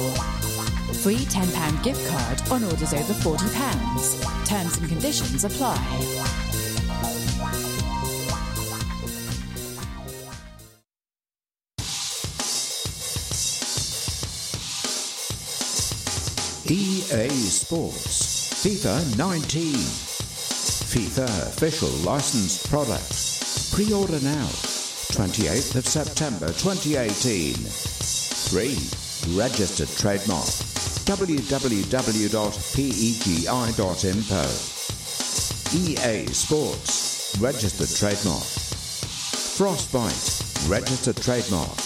Free 1.04 1.18
£10 1.18 1.84
gift 1.84 2.08
card 2.10 2.42
on 2.52 2.64
orders 2.64 2.94
over 2.94 3.14
£40. 3.14 4.48
Terms 4.48 4.78
and 4.78 4.88
conditions 4.88 5.44
apply. 5.44 5.76
EA 16.70 17.30
Sports 17.30 18.54
FIFA 18.64 19.18
19 19.18 20.07
FIFA 20.98 21.30
official 21.54 21.90
licensed 22.04 22.68
product 22.72 23.14
pre-order 23.72 24.20
now 24.26 24.48
28th 25.14 25.76
of 25.76 25.86
September 25.86 26.48
2018 26.48 27.54
3 27.54 29.38
registered 29.38 29.90
trademark. 29.90 30.50
Www.pegi.info 31.06 31.78
EA 35.78 36.26
Sports. 36.34 37.38
Registered 37.40 37.90
trademark. 37.96 38.44
Frostbite. 39.54 40.42
Registered 40.68 41.18
trademark. 41.18 41.78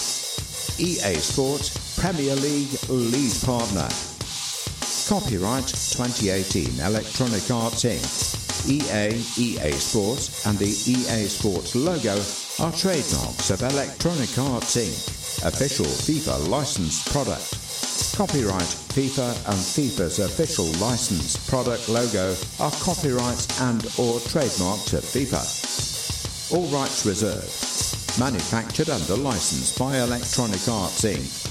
EA 0.79 1.19
Sports 1.19 1.99
Premier 1.99 2.35
League 2.35 2.79
lead 2.87 3.33
partner. 3.43 3.89
Copyright 5.09 5.67
2018 5.67 6.79
Electronic 6.79 7.51
Arts 7.51 7.83
Inc. 7.83 8.40
EA, 8.67 9.09
EA 9.37 9.71
Sports, 9.71 10.45
and 10.45 10.57
the 10.57 10.67
EA 10.67 11.27
Sports 11.27 11.75
logo 11.75 12.13
are 12.59 12.71
trademarks 12.71 13.49
of 13.49 13.61
Electronic 13.61 14.37
Arts 14.37 14.75
Inc., 14.77 15.45
official 15.45 15.85
FIFA 15.85 16.47
licensed 16.47 17.11
product. 17.11 17.57
Copyright 18.15 18.71
FIFA 18.93 19.29
and 19.49 19.57
FIFA's 19.57 20.19
official 20.19 20.65
licensed 20.79 21.49
product 21.49 21.89
logo 21.89 22.35
are 22.59 22.71
copyrights 22.83 23.59
and 23.61 23.83
or 23.97 24.19
trademarks 24.29 24.93
of 24.93 25.03
FIFA. 25.03 26.53
All 26.53 26.67
rights 26.67 27.05
reserved. 27.05 28.19
Manufactured 28.19 28.89
under 28.89 29.15
license 29.15 29.77
by 29.77 29.97
Electronic 29.97 30.67
Arts 30.67 31.03
Inc. 31.03 31.50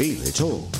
Feel 0.00 0.22
it 0.22 0.40
all. 0.40 0.79